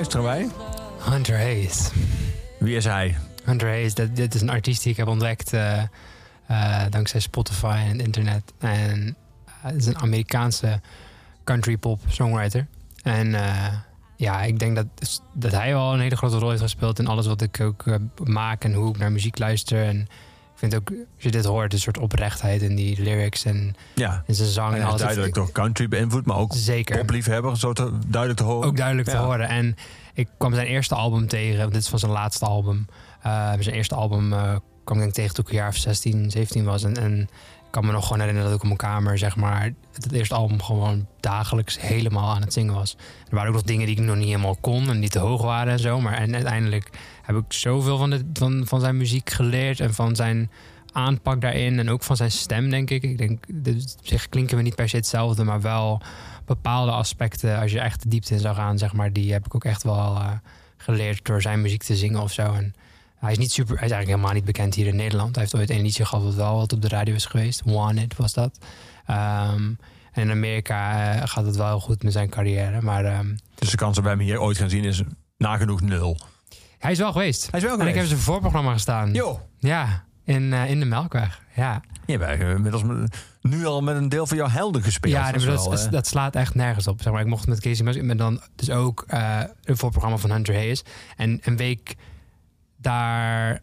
luisteren 0.00 0.24
wij? 0.24 0.48
Hunter 1.10 1.36
Hayes. 1.36 1.90
Wie 2.58 2.76
is 2.76 2.84
hij? 2.84 3.16
Hunter 3.44 3.68
Hayes, 3.68 3.94
dat, 3.94 4.16
dit 4.16 4.34
is 4.34 4.40
een 4.40 4.50
artiest 4.50 4.82
die 4.82 4.92
ik 4.92 4.96
heb 4.96 5.08
ontdekt 5.08 5.52
eh, 5.52 5.82
eh, 6.50 6.82
dankzij 6.90 7.20
Spotify 7.20 7.76
en 7.84 7.88
het 7.88 8.06
internet. 8.06 8.52
En 8.58 9.16
eh, 9.46 9.52
het 9.60 9.74
is 9.74 9.86
een 9.86 9.98
Amerikaanse 9.98 10.80
country 11.44 11.76
pop 11.76 12.00
songwriter. 12.08 12.66
En 13.02 13.34
eh, 13.34 13.66
ja, 14.16 14.42
ik 14.42 14.58
denk 14.58 14.76
dat, 14.76 14.86
dat 15.34 15.52
hij 15.52 15.72
wel 15.72 15.92
een 15.92 16.00
hele 16.00 16.16
grote 16.16 16.38
rol 16.38 16.48
heeft 16.50 16.62
gespeeld 16.62 16.98
in 16.98 17.06
alles 17.06 17.26
wat 17.26 17.40
ik 17.42 17.60
ook 17.60 17.84
maak 18.24 18.64
en 18.64 18.72
hoe 18.74 18.90
ik 18.90 18.98
naar 18.98 19.12
muziek 19.12 19.38
luister. 19.38 19.84
En 19.84 20.00
ik 20.52 20.70
vind 20.70 20.74
ook, 20.76 20.90
als 20.90 21.22
je 21.24 21.30
dit 21.30 21.44
hoort, 21.44 21.72
een 21.72 21.78
soort 21.78 21.98
oprechtheid 21.98 22.62
in 22.62 22.74
die 22.74 23.02
lyrics 23.02 23.44
en 23.44 23.74
Ja. 23.94 24.22
in 24.26 24.34
zijn 24.34 24.48
zang. 24.48 24.72
En 24.74 24.78
is 24.80 24.84
alles. 24.84 25.00
duidelijk 25.00 25.34
door 25.34 25.52
country 25.52 25.88
beïnvloed, 25.88 26.26
maar 26.26 26.36
ook 26.36 26.52
Zeker. 26.56 26.98
popliefhebber, 26.98 27.58
zo 27.58 27.72
te, 27.72 27.98
duidelijk 28.06 28.40
te 28.40 28.46
horen. 28.46 28.68
Ook 28.68 28.76
duidelijk 28.76 29.08
te 29.08 29.16
horen. 29.16 29.48
En 29.48 29.76
ik 30.14 30.28
kwam 30.38 30.54
zijn 30.54 30.66
eerste 30.66 30.94
album 30.94 31.28
tegen. 31.28 31.58
want 31.58 31.72
Dit 31.72 31.82
is 31.82 31.88
van 31.88 31.98
zijn 31.98 32.12
laatste 32.12 32.44
album. 32.44 32.86
Zijn 33.60 33.74
eerste 33.74 33.94
album 33.94 34.32
kwam 34.90 35.02
ik 35.02 35.14
denk 35.14 35.14
tegen 35.14 35.34
toen 35.34 35.44
ik 35.44 35.50
een 35.50 35.56
jaar 35.56 35.68
of 35.68 35.76
16, 35.76 36.30
17 36.30 36.64
was. 36.64 36.82
En, 36.82 37.20
ik 37.20 37.76
kan 37.76 37.86
me 37.86 37.92
nog 37.92 38.04
gewoon 38.04 38.18
herinneren 38.18 38.50
dat 38.50 38.58
ik 38.58 38.70
op 38.70 38.78
mijn 38.78 38.92
kamer, 38.92 39.18
zeg 39.18 39.36
maar, 39.36 39.72
het 39.92 40.12
eerste 40.12 40.34
album 40.34 40.62
gewoon 40.62 41.06
dagelijks 41.20 41.80
helemaal 41.80 42.34
aan 42.34 42.40
het 42.40 42.52
zingen 42.52 42.74
was. 42.74 42.96
Er 43.28 43.34
waren 43.34 43.48
ook 43.48 43.54
nog 43.54 43.64
dingen 43.64 43.86
die 43.86 43.96
ik 43.96 44.02
nog 44.02 44.16
niet 44.16 44.26
helemaal 44.26 44.56
kon 44.60 44.88
en 44.88 45.00
die 45.00 45.08
te 45.08 45.18
hoog 45.18 45.42
waren 45.42 45.72
en 45.72 45.78
zo. 45.78 46.00
Maar 46.00 46.12
en 46.12 46.34
uiteindelijk 46.34 46.90
heb 47.22 47.36
ik 47.36 47.52
zoveel 47.52 47.98
van, 47.98 48.10
de, 48.10 48.24
van, 48.32 48.62
van 48.66 48.80
zijn 48.80 48.96
muziek 48.96 49.30
geleerd 49.30 49.80
en 49.80 49.94
van 49.94 50.16
zijn 50.16 50.50
aanpak 50.92 51.40
daarin. 51.40 51.78
En 51.78 51.90
ook 51.90 52.02
van 52.02 52.16
zijn 52.16 52.30
stem, 52.30 52.70
denk 52.70 52.90
ik. 52.90 53.02
Ik 53.02 53.18
denk, 53.18 53.44
zich 54.02 54.28
klinken 54.28 54.56
we 54.56 54.62
niet 54.62 54.74
per 54.74 54.88
se 54.88 54.96
hetzelfde, 54.96 55.44
maar 55.44 55.60
wel 55.60 56.00
bepaalde 56.44 56.92
aspecten, 56.92 57.58
als 57.58 57.72
je 57.72 57.80
echt 57.80 58.02
de 58.02 58.08
diepte 58.08 58.34
in 58.34 58.40
zou 58.40 58.54
gaan, 58.54 58.78
zeg 58.78 58.92
maar, 58.92 59.12
die 59.12 59.32
heb 59.32 59.46
ik 59.46 59.54
ook 59.54 59.64
echt 59.64 59.82
wel 59.82 60.16
eh, 60.16 60.30
geleerd 60.76 61.24
door 61.24 61.42
zijn 61.42 61.60
muziek 61.60 61.82
te 61.82 61.96
zingen 61.96 62.20
of 62.20 62.32
zo. 62.32 62.52
En 62.52 62.74
hij 63.20 63.32
is 63.32 63.38
niet 63.38 63.52
super, 63.52 63.76
hij 63.76 63.86
is 63.86 63.92
eigenlijk 63.92 64.10
helemaal 64.10 64.32
niet 64.34 64.44
bekend 64.44 64.74
hier 64.74 64.86
in 64.86 64.96
Nederland. 64.96 65.34
Hij 65.34 65.44
heeft 65.44 65.56
ooit 65.56 65.70
een 65.70 65.82
liedje 65.82 66.04
gehad 66.04 66.24
wat 66.24 66.34
wel 66.34 66.56
wat 66.56 66.72
op 66.72 66.82
de 66.82 66.88
radio 66.88 67.14
is 67.14 67.26
geweest. 67.26 67.62
Wanted 67.64 68.16
was 68.16 68.32
dat. 68.32 68.58
Ehm, 69.06 69.62
en 70.12 70.22
in 70.22 70.30
Amerika 70.30 71.12
eh, 71.14 71.28
gaat 71.28 71.44
het 71.46 71.56
wel 71.56 71.66
heel 71.66 71.80
goed 71.80 72.02
met 72.02 72.12
zijn 72.12 72.28
carrière. 72.28 72.80
Maar 72.82 73.04
ehm, 73.04 73.34
Dus 73.54 73.70
de 73.70 73.76
kans 73.76 73.94
dat 73.94 74.04
wij 74.04 74.12
hem 74.12 74.22
hier 74.22 74.40
ooit 74.40 74.56
gaan 74.58 74.70
zien 74.70 74.84
is 74.84 75.02
nagenoeg 75.36 75.80
nul. 75.80 76.18
hij 76.78 76.90
is 76.92 76.98
wel 76.98 77.12
geweest. 77.12 77.50
Hij 77.50 77.60
is 77.60 77.66
wel 77.66 77.74
En 77.74 77.80
ik 77.80 77.84
heb 77.86 77.92
geweest. 77.94 78.08
zijn 78.10 78.22
voorprogramma 78.22 78.72
gestaan. 78.72 79.12
Jo, 79.12 79.40
Ja, 79.58 80.04
in, 80.24 80.52
eh, 80.52 80.70
in 80.70 80.78
de 80.80 80.86
Melkweg. 80.86 81.42
Ja, 81.54 81.80
je 82.06 82.18
hebt 82.18 82.42
inmiddels 82.42 82.82
nu 83.40 83.66
al 83.66 83.80
met 83.82 83.96
een 83.96 84.08
deel 84.08 84.26
van 84.26 84.36
jouw 84.36 84.48
helden 84.48 84.82
gespeeld. 84.82 85.14
ja 85.14 85.32
Dat 85.32 85.40
dat, 85.40 85.54
dat, 85.54 85.64
wel, 85.64 85.78
eh, 85.78 85.90
dat 85.90 86.06
slaat 86.06 86.34
echt 86.36 86.54
nergens 86.54 86.86
op. 86.86 87.02
Zeg 87.02 87.12
maar, 87.12 87.22
ik 87.22 87.26
mocht 87.28 87.46
met 87.46 87.60
Casey 87.60 87.84
Musgraves, 87.84 88.08
met 88.08 88.18
dan 88.18 88.40
dus 88.56 88.70
ook 88.70 89.04
een 89.64 89.76
voorprogramma 89.76 90.16
van 90.16 90.30
Hunter 90.30 90.54
Hayes. 90.54 90.82
En 91.16 91.40
een 91.42 91.56
week 91.56 91.96
daar 92.80 93.60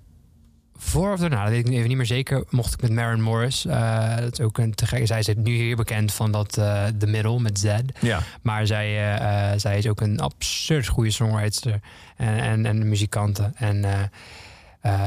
voor 0.77 1.11
of 1.11 1.19
daarna, 1.19 1.41
dat 1.41 1.49
weet 1.49 1.59
ik 1.59 1.69
nu 1.69 1.75
even 1.75 1.87
niet 1.87 1.97
meer 1.97 2.05
zeker, 2.05 2.43
mocht 2.49 2.73
ik 2.73 2.81
met 2.81 2.91
Maren 2.91 3.21
Morris. 3.21 3.65
eh, 3.65 4.17
dat 4.17 4.39
is 4.39 4.45
ook 4.45 4.57
een 4.57 4.73
te 4.73 4.85
gek. 4.85 5.07
Zij 5.07 5.19
is 5.19 5.27
nu 5.35 5.51
hier 5.55 5.75
bekend 5.75 6.13
van 6.13 6.31
dat 6.31 6.57
eh 6.57 6.83
The 6.97 7.07
Middle 7.07 7.39
met 7.39 7.59
Z. 7.59 7.75
ja. 7.99 8.19
Maar 8.41 8.67
zij, 8.67 9.17
eh, 9.17 9.59
zij 9.59 9.77
is 9.77 9.87
ook 9.87 10.01
een 10.01 10.19
absurd 10.19 10.87
goede 10.87 11.11
songwriter 11.11 11.79
en, 12.17 12.39
en, 12.39 12.65
en 12.65 12.89
muzikante. 12.89 13.51
En 13.55 13.85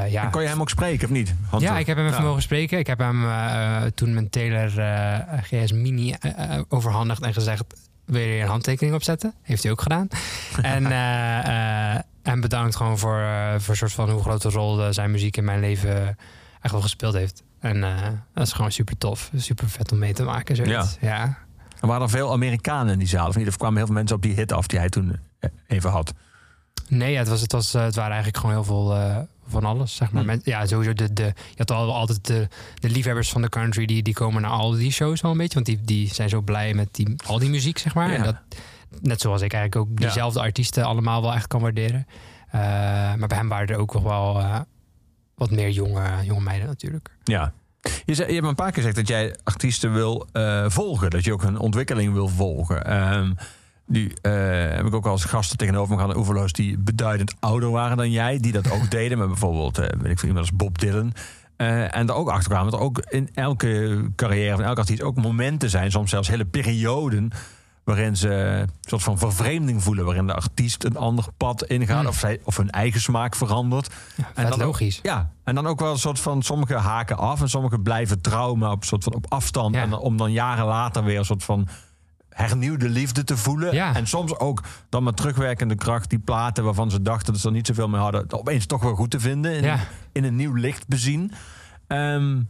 ja. 0.09 0.23
En 0.25 0.31
kon 0.31 0.43
je 0.43 0.49
hem 0.49 0.61
ook 0.61 0.71
spreken 0.71 1.05
of 1.05 1.11
niet? 1.11 1.35
Ja, 1.59 1.79
ik 1.79 1.87
heb 1.87 1.97
hem 1.97 2.07
even 2.07 2.19
ja. 2.19 2.25
mogen 2.25 2.43
spreken. 2.43 2.79
Ik 2.79 2.87
heb 2.87 2.99
hem 2.99 3.25
toen 3.95 4.15
mijn 4.15 4.31
Taylor 4.31 4.71
GS 5.43 5.73
Mini 5.73 6.15
overhandigd 6.69 7.23
en 7.23 7.33
gezegd... 7.33 7.65
wil 8.05 8.21
je 8.21 8.41
een 8.41 8.49
handtekening 8.49 8.95
op 8.95 9.03
zetten? 9.03 9.35
Heeft 9.43 9.63
hij 9.63 9.73
ook 9.73 9.81
gedaan. 9.81 10.09
en, 10.63 10.83
en 12.23 12.41
bedankt 12.41 12.77
gewoon 12.77 12.99
voor, 12.99 13.19
eh, 13.19 13.55
voor 13.59 13.77
soort 13.77 13.93
van 13.93 14.11
hoe 14.11 14.23
grote 14.23 14.49
rol 14.49 14.83
eh, 14.83 14.89
zijn 14.91 15.11
muziek 15.11 15.37
in 15.37 15.45
mijn 15.45 15.61
leven 15.61 16.17
echt 16.61 16.73
wel 16.73 16.83
gespeeld 16.83 17.15
heeft. 17.15 17.43
En 17.61 17.85
eh, 17.85 18.09
dat 18.35 18.47
is 18.47 18.53
gewoon 18.53 18.73
super 18.73 18.99
tof. 18.99 19.31
Super 19.37 19.69
vet 19.69 19.93
om 19.93 19.99
mee 19.99 20.13
te 20.13 20.23
maken. 20.23 20.57
Zoiets. 20.57 20.97
Ja. 21.01 21.39
Er 21.81 21.87
waren 21.87 22.03
er 22.03 22.11
veel 22.11 22.33
Amerikanen 22.33 22.93
in 22.93 22.99
die 22.99 23.09
zaal, 23.09 23.29
of 23.29 23.37
niet? 23.37 23.47
Er 23.47 23.57
kwamen 23.57 23.77
heel 23.77 23.87
veel 23.87 23.95
mensen 23.95 24.17
op 24.17 24.23
die 24.23 24.35
hit 24.35 24.53
af 24.53 24.67
die 24.67 24.79
hij 24.79 24.89
toen 24.89 25.17
even 25.67 25.91
had. 25.91 26.13
Nee, 26.89 27.13
ja, 27.13 27.19
het, 27.19 27.29
was, 27.29 27.41
het, 27.41 27.53
was, 27.53 27.73
het 27.73 27.95
waren 27.95 28.13
eigenlijk 28.13 28.37
gewoon 28.37 28.55
heel 28.55 28.65
veel 28.65 29.27
van 29.49 29.65
alles. 29.65 29.95
Zeg 29.95 30.13
maar. 30.13 30.25
Hm. 30.25 30.39
Ja, 30.43 30.67
sowieso 30.67 30.93
de, 30.93 31.13
de, 31.13 31.23
je 31.23 31.55
had 31.57 31.71
al, 31.71 31.95
altijd 31.95 32.27
de, 32.27 32.49
de 32.75 32.91
liefhebbers 32.91 33.31
van 33.31 33.43
de 33.43 33.49
country 33.49 33.87
die, 33.87 34.03
die 34.03 34.15
komen 34.15 34.43
naar 34.43 34.51
al 34.51 34.71
die 34.71 34.93
shows 34.93 35.21
wel 35.21 35.31
een 35.31 35.37
beetje. 35.37 35.55
Want 35.55 35.67
die, 35.67 35.81
die 35.83 36.15
zijn 36.15 36.29
zo 36.29 36.41
blij 36.41 36.75
met 36.75 36.89
die, 36.93 37.15
al 37.27 37.39
die 37.39 37.51
muziek, 37.51 37.79
zeg 37.79 37.95
maar. 37.95 38.11
Ja. 38.11 38.17
En 38.17 38.23
dat, 38.23 38.37
net 39.01 39.21
zoals 39.21 39.43
ik 39.43 39.53
eigenlijk 39.53 39.91
ook 39.91 39.99
Ja. 39.99 40.05
diezelfde 40.07 40.41
artiesten 40.41 40.85
allemaal 40.85 41.23
wel 41.23 41.35
echt 41.35 41.47
kan 41.47 41.61
waarderen. 41.61 42.07
Eh, 42.51 42.61
maar 43.15 43.29
bij 43.29 43.37
hem 43.39 43.49
waren 43.49 43.69
er 43.69 43.77
ook 43.77 43.95
nog 43.95 44.03
wel 44.03 44.39
eh, 44.39 44.61
wat 45.35 45.51
meer 45.51 45.71
jonge, 45.71 46.03
jonge 46.25 46.41
meiden 46.41 46.69
natuurlijk. 46.69 47.11
Ja. 47.25 47.53
Je, 48.05 48.15
zei, 48.15 48.29
je 48.29 48.35
hebt 48.35 48.47
een 48.47 48.55
paar 48.55 48.67
keer 48.67 48.75
gezegd 48.83 48.97
dat 48.97 49.09
jij 49.09 49.37
artiesten 49.45 49.93
wil 49.93 50.27
eh, 50.33 50.65
volgen. 50.69 51.11
Dat 51.11 51.25
je 51.25 51.33
ook 51.33 51.43
hun 51.43 51.59
ontwikkeling 51.59 52.13
wil 52.13 52.29
volgen. 52.29 52.85
Ehm, 52.85 53.33
nu 53.87 54.13
heb 54.23 54.87
ik 54.87 54.95
ook 54.95 55.07
als 55.07 55.25
gasten 55.25 55.59
tegenover 55.59 55.95
me 55.95 56.01
gehad, 56.01 56.17
oeverloos 56.17 56.53
die 56.53 56.79
beduidend 56.79 57.35
ouder 57.41 57.71
waren 57.71 57.97
dan 57.97 58.11
jij. 58.11 58.39
Die 58.39 58.53
dat 58.53 58.71
ook 58.71 58.91
deden. 58.99 59.19
Maar 59.19 59.27
bijvoorbeeld, 59.27 59.77
weet 59.77 60.05
ik 60.05 60.19
veel, 60.19 60.29
iemand 60.29 60.47
als 60.47 60.57
Bob 60.57 60.79
Dylan. 60.79 61.13
En 61.57 62.09
er 62.09 62.15
ook 62.15 62.29
achter 62.31 62.51
kwamen 62.51 62.71
dat 62.71 62.81
er 62.81 62.87
ook 62.87 62.99
in 62.99 63.29
elke 63.35 64.03
carrière 64.17 64.57
van 64.57 64.65
elke 64.65 64.81
artiest 64.81 65.03
ook 65.03 65.17
momenten 65.17 65.71
zijn, 65.71 65.91
soms 65.91 66.11
zelfs 66.11 66.29
hele 66.29 66.45
perioden, 66.45 67.31
waarin 67.95 68.17
ze 68.17 68.29
een 68.31 68.69
soort 68.81 69.03
van 69.03 69.19
vervreemding 69.19 69.83
voelen, 69.83 70.05
waarin 70.05 70.27
de 70.27 70.35
artiest 70.35 70.85
een 70.85 70.97
ander 70.97 71.25
pad 71.37 71.65
ingaat 71.65 71.99
Hmm. 71.99 72.07
of, 72.09 72.17
zij, 72.19 72.41
of 72.45 72.57
hun 72.57 72.71
eigen 72.71 73.01
smaak 73.01 73.35
verandert. 73.37 73.95
Ja, 74.17 74.25
En 74.35 74.43
dan 74.45 74.53
ook- 74.53 74.59
logisch. 74.59 74.99
Ja, 75.03 75.33
en 75.45 75.55
dan 75.55 75.67
ook 75.67 75.81
wel 75.81 75.93
een 75.93 75.99
soort 75.99 76.21
van 76.21 76.43
sommige 76.43 76.75
haken 76.75 77.17
af 77.19 77.41
en 77.41 77.49
sommige 77.49 77.79
blijven 77.79 78.21
trouw, 78.21 78.55
maar 78.55 78.71
op, 78.71 78.85
soort 78.85 79.05
van 79.05 79.15
op 79.15 79.27
afstand. 79.29 79.75
Ja. 79.75 79.83
En 79.83 79.95
om 79.95 80.17
dan 80.17 80.33
jaren 80.33 80.65
later 80.65 81.05
weer 81.05 81.19
een 81.19 81.25
soort 81.25 81.45
van 81.45 81.69
hernieuwde 82.29 82.89
liefde 82.89 83.25
te 83.25 83.37
voelen. 83.37 83.75
Ja. 83.75 83.95
En 83.95 84.07
soms 84.07 84.39
ook 84.39 84.63
dan 84.89 85.03
met 85.03 85.17
terugwerkende 85.17 85.75
kracht 85.75 86.11
die 86.11 86.19
platen 86.19 86.65
waarvan 86.65 86.91
ze 86.91 87.03
dachten 87.03 87.33
dat 87.33 87.41
ze 87.43 87.47
er 87.49 87.55
niet 87.55 87.67
zoveel 87.67 87.89
mee 87.89 88.01
hadden, 88.01 88.33
opeens 88.33 88.67
toch 88.67 88.83
wel 88.83 88.95
goed 88.95 89.11
te 89.11 89.21
vinden. 89.21 89.55
In, 89.57 89.63
Ja. 89.65 89.79
in 90.13 90.25
een 90.25 90.37
nieuw 90.37 90.55
licht 90.55 90.89
bezien. 90.89 91.33
Ehm 91.87 92.41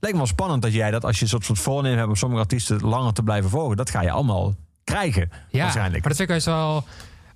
lijkt 0.00 0.16
me 0.16 0.22
wel 0.22 0.32
spannend 0.32 0.62
dat 0.62 0.72
jij 0.72 0.90
dat 0.90 1.04
als 1.04 1.16
je 1.16 1.22
een 1.22 1.28
soort, 1.28 1.44
soort 1.44 1.58
voornemen 1.58 1.96
hebt 1.98 2.08
om 2.10 2.16
sommige 2.16 2.40
artiesten 2.42 2.80
langer 2.80 3.12
te 3.12 3.22
blijven 3.22 3.50
volgen, 3.50 3.76
dat 3.76 3.90
ga 3.90 4.00
je 4.02 4.10
allemaal 4.10 4.54
krijgen. 4.88 5.30
Ja, 5.50 5.62
waarschijnlijk. 5.62 6.00
maar 6.00 6.08
dat 6.08 6.26
vind 6.26 6.30
ik 6.30 6.44
wel... 6.44 6.84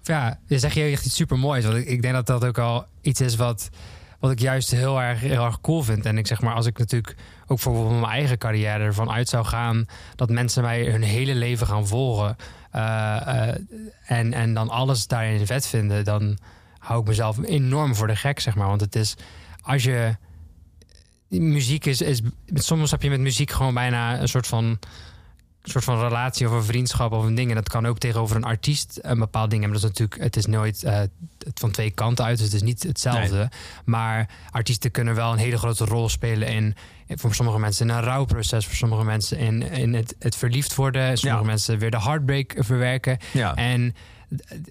Ja, 0.03 0.39
je 0.47 0.59
zeg 0.59 0.75
je 0.75 0.83
echt 0.83 1.07
iets 1.07 1.15
super 1.15 1.39
moois. 1.39 1.65
Want 1.65 1.77
ik, 1.77 1.87
ik 1.87 2.03
denk 2.03 2.15
dat 2.15 2.27
dat 2.27 2.45
ook 2.45 2.59
al 2.59 2.87
iets 3.01 3.21
is 3.21 3.37
wat, 3.37 3.71
wat 4.19 4.31
ik 4.31 4.41
juist 4.41 4.71
heel 4.71 5.01
erg, 5.01 5.21
heel 5.21 5.45
erg 5.45 5.61
cool 5.61 5.83
vind. 5.83 6.07
En 6.07 6.19
ik 6.19 6.27
zeg 6.27 6.41
maar, 6.41 6.55
als 6.55 6.67
ik 6.67 6.79
natuurlijk 6.79 7.17
ook 7.47 7.59
voor 7.59 7.93
mijn 7.93 8.13
eigen 8.13 8.39
carrière 8.39 8.85
ervan 8.85 9.11
uit 9.11 9.29
zou 9.29 9.45
gaan... 9.45 9.87
dat 10.17 10.31
mensen 10.31 10.63
mij 10.63 10.85
hun 10.85 11.03
hele 11.03 11.35
leven 11.35 11.67
gaan 11.67 11.87
volgen... 11.87 12.37
eh, 12.71 13.49
eh, 13.49 13.57
en, 14.07 14.33
en 14.33 14.55
dan 14.55 14.69
alles 14.69 15.07
daarin 15.07 15.47
vet 15.47 15.67
vinden... 15.67 16.05
dan 16.05 16.39
hou 16.79 17.01
ik 17.01 17.07
mezelf 17.07 17.39
enorm 17.45 17.95
voor 17.95 18.07
de 18.07 18.17
gek, 18.17 18.41
zeg 18.41 18.55
maar. 18.55 18.69
Want 18.69 18.81
het 18.81 18.95
is, 18.95 19.15
als 19.63 19.83
je... 19.83 20.17
Muziek 21.29 21.87
is, 21.87 22.01
is... 22.01 22.21
Soms 22.55 22.91
heb 22.91 23.03
je 23.03 23.11
met 23.11 23.21
muziek 23.21 23.51
gewoon 23.51 23.75
bijna 23.75 24.21
een 24.21 24.29
soort 24.29 24.47
van 24.47 24.79
soort 25.63 25.85
van 25.85 26.01
relatie 26.01 26.47
of 26.49 26.53
een 26.53 26.65
vriendschap 26.65 27.13
of 27.13 27.25
een 27.25 27.35
ding. 27.35 27.49
En 27.49 27.55
dat 27.55 27.69
kan 27.69 27.87
ook 27.87 27.99
tegenover 27.99 28.37
een 28.37 28.45
artiest 28.45 28.99
een 29.03 29.19
bepaald 29.19 29.51
ding 29.51 29.63
hebben. 29.63 29.81
Dat 29.81 29.91
is 29.91 29.99
natuurlijk, 29.99 30.23
het 30.23 30.37
is 30.37 30.47
nooit 30.47 30.83
eh, 30.83 31.01
van 31.55 31.71
twee 31.71 31.91
kanten 31.91 32.25
uit, 32.25 32.37
dus 32.37 32.47
het 32.47 32.55
is 32.55 32.63
niet 32.63 32.83
hetzelfde. 32.83 33.51
Maar 33.85 34.29
artiesten 34.51 34.91
kunnen 34.91 35.15
wel 35.15 35.33
een 35.33 35.39
hele 35.39 35.59
grote 35.59 35.85
rol 35.85 36.09
spelen 36.09 36.49
in, 36.49 36.75
voor 37.09 37.35
sommige 37.35 37.59
mensen 37.59 37.89
in 37.89 37.95
een 37.95 38.03
rouwproces, 38.03 38.67
voor 38.67 38.75
sommige 38.75 39.05
mensen 39.05 39.39
in, 39.39 39.63
in 39.63 39.95
het, 39.95 40.15
het 40.19 40.37
verliefd 40.37 40.75
worden, 40.75 41.19
sommige 41.19 41.43
Ja. 41.43 41.47
mensen 41.49 41.79
weer 41.79 41.91
de 41.91 42.01
heartbreak 42.03 42.55
verwerken. 42.57 43.19
ja. 43.33 43.55
En 43.55 43.95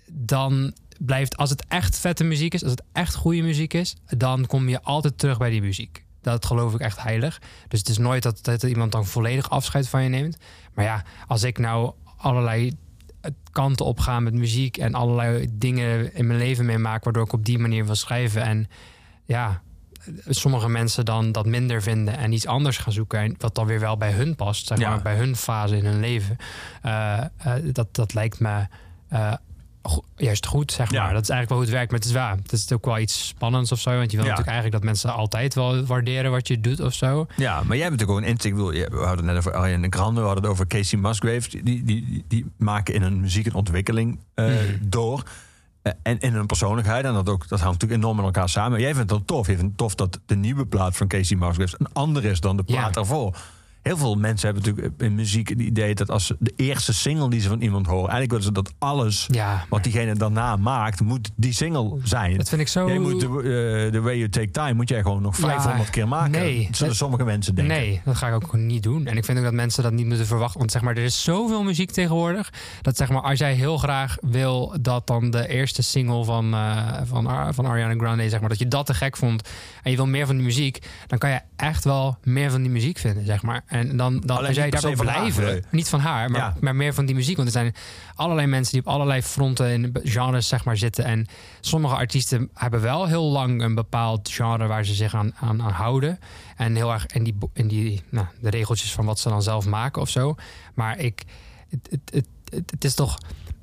dan 0.07 0.73
blijft, 0.99 1.37
als 1.37 1.49
het 1.49 1.63
echt 1.67 1.97
vette 1.99 2.23
muziek 2.23 2.53
is, 2.53 2.61
als 2.63 2.71
het 2.71 2.83
echt 2.91 3.15
goede 3.15 3.41
muziek 3.41 3.73
is, 3.73 3.95
dan 4.17 4.45
kom 4.45 4.69
je 4.69 4.81
altijd 4.81 5.17
terug 5.17 5.37
bij 5.37 5.49
die 5.49 5.61
muziek. 5.61 6.03
Dat 6.21 6.45
geloof 6.45 6.73
ik 6.73 6.79
echt 6.79 7.01
heilig. 7.01 7.41
Dus 7.67 7.79
het 7.79 7.89
is 7.89 7.97
nooit 7.97 8.23
dat, 8.23 8.43
dat 8.43 8.63
iemand 8.63 8.91
dan 8.91 9.05
volledig 9.05 9.49
afscheid 9.49 9.87
van 9.89 10.03
je 10.03 10.09
neemt. 10.09 10.37
Maar 10.73 10.85
ja, 10.85 11.03
als 11.27 11.43
ik 11.43 11.57
nou 11.57 11.91
allerlei 12.17 12.75
kanten 13.51 13.85
op 13.85 13.99
ga 13.99 14.19
met 14.19 14.33
muziek 14.33 14.77
en 14.77 14.93
allerlei 14.93 15.47
dingen 15.51 16.13
in 16.13 16.27
mijn 16.27 16.39
leven 16.39 16.65
meemaak, 16.65 17.03
waardoor 17.03 17.23
ik 17.23 17.33
op 17.33 17.45
die 17.45 17.59
manier 17.59 17.85
wil 17.85 17.95
schrijven. 17.95 18.41
En 18.43 18.67
ja, 19.25 19.61
sommige 20.27 20.69
mensen 20.69 21.05
dan 21.05 21.31
dat 21.31 21.45
minder 21.45 21.81
vinden 21.81 22.17
en 22.17 22.31
iets 22.31 22.47
anders 22.47 22.77
gaan 22.77 22.93
zoeken. 22.93 23.19
En 23.19 23.35
wat 23.37 23.55
dan 23.55 23.65
weer 23.65 23.79
wel 23.79 23.97
bij 23.97 24.11
hun 24.11 24.35
past, 24.35 24.67
zeg 24.67 24.77
Ja. 24.77 24.89
maar, 24.89 25.01
bij 25.01 25.15
hun 25.15 25.35
fase 25.35 25.77
in 25.77 25.85
hun 25.85 25.99
leven. 25.99 26.37
Eh, 26.81 27.17
eh, 27.17 27.23
dat, 27.71 27.95
dat 27.95 28.13
lijkt 28.13 28.39
me 28.39 28.67
eh, 29.07 29.33
go- 29.83 30.03
juist 30.15 30.45
goed, 30.45 30.71
zeg 30.71 30.91
Ja. 30.91 31.03
maar. 31.03 31.13
Dat 31.13 31.21
is 31.23 31.29
eigenlijk 31.29 31.49
wel 31.49 31.57
hoe 31.57 31.67
het 31.67 31.75
werkt. 31.75 31.91
Maar 31.91 31.99
het 31.99 32.09
is, 32.09 32.15
waar, 32.15 32.35
het 32.37 32.51
is 32.51 32.71
ook 32.73 32.85
wel 32.85 32.99
iets 32.99 33.27
spannends 33.27 33.71
of 33.71 33.79
zo. 33.79 33.89
Want 33.97 34.11
je 34.11 34.17
wil 34.17 34.25
Ja. 34.25 34.31
natuurlijk 34.31 34.47
eigenlijk 34.47 34.75
dat 34.75 34.83
mensen 34.83 35.13
altijd 35.13 35.53
wel 35.53 35.85
waarderen 35.85 36.31
wat 36.31 36.47
je 36.47 36.59
doet 36.61 36.79
of 36.79 36.93
zo. 36.93 37.25
Ja, 37.37 37.53
maar 37.63 37.77
jij 37.77 37.85
hebt 37.85 37.91
natuurlijk 37.91 38.09
ook 38.11 38.17
een 38.17 38.31
instinct. 38.31 38.57
Ik 38.57 38.63
bedoel, 38.65 38.71
je- 38.81 38.89
we 38.91 39.05
hadden 39.05 39.25
net 39.25 39.37
over 39.37 39.53
Ariana 39.53 39.87
Grande, 39.89 40.19
we 40.19 40.25
hadden 40.25 40.43
het 40.43 40.53
over 40.53 40.67
Casey 40.67 40.99
Musgraves. 40.99 41.47
Die, 41.49 41.63
die, 41.63 41.83
die, 41.83 42.25
die 42.27 42.45
maken 42.57 42.93
in 42.93 43.01
hun 43.01 43.19
muziek 43.19 43.45
een 43.45 43.53
ontwikkeling 43.53 44.19
eh, 44.33 44.45
Mhm. 44.45 44.55
door. 44.81 45.23
Eh, 45.81 45.93
en 46.03 46.19
in 46.19 46.33
hun 46.33 46.45
persoonlijkheid. 46.45 47.05
En 47.05 47.13
dat, 47.13 47.29
ook, 47.29 47.47
dat 47.47 47.59
hangt 47.59 47.73
natuurlijk 47.73 48.01
enorm 48.01 48.15
met 48.15 48.25
elkaar 48.25 48.49
samen. 48.49 48.79
Jij 48.79 48.95
vindt 48.95 49.11
het 49.11 49.27
tof. 49.27 49.47
Je 49.47 49.53
vindt 49.53 49.67
het 49.69 49.77
tof 49.77 49.95
dat 49.95 50.19
de 50.25 50.35
nieuwe 50.35 50.65
plaat 50.65 50.97
van 50.97 51.07
Casey 51.07 51.37
Musgraves 51.37 51.75
een 51.79 51.93
ander 51.93 52.25
is 52.25 52.39
dan 52.39 52.57
de 52.57 52.63
plaat 52.63 52.85
Ja. 52.85 52.89
daarvoor. 52.91 53.37
Heel 53.81 53.97
veel 53.97 54.15
mensen 54.15 54.49
hebben 54.53 54.65
natuurlijk 54.69 55.01
in 55.01 55.15
muziek 55.15 55.49
het 55.49 55.59
idee 55.59 55.95
dat 55.95 56.09
als 56.09 56.25
ze 56.25 56.35
de 56.39 56.53
eerste 56.55 56.93
single 56.93 57.29
die 57.29 57.39
ze 57.39 57.47
van 57.47 57.61
iemand 57.61 57.85
horen, 57.85 58.09
eigenlijk 58.09 58.29
willen 58.31 58.45
ze 58.45 58.51
dat 58.51 58.73
alles 58.79 59.27
Ja, 59.31 59.65
wat 59.69 59.83
diegene 59.83 60.15
daarna 60.15 60.55
maakt, 60.55 61.01
moet 61.01 61.29
die 61.35 61.53
single 61.53 61.97
zijn. 62.03 62.37
dat 62.37 62.49
vind 62.49 62.61
ik 62.61 62.67
zo... 62.67 62.87
Jij 62.87 62.99
moet 62.99 63.19
de, 63.19 63.25
eh, 63.27 63.91
The 63.91 64.01
Way 64.01 64.17
You 64.17 64.29
Take 64.29 64.51
Time 64.51 64.73
moet 64.73 64.89
jij 64.89 65.01
gewoon 65.01 65.21
nog 65.21 65.37
Ja, 65.37 65.47
500 65.47 65.89
keer 65.89 66.07
maken. 66.07 66.31
nee, 66.31 66.67
zullen 66.71 66.87
dat- 66.87 66.95
sommige 66.95 67.23
mensen 67.23 67.55
denken. 67.55 67.75
Nee, 67.75 68.01
dat 68.05 68.15
ga 68.15 68.27
ik 68.27 68.33
ook 68.33 68.53
niet 68.53 68.83
doen. 68.83 69.05
En 69.07 69.17
ik 69.17 69.25
vind 69.25 69.37
ook 69.37 69.43
dat 69.43 69.53
mensen 69.53 69.83
dat 69.83 69.91
niet 69.93 70.05
moeten 70.05 70.25
verwachten. 70.25 70.59
Want 70.59 70.71
zeg 70.71 70.81
maar, 70.81 70.95
er 70.97 71.03
is 71.03 71.23
zoveel 71.23 71.63
muziek 71.63 71.91
tegenwoordig. 71.91 72.49
Dat 72.81 72.97
zeg 72.97 73.09
maar, 73.09 73.21
als 73.21 73.39
jij 73.39 73.53
heel 73.53 73.77
graag 73.77 74.17
wil 74.21 74.75
dat 74.81 75.07
dan 75.07 75.29
de 75.31 75.47
eerste 75.47 75.81
single 75.83 76.23
van, 76.23 76.53
eh, 76.53 76.87
van, 77.03 77.27
Ar- 77.27 77.53
van 77.53 77.65
Ariana 77.65 77.93
Grande, 77.93 78.29
zeg 78.29 78.39
maar, 78.39 78.49
dat 78.49 78.59
je 78.59 78.67
dat 78.67 78.85
te 78.85 78.93
gek 78.93 79.17
vond. 79.17 79.49
En 79.83 79.91
je 79.91 79.97
wil 79.97 80.07
meer 80.07 80.25
van 80.25 80.35
die 80.35 80.45
muziek. 80.45 80.85
Dan 81.07 81.17
kan 81.19 81.29
je 81.29 81.39
echt 81.55 81.83
wel 81.83 82.17
meer 82.23 82.51
van 82.51 82.61
die 82.61 82.71
muziek 82.71 82.97
vinden, 82.97 83.25
zeg 83.25 83.41
maar. 83.41 83.63
En 83.71 83.97
dan, 83.97 84.19
dan 84.19 84.37
per 84.37 84.53
daar 84.53 84.81
wil 84.81 84.95
haar, 84.95 84.95
blijven. 84.95 85.63
niet 85.69 85.89
van 85.89 85.99
haar, 85.99 86.31
maar, 86.31 86.41
Ja. 86.41 86.55
maar 86.59 86.75
meer 86.75 86.93
van 86.93 87.05
die 87.05 87.15
muziek. 87.15 87.35
Want 87.35 87.47
er 87.47 87.53
zijn 87.53 87.75
allerlei 88.15 88.47
mensen 88.47 88.73
die 88.73 88.81
op 88.81 88.87
allerlei 88.87 89.21
fronten 89.21 89.71
in 89.71 89.95
genres, 90.03 90.47
zeg 90.47 90.65
maar, 90.65 90.77
zitten. 90.77 91.03
En 91.03 91.27
sommige 91.59 91.95
artiesten 91.95 92.49
hebben 92.53 92.81
wel 92.81 93.07
heel 93.07 93.23
lang 93.23 93.61
een 93.61 93.75
bepaald 93.75 94.29
genre 94.29 94.67
waar 94.67 94.85
ze 94.85 94.93
zich 94.93 95.15
aan, 95.15 95.31
aan, 95.39 95.61
aan 95.61 95.71
houden. 95.71 96.19
En 96.55 96.75
heel 96.75 96.91
erg 96.91 97.05
in 97.05 97.23
die, 97.23 97.37
in 97.53 97.67
die 97.67 98.01
nou, 98.09 98.25
de 98.39 98.49
regeltjes 98.49 98.91
van 98.91 99.05
wat 99.05 99.19
ze 99.19 99.29
dan 99.29 99.43
zelf 99.43 99.65
maken 99.65 100.01
of 100.01 100.09
zo. 100.09 100.35
Maar 100.73 100.99
ik, 100.99 101.23
het, 101.69 101.87
het, 101.91 102.01
het, 102.13 102.27
het, 102.49 102.71
het 102.71 102.83
is 102.83 102.93
toch. 102.93 103.17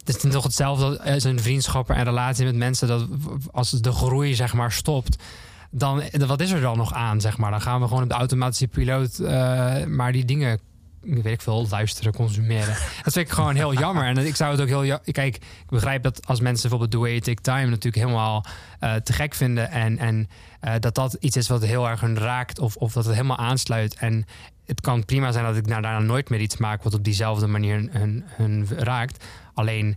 Het 0.04 0.24
is 0.24 0.32
toch 0.32 0.42
hetzelfde 0.42 1.02
als 1.02 1.24
een 1.24 1.40
vriendschap 1.40 1.90
en 1.90 2.04
relatie 2.04 2.44
met 2.44 2.56
mensen. 2.56 2.88
Dat 2.88 3.06
als 3.52 3.70
de 3.70 3.92
groei 3.92 4.34
zeg 4.34 4.54
maar 4.54 4.72
stopt, 4.72 5.22
dan 5.70 6.02
wat 6.26 6.40
is 6.40 6.50
er 6.50 6.60
dan 6.60 6.76
nog 6.76 6.92
aan 6.92 7.20
zeg 7.20 7.38
maar? 7.38 7.50
Dan 7.50 7.60
gaan 7.60 7.80
we 7.80 7.88
gewoon 7.88 8.02
op 8.02 8.08
de 8.08 8.14
automatische 8.14 8.68
piloot, 8.68 9.18
eh, 9.18 9.84
maar 9.84 10.12
die 10.12 10.24
dingen, 10.24 10.60
weet 11.00 11.26
ik 11.26 11.40
veel, 11.40 11.66
luisteren, 11.70 12.12
consumeren. 12.12 12.76
Dat 13.04 13.12
vind 13.12 13.26
ik 13.26 13.30
gewoon 13.30 13.54
heel 13.54 13.72
jammer. 13.74 14.04
En 14.04 14.18
ik 14.18 14.36
zou 14.36 14.50
het 14.50 14.60
ook 14.60 14.82
heel, 14.84 14.98
kijk, 15.12 15.36
ik 15.36 15.68
begrijp 15.68 16.02
dat 16.02 16.26
als 16.26 16.40
mensen 16.40 16.68
bijvoorbeeld 16.68 16.90
The 16.90 17.08
Way 17.08 17.20
Take 17.20 17.42
Time 17.42 17.66
natuurlijk 17.66 18.04
helemaal 18.04 18.44
eh, 18.80 18.94
te 18.94 19.12
gek 19.12 19.34
vinden 19.34 19.70
en 19.70 19.98
en 19.98 20.28
eh, 20.60 20.74
dat 20.80 20.94
dat 20.94 21.16
iets 21.20 21.36
is 21.36 21.48
wat 21.48 21.64
heel 21.64 21.88
erg 21.88 22.00
hun 22.00 22.18
raakt 22.18 22.58
of 22.58 22.76
of 22.76 22.92
dat 22.92 23.04
het 23.04 23.14
helemaal 23.14 23.38
aansluit 23.38 23.94
en 23.94 24.26
het 24.68 24.80
kan 24.80 25.04
prima 25.04 25.32
zijn 25.32 25.44
dat 25.44 25.56
ik 25.56 25.66
nou 25.66 25.82
daarna 25.82 25.98
nooit 25.98 26.28
meer 26.28 26.40
iets 26.40 26.56
maak 26.56 26.82
wat 26.82 26.94
op 26.94 27.04
diezelfde 27.04 27.46
manier 27.46 27.88
hun, 27.90 28.24
hun 28.26 28.68
raakt. 28.76 29.24
Alleen, 29.54 29.88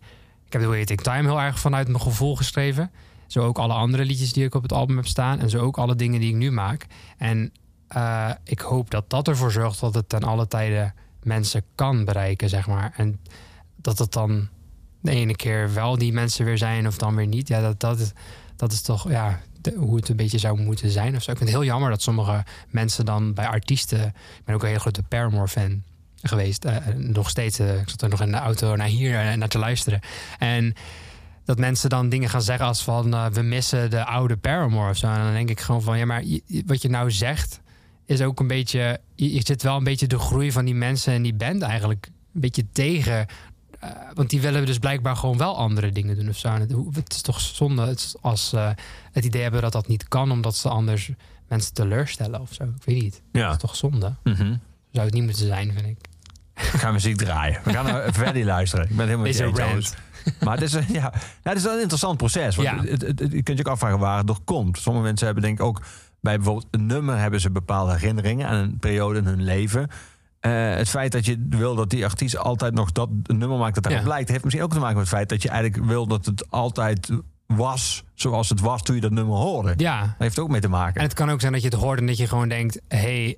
ik 0.45 0.53
heb 0.53 0.61
The 0.61 0.67
Way 0.67 0.85
Take 0.85 1.03
Time 1.03 1.21
heel 1.21 1.41
erg 1.41 1.59
vanuit 1.59 1.87
mijn 1.87 2.01
gevoel 2.01 2.35
geschreven. 2.35 2.91
Zo 3.31 3.43
ook 3.43 3.57
alle 3.59 3.73
andere 3.73 4.05
liedjes 4.05 4.33
die 4.33 4.45
ik 4.45 4.55
op 4.55 4.61
het 4.61 4.73
album 4.73 4.95
heb 4.95 5.07
staan. 5.07 5.39
En 5.39 5.49
zo 5.49 5.59
ook 5.59 5.77
alle 5.77 5.95
dingen 5.95 6.19
die 6.19 6.29
ik 6.29 6.35
nu 6.35 6.51
maak. 6.51 6.85
En 7.17 7.51
eh, 7.87 8.29
ik 8.43 8.59
hoop 8.59 8.89
dat 8.91 9.09
dat 9.09 9.27
ervoor 9.27 9.51
zorgt 9.51 9.79
dat 9.79 9.93
het 9.93 10.09
ten 10.09 10.23
alle 10.23 10.47
tijden 10.47 10.93
mensen 11.23 11.63
kan 11.75 12.05
bereiken, 12.05 12.49
zeg 12.49 12.67
maar. 12.67 12.93
En 12.97 13.19
dat 13.75 13.97
het 13.97 14.11
dan 14.11 14.47
de 15.01 15.11
ene 15.11 15.35
keer 15.35 15.73
wel 15.73 15.97
die 15.97 16.13
mensen 16.13 16.45
weer 16.45 16.57
zijn 16.57 16.87
of 16.87 16.97
dan 16.97 17.15
weer 17.15 17.27
niet. 17.27 17.47
Ja, 17.47 17.61
dat, 17.61 17.79
dat, 17.79 17.99
is, 17.99 18.11
dat 18.55 18.71
is 18.71 18.81
toch 18.81 19.09
ja, 19.09 19.39
hoe 19.75 19.95
het 19.95 20.09
een 20.09 20.15
beetje 20.15 20.37
zou 20.37 20.61
moeten 20.61 20.89
zijn. 20.91 21.15
Of 21.15 21.23
zo. 21.23 21.31
Ik 21.31 21.37
vind 21.37 21.49
het 21.49 21.59
heel 21.59 21.67
jammer 21.67 21.89
dat 21.89 22.01
sommige 22.01 22.43
mensen 22.67 23.05
dan 23.05 23.33
bij 23.33 23.47
artiesten... 23.47 24.01
Ik 24.07 24.41
ben 24.45 24.55
ook 24.55 24.61
een 24.61 24.67
hele 24.67 24.79
grote 24.79 25.03
Paramore-fan 25.03 25.83
geweest. 26.21 26.65
eh, 26.65 26.87
nog 26.95 27.29
steeds. 27.29 27.59
eh, 27.59 27.79
ik 27.79 27.89
zat 27.89 28.01
er 28.01 28.09
nog 28.09 28.21
in 28.21 28.31
de 28.31 28.37
auto 28.37 28.75
naar 28.75 28.87
hier 28.87 29.15
en 29.15 29.39
naar 29.39 29.49
te 29.49 29.59
luisteren. 29.59 29.99
En 30.39 30.73
dat 31.51 31.59
mensen 31.59 31.89
dan 31.89 32.09
dingen 32.09 32.29
gaan 32.29 32.41
zeggen 32.41 32.65
als 32.65 32.83
van... 32.83 33.13
eh, 33.13 33.25
we 33.25 33.41
missen 33.41 33.89
de 33.89 34.05
oude 34.05 34.37
Paramore 34.37 34.89
of 34.89 34.97
zo. 34.97 35.07
En 35.07 35.23
dan 35.23 35.33
denk 35.33 35.49
ik 35.49 35.59
gewoon 35.59 35.81
van... 35.81 35.97
ja, 35.97 36.05
maar 36.05 36.23
wat 36.65 36.81
je 36.81 36.89
nou 36.89 37.11
zegt 37.11 37.59
is 38.05 38.21
ook 38.21 38.39
een 38.39 38.47
beetje... 38.47 38.99
Je, 39.15 39.41
zit 39.43 39.63
wel 39.63 39.77
een 39.77 39.83
beetje 39.83 40.07
de 40.07 40.19
groei 40.19 40.51
van 40.51 40.65
die 40.65 40.75
mensen 40.75 41.13
en 41.13 41.21
die 41.21 41.33
band 41.33 41.61
eigenlijk 41.61 42.05
een 42.33 42.41
beetje 42.41 42.65
tegen... 42.71 43.25
Eh, 43.79 43.89
want 44.13 44.29
die 44.29 44.41
willen 44.41 44.65
dus 44.65 44.77
blijkbaar 44.77 45.15
gewoon 45.15 45.37
wel 45.37 45.57
andere 45.57 45.91
dingen 45.91 46.15
doen 46.15 46.29
of 46.29 46.37
zo. 46.37 46.47
En 46.47 46.59
het, 46.61 46.71
het 46.93 47.13
is 47.13 47.21
toch 47.21 47.39
zonde 47.39 47.81
het 47.85 47.99
is 47.99 48.15
als 48.21 48.49
ze 48.49 48.73
het 49.11 49.25
idee 49.25 49.41
hebben 49.41 49.61
dat 49.61 49.71
dat 49.71 49.87
niet 49.87 50.07
kan... 50.07 50.31
omdat 50.31 50.55
ze 50.55 50.69
anders 50.69 51.11
mensen 51.47 51.73
teleurstellen 51.73 52.41
of 52.41 52.53
zo. 52.53 52.63
Ik 52.63 52.83
weet 52.85 53.01
niet. 53.01 53.21
Dat 53.31 53.41
Ja. 53.41 53.51
is 53.51 53.57
toch 53.57 53.75
zonde? 53.75 54.13
Mhm. 54.23 54.55
Zou 54.91 55.05
het 55.05 55.13
niet 55.13 55.23
moeten 55.23 55.45
zijn, 55.47 55.73
vind 55.73 55.85
ik. 55.85 55.97
We 56.53 56.77
gaan 56.77 56.93
muziek 56.93 57.17
draaien. 57.17 57.61
We 57.63 57.73
gaan 57.73 57.85
naar 57.85 58.45
luisteren. 58.45 58.89
Ik 58.89 58.95
ben 58.95 59.05
helemaal 59.05 59.25
je 59.27 59.51
Deze. 59.51 59.93
Maar 60.43 60.53
het 60.59 60.63
is, 60.63 60.71
ja, 60.73 61.01
nou, 61.01 61.13
het 61.43 61.57
is 61.57 61.63
wel 61.63 61.73
een 61.73 61.79
interessant 61.81 62.17
proces. 62.17 62.55
Want 62.55 62.67
Ja. 62.67 62.77
het, 62.83 63.01
het, 63.01 63.19
het- 63.19 63.31
je 63.31 63.43
kunt 63.43 63.57
je 63.57 63.65
ook 63.65 63.71
afvragen 63.71 63.99
waar 63.99 64.17
het 64.17 64.27
door 64.27 64.39
komt. 64.45 64.77
Sommige 64.77 65.05
mensen 65.05 65.25
hebben 65.25 65.43
denk 65.43 65.59
ik 65.59 65.65
ook... 65.65 65.81
bij 66.21 66.35
bijvoorbeeld 66.35 66.67
een 66.71 66.85
nummer 66.85 67.17
hebben 67.17 67.39
ze 67.41 67.51
bepaalde 67.51 67.91
herinneringen... 67.93 68.47
aan 68.47 68.55
een 68.55 68.77
periode 68.79 69.19
in 69.19 69.25
hun 69.25 69.43
leven. 69.43 69.87
Eh, 70.39 70.51
het 70.75 70.89
feit 70.89 71.11
dat 71.11 71.25
je 71.25 71.45
wil 71.49 71.75
dat 71.75 71.89
die 71.89 72.05
artiest 72.05 72.37
altijd 72.37 72.73
nog 72.73 72.91
dat 72.91 73.09
nummer 73.23 73.57
maakt... 73.57 73.73
dat 73.75 73.83
daarop 73.83 74.01
Ja. 74.03 74.07
lijkt... 74.09 74.29
heeft 74.29 74.43
misschien 74.43 74.65
ook 74.65 74.73
te 74.73 74.79
maken 74.79 74.95
met 74.97 75.05
het 75.05 75.15
feit 75.15 75.29
dat 75.29 75.41
je 75.41 75.49
eigenlijk 75.49 75.85
wil... 75.85 76.07
dat 76.07 76.25
het 76.25 76.49
altijd 76.51 77.09
was 77.47 78.03
zoals 78.13 78.49
het 78.49 78.59
was 78.59 78.81
toen 78.81 78.95
je 78.95 79.01
dat 79.01 79.11
nummer 79.11 79.35
hoorde. 79.35 79.73
Ja, 79.77 80.01
Dat 80.01 80.09
heeft 80.17 80.39
ook 80.39 80.49
mee 80.49 80.61
te 80.61 80.67
maken. 80.67 80.95
En 80.95 81.03
het 81.07 81.13
kan 81.13 81.29
ook 81.29 81.39
zijn 81.41 81.51
dat 81.53 81.61
je 81.61 81.67
het 81.67 81.77
hoort 81.77 81.99
en 81.99 82.05
dat 82.07 82.17
je 82.17 82.27
gewoon 82.27 82.49
denkt: 82.49 82.81
hé, 82.87 82.97
hey, 82.97 83.37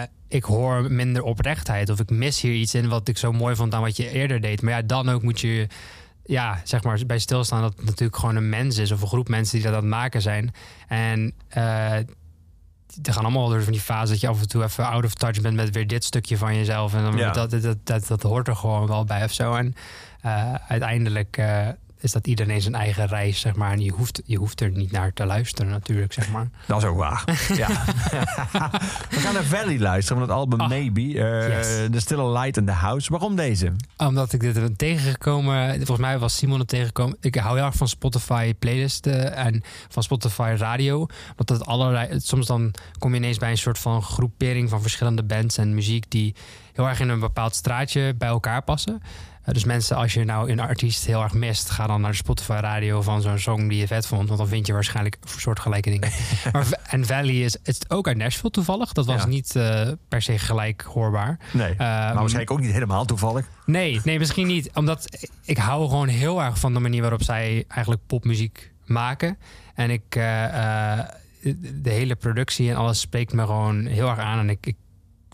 eh, 0.00 0.02
ik 0.28 0.44
hoor 0.44 0.92
minder 0.92 1.22
oprechtheid. 1.22 1.90
Of 1.90 2.00
ik 2.00 2.10
mis 2.10 2.40
hier 2.40 2.52
iets 2.54 2.74
in 2.74 2.88
wat 2.88 3.08
ik 3.08 3.18
zo 3.18 3.32
mooi 3.32 3.56
vond 3.56 3.74
aan 3.74 3.80
wat 3.80 3.96
je 3.96 4.10
eerder 4.10 4.40
deed. 4.40 4.62
Maar 4.62 4.72
ja, 4.72 4.82
dan 4.82 5.08
ook 5.08 5.22
moet 5.22 5.40
je, 5.40 5.66
ja, 6.24 6.60
zeg 6.64 6.82
maar, 6.82 7.00
bij 7.06 7.18
stilstaan 7.18 7.60
dat 7.60 7.76
het 7.76 7.84
natuurlijk 7.84 8.18
gewoon 8.18 8.36
een 8.36 8.48
mens 8.48 8.78
is 8.78 8.90
of 8.92 9.00
een 9.02 9.08
groep 9.08 9.28
mensen 9.28 9.54
die 9.54 9.64
dat 9.66 9.74
aan 9.74 9.80
het 9.80 9.90
maken 9.90 10.22
zijn. 10.22 10.54
En 10.88 11.32
eh 11.48 11.98
er 13.02 13.12
gaan 13.12 13.22
allemaal 13.22 13.48
door 13.48 13.62
van 13.62 13.72
die 13.72 13.80
fase 13.80 14.12
dat 14.12 14.20
je 14.20 14.28
af 14.28 14.40
en 14.40 14.48
toe 14.48 14.62
even 14.62 14.86
out 14.86 15.04
of 15.04 15.14
touch 15.14 15.40
bent 15.40 15.56
met 15.56 15.70
weer 15.70 15.86
dit 15.86 16.04
stukje 16.04 16.36
van 16.38 16.56
jezelf. 16.56 16.94
En 16.94 17.02
dan, 17.02 17.16
Ja. 17.16 17.30
dat, 17.32 17.50
dat, 17.50 17.62
dat, 17.62 17.76
dat, 17.86 18.06
dat 18.06 18.22
hoort 18.22 18.48
er 18.48 18.56
gewoon 18.56 18.86
wel 18.86 19.04
bij 19.04 19.24
of 19.24 19.32
zo. 19.32 19.54
En 19.54 19.74
eh, 20.20 20.54
uiteindelijk 20.68 21.36
eh, 21.36 21.68
is 22.04 22.12
dat 22.12 22.26
iedereen 22.26 22.62
zijn 22.62 22.74
eigen 22.74 23.06
reis, 23.06 23.40
zeg 23.40 23.54
maar. 23.54 23.72
En 23.72 23.80
je 23.80 23.90
hoeft, 23.90 24.22
je 24.24 24.36
hoeft 24.36 24.60
er 24.60 24.70
niet 24.70 24.90
naar 24.90 25.12
te 25.12 25.26
luisteren, 25.26 25.70
natuurlijk, 25.70 26.12
zeg 26.12 26.30
maar. 26.30 26.48
Dat 26.66 26.82
is 26.82 26.88
ook 26.88 26.96
waar. 26.96 27.24
ja. 27.56 27.68
We 29.10 29.18
gaan 29.20 29.34
naar 29.34 29.44
Valley 29.44 29.78
luisteren 29.78 30.18
van 30.18 30.28
het 30.28 30.38
album 30.38 30.60
Ah, 30.60 30.68
Maybe. 30.68 31.00
Uh, 31.00 31.48
yes. 31.48 31.66
The 31.90 32.00
Still 32.00 32.18
a 32.18 32.28
Light 32.28 32.56
in 32.56 32.66
the 32.66 32.72
House. 32.72 33.10
Waarom 33.10 33.36
deze? 33.36 33.72
Omdat 33.96 34.32
ik 34.32 34.40
dit 34.40 34.54
ben 34.54 34.76
tegengekomen. 34.76 35.74
Volgens 35.76 35.98
mij 35.98 36.18
was 36.18 36.36
Simon 36.36 36.58
het 36.58 36.68
tegengekomen. 36.68 37.16
Ik 37.20 37.34
hou 37.34 37.56
heel 37.56 37.66
erg 37.66 37.76
van 37.76 37.88
Spotify 37.88 38.54
playlisten 38.54 39.36
en 39.36 39.62
van 39.88 40.02
Spotify 40.02 40.54
radio. 40.58 41.06
Want 41.36 41.48
dat 41.48 41.66
allerlei. 41.66 42.20
Soms 42.20 42.46
dan 42.46 42.74
kom 42.98 43.10
je 43.10 43.16
ineens 43.16 43.38
bij 43.38 43.50
een 43.50 43.58
soort 43.58 43.78
van 43.78 44.02
groepering 44.02 44.70
van 44.70 44.82
verschillende 44.82 45.22
bands 45.22 45.58
en 45.58 45.74
muziek 45.74 46.10
die 46.10 46.34
heel 46.72 46.88
erg 46.88 47.00
in 47.00 47.08
een 47.08 47.20
bepaald 47.20 47.54
straatje 47.54 48.14
bij 48.14 48.28
elkaar 48.28 48.62
passen. 48.62 49.02
Eh, 49.44 49.54
dus 49.54 49.64
mensen, 49.64 49.96
als 49.96 50.14
je 50.14 50.24
nou 50.24 50.50
een 50.50 50.60
artiest 50.60 51.04
heel 51.06 51.22
erg 51.22 51.32
mist, 51.32 51.70
ga 51.70 51.86
dan 51.86 52.00
naar 52.00 52.10
de 52.10 52.16
Spotify 52.16 52.58
radio 52.60 53.02
van 53.02 53.22
zo'n 53.22 53.38
song 53.38 53.68
die 53.68 53.78
je 53.78 53.86
vet 53.86 54.06
vond. 54.06 54.26
Want 54.26 54.38
dan 54.38 54.48
vind 54.48 54.66
je 54.66 54.72
waarschijnlijk 54.72 55.16
soortgelijke 55.36 55.90
dingen. 55.90 56.10
maar, 56.52 56.66
en 56.86 57.06
Valley 57.06 57.34
is 57.34 57.56
het 57.62 57.90
ook 57.90 58.06
uit 58.08 58.16
Nashville 58.16 58.50
toevallig. 58.50 58.92
Dat 58.92 59.06
was 59.06 59.22
Ja. 59.22 59.26
niet 59.28 59.56
eh, 59.56 59.88
per 60.08 60.22
se 60.22 60.38
gelijk 60.38 60.82
hoorbaar. 60.82 61.38
Nee. 61.52 61.70
Ehm, 61.70 61.78
maar 61.78 62.14
waarschijnlijk 62.14 62.50
ook 62.50 62.60
niet 62.60 62.72
helemaal 62.72 63.04
toevallig. 63.04 63.46
Nee, 63.66 64.00
nee, 64.04 64.18
misschien 64.18 64.46
niet. 64.46 64.70
Omdat 64.74 65.28
ik 65.44 65.58
hou 65.58 65.88
gewoon 65.88 66.08
heel 66.08 66.42
erg 66.42 66.58
van 66.58 66.72
de 66.74 66.80
manier 66.80 67.00
waarop 67.00 67.22
zij 67.22 67.64
eigenlijk 67.68 68.02
popmuziek 68.06 68.72
maken. 68.84 69.38
En 69.74 69.90
ik, 69.90 70.02
eh, 70.16 70.98
de 71.82 71.90
hele 71.90 72.14
productie 72.14 72.70
en 72.70 72.76
alles 72.76 73.00
spreekt 73.00 73.32
me 73.32 73.40
gewoon 73.46 73.86
heel 73.86 74.08
erg 74.08 74.18
aan. 74.18 74.38
En 74.38 74.48
ik, 74.50 74.66
ik, 74.66 74.76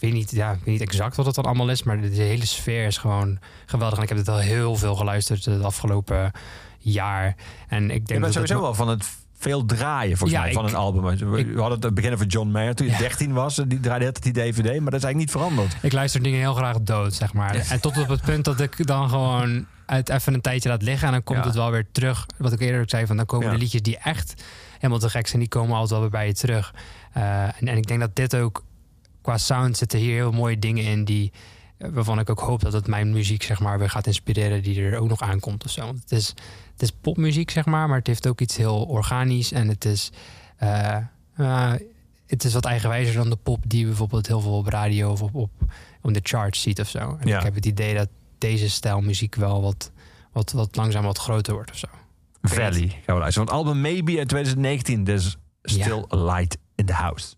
weet, 0.00 0.12
niet, 0.12 0.30
ja, 0.30 0.50
ik 0.52 0.58
weet 0.58 0.66
niet 0.66 0.80
exact 0.80 1.16
wat 1.16 1.26
het 1.26 1.34
dan 1.34 1.44
allemaal 1.44 1.70
is, 1.70 1.82
maar 1.82 2.00
de, 2.00 2.10
de 2.10 2.22
hele 2.22 2.46
sfeer 2.46 2.86
is 2.86 2.96
gewoon 2.98 3.38
geweldig. 3.66 3.96
En 3.96 4.02
ik 4.02 4.08
heb 4.08 4.18
het 4.18 4.28
al 4.28 4.38
heel 4.38 4.76
veel 4.76 4.94
geluisterd 4.96 5.44
het 5.44 5.62
afgelopen 5.62 6.30
jaar. 6.78 7.36
En 7.68 7.84
ik 7.84 7.90
Je 7.90 7.94
denk 7.94 8.06
bent 8.06 8.22
dat 8.22 8.32
sowieso 8.32 8.60
wel 8.60 8.74
van 8.74 8.88
het 8.88 9.04
veel 9.38 9.64
draaien 9.64 10.16
volgens 10.16 10.38
Ja, 10.38 10.44
mij 10.44 10.52
van 10.52 10.64
ik- 10.64 10.70
een 10.70 10.76
album. 10.76 11.02
We 11.02 11.38
ik- 11.38 11.46
hadden 11.56 11.72
het 11.74 11.82
het 11.82 11.94
begin 11.94 12.16
van 12.18 12.26
John 12.26 12.50
Mayer 12.50 12.74
toen 12.74 12.86
je 12.86 12.96
13 12.96 13.32
was. 13.32 13.54
Die 13.66 13.80
draaide 13.80 14.06
altijd 14.06 14.24
die 14.24 14.32
DVD, 14.32 14.54
maar 14.80 14.90
dat 14.90 15.00
is 15.00 15.04
eigenlijk 15.04 15.16
niet 15.16 15.30
veranderd. 15.30 15.76
Ik 15.82 15.92
luister 15.92 16.22
dingen 16.22 16.38
heel 16.38 16.54
graag 16.54 16.80
dood, 16.80 17.14
zeg 17.14 17.32
maar. 17.32 17.54
En 17.54 17.80
tot 17.80 17.98
op 17.98 18.08
het 18.08 18.22
punt 18.22 18.44
dat 18.44 18.60
ik 18.60 18.86
dan 18.86 19.08
gewoon 19.08 19.66
het 19.86 20.08
even 20.08 20.34
een 20.34 20.40
tijdje 20.40 20.68
laat 20.68 20.82
liggen. 20.82 21.06
En 21.06 21.12
dan 21.12 21.22
komt 21.22 21.44
het 21.44 21.54
wel 21.54 21.70
weer 21.70 21.86
terug. 21.92 22.26
Wat 22.38 22.52
ik 22.52 22.60
eerder 22.60 22.80
ook 22.80 22.90
zei, 22.90 23.06
van 23.06 23.16
dan 23.16 23.26
komen 23.26 23.50
de 23.50 23.58
liedjes 23.58 23.82
die 23.82 23.98
echt 23.98 24.42
helemaal 24.74 24.98
te 24.98 25.10
gek 25.10 25.26
zijn, 25.26 25.40
die 25.40 25.48
komen 25.48 25.72
altijd 25.72 25.90
wel 25.90 26.00
weer 26.00 26.10
bij 26.10 26.26
je 26.26 26.34
terug. 26.34 26.74
Eh, 27.12 27.42
en, 27.42 27.68
en 27.68 27.76
ik 27.76 27.86
denk 27.86 28.00
dat 28.00 28.16
dit 28.16 28.36
ook, 28.36 28.64
qua 29.22 29.38
sound 29.38 29.76
zitten 29.76 29.98
hier 29.98 30.14
heel 30.14 30.32
mooie 30.32 30.58
dingen 30.58 30.84
in 30.84 31.04
die 31.04 31.32
eh, 31.78 31.88
waarvan 31.92 32.18
ik 32.18 32.30
ook 32.30 32.40
hoop 32.40 32.60
dat 32.60 32.72
het 32.72 32.86
mijn 32.86 33.12
muziek 33.12 33.42
zeg 33.42 33.60
maar 33.60 33.78
weer 33.78 33.90
gaat 33.90 34.06
inspireren 34.06 34.62
die 34.62 34.82
er 34.82 34.98
ook 34.98 35.08
nog 35.08 35.20
aankomt 35.20 35.64
of 35.64 35.70
zo. 35.70 35.84
Want 35.84 36.00
het 36.00 36.12
is, 36.12 36.28
het 36.72 36.82
is 36.82 36.90
popmuziek 37.00 37.50
zeg 37.50 37.66
maar, 37.66 37.88
maar 37.88 37.98
het 37.98 38.06
heeft 38.06 38.26
ook 38.28 38.40
iets 38.40 38.56
heel 38.56 38.82
organisch 38.82 39.52
en 39.52 39.68
het 39.68 39.84
is 39.84 40.10
eh, 40.56 40.96
eh, 41.36 41.72
het 42.26 42.44
is 42.44 42.54
wat 42.54 42.64
eigenwijzer 42.64 43.14
dan 43.14 43.30
de 43.30 43.36
pop 43.36 43.62
die 43.66 43.80
je 43.80 43.86
bijvoorbeeld 43.86 44.26
heel 44.26 44.40
veel 44.40 44.56
op 44.56 44.66
radio 44.66 45.10
of 45.10 45.22
op, 45.22 45.34
op, 45.34 45.50
op 46.02 46.14
de 46.14 46.20
charts 46.22 46.62
ziet 46.62 46.80
of 46.80 46.88
zo. 46.88 47.16
En 47.20 47.28
Ja. 47.28 47.36
ik 47.36 47.42
heb 47.44 47.54
het 47.54 47.66
idee 47.66 47.94
dat 47.94 48.08
deze 48.38 48.70
stijl 48.70 49.00
muziek 49.00 49.34
wel 49.34 49.62
wat, 49.62 49.90
wat, 50.32 50.52
wat 50.52 50.76
langzaam 50.76 51.04
wat 51.04 51.18
groter 51.18 51.54
wordt 51.54 51.70
of 51.70 51.76
zo. 51.76 51.86
Valley 52.42 52.88
gaan 52.88 53.14
we 53.14 53.20
luisteren. 53.20 53.48
Want 53.48 53.58
album 53.58 53.80
Maybe 53.80 54.18
uit 54.18 54.28
2019, 54.28 55.04
dus 55.04 55.36
Still 55.62 56.04
Light 56.08 56.58
in 56.74 56.86
the 56.86 56.92
House. 56.92 57.34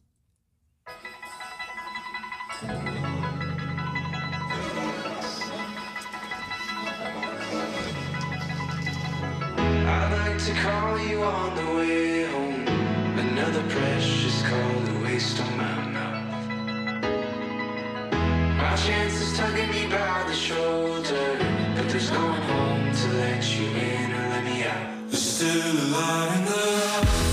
To 10.43 10.53
call 10.55 10.99
you 10.99 11.23
on 11.23 11.55
the 11.55 11.75
way 11.77 12.25
home. 12.25 12.67
Another 13.17 13.63
precious 13.69 14.43
call 14.43 14.87
to 14.87 15.05
waste 15.05 15.41
on 15.41 15.57
my 15.57 15.87
mouth. 15.97 16.49
My 18.57 18.75
chance 18.75 19.21
is 19.21 19.39
tugging 19.39 19.71
me 19.71 19.87
by 19.87 20.25
the 20.27 20.35
shoulder, 20.35 21.39
but 21.77 21.89
there's 21.89 22.11
no 22.11 22.27
one 22.27 22.43
home 22.43 22.93
to 22.93 23.09
let 23.19 23.57
you 23.57 23.67
in 23.69 24.13
or 24.13 24.29
let 24.31 24.45
me 24.45 24.65
out. 24.65 25.09
There's 25.11 25.23
still 25.23 25.51
a 25.51 26.35
in 26.35 26.45
the 26.45 26.65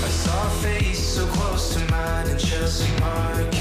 I 0.04 0.08
saw 0.08 0.46
a 0.46 0.50
face 0.62 1.04
so 1.04 1.26
close 1.26 1.74
to 1.74 1.80
mine 1.90 2.28
in 2.28 2.38
Chelsea 2.38 2.92
Market. 3.00 3.59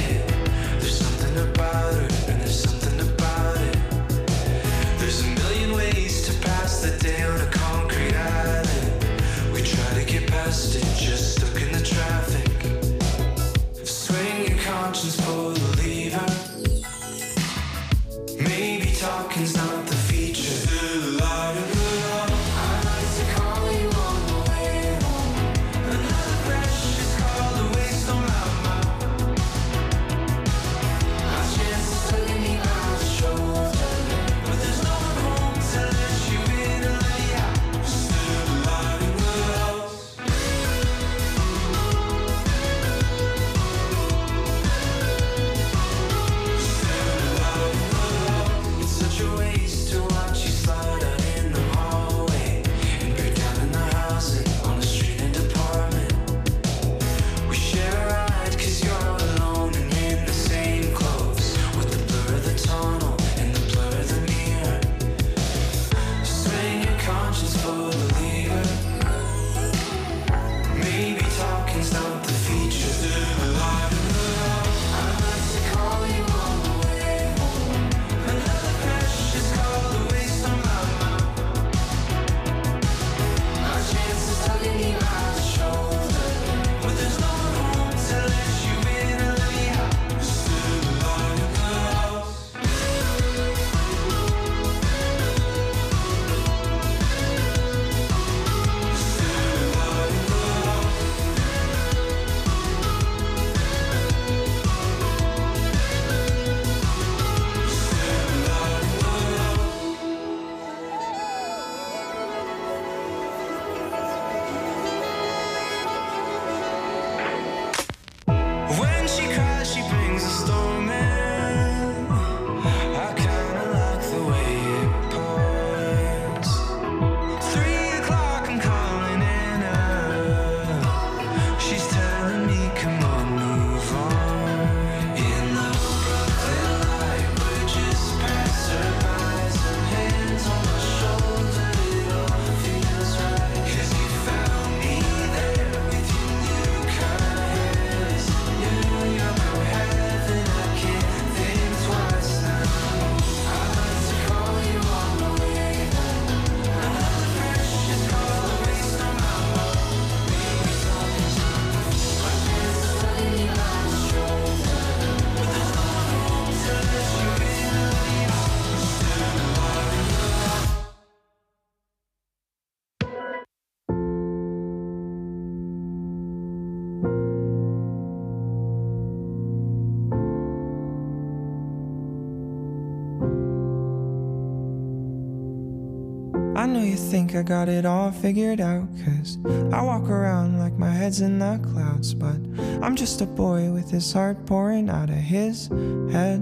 Think 187.30 187.46
I 187.46 187.48
got 187.48 187.70
it 187.70 187.86
all 187.86 188.12
figured 188.12 188.60
out, 188.60 188.88
cause 189.06 189.38
I 189.72 189.84
walk 189.84 190.10
around 190.10 190.58
like 190.58 190.74
my 190.74 190.90
head's 190.90 191.22
in 191.22 191.38
the 191.38 191.60
clouds, 191.72 192.16
but 192.16 192.38
I'm 192.82 192.96
just 192.96 193.22
a 193.22 193.26
boy 193.28 193.70
with 193.72 193.92
his 193.92 194.12
heart 194.12 194.48
pouring 194.48 194.90
out 194.90 195.10
of 195.10 195.16
his 195.16 195.68
head. 196.12 196.40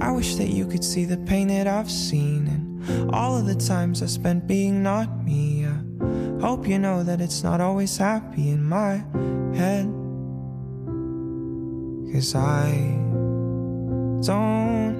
I 0.00 0.10
wish 0.10 0.36
that 0.36 0.48
you 0.48 0.66
could 0.66 0.82
see 0.84 1.04
the 1.04 1.18
pain 1.26 1.48
that 1.48 1.66
I've 1.66 1.90
seen 1.90 2.46
and 2.46 3.10
all 3.14 3.36
of 3.36 3.44
the 3.44 3.54
times 3.54 4.02
I 4.02 4.06
spent 4.06 4.46
being 4.46 4.82
not 4.82 5.22
me. 5.22 5.66
I 5.66 6.40
hope 6.40 6.66
you 6.66 6.78
know 6.78 7.02
that 7.02 7.20
it's 7.20 7.42
not 7.42 7.60
always 7.60 7.94
happy 7.96 8.48
in 8.50 8.64
my 8.64 9.04
head. 9.54 9.84
Cause 12.10 12.34
I 12.34 12.70
don't 14.24 14.93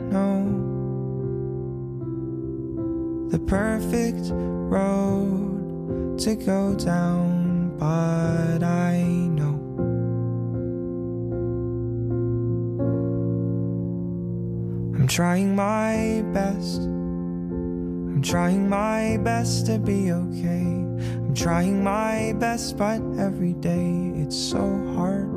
the 3.35 3.41
perfect 3.47 4.31
road 4.31 6.17
to 6.21 6.37
go 6.37 6.73
down, 6.77 7.77
but 7.79 8.63
I 8.63 9.03
know. 9.03 9.59
I'm 14.95 15.09
trying 15.09 15.57
my 15.57 16.23
best. 16.33 16.83
I'm 16.83 18.23
trying 18.23 18.69
my 18.69 19.19
best 19.25 19.67
to 19.67 19.81
be 19.81 20.13
okay. 20.13 20.67
I'm 21.25 21.35
trying 21.35 21.83
my 21.83 22.35
best, 22.39 22.79
but 22.79 23.01
every 23.19 23.55
day 23.55 24.13
it's 24.15 24.37
so 24.37 24.61
hard. 24.95 25.29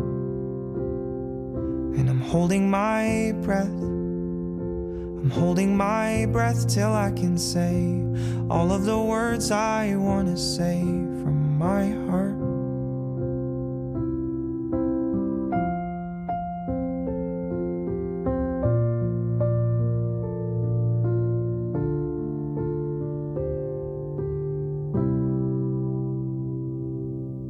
And 1.98 2.08
I'm 2.08 2.22
holding 2.22 2.70
my 2.70 3.34
breath. 3.42 3.97
I'm 5.28 5.34
holding 5.34 5.76
my 5.76 6.26
breath 6.32 6.74
till 6.74 6.94
I 6.94 7.12
can 7.12 7.38
say 7.38 8.02
all 8.50 8.72
of 8.72 8.86
the 8.86 8.98
words 8.98 9.52
I 9.52 9.94
want 9.98 10.30
to 10.30 10.38
say 10.38 10.80
from 10.80 11.58
my 11.58 11.90
heart. 12.08 12.38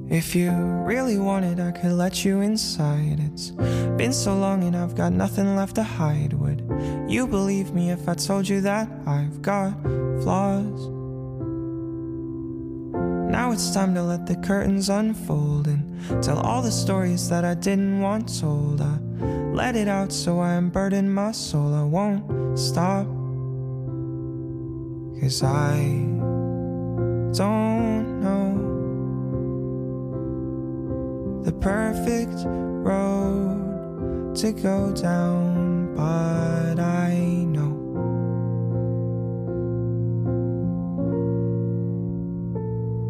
If 0.10 0.34
you 0.34 0.67
really 1.08 1.20
wanted, 1.20 1.58
I 1.62 1.72
could 1.72 1.94
let 1.94 2.26
you 2.26 2.42
inside. 2.42 3.22
It's 3.32 3.52
been 3.96 4.12
so 4.12 4.36
long 4.38 4.64
and 4.66 4.76
I've 4.76 4.94
got 4.94 5.14
nothing 5.14 5.56
left 5.56 5.76
to 5.76 5.84
hide. 5.84 6.34
Would 6.34 6.60
you 7.08 7.26
believe 7.28 7.74
me 7.74 7.92
if 7.92 8.10
I 8.10 8.14
told 8.14 8.46
you 8.50 8.60
that 8.62 8.90
I've 9.06 9.42
got 9.42 9.72
flaws? 10.22 10.90
Now 13.32 13.54
it's 13.54 13.74
time 13.74 13.96
to 13.96 14.04
let 14.04 14.26
the 14.26 14.36
curtains 14.36 14.90
unfold 14.90 15.68
and 15.68 16.22
tell 16.22 16.40
all 16.40 16.62
the 16.62 16.74
stories 16.74 17.30
that 17.30 17.46
I 17.46 17.54
didn't 17.54 18.02
want 18.02 18.38
told. 18.42 18.82
I 18.82 19.00
let 19.54 19.78
it 19.78 19.88
out 19.88 20.12
so 20.12 20.42
I 20.42 20.56
unburden 20.56 21.10
my 21.10 21.32
soul. 21.32 21.74
I 21.74 21.84
won't 21.84 22.60
stop. 22.60 23.08
Cause 25.22 25.42
I 25.42 25.78
don't 27.34 28.22
know 28.22 28.47
the 31.48 31.54
perfect 31.54 32.44
road 32.46 34.36
to 34.36 34.52
go 34.52 34.92
down, 34.92 35.96
but 35.96 36.78
I 36.78 37.16
know. 37.48 37.72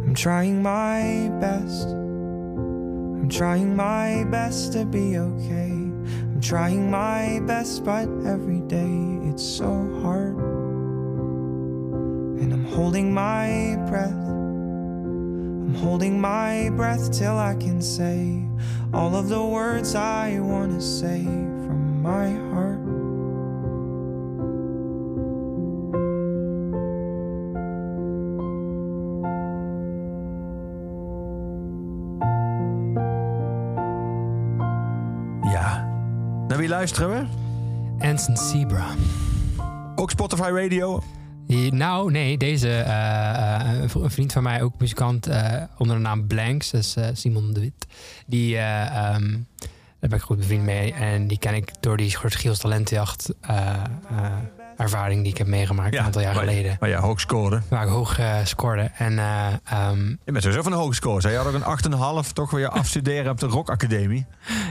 I'm 0.06 0.14
trying 0.14 0.62
my 0.62 1.32
best. 1.42 1.88
I'm 1.88 3.28
trying 3.28 3.76
my 3.76 4.24
best 4.30 4.72
to 4.74 4.86
be 4.86 5.18
okay. 5.18 5.72
I'm 5.72 6.40
trying 6.40 6.92
my 6.92 7.42
best, 7.48 7.84
but 7.84 8.08
every 8.24 8.62
day 8.62 9.20
it's 9.32 9.42
so 9.42 9.66
hard. 10.04 10.38
And 12.38 12.54
I'm 12.54 12.66
holding 12.66 13.12
my 13.12 13.78
breath. 13.90 14.47
I'm 15.68 15.76
holding 15.76 16.22
my 16.22 16.70
breath 16.78 17.12
till 17.12 17.38
I 17.38 17.54
can 17.56 17.82
say 17.82 18.42
all 18.94 19.16
of 19.16 19.28
the 19.28 19.44
words 19.44 19.96
I 19.96 20.40
want 20.40 20.72
to 20.72 20.82
say 20.82 21.24
from 21.26 22.02
my 22.02 22.30
heart. 22.52 22.80
Ja. 35.52 35.86
Naar 36.48 36.58
wie 36.58 36.70
luisteren 36.70 37.10
we? 37.10 37.26
Anson 38.08 38.38
Zebra. 38.38 38.86
Ook 39.96 40.12
Spotify 40.12 40.50
Radio. 40.50 41.02
Nou, 41.72 42.12
nee, 42.12 42.38
deze 42.38 42.70
eh, 42.70 43.56
eh, 43.56 43.82
een 43.94 44.12
vriend 44.12 44.34
van 44.34 44.44
mij, 44.44 44.62
ook 44.62 44.80
muzikant 44.80 45.28
eh, 45.28 45.62
onder 45.78 45.96
de 45.96 46.02
naam 46.02 46.28
Blanks, 46.28 46.72
dat 46.72 46.82
is 46.82 46.96
Simon 47.22 47.54
de 47.54 47.60
Wit. 47.60 47.88
Die, 48.26 48.58
ehm, 48.58 49.32
daar 50.00 50.10
ben 50.10 50.14
ik 50.14 50.22
goed 50.22 50.38
bevriend 50.38 50.64
mee. 50.64 50.94
En 50.94 51.28
die 51.28 51.40
ken 51.40 51.54
ik 51.54 51.72
door 51.80 51.98
die 51.98 52.16
Giels 52.18 52.60
Talentenjacht 52.60 53.34
ervaring 54.78 55.22
die 55.24 55.32
ik 55.32 55.38
heb 55.38 55.48
meegemaakt 55.48 55.96
een 55.96 56.02
aantal 56.02 56.22
jaar 56.22 56.34
waar- 56.34 56.44
geleden. 56.44 56.78
Waar 56.80 56.90
je 56.90 56.96
hoog 56.96 57.20
scoorde. 57.20 57.62
Waar 57.70 57.84
ik 57.84 57.90
hoog 57.90 58.20
scoorde. 58.44 58.82
En 58.98 59.20
ehm, 59.20 60.06
Je 60.10 60.32
bent 60.32 60.42
sowieso 60.42 60.62
van 60.64 60.72
de 60.72 60.78
hoge 60.78 60.94
scores. 60.94 61.24
hè? 61.24 61.30
Je 61.30 61.38
had 61.38 61.48
ook 61.48 61.54
een 61.54 61.64
8,5 62.26 62.32
toch 62.34 62.52
weer 62.52 62.70
afstuderen 62.70 63.32
op 63.32 63.40
de 63.40 63.48
Rock 63.48 63.70
Academie. 63.70 64.26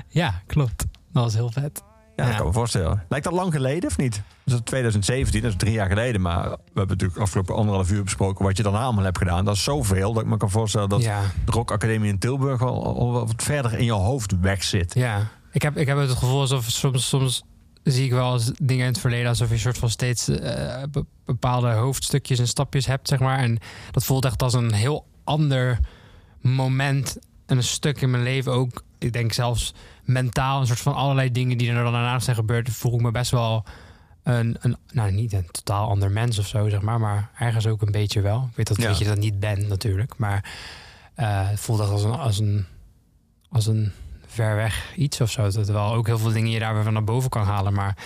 ja, 0.09 0.43
klopt. 0.47 0.85
Dat 1.13 1.23
was 1.25 1.35
heel 1.35 1.51
vet. 1.51 1.83
Ja, 2.17 2.23
dat 2.25 2.31
kan 2.37 2.41
ik 2.41 2.47
me 2.47 2.53
voorstellen. 2.59 3.05
Lijkt 3.09 3.25
dat 3.25 3.35
lang 3.35 3.53
geleden 3.53 3.89
of 3.91 3.97
niet? 3.97 4.23
Dat 4.45 4.55
is 4.55 4.61
2017, 4.65 5.43
dat 5.43 5.51
is 5.51 5.57
drie 5.57 5.73
jaar 5.73 5.89
geleden. 5.89 6.21
Maar 6.21 6.43
we 6.43 6.57
hebben 6.65 6.87
natuurlijk 6.89 7.21
afgelopen 7.21 7.55
anderhalf 7.55 7.91
uur 7.91 8.03
besproken 8.05 8.45
wat 8.45 8.57
je 8.57 8.63
daarna 8.63 8.83
allemaal 8.83 9.05
hebt 9.05 9.19
gedaan. 9.19 9.45
Dat 9.45 9.55
is 9.55 9.63
zoveel 9.63 10.13
dat 10.13 10.23
ik 10.23 10.29
me 10.29 10.37
kan 10.37 10.51
voorstellen 10.51 10.89
dat 10.89 11.03
de 11.45 11.53
Rock 11.53 11.71
Academie 11.71 12.11
in 12.11 12.19
Tilburg 12.19 12.63
al, 12.63 12.85
al 12.99 13.13
wat 13.13 13.33
verder 13.37 13.79
in 13.79 13.85
je 13.85 13.93
hoofd 13.93 14.41
weg 14.41 14.65
zit. 14.65 14.95
Ja, 14.95 15.29
ik 15.53 15.63
heb, 15.63 15.77
ik 15.77 15.87
heb 15.87 15.99
het 15.99 16.11
gevoel 16.11 16.41
alsof 16.41 16.65
soms, 16.65 17.09
soms 17.09 17.43
zie 17.83 18.05
ik 18.05 18.11
wel 18.13 18.41
dingen 18.63 18.87
in 18.87 18.91
het 18.93 19.01
verleden 19.01 19.29
alsof 19.29 19.49
je 19.49 19.55
een 19.55 19.61
soort 19.61 19.79
van 19.79 19.91
steeds 19.91 20.29
eh, 20.29 20.83
be- 20.91 21.05
bepaalde 21.25 21.71
hoofdstukjes 21.73 22.39
en 22.39 22.49
stapjes 22.49 22.87
hebt, 22.87 23.09
zeg 23.09 23.19
maar. 23.19 23.39
En 23.39 23.59
dat 23.91 24.05
voelt 24.05 24.25
echt 24.25 24.43
als 24.43 24.55
een 24.55 24.73
heel 24.73 25.07
ander 25.25 25.79
moment 26.41 27.17
en 27.47 27.57
een 27.57 27.63
stuk 27.63 28.01
in 28.01 28.11
mijn 28.11 28.23
leven 28.23 28.53
ook. 28.53 28.83
Ik 28.99 29.13
denk 29.13 29.33
zelfs 29.33 29.75
mentaal, 30.05 30.61
een 30.61 30.67
soort 30.67 30.81
van 30.81 30.95
allerlei 30.95 31.33
dingen 31.33 31.59
die 31.59 31.69
er 31.69 31.83
dan 31.83 31.93
daarnaast 31.93 32.25
zijn 32.25 32.37
gebeurd, 32.37 32.71
voel 32.71 32.95
ik 32.95 33.01
me 33.01 33.11
best 33.11 33.31
wel 33.31 33.65
een, 34.23 34.57
een 34.61 34.77
nou 34.93 35.11
niet 35.13 35.33
een 35.33 35.49
totaal 35.51 35.89
ander 35.89 36.11
mens 36.11 36.39
of 36.39 36.47
zo, 36.47 36.69
zeg 36.69 36.81
maar, 36.83 37.01
maar 37.01 37.31
ergens 37.39 37.67
ook 37.67 37.83
een 37.83 37.93
beetje 37.93 38.21
wel. 38.21 38.47
Ik 38.51 38.57
weet 38.57 38.67
dat, 38.69 38.77
Ja. 38.77 38.95
je 38.99 39.05
dat 39.05 39.19
niet 39.19 39.41
ben 39.41 39.69
natuurlijk, 39.69 40.15
maar 40.17 40.51
het 41.15 41.61
voelt 41.61 41.81
echt 41.81 41.91
als 41.91 42.03
een, 42.03 42.13
als 42.13 42.39
een, 42.39 42.65
als 43.49 43.67
een 43.67 43.93
ver 44.27 44.57
weg 44.57 44.93
iets 44.97 45.21
of 45.21 45.31
zo. 45.31 45.51
Dat 45.51 45.69
wel 45.69 45.93
ook 45.95 46.07
heel 46.07 46.19
veel 46.19 46.33
dingen 46.33 46.51
je 46.51 46.59
daar 46.59 46.75
weer 46.75 46.83
van 46.83 46.93
naar 46.93 47.05
boven 47.05 47.31
kan 47.31 47.45
halen. 47.45 47.73
Maar 47.73 47.97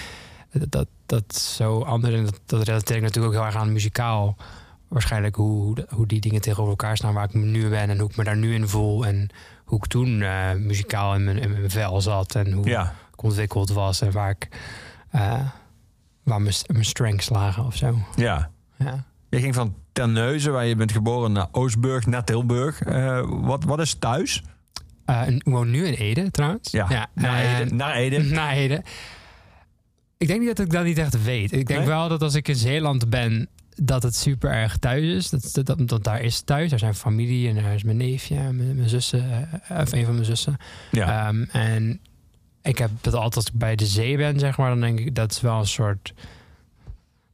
dat, 0.53 0.71
dat, 0.73 0.87
dat 1.07 1.25
is 1.29 1.57
zo 1.57 1.83
anders. 1.83 2.15
En 2.15 2.25
dat, 2.25 2.41
dat 2.47 2.63
relateer 2.63 2.97
ik 2.97 3.03
natuurlijk 3.03 3.35
ook 3.35 3.39
heel 3.41 3.49
erg 3.49 3.61
aan 3.61 3.73
muzikaal. 3.73 4.37
Waarschijnlijk 4.89 5.37
hoe, 5.37 5.87
hoe 5.89 6.07
die 6.07 6.21
dingen 6.21 6.41
tegenover 6.41 6.71
elkaar 6.71 6.97
staan, 6.97 7.15
waar 7.15 7.25
ik 7.25 7.35
nu 7.35 7.69
ben 7.69 7.91
en 7.91 7.99
hoe 7.99 8.11
ik 8.11 8.17
me 8.17 8.25
daar 8.25 8.37
nu 8.37 8.55
in 8.55 8.69
voel. 8.69 9.07
En 9.07 9.29
hoe 9.71 9.79
ik 9.79 9.87
toen 9.87 10.23
eh, 10.23 10.53
muzikaal 10.55 11.15
in 11.15 11.25
mijn, 11.25 11.39
in 11.39 11.51
mijn 11.53 11.71
vel 11.71 12.01
zat 12.01 12.35
en 12.35 12.53
hoe 12.53 12.69
Ja. 12.69 12.95
ik 13.13 13.23
ontwikkeld 13.23 13.71
was 13.71 14.01
en 14.01 14.13
waar 14.13 14.31
ik 14.31 14.49
eh, 15.11 15.41
waar 16.23 16.43
mijn, 16.43 16.55
mijn 16.67 16.85
strengths 16.85 17.29
lagen 17.29 17.65
of 17.65 17.77
zo. 17.77 17.99
Ja. 18.17 18.51
Ja. 18.79 19.05
Je 19.29 19.41
ging 19.41 19.55
van 19.55 19.75
Terneuzen, 19.93 20.53
waar 20.53 20.67
je 20.67 20.77
bent 20.77 20.93
geboren, 20.93 21.33
naar 21.33 21.47
Oostburg, 21.53 22.07
naar 22.07 22.25
Tilburg. 22.25 22.83
Eh, 22.83 23.21
wat, 23.29 23.65
wat 23.65 23.81
is 23.81 23.95
thuis? 23.95 24.43
Ik 25.27 25.43
woon 25.45 25.71
nu 25.71 25.87
in 25.87 25.93
Ede 25.95 26.31
trouwens. 26.31 26.71
Ja, 26.71 27.09
naar 27.15 27.43
en- 27.43 27.61
Ede. 27.63 27.75
Naar 27.75 27.95
Ede. 27.95 28.19
Naar 28.35 28.53
Ede. 28.53 28.83
Ik 30.19 30.27
denk 30.27 30.39
niet 30.41 30.57
dat 30.57 30.67
ik 30.67 30.73
dat 30.73 30.85
niet 30.85 30.99
echt 30.99 31.23
weet. 31.25 31.53
Ik 31.53 31.67
denk 31.67 31.79
Nee? 31.79 31.89
wel 31.89 32.09
dat 32.09 32.23
als 32.23 32.35
ik 32.35 32.49
in 32.49 32.57
Zeeland 32.57 33.11
ben, 33.11 33.49
dat 33.83 34.03
het 34.03 34.17
super 34.17 34.51
erg 34.51 34.77
thuis 34.77 35.03
is. 35.05 35.31
Dat, 35.31 35.51
dat, 35.53 35.67
dat, 35.67 35.89
dat 35.89 36.05
daar 36.05 36.21
is 36.21 36.41
thuis. 36.41 36.71
Daar 36.71 36.79
zijn 36.79 36.95
familie 36.95 37.49
en 37.49 37.55
daar 37.55 37.75
is 37.75 37.83
mijn 37.83 37.97
neefje 37.97 38.37
en 38.37 38.57
mijn, 38.57 38.77
mijn 38.77 38.89
zussen. 38.89 39.49
eh, 39.69 39.81
Of 39.81 39.93
een 39.93 40.05
van 40.05 40.15
mijn 40.15 40.27
zussen. 40.27 40.57
Ja. 40.91 41.27
Ehm, 41.29 41.43
en 41.53 42.01
ik 42.63 42.79
heb 42.79 42.91
dat 43.01 43.15
altijd 43.15 43.37
als 43.37 43.47
ik 43.47 43.53
bij 43.59 43.77
de 43.77 43.87
zee 43.87 44.17
ben, 44.17 44.39
zeg 44.39 44.57
maar. 44.57 44.69
Dan 44.69 44.81
denk 44.81 44.99
ik, 44.99 45.15
dat 45.15 45.31
is 45.31 45.41
wel 45.41 45.59
een 45.59 45.67
soort... 45.67 46.15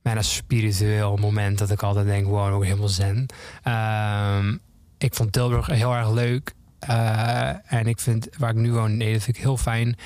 Bijna 0.03 0.23
spiritueel 0.23 1.17
moment 1.17 1.59
dat 1.59 1.71
ik 1.71 1.83
altijd 1.83 2.07
denk, 2.07 2.27
wow, 2.27 2.55
ook 2.55 2.65
helemaal 2.65 2.89
zen. 2.89 3.27
Ehm, 3.63 4.57
ik 4.99 5.15
vond 5.15 5.33
Tilburg 5.33 5.67
heel 5.67 5.95
erg 5.95 6.11
leuk. 6.11 6.55
Eh, 6.79 7.73
en 7.73 7.87
ik 7.87 8.01
vind, 8.01 8.29
waar 8.39 8.51
ik 8.51 8.57
nu 8.57 8.73
woon, 8.73 8.97
nee, 8.97 9.13
dat 9.13 9.23
vind 9.23 9.37
ik 9.37 9.43
heel 9.43 9.57
fijn. 9.57 9.97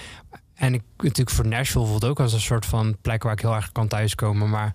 En 0.54 0.74
ik 0.74 0.82
natuurlijk 0.96 1.30
voor 1.30 1.46
Nashville 1.46 1.86
voelt 1.86 2.04
ook 2.04 2.20
als 2.20 2.32
een 2.32 2.40
soort 2.40 2.66
van 2.66 2.96
plek 3.00 3.22
waar 3.22 3.32
ik 3.32 3.40
heel 3.40 3.54
erg 3.54 3.72
kan 3.72 3.88
thuiskomen. 3.88 4.50
Maar 4.50 4.74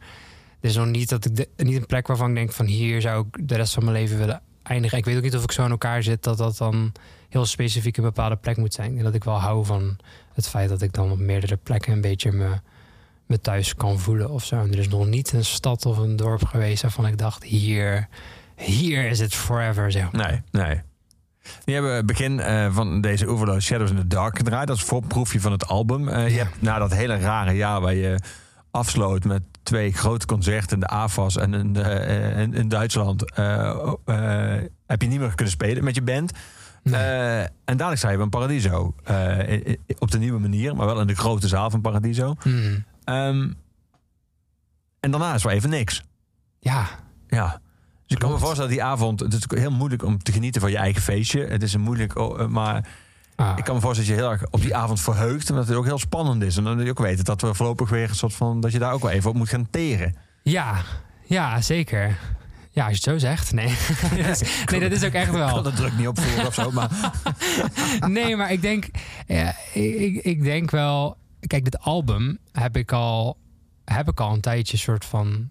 is 0.66 0.76
nog 0.76 0.88
niet, 0.88 1.10
dat 1.10 1.26
ik 1.26 1.36
de- 1.36 1.50
niet 1.58 1.76
een 1.76 1.86
plek 1.86 2.08
waarvan 2.08 2.30
ik 2.30 2.36
denk 2.36 2.52
van 2.52 2.66
hier 2.66 3.02
zou 3.02 3.26
ik 3.32 3.48
de 3.50 3.56
rest 3.56 3.74
van 3.74 3.84
mijn 3.84 3.96
leven 3.96 4.18
willen 4.18 4.42
eindigen. 4.64 4.98
Ik 4.98 5.06
weet 5.06 5.18
ook 5.18 5.24
niet 5.24 5.36
of 5.36 5.44
ik 5.44 5.52
zo 5.52 5.64
in 5.66 5.72
elkaar 5.72 6.04
zit 6.04 6.24
dat 6.24 6.38
dat 6.38 6.58
dan 6.58 6.92
heel 7.30 7.46
specifiek 7.46 7.98
een 7.98 8.04
bepaalde 8.04 8.36
plek 8.36 8.58
moet 8.58 8.74
zijn. 8.74 8.98
En 8.98 9.04
dat 9.04 9.14
ik 9.14 9.24
wel 9.24 9.40
hou 9.40 9.66
van 9.66 9.98
het 10.34 10.48
feit 10.48 10.70
dat 10.70 10.82
ik 10.82 10.94
dan 10.94 11.12
op 11.12 11.18
meerdere 11.20 11.58
plekken 11.58 11.94
een 11.94 12.02
beetje 12.02 12.32
me, 12.32 12.50
me 13.26 13.40
thuis 13.42 13.76
kan 13.76 14.00
voelen 14.00 14.30
of 14.30 14.46
zo. 14.46 14.56
En 14.60 14.72
er 14.72 14.80
is 14.80 14.88
nog 14.88 15.08
niet 15.08 15.32
een 15.34 15.46
stad 15.46 15.86
of 15.86 15.98
een 15.98 16.16
dorp 16.16 16.44
geweest 16.46 16.82
waarvan 16.82 17.08
ik 17.08 17.18
dacht 17.18 17.44
hier, 17.44 18.08
hier 18.56 19.10
is 19.10 19.20
het 19.20 19.34
forever. 19.36 19.92
Zeg 19.92 20.12
maar. 20.12 20.44
Nee, 20.52 20.64
nee. 20.66 20.82
Die 21.66 21.74
hebben 21.76 22.06
begin 22.06 22.40
eh, 22.40 22.74
van 22.74 23.02
deze 23.02 23.28
Overload 23.28 23.62
Shadows 23.62 23.90
in 23.90 23.96
the 23.98 24.08
Dark 24.08 24.38
gedraaid. 24.38 24.68
Dat 24.68 24.78
is 24.78 24.84
voorproefje 24.84 25.40
van 25.42 25.52
het 25.52 25.68
album. 25.68 26.08
Eh, 26.08 26.30
je 26.30 26.38
hebt 26.38 26.62
na 26.62 26.78
dat 26.80 26.94
hele 26.94 27.18
rare 27.18 27.54
jaar 27.54 27.82
waar 27.82 27.94
je 27.94 28.20
afsloot 28.76 29.24
met 29.24 29.42
twee 29.64 29.94
grote 29.94 30.26
concerten 30.26 30.80
de 30.80 30.88
AFAS 30.88 31.38
en 31.38 31.54
in, 31.54 31.74
de, 31.74 31.82
eh, 31.82 32.40
in, 32.42 32.54
in 32.54 32.68
Duitsland, 32.68 33.34
eh, 33.34 33.94
eh, 34.06 34.64
heb 34.86 35.02
je 35.02 35.08
niet 35.08 35.20
meer 35.20 35.36
kunnen 35.36 35.54
spelen 35.54 35.84
met 35.84 35.96
je 35.96 36.02
band. 36.02 36.32
Nee. 36.84 37.02
Eh, 37.02 37.40
en 37.42 37.78
dadelijk 37.78 38.02
je 38.02 38.08
bij 38.08 38.18
een 38.18 38.30
Paradiso. 38.30 38.96
eh, 39.04 39.76
op 40.00 40.12
de 40.12 40.20
nieuwe 40.20 40.40
manier, 40.40 40.76
maar 40.76 40.86
wel 40.86 41.02
in 41.02 41.08
de 41.08 41.16
grote 41.16 41.48
zaal 41.48 41.70
van 41.70 41.82
Paradiso. 41.82 42.36
Hmm. 42.42 42.86
Ehm, 43.04 43.50
en 45.00 45.12
daarna 45.12 45.34
is 45.34 45.44
wel 45.44 45.54
even 45.54 45.70
niks. 45.70 46.04
Ja, 46.60 46.88
Ja. 47.28 47.62
Dus 48.08 48.16
ik 48.16 48.20
kan 48.20 48.32
me 48.32 48.38
voorstellen 48.38 48.70
dat 48.70 48.80
die 48.80 48.88
avond... 48.88 49.20
Het 49.20 49.34
is 49.34 49.44
heel 49.48 49.72
moeilijk 49.72 50.04
om 50.04 50.24
te 50.24 50.32
genieten 50.32 50.62
van 50.62 50.72
je 50.72 50.78
eigen 50.78 51.02
feestje. 51.02 51.46
Het 51.46 51.64
is 51.64 51.74
een 51.74 51.82
moeilijk... 51.82 52.18
oh, 52.18 52.42
eh, 52.42 52.48
maar 52.48 52.88
Ah, 53.36 53.58
ik 53.58 53.64
kan 53.64 53.76
me 53.76 53.82
voorstellen 53.82 54.10
dat 54.12 54.20
je 54.20 54.24
heel 54.26 54.32
erg 54.40 54.52
op 54.52 54.62
die 54.62 54.76
avond 54.76 55.02
verheugt. 55.02 55.50
En 55.50 55.56
dat 55.56 55.68
het 55.68 55.78
ook 55.78 55.86
heel 55.86 56.00
spannend 56.00 56.44
is. 56.44 56.58
En 56.58 56.64
dan 56.64 56.76
dat 56.76 56.84
je 56.86 56.92
ook 56.92 57.00
weet 57.00 57.26
dat 57.26 57.42
we 57.42 57.54
voorlopig 57.54 57.90
weer 57.90 58.10
een 58.10 58.16
soort 58.16 58.34
van... 58.34 58.60
Dat 58.60 58.72
je 58.72 58.80
daar 58.80 58.92
ook 58.94 59.02
wel 59.02 59.12
even 59.12 59.30
op 59.30 59.36
moet 59.36 59.50
gaan 59.50 59.70
teren. 59.70 60.16
ja, 60.44 60.76
ja, 61.28 61.62
zeker. 61.62 62.18
Ja, 62.72 62.82
als 62.88 62.98
je 62.98 63.12
het 63.12 63.22
zo 63.22 63.28
zegt. 63.28 63.52
Nee, 63.54 63.68
Dat 64.26 64.42
is- 64.42 64.66
nee 64.66 64.80
dat 64.80 64.92
is 64.92 65.04
ook 65.04 65.12
echt 65.12 65.28
Ik 65.28 65.34
wel. 65.34 65.48
kan 65.48 65.64
de 65.64 65.74
druk 65.74 65.98
niet 65.98 66.08
opvoeren 66.08 66.48
of 66.48 66.54
zo. 66.54 66.72
Maar 66.72 66.90
nee, 68.08 68.36
maar 68.36 68.52
ik 68.52 68.62
denk, 68.62 68.86
ja, 69.28 69.56
ik, 69.74 69.96
ik- 69.96 70.24
ik 70.24 70.44
denk 70.44 70.72
wel. 70.72 71.18
Kijk, 71.48 71.64
dit 71.64 71.80
album 71.80 72.38
heb 72.52 72.78
ik 72.78 72.92
al, 72.92 73.38
heb 73.86 74.08
ik 74.10 74.20
al 74.20 74.34
een 74.34 74.42
tijdje 74.42 74.78
soort 74.78 75.06
van 75.06 75.50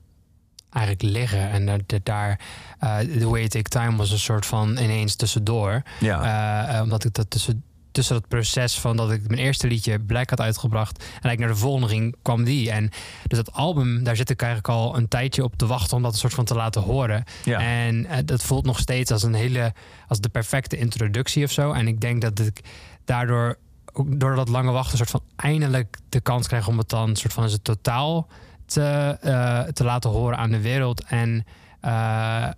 eigenlijk 0.70 1.04
liggen. 1.16 1.50
En 1.50 1.66
dat 1.66 1.80
dat 1.86 2.04
daar, 2.04 2.40
eh 2.78 2.98
The 2.98 3.28
Way 3.28 3.42
It 3.42 3.50
Take 3.50 3.68
Time 3.68 3.96
was 3.96 4.10
een 4.10 4.18
soort 4.18 4.46
van 4.46 4.68
ineens 4.78 5.16
tussendoor. 5.16 5.82
ja. 6.00 6.22
Eh, 6.68 6.76
eh, 6.76 6.82
omdat 6.82 7.04
ik 7.04 7.14
dat 7.14 7.30
tussen, 7.30 7.64
tussen 7.94 8.14
dat 8.14 8.28
proces 8.28 8.78
van 8.78 8.96
dat 8.96 9.10
ik 9.10 9.28
mijn 9.28 9.40
eerste 9.40 9.66
liedje 9.66 10.00
Black 10.00 10.30
had 10.30 10.40
uitgebracht 10.40 10.98
en 10.98 11.04
eigenlijk 11.04 11.38
naar 11.38 11.48
de 11.48 11.56
volgende 11.56 11.88
ging, 11.88 12.16
kwam 12.22 12.44
die. 12.44 12.70
En 12.70 12.90
dus 13.26 13.38
dat 13.38 13.52
album, 13.52 14.04
daar 14.04 14.16
zit 14.16 14.30
ik 14.30 14.42
eigenlijk 14.42 14.72
al 14.72 14.96
een 14.96 15.08
tijdje 15.08 15.44
op 15.44 15.56
te 15.56 15.66
wachten 15.66 15.96
om 15.96 16.02
dat 16.02 16.12
een 16.12 16.18
soort 16.18 16.34
van 16.34 16.44
te 16.44 16.54
laten 16.54 16.82
horen. 16.82 17.24
ja. 17.44 17.60
En 17.60 18.06
eh, 18.06 18.18
dat 18.24 18.42
voelt 18.42 18.64
nog 18.64 18.78
steeds 18.78 19.10
als 19.10 19.22
een 19.22 19.34
hele, 19.34 19.72
als 20.08 20.20
de 20.20 20.28
perfecte 20.28 20.76
introductie 20.76 21.44
of 21.44 21.50
zo. 21.50 21.72
En 21.72 21.88
ik 21.88 22.00
denk 22.00 22.20
dat 22.20 22.38
ik 22.38 22.60
daardoor, 23.04 23.58
ook 23.92 24.20
door 24.20 24.34
dat 24.34 24.48
lange 24.48 24.72
wachten, 24.72 24.96
soort 24.96 25.10
van 25.10 25.22
eindelijk 25.36 25.98
de 26.08 26.20
kans 26.20 26.46
krijg 26.46 26.68
om 26.68 26.78
het 26.78 26.88
dan 26.88 27.08
een 27.08 27.16
soort 27.16 27.32
van 27.32 27.44
in 27.44 27.50
het 27.50 27.64
totaal 27.64 28.28
te, 28.66 29.18
eh, 29.20 29.60
te 29.60 29.84
laten 29.84 30.10
horen 30.10 30.38
aan 30.38 30.50
de 30.50 30.60
wereld. 30.60 31.04
En 31.04 31.44
eh, 31.80 32.48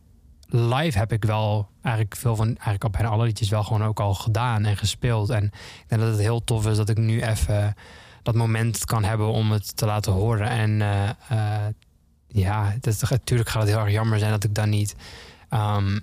live 0.48 0.98
heb 0.98 1.12
ik 1.12 1.24
wel 1.24 1.68
eigenlijk 1.82 2.16
veel 2.16 2.36
van, 2.36 2.46
eigenlijk 2.46 2.84
al 2.84 2.90
bijna 2.90 3.08
alle 3.08 3.24
liedjes 3.24 3.48
wel 3.48 3.62
gewoon 3.62 3.84
ook 3.84 4.00
al 4.00 4.14
gedaan 4.14 4.64
en 4.64 4.76
gespeeld. 4.76 5.30
En 5.30 5.44
ik 5.44 5.84
denk 5.86 6.00
dat 6.00 6.10
het 6.10 6.20
heel 6.20 6.44
tof 6.44 6.66
is 6.66 6.76
dat 6.76 6.88
ik 6.88 6.98
nu 6.98 7.22
even 7.22 7.74
dat 8.22 8.34
moment 8.34 8.84
kan 8.84 9.04
hebben 9.04 9.26
om 9.26 9.50
het 9.50 9.76
te 9.76 9.86
laten 9.86 10.12
horen. 10.12 10.48
En 10.48 10.82
eh, 10.82 11.08
eh, 11.28 11.72
ja, 12.28 12.74
natuurlijk 13.08 13.48
gaat 13.48 13.62
het 13.62 13.70
heel 13.70 13.80
erg 13.80 13.92
jammer 13.92 14.18
zijn 14.18 14.30
dat 14.30 14.44
ik 14.44 14.54
dan 14.54 14.68
niet 14.68 14.96
ehm, 15.48 15.98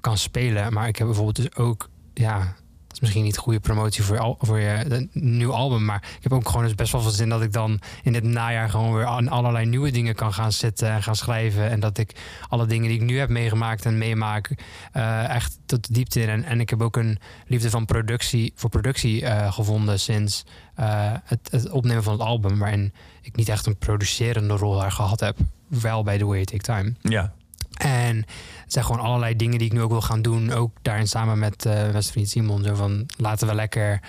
kan 0.00 0.18
spelen. 0.18 0.72
Maar 0.72 0.88
ik 0.88 0.96
heb 0.96 1.06
bijvoorbeeld 1.06 1.36
dus 1.36 1.54
ook, 1.54 1.88
ja, 2.14 2.54
is 2.98 3.04
misschien 3.04 3.24
niet 3.24 3.38
goede 3.38 3.60
promotie 3.60 4.04
voor 4.04 4.18
al, 4.18 4.36
voor 4.40 4.58
je 4.58 4.84
een 4.88 5.10
nieuw 5.12 5.52
album. 5.52 5.84
Maar 5.84 6.02
ik 6.16 6.22
heb 6.22 6.32
ook 6.32 6.48
gewoon 6.48 6.64
dus 6.64 6.74
best 6.74 6.92
wel 6.92 7.00
veel 7.00 7.10
zin 7.10 7.28
dat 7.28 7.42
ik 7.42 7.52
dan 7.52 7.80
in 8.02 8.12
dit 8.12 8.22
najaar 8.22 8.70
gewoon 8.70 8.94
weer 8.94 9.06
aan 9.06 9.28
allerlei 9.28 9.66
nieuwe 9.66 9.90
dingen 9.90 10.14
kan 10.14 10.32
gaan 10.32 10.52
zitten 10.52 10.90
en 10.90 11.02
gaan 11.02 11.16
schrijven. 11.16 11.70
En 11.70 11.80
dat 11.80 11.98
ik 11.98 12.14
alle 12.48 12.66
dingen 12.66 12.88
die 12.88 13.00
ik 13.00 13.06
nu 13.06 13.18
heb 13.18 13.28
meegemaakt 13.28 13.84
en 13.84 13.98
meemaak, 13.98 14.50
eh, 14.92 15.34
echt 15.34 15.58
tot 15.66 15.86
de 15.86 15.92
diepte 15.92 16.20
in. 16.20 16.28
En, 16.28 16.44
en 16.44 16.60
ik 16.60 16.70
heb 16.70 16.82
ook 16.82 16.96
een 16.96 17.18
liefde 17.46 17.70
van 17.70 17.84
productie, 17.84 18.52
voor 18.54 18.70
productie 18.70 19.24
eh, 19.24 19.52
gevonden 19.52 20.00
sinds 20.00 20.44
eh, 20.74 21.12
het, 21.24 21.48
het 21.50 21.70
opnemen 21.70 22.02
van 22.02 22.12
het 22.12 22.22
album. 22.22 22.58
Waarin 22.58 22.92
ik 23.22 23.36
niet 23.36 23.48
echt 23.48 23.66
een 23.66 23.76
producerende 23.76 24.56
rol 24.56 24.78
daar 24.78 24.92
gehad 24.92 25.20
heb. 25.20 25.36
Wel 25.68 26.02
bij 26.02 26.18
The 26.18 26.26
Way 26.26 26.44
Take 26.44 26.62
Time. 26.62 26.94
ja. 27.02 27.32
En 27.78 28.16
het 28.62 28.72
zijn 28.72 28.84
gewoon 28.84 29.00
allerlei 29.00 29.36
dingen 29.36 29.58
die 29.58 29.66
ik 29.66 29.72
nu 29.72 29.82
ook 29.82 29.90
wil 29.90 30.00
gaan 30.00 30.22
doen. 30.22 30.52
Ook 30.52 30.76
daarin 30.82 31.08
samen 31.08 31.38
met 31.38 31.64
mijn 31.64 31.92
beste 31.92 32.12
vriend 32.12 32.28
Simon. 32.28 32.62
Zo 32.64 32.74
van 32.74 33.06
laten 33.16 33.48
we 33.48 33.54
lekker, 33.54 34.00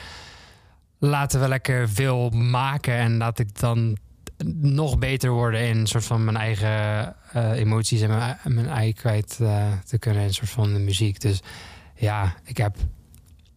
laten 0.98 1.40
we 1.40 1.48
lekker 1.48 1.90
veel 1.90 2.30
maken. 2.30 2.94
En 2.94 3.18
laat 3.18 3.40
ik 3.40 3.60
dan 3.60 3.98
nog 4.62 4.98
beter 4.98 5.30
worden 5.32 5.68
in 5.68 5.78
een 5.78 5.88
soort 5.88 6.06
van 6.06 6.24
mijn 6.24 6.38
eigen 6.38 7.16
eh, 7.32 7.52
emoties 7.52 8.02
en 8.02 8.10
mijn, 8.10 8.38
mijn 8.44 8.68
ei 8.68 8.94
kwijt 8.94 9.38
eh, 9.42 9.66
te 9.86 9.98
kunnen 9.98 10.24
in 10.24 10.34
soort 10.34 10.50
van 10.50 10.74
de 10.74 10.80
muziek. 10.80 11.22
Dus 11.22 11.42
ja, 11.96 12.36
ik 12.44 12.58
heb. 12.58 12.76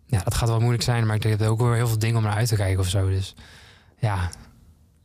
Ja, 0.07 0.21
dat 0.25 0.35
gaat 0.35 0.49
wel 0.49 0.59
moeilijk 0.59 0.83
zijn, 0.83 1.07
maar 1.07 1.17
ik 1.17 1.23
heb 1.23 1.43
ook 1.43 1.61
weer 1.61 1.75
heel 1.75 1.89
veel 1.89 1.99
dingen 1.99 2.17
om 2.17 2.23
naar 2.23 2.37
uit 2.37 2.49
te 2.49 2.57
kijken 2.57 2.81
of 2.81 2.89
zo. 2.89 3.09
Dus 3.09 3.35
ja, 3.99 4.31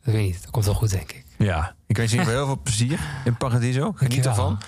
ik 0.04 0.12
weet 0.12 0.22
niet. 0.26 0.42
Dat 0.42 0.50
komt 0.50 0.64
wel 0.64 0.74
goed, 0.74 0.90
denk 0.90 1.12
ik. 1.12 1.24
ja. 1.38 1.76
Ik 1.86 1.96
wens 1.96 2.12
je 2.12 2.20
heel 2.20 2.46
veel 2.46 2.60
plezier 2.62 3.00
in 3.24 3.36
Paradiso. 3.36 3.92
Geniet 3.94 4.26
ervan. 4.26 4.58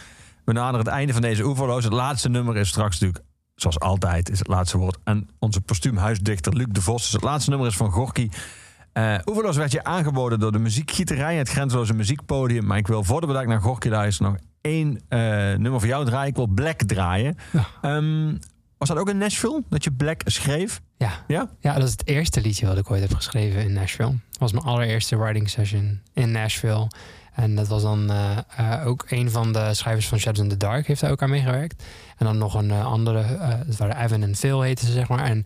We 0.50 0.56
naderen 0.56 0.86
het 0.86 0.94
einde 0.94 1.12
van 1.12 1.22
deze 1.22 1.44
Oeverloos. 1.44 1.84
Het 1.84 1.92
laatste 1.92 2.28
nummer 2.28 2.56
is 2.56 2.68
straks 2.68 3.00
natuurlijk, 3.00 3.24
zoals 3.54 3.80
altijd, 3.80 4.30
is 4.30 4.38
het 4.38 4.48
laatste 4.48 4.78
woord. 4.78 4.98
En 5.04 5.28
onze 5.38 5.60
postuumhuisdichter 5.60 6.56
Luc 6.56 6.66
de 6.68 6.82
Vos. 6.82 7.02
Dus 7.02 7.12
het 7.12 7.22
laatste 7.22 7.50
nummer 7.50 7.68
is 7.68 7.76
van 7.76 7.90
Gorky. 7.90 8.28
Oeverloos 9.26 9.56
werd 9.56 9.72
je 9.72 9.84
aangeboden 9.84 10.40
door 10.40 10.52
de 10.52 10.58
muziekgieterij, 10.58 11.36
het 11.36 11.48
grenzeloze 11.48 11.94
muziekpodium. 11.94 12.66
Maar 12.66 12.78
ik 12.78 12.86
wil, 12.86 13.04
voordat 13.04 13.30
we 13.30 13.36
daar 13.36 13.46
naar 13.46 13.60
Gorky 13.60 13.88
luisteren, 13.88 14.32
nog 14.32 14.40
één 14.60 15.00
eh, 15.08 15.18
nummer 15.58 15.80
voor 15.80 15.88
jou 15.88 16.04
draaien. 16.04 16.28
Ik 16.28 16.36
wil 16.36 16.46
Black 16.46 16.82
draaien. 16.82 17.36
Ja. 17.52 17.66
Ehm, 17.82 18.36
was 18.78 18.88
dat 18.88 18.98
ook 18.98 19.08
in 19.08 19.18
Nashville, 19.18 19.62
dat 19.68 19.84
je 19.84 19.92
Black 19.92 20.22
schreef? 20.24 20.80
Ja. 20.96 21.10
Ja? 21.26 21.50
Ja, 21.60 21.74
dat 21.74 21.84
is 21.84 21.90
het 21.90 22.06
eerste 22.06 22.40
liedje 22.40 22.66
wat 22.66 22.78
ik 22.78 22.90
ooit 22.90 23.00
heb 23.00 23.14
geschreven 23.14 23.62
in 23.62 23.72
Nashville. 23.72 24.18
Dat 24.30 24.38
was 24.38 24.52
mijn 24.52 24.64
allereerste 24.64 25.16
writing 25.16 25.50
session 25.50 26.00
in 26.12 26.30
Nashville. 26.30 26.88
En 27.40 27.54
dat 27.54 27.68
was 27.68 27.82
dan 27.82 28.10
eh, 28.10 28.36
eh, 28.56 28.86
ook 28.86 29.04
een 29.08 29.30
van 29.30 29.52
de 29.52 29.74
schrijvers 29.74 30.08
van 30.08 30.18
Shadows 30.18 30.42
in 30.42 30.48
the 30.48 30.56
Dark 30.56 30.86
heeft 30.86 31.00
daar 31.00 31.10
ook 31.10 31.22
aan 31.22 31.30
meegewerkt. 31.30 31.82
En 32.16 32.26
dan 32.26 32.38
nog 32.38 32.54
een 32.54 32.70
eh, 32.70 32.86
andere, 32.86 33.22
het 33.66 33.76
waren 33.76 34.04
Evan 34.04 34.22
en 34.22 34.36
Phil 34.36 34.60
heten 34.60 34.86
ze 34.86 34.92
zeg 34.92 35.08
maar. 35.08 35.24
En 35.24 35.44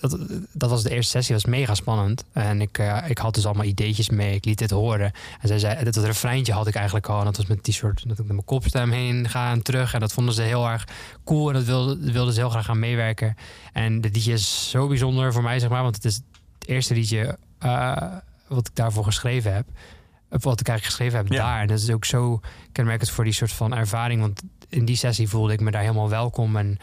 dat, 0.00 0.18
dat 0.52 0.70
was 0.70 0.82
de 0.82 0.90
eerste 0.90 1.10
sessie, 1.10 1.34
was 1.34 1.44
mega 1.44 1.74
spannend. 1.74 2.24
En 2.32 2.60
ik, 2.60 2.78
ik 3.08 3.18
had 3.18 3.34
dus 3.34 3.46
allemaal 3.46 3.64
ideetjes 3.64 4.08
mee, 4.08 4.34
ik 4.34 4.44
liet 4.44 4.58
dit 4.58 4.70
horen. 4.70 5.12
En 5.40 5.48
zij 5.48 5.58
zei, 5.58 5.84
dat 5.84 5.96
refreintje 5.96 6.52
had 6.52 6.66
ik 6.66 6.74
eigenlijk 6.74 7.08
al. 7.08 7.18
En 7.18 7.24
dat 7.24 7.36
was 7.36 7.46
met 7.46 7.64
die 7.64 7.74
soort, 7.74 8.02
dat 8.02 8.18
ik 8.18 8.24
met 8.24 8.32
mijn 8.32 8.44
kopstem 8.44 8.90
heen 8.90 9.28
ga 9.28 9.50
en 9.50 9.62
terug. 9.62 9.94
En 9.94 10.00
dat 10.00 10.12
vonden 10.12 10.34
ze 10.34 10.42
heel 10.42 10.68
erg 10.68 10.88
cool 11.24 11.48
en 11.48 11.54
dat 11.54 11.64
wilden, 11.64 12.12
wilden 12.12 12.34
ze 12.34 12.40
heel 12.40 12.50
graag 12.50 12.70
aan 12.70 12.78
meewerken. 12.78 13.36
En 13.72 14.00
dit 14.00 14.14
liedje 14.14 14.32
is 14.32 14.70
zo 14.70 14.88
bijzonder 14.88 15.32
voor 15.32 15.42
mij, 15.42 15.58
zeg 15.58 15.68
maar. 15.68 15.82
Want 15.82 15.94
het 15.94 16.04
is 16.04 16.14
het 16.14 16.68
eerste 16.68 16.94
liedje 16.94 17.38
wat 18.48 18.66
ik 18.66 18.74
daarvoor 18.74 19.04
geschreven 19.04 19.54
heb. 19.54 19.66
Wat 20.30 20.60
ik 20.60 20.68
eigenlijk 20.68 20.84
geschreven 20.84 21.18
heb 21.18 21.28
Ja. 21.28 21.36
daar. 21.36 21.60
En 21.60 21.66
dat 21.66 21.78
is 21.78 21.90
ook 21.90 22.04
zo 22.04 22.40
kenmerkend 22.72 23.10
voor 23.10 23.24
die 23.24 23.32
soort 23.32 23.52
van 23.52 23.74
ervaring. 23.74 24.20
Want 24.20 24.42
in 24.68 24.84
die 24.84 24.96
sessie 24.96 25.28
voelde 25.28 25.52
ik 25.52 25.60
me 25.60 25.70
daar 25.70 25.80
helemaal 25.80 26.08
welkom. 26.08 26.56
En 26.56 26.78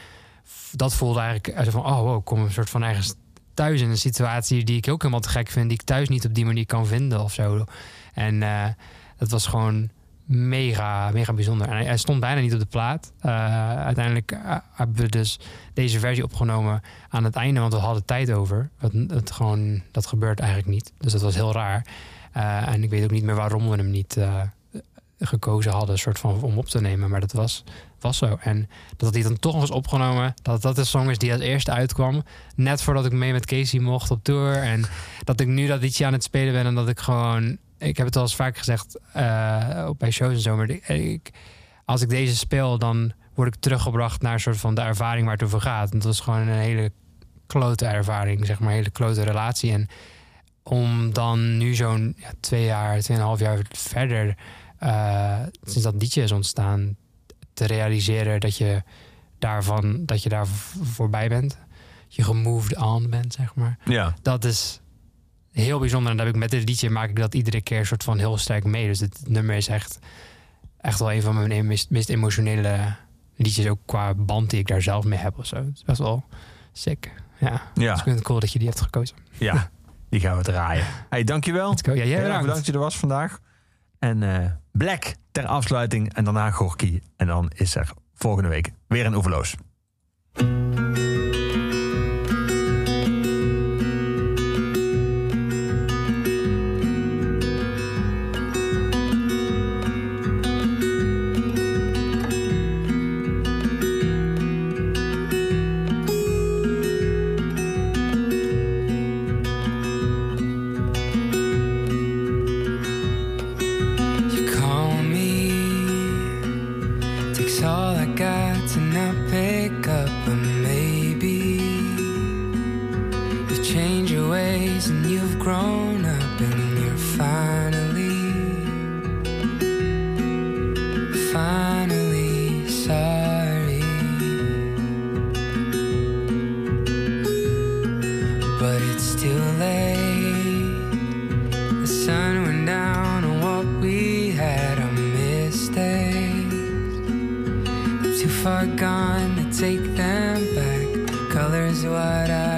dat 0.71 0.93
voelde 0.93 1.19
eigenlijk 1.19 1.65
zo 1.65 1.71
van... 1.71 1.85
Oh, 1.85 1.99
wow, 1.99 2.17
ik 2.17 2.25
kom 2.25 2.39
een 2.39 2.51
soort 2.51 2.69
van 2.69 2.83
ergens 2.83 3.13
thuis 3.53 3.81
in 3.81 3.89
een 3.89 3.97
situatie... 3.97 4.63
die 4.63 4.77
ik 4.77 4.89
ook 4.89 5.01
helemaal 5.01 5.21
te 5.21 5.29
gek 5.29 5.49
vind. 5.49 5.69
Die 5.69 5.79
ik 5.79 5.85
thuis 5.85 6.09
niet 6.09 6.25
op 6.25 6.33
die 6.33 6.45
manier 6.45 6.65
kan 6.65 6.85
vinden 6.87 7.23
of 7.23 7.33
zo. 7.33 7.65
En 8.13 8.43
eh, 8.43 8.65
dat 9.17 9.29
was 9.29 9.47
gewoon 9.47 9.89
mega, 10.27 11.11
mega 11.11 11.33
bijzonder. 11.33 11.67
En 11.67 11.73
hij, 11.73 11.85
hij 11.85 11.97
stond 11.97 12.19
bijna 12.19 12.41
niet 12.41 12.53
op 12.53 12.59
de 12.59 12.65
plaat. 12.65 13.11
Eh, 13.19 13.31
uiteindelijk 13.79 14.31
eh, 14.31 14.55
hebben 14.73 14.95
we 14.95 15.09
dus 15.09 15.39
deze 15.73 15.99
versie 15.99 16.23
opgenomen 16.23 16.81
aan 17.09 17.23
het 17.23 17.35
einde, 17.35 17.59
want 17.59 17.73
we 17.73 17.79
hadden 17.79 18.05
tijd 18.05 18.31
over. 18.31 18.69
Het 19.07 19.31
gewoon, 19.31 19.81
dat 19.91 20.05
gebeurt 20.05 20.39
eigenlijk 20.39 20.69
niet. 20.69 20.93
Dus 20.97 21.11
dat 21.11 21.21
was 21.21 21.35
heel 21.35 21.53
raar. 21.53 21.85
Eh, 22.37 22.67
en 22.73 22.83
ik 22.83 22.89
weet 22.89 23.03
ook 23.03 23.11
niet 23.11 23.23
meer 23.23 23.35
waarom 23.35 23.69
we 23.69 23.75
hem 23.75 23.89
niet 23.89 24.17
eh, 24.17 24.41
gekozen 25.19 25.71
hadden, 25.71 25.97
soort 25.99 26.19
van 26.19 26.41
om 26.41 26.57
op 26.57 26.65
te 26.67 26.81
nemen. 26.81 27.09
Maar 27.09 27.19
dat 27.19 27.31
was, 27.31 27.63
was 27.99 28.17
zo. 28.17 28.37
En 28.41 28.69
dat 28.97 29.13
hij 29.13 29.23
dan 29.23 29.39
toch 29.39 29.61
eens 29.61 29.71
opgenomen, 29.71 30.33
dat 30.41 30.61
dat 30.61 30.75
de 30.75 30.83
song 30.83 31.09
is 31.09 31.17
die 31.17 31.31
als 31.33 31.41
eerste 31.41 31.71
uitkwam. 31.71 32.23
Net 32.55 32.81
voordat 32.81 33.05
ik 33.05 33.11
mee 33.11 33.31
met 33.31 33.45
Casey 33.45 33.79
mocht 33.79 34.11
op 34.11 34.23
tour. 34.23 34.53
En 34.55 34.85
dat 35.23 35.39
ik 35.39 35.47
nu 35.47 35.67
dat 35.67 35.81
liedje 35.81 36.05
aan 36.05 36.13
het 36.13 36.23
spelen 36.23 36.53
ben 36.53 36.65
en 36.65 36.75
dat 36.75 36.89
ik 36.89 36.99
gewoon. 36.99 37.57
Ik 37.77 37.97
heb 37.97 38.05
het 38.05 38.15
al 38.15 38.21
eens 38.21 38.35
vaak 38.35 38.57
gezegd 38.57 38.99
ook 39.85 39.97
bij 39.97 40.11
shows 40.11 40.33
en 40.33 40.39
zo. 40.39 40.55
Maar 40.55 40.69
ik- 40.69 41.29
als 41.85 42.01
ik 42.01 42.09
deze 42.09 42.35
speel, 42.35 42.77
dan 42.77 43.11
word 43.33 43.55
ik 43.55 43.61
teruggebracht 43.61 44.21
naar 44.21 44.33
een 44.33 44.39
soort 44.39 44.57
van 44.57 44.75
de 44.75 44.81
ervaring 44.81 45.25
waar 45.25 45.33
het 45.35 45.43
over 45.43 45.61
gaat. 45.61 45.91
En 45.91 45.97
dat 45.97 46.07
was 46.07 46.19
gewoon 46.19 46.39
een 46.47 46.53
hele 46.59 46.91
klote 47.47 47.85
ervaring, 47.85 48.45
zeg 48.45 48.59
maar, 48.59 48.69
een 48.69 48.75
hele 48.75 48.89
klote 48.89 49.23
relatie. 49.23 49.71
En 49.71 49.87
om 50.69 51.13
dan 51.13 51.57
nu 51.57 51.75
zo'n 51.75 52.13
ja, 52.17 52.31
twee 52.39 52.65
jaar, 52.65 53.01
tweeënhalf 53.01 53.39
jaar 53.39 53.59
verder 53.69 54.35
eh, 54.77 55.41
sinds 55.63 55.83
dat 55.83 55.95
liedje 55.97 56.21
is 56.23 56.31
ontstaan, 56.31 56.95
te 57.53 57.65
realiseren 57.65 58.39
dat 58.39 58.57
je 58.57 58.83
daarvan, 59.39 60.05
dat 60.05 60.23
je 60.23 60.29
daar 60.29 60.47
voorbij 60.81 61.29
bent. 61.29 61.57
Je 62.07 62.23
gemoved 62.23 62.77
on 62.77 63.09
bent, 63.09 63.33
zeg 63.33 63.55
maar. 63.55 63.77
Ja. 63.85 64.13
Dat 64.21 64.43
is 64.43 64.81
heel 65.51 65.79
bijzonder. 65.79 66.11
En 66.11 66.17
dat 66.17 66.25
heb 66.25 66.35
ik 66.35 66.41
met 66.41 66.51
dit 66.51 66.69
liedje 66.69 66.89
maak 66.89 67.09
ik 67.09 67.15
dat 67.15 67.35
iedere 67.35 67.61
keer 67.61 67.85
soort 67.85 68.03
van 68.03 68.17
heel 68.17 68.37
sterk 68.37 68.63
mee. 68.63 68.87
Dus 68.87 68.99
dit 68.99 69.29
nummer 69.29 69.55
is 69.55 69.67
echt, 69.67 69.99
echt 70.77 70.99
wel 70.99 71.11
een 71.11 71.21
van 71.21 71.47
mijn 71.47 71.67
meest, 71.67 71.89
meest 71.89 72.09
emotionele 72.09 72.95
liedjes. 73.35 73.67
Ook 73.67 73.79
qua 73.85 74.13
band 74.13 74.49
die 74.49 74.59
ik 74.59 74.67
daar 74.67 74.81
zelf 74.81 75.05
mee 75.05 75.19
heb 75.19 75.37
of 75.37 75.45
zo. 75.45 75.55
Het 75.55 75.75
is 75.75 75.83
best 75.83 75.99
wel 75.99 76.23
sick. 76.71 77.11
Ja. 77.39 77.61
Ja. 77.73 77.89
Dus 77.89 77.97
ik 77.97 78.03
vind 78.03 78.15
het 78.15 78.25
cool 78.25 78.39
dat 78.39 78.51
je 78.51 78.59
die 78.59 78.67
hebt 78.67 78.81
gekozen. 78.81 79.15
Ja, 79.37 79.69
die 80.09 80.19
gaan 80.19 80.37
we 80.37 80.43
draaien. 80.43 80.85
Hey, 81.09 81.23
dankjewel. 81.23 81.69
Let's 81.69 81.81
go. 81.81 81.91
Ja, 81.91 81.97
jij 81.97 82.05
Heel 82.05 82.15
erg 82.15 82.23
bedankt. 82.25 82.41
bedankt 82.45 82.65
dat 82.65 82.73
je 82.75 82.79
er 82.79 82.85
was 82.85 82.97
vandaag. 82.97 83.39
En 83.99 84.23
eh, 84.23 84.51
Black 84.71 85.15
ter 85.31 85.45
afsluiting. 85.45 86.13
En 86.13 86.23
daarna 86.23 86.51
Gorky. 86.51 87.01
En 87.15 87.27
dan 87.27 87.51
is 87.55 87.75
er 87.75 87.89
volgende 88.13 88.49
week 88.49 88.71
weer 88.87 89.05
een 89.05 89.15
oeverloos. 89.15 89.55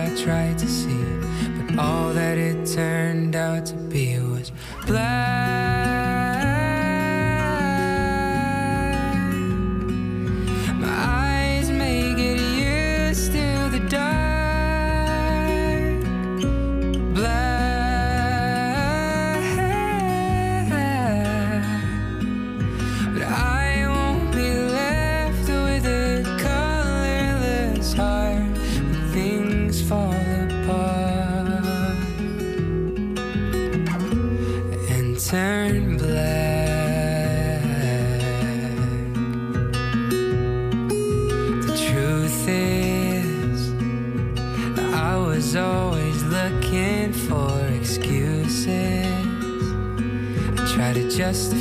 I 0.09 0.15
tried 0.15 0.57
to 0.57 0.67
see, 0.67 1.03
but 1.55 1.77
all 1.77 2.13
that 2.13 2.39
it 2.39 2.65
turned 2.65 3.35
out 3.35 3.67
to 3.67 3.75
be 3.75 4.17
was 4.19 4.51
black. 4.87 5.28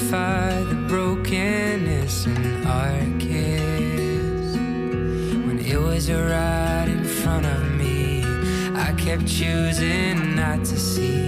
Justify 0.09 0.63
the 0.65 0.75
brokenness 0.89 2.27
in 2.27 2.67
our 2.67 3.01
kids. 3.19 4.57
When 5.47 5.59
it 5.59 5.79
was 5.79 6.11
right 6.11 6.87
in 6.89 7.05
front 7.05 7.45
of 7.45 7.75
me, 7.75 8.25
I 8.75 8.95
kept 8.97 9.27
choosing 9.27 10.35
not 10.35 10.65
to 10.65 10.79
see 10.79 11.28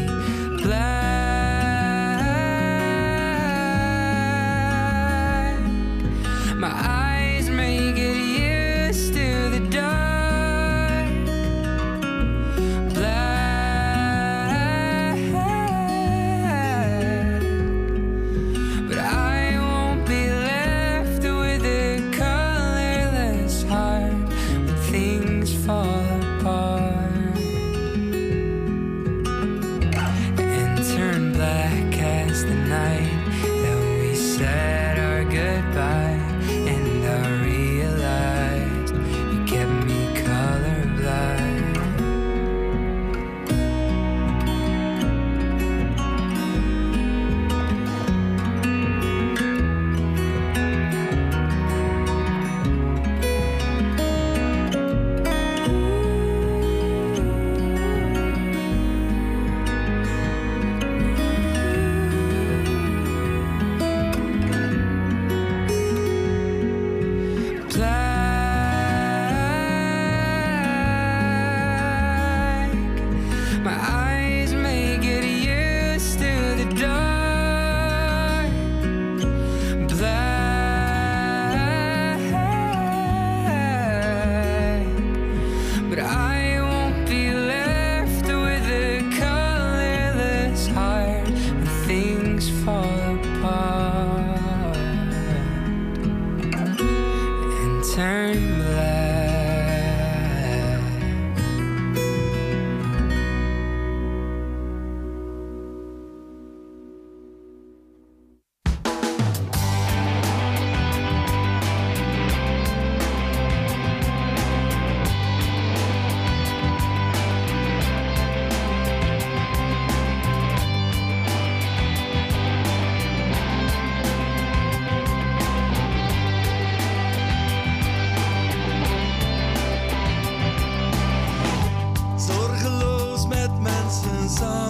mensen 134.41 134.70